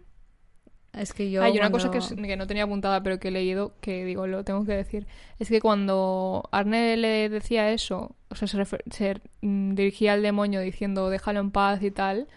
Es 0.93 1.13
que 1.13 1.29
yo. 1.29 1.43
Hay 1.43 1.51
una 1.51 1.69
cuando- 1.69 1.77
cosa 1.77 1.91
que, 1.91 1.97
es- 1.99 2.13
que 2.15 2.37
no 2.37 2.47
tenía 2.47 2.63
apuntada, 2.63 3.03
pero 3.03 3.19
que 3.19 3.27
he 3.27 3.31
leído, 3.31 3.73
que 3.81 4.03
digo, 4.05 4.25
lo 4.27 4.43
tengo 4.43 4.65
que 4.65 4.73
decir. 4.73 5.05
Es 5.39 5.49
que 5.49 5.61
cuando 5.61 6.47
Arne 6.51 6.97
le 6.97 7.29
decía 7.29 7.71
eso, 7.71 8.15
o 8.29 8.35
sea, 8.35 8.47
se, 8.47 8.57
refer- 8.57 8.83
se, 8.91 9.21
mm, 9.41 9.75
dirigía 9.75 10.13
al 10.13 10.21
demonio 10.23 10.59
diciendo, 10.61 11.09
déjalo 11.09 11.39
en 11.39 11.51
paz 11.51 11.81
y 11.83 11.91
tal, 11.91 12.27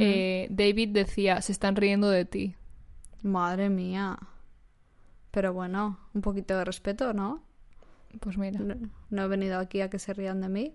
eh, 0.00 0.46
David 0.50 0.88
decía, 0.90 1.40
se 1.42 1.52
están 1.52 1.76
riendo 1.76 2.08
de 2.10 2.24
ti. 2.24 2.54
Madre 3.22 3.70
mía. 3.70 4.18
Pero 5.30 5.52
bueno, 5.52 5.98
un 6.14 6.22
poquito 6.22 6.56
de 6.56 6.64
respeto, 6.64 7.12
¿no? 7.12 7.42
Pues 8.20 8.38
mira. 8.38 8.58
No, 8.60 8.74
no 9.10 9.22
he 9.24 9.28
venido 9.28 9.58
aquí 9.58 9.80
a 9.82 9.90
que 9.90 9.98
se 9.98 10.12
rían 10.14 10.40
de 10.40 10.48
mí. 10.48 10.74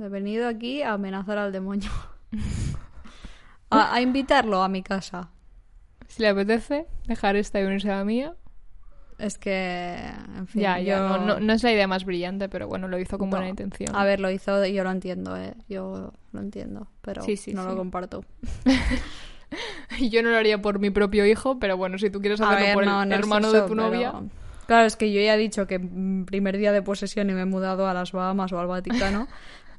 He 0.00 0.08
venido 0.08 0.48
aquí 0.48 0.82
a 0.82 0.92
amenazar 0.94 1.38
al 1.38 1.52
demonio. 1.52 1.90
a, 3.70 3.94
a 3.94 4.00
invitarlo 4.00 4.62
a 4.62 4.68
mi 4.68 4.82
casa. 4.82 5.30
Si 6.08 6.22
le 6.22 6.28
apetece 6.28 6.86
dejar 7.06 7.36
esta 7.36 7.60
y 7.60 7.64
unirse 7.64 7.90
a 7.90 7.96
la 7.98 8.04
mía, 8.04 8.34
Es 9.18 9.36
que, 9.38 9.96
en 10.36 10.46
fin, 10.46 10.62
ya, 10.62 10.78
ya. 10.78 10.98
yo- 10.98 11.08
No, 11.08 11.18
no- 11.18 11.40
no 11.40 11.52
es 11.52 11.62
la 11.64 11.72
idea 11.72 11.88
más 11.88 12.04
brillante, 12.04 12.48
pero 12.48 12.68
bueno, 12.68 12.86
lo 12.86 12.98
hizo 13.00 13.18
con 13.18 13.30
buena 13.30 13.46
No. 13.46 13.50
intención. 13.50 13.94
A 13.96 14.04
ver, 14.04 14.20
lo 14.20 14.30
hizo, 14.30 14.64
yo 14.64 14.84
lo 14.84 14.90
entiendo, 14.92 15.36
¿eh? 15.36 15.54
Yo 15.68 16.12
lo 16.32 16.40
entiendo, 16.40 16.86
pero 17.02 17.22
Sí, 17.22 17.36
sí, 17.36 17.52
no 17.52 17.62
sí. 17.62 17.68
lo 17.68 17.76
comparto. 17.76 18.24
Yo 20.10 20.22
no 20.22 20.30
lo 20.30 20.36
haría 20.36 20.60
por 20.60 20.78
mi 20.78 20.90
propio 20.90 21.24
hijo, 21.26 21.58
pero 21.58 21.76
bueno, 21.76 21.98
si 21.98 22.10
tú 22.10 22.20
quieres 22.20 22.40
hacerlo 22.40 22.64
ver, 22.66 22.74
por 22.74 22.82
el 22.84 22.88
no, 22.90 23.02
es 23.02 23.10
hermano 23.10 23.48
eso, 23.48 23.56
de 23.56 23.62
tu 23.62 23.74
pero- 23.74 23.82
novia, 23.90 24.12
Claro, 24.66 24.86
es 24.86 24.96
que 24.96 25.10
yo 25.10 25.18
ya 25.22 25.34
he 25.34 25.38
dicho 25.38 25.66
que 25.66 25.80
primer 25.80 26.58
día 26.58 26.72
de 26.72 26.82
posesión 26.82 27.30
y 27.30 27.32
me 27.32 27.40
he 27.40 27.44
mudado 27.46 27.88
a 27.88 27.94
las 27.94 28.12
Bahamas 28.12 28.52
o 28.52 28.60
al 28.60 28.66
Vaticano, 28.66 29.26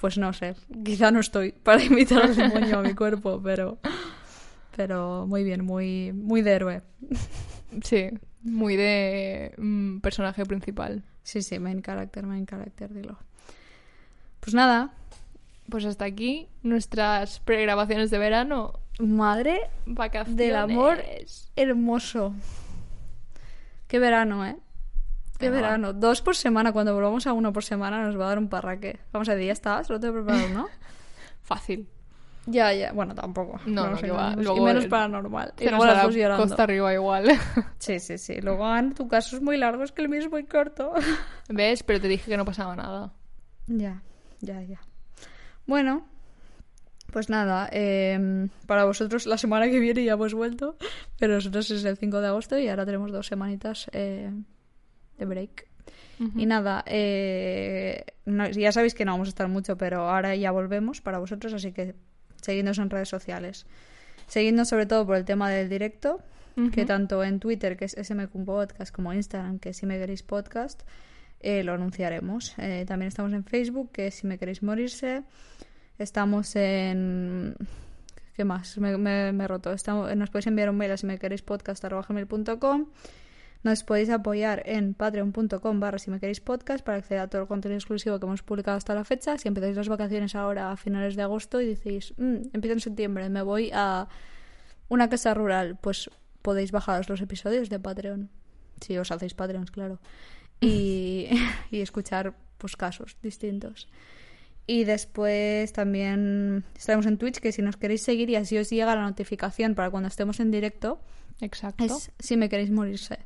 pues 0.02 0.18
no 0.18 0.34
sé, 0.34 0.56
quizá 0.84 1.12
no 1.12 1.20
estoy 1.20 1.52
para 1.52 1.84
invitar 1.84 2.24
al 2.24 2.36
demonio 2.36 2.80
a 2.80 2.82
mi 2.82 2.96
cuerpo, 2.96 3.40
pero 3.44 3.78
pero 4.80 5.26
muy 5.28 5.44
bien, 5.44 5.66
muy 5.66 6.14
muy 6.14 6.42
de 6.42 6.52
héroe. 6.54 6.82
sí, 7.84 8.12
muy 8.42 8.78
de 8.78 9.54
mm, 9.58 10.00
personaje 10.00 10.46
principal. 10.46 11.04
Sí, 11.22 11.42
sí, 11.42 11.60
main 11.60 11.82
character, 11.82 12.26
main 12.26 12.46
character, 12.46 12.94
dilo. 12.94 13.18
Pues 14.40 14.54
nada, 14.54 14.94
Pues 15.70 15.84
hasta 15.84 16.06
aquí 16.06 16.48
nuestras 16.64 17.42
pregrabaciones 17.42 18.10
de 18.10 18.20
verano. 18.20 18.80
madre 19.00 19.60
Vacaciones. 19.86 20.38
del 20.38 20.56
amor 20.56 21.04
hermoso. 21.58 22.34
Qué 23.90 24.00
verano, 24.00 24.46
¿eh? 24.46 24.56
Qué 25.40 25.50
verano. 25.50 25.92
Dos 25.92 26.22
por 26.22 26.38
semana. 26.38 26.72
Cuando 26.72 26.94
volvamos 26.94 27.28
a 27.28 27.34
uno 27.34 27.52
por 27.52 27.66
semana 27.66 28.02
nos 28.02 28.18
va 28.18 28.28
a 28.28 28.30
dar 28.30 28.40
un 28.40 28.48
parraque. 28.48 29.02
Vamos 29.12 29.28
a 29.28 29.34
decir, 29.34 29.48
ya 29.48 29.54
está, 29.54 29.84
solo 29.84 30.00
te 30.00 30.08
he 30.08 30.12
preparado, 30.14 30.48
¿no? 30.50 30.68
Fácil. 31.42 31.90
Ya, 32.50 32.74
ya. 32.74 32.92
Bueno, 32.94 33.16
tampoco. 33.16 33.60
No, 33.66 33.84
no, 33.86 33.92
nos 33.92 34.02
que 34.02 34.12
va. 34.12 34.36
Luego 34.36 34.58
y 34.58 34.62
menos 34.62 34.84
el- 34.84 34.90
paranormal. 34.90 35.54
Y 35.60 35.64
Se 35.64 35.70
luego 35.70 35.86
nos 35.86 35.94
las 35.96 36.04
dos 36.04 36.16
llorando. 36.16 36.44
costa 36.48 36.64
arriba 36.64 36.94
igual. 36.94 37.26
Sí, 37.80 38.00
sí, 38.00 38.18
sí. 38.18 38.42
Luego, 38.42 38.66
Anne, 38.66 38.94
tu 38.94 39.08
caso 39.08 39.36
es 39.38 39.42
muy 39.42 39.58
largo, 39.58 39.84
es 39.84 39.92
que 39.92 40.02
el 40.02 40.10
mío 40.10 40.20
es 40.20 40.30
muy 40.30 40.44
corto. 40.44 40.94
¿Ves? 41.50 41.84
Pero 41.84 42.02
te 42.02 42.08
dije 42.08 42.30
que 42.30 42.38
no 42.38 42.46
pasaba 42.46 42.76
nada. 42.76 43.14
ya, 43.68 44.02
ya, 44.42 44.62
ya. 44.64 44.80
Bueno, 45.66 46.06
pues 47.12 47.30
nada. 47.30 47.70
eh, 47.72 48.48
para 48.68 48.84
vosotros 48.86 49.26
la 49.26 49.38
semana 49.38 49.70
que 49.70 49.80
viene 49.80 50.04
ya 50.04 50.14
hemos 50.14 50.34
vuelto. 50.34 50.76
Pero 51.20 51.36
nosotros 51.36 51.70
es 51.72 51.84
el 51.86 51.98
5 51.98 52.20
de 52.22 52.28
agosto 52.28 52.58
y 52.58 52.68
ahora 52.68 52.86
tenemos 52.86 53.12
dos 53.12 53.28
semanitas 53.28 53.90
eh, 53.94 54.32
de 55.18 55.26
break. 55.26 55.68
Y 56.36 56.46
nada, 56.48 56.84
eh, 56.86 58.04
no- 58.26 58.50
ya 58.50 58.74
sabéis 58.74 58.94
que 58.94 59.06
no 59.06 59.14
vamos 59.14 59.30
a 59.30 59.30
estar 59.30 59.48
mucho, 59.48 59.78
pero 59.78 60.10
ahora 60.10 60.36
ya 60.36 60.52
volvemos 60.52 61.00
para 61.00 61.18
vosotros, 61.18 61.54
así 61.54 61.72
que 61.72 61.96
seguidnos 62.42 62.78
en 62.80 62.90
redes 62.90 63.10
sociales. 63.10 63.66
Seguidnos 64.28 64.70
sobre 64.70 64.86
todo 64.86 65.06
por 65.06 65.16
el 65.16 65.26
tema 65.26 65.50
del 65.50 65.70
directo, 65.70 66.22
que 66.72 66.86
tanto 66.86 67.24
en 67.24 67.40
Twitter, 67.40 67.78
que 67.78 67.86
es 67.86 67.94
SMQ 68.02 68.44
Podcast, 68.46 68.94
como 68.94 69.14
Instagram, 69.14 69.60
que 69.60 69.70
es 69.70 69.78
Si 69.78 69.86
Me 69.86 69.98
Queréis 69.98 70.24
Podcast, 70.24 70.82
eh, 71.40 71.64
lo 71.64 71.74
anunciaremos. 71.74 72.54
Eh, 72.58 72.84
también 72.86 73.08
estamos 73.08 73.32
en 73.32 73.46
Facebook, 73.46 73.92
que 73.94 74.08
es 74.08 74.16
Si 74.16 74.28
Me 74.28 74.38
Queréis 74.38 74.62
Morirse. 74.62 75.24
Estamos 75.98 76.56
en... 76.58 77.56
¿Qué 78.36 78.44
más? 78.46 78.78
Me, 78.78 78.98
me- 78.98 79.32
me 79.32 79.44
he 79.44 79.48
roto. 79.48 79.72
Estamos, 79.72 80.14
nos 80.18 80.30
podéis 80.30 80.48
enviar 80.48 80.70
un 80.70 80.78
mail 80.78 80.92
a 80.92 80.98
si 80.98 81.06
me 81.06 81.18
queréis 81.18 81.42
podcast.com. 81.42 82.86
Nos 83.62 83.84
podéis 83.84 84.10
apoyar 84.10 84.64
en 84.66 84.94
patreon.com 84.94 85.80
barra 85.80 86.00
si 86.00 86.10
me 86.10 86.20
queréis 86.20 86.40
podcast 86.40 86.84
para 86.84 86.98
acceder 87.00 87.20
a 87.20 87.28
todo 87.28 87.42
el 87.42 87.48
contenido 87.48 87.78
exclusivo 87.78 88.18
que 88.18 88.26
hemos 88.26 88.42
publicado 88.42 88.78
hasta 88.78 88.96
la 88.96 89.04
fecha. 89.04 89.38
Si 89.38 89.50
empezáis 89.50 89.76
las 89.76 89.90
vacaciones 89.90 90.34
ahora 90.34 90.72
a 90.72 90.78
finales 90.78 91.18
de 91.18 91.24
agosto 91.24 91.60
y 91.60 91.68
decís, 91.68 92.14
"Mm, 92.18 92.36
empiezo 92.54 92.74
en 92.74 92.80
septiembre, 92.80 93.30
me 93.30 93.42
voy 93.42 93.70
a 93.74 94.08
una 94.88 95.10
casa 95.10 95.34
rural, 95.34 95.78
pues 95.82 96.10
podéis 96.42 96.72
bajaros 96.72 97.10
los 97.10 97.22
episodios 97.22 97.70
de 97.70 97.80
Patreon. 97.80 98.30
Si 98.80 98.98
os 98.98 99.12
hacéis 99.12 99.34
Patreons, 99.34 99.72
claro. 99.72 100.00
Y, 100.62 101.30
y 101.72 101.80
escuchar 101.80 102.34
pues 102.58 102.76
casos 102.76 103.16
distintos. 103.24 103.88
Y 104.68 104.84
después 104.84 105.72
también 105.72 106.66
estaremos 106.76 107.06
en 107.06 107.18
Twitch, 107.18 107.40
que 107.40 107.54
si 107.54 107.62
nos 107.62 107.78
queréis 107.78 108.04
seguir 108.04 108.30
y 108.30 108.36
así 108.36 108.58
os 108.58 108.70
llega 108.70 108.94
la 108.94 109.04
notificación 109.04 109.74
para 109.74 109.90
cuando 109.90 110.10
estemos 110.10 110.40
en 110.42 110.52
directo, 110.52 111.00
Exacto. 111.42 111.84
es 111.84 112.12
si 112.20 112.38
me 112.38 112.50
queréis 112.50 112.72
morirse. 112.72 113.20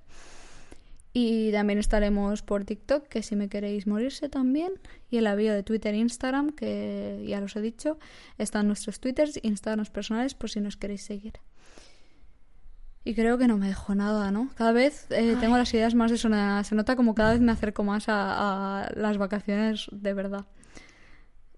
Y 1.16 1.52
también 1.52 1.78
estaremos 1.78 2.42
por 2.42 2.66
TikTok, 2.66 3.08
que 3.08 3.22
si 3.22 3.36
me 3.36 3.48
queréis 3.48 3.86
morirse 3.86 4.30
también. 4.30 4.72
Y 5.12 5.18
en 5.18 5.26
la 5.26 5.36
bio 5.36 5.54
de 5.54 5.62
Twitter 5.62 5.94
e 5.94 5.98
Instagram, 5.98 6.50
que 6.50 7.24
ya 7.28 7.40
los 7.40 7.56
he 7.56 7.62
dicho, 7.62 8.00
están 8.40 8.66
nuestros 8.66 9.00
Twitters, 9.00 9.40
Instagrams 9.44 9.92
personales, 9.92 10.34
por 10.34 10.50
si 10.50 10.60
nos 10.60 10.76
queréis 10.76 11.04
seguir. 11.04 11.34
Y 13.06 13.14
creo 13.14 13.38
que 13.38 13.48
no 13.48 13.58
me 13.58 13.68
dejo 13.68 13.94
nada, 13.94 14.32
¿no? 14.32 14.50
Cada 14.56 14.72
vez 14.72 15.06
eh, 15.12 15.36
tengo 15.40 15.58
las 15.58 15.72
ideas 15.74 15.94
más 15.94 16.10
desordenadas. 16.10 16.68
Se 16.68 16.76
nota 16.76 16.96
como 16.96 17.14
cada 17.14 17.34
vez 17.34 17.42
me 17.42 17.52
acerco 17.52 17.84
más 17.84 18.10
a, 18.10 18.86
a 18.86 18.92
las 18.96 19.18
vacaciones 19.18 19.88
de 19.92 20.14
verdad. 20.14 20.46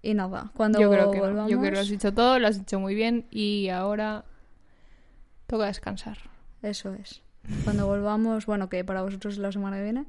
Y 0.02 0.14
nada, 0.14 0.50
cuando 0.54 0.80
Yo 0.80 0.90
creo 0.90 1.10
que 1.10 1.18
no. 1.18 1.24
volvamos... 1.24 1.50
Yo 1.50 1.58
creo 1.58 1.70
que 1.70 1.76
lo 1.76 1.80
has 1.80 1.88
dicho 1.88 2.12
todo, 2.12 2.38
lo 2.38 2.46
has 2.46 2.58
dicho 2.58 2.78
muy 2.78 2.94
bien 2.94 3.26
y 3.30 3.70
ahora 3.70 4.24
toca 5.46 5.66
descansar. 5.66 6.18
Eso 6.68 6.94
es. 6.94 7.22
Cuando 7.64 7.86
volvamos, 7.86 8.44
bueno, 8.46 8.68
que 8.68 8.84
para 8.84 9.02
vosotros 9.02 9.34
es 9.34 9.38
la 9.38 9.52
semana 9.52 9.76
que 9.76 9.82
viene. 9.84 10.04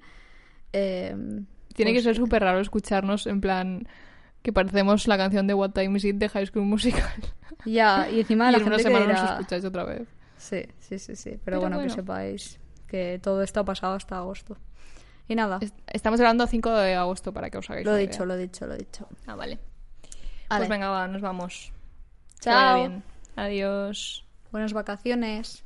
eh, 0.74 1.16
Tiene 1.76 1.92
que 1.92 1.98
pues- 1.98 2.04
ser 2.04 2.16
súper 2.16 2.42
raro 2.44 2.60
escucharnos 2.60 3.28
en 3.28 3.42
plan 3.42 3.88
que 4.42 4.52
parecemos 4.52 5.08
la 5.08 5.18
canción 5.18 5.46
de 5.48 5.54
What 5.54 5.72
Time 5.72 5.98
Is 5.98 6.06
It 6.06 6.16
de 6.18 6.30
High 6.30 6.48
School 6.48 6.66
Musical. 6.66 7.04
Ya, 7.66 8.08
y 8.10 8.22
encima 8.22 8.50
y 8.50 8.52
la 8.54 8.58
en 8.60 8.64
una 8.64 8.76
gente 8.78 8.78
que 8.78 8.84
semana 8.96 9.12
nos 9.14 9.22
dirá- 9.22 9.34
escucháis 9.34 9.66
otra 9.66 9.84
vez. 9.84 10.08
Sí, 10.38 10.64
sí, 10.80 11.00
sí, 11.00 11.16
sí. 11.16 11.30
Pero, 11.32 11.42
Pero 11.44 11.60
bueno, 11.62 11.76
bueno. 11.78 11.90
que 11.90 11.96
sepáis 11.96 12.60
que 12.88 13.20
todo 13.22 13.42
esto 13.44 13.60
ha 13.60 13.66
pasado 13.66 13.96
hasta 13.96 14.18
agosto. 14.18 14.56
Y 15.28 15.36
nada, 15.36 15.58
Est- 15.62 15.76
Estamos 15.88 16.20
grabando 16.20 16.44
a 16.44 16.48
5 16.48 16.72
de 16.72 16.96
agosto 16.96 17.34
para 17.34 17.50
que 17.50 17.58
os 17.58 17.70
hagáis 17.70 17.86
lo 17.86 17.92
he 17.92 17.96
una 17.96 18.02
dicho, 18.02 18.24
idea. 18.24 18.26
lo 18.28 18.34
he 18.36 18.38
dicho, 18.38 18.68
lo 18.68 18.74
he 18.76 18.78
dicho. 18.78 19.08
Ah, 19.26 19.36
vale. 19.36 19.60
Pues 20.48 20.70
venga, 20.70 20.90
va, 20.90 21.08
nos 21.08 21.22
vamos. 21.22 21.74
Que 22.40 22.44
Chao. 22.46 22.78
bien. 22.80 23.04
Adiós. 23.36 24.26
Buenas 24.52 24.72
vacaciones. 24.74 25.66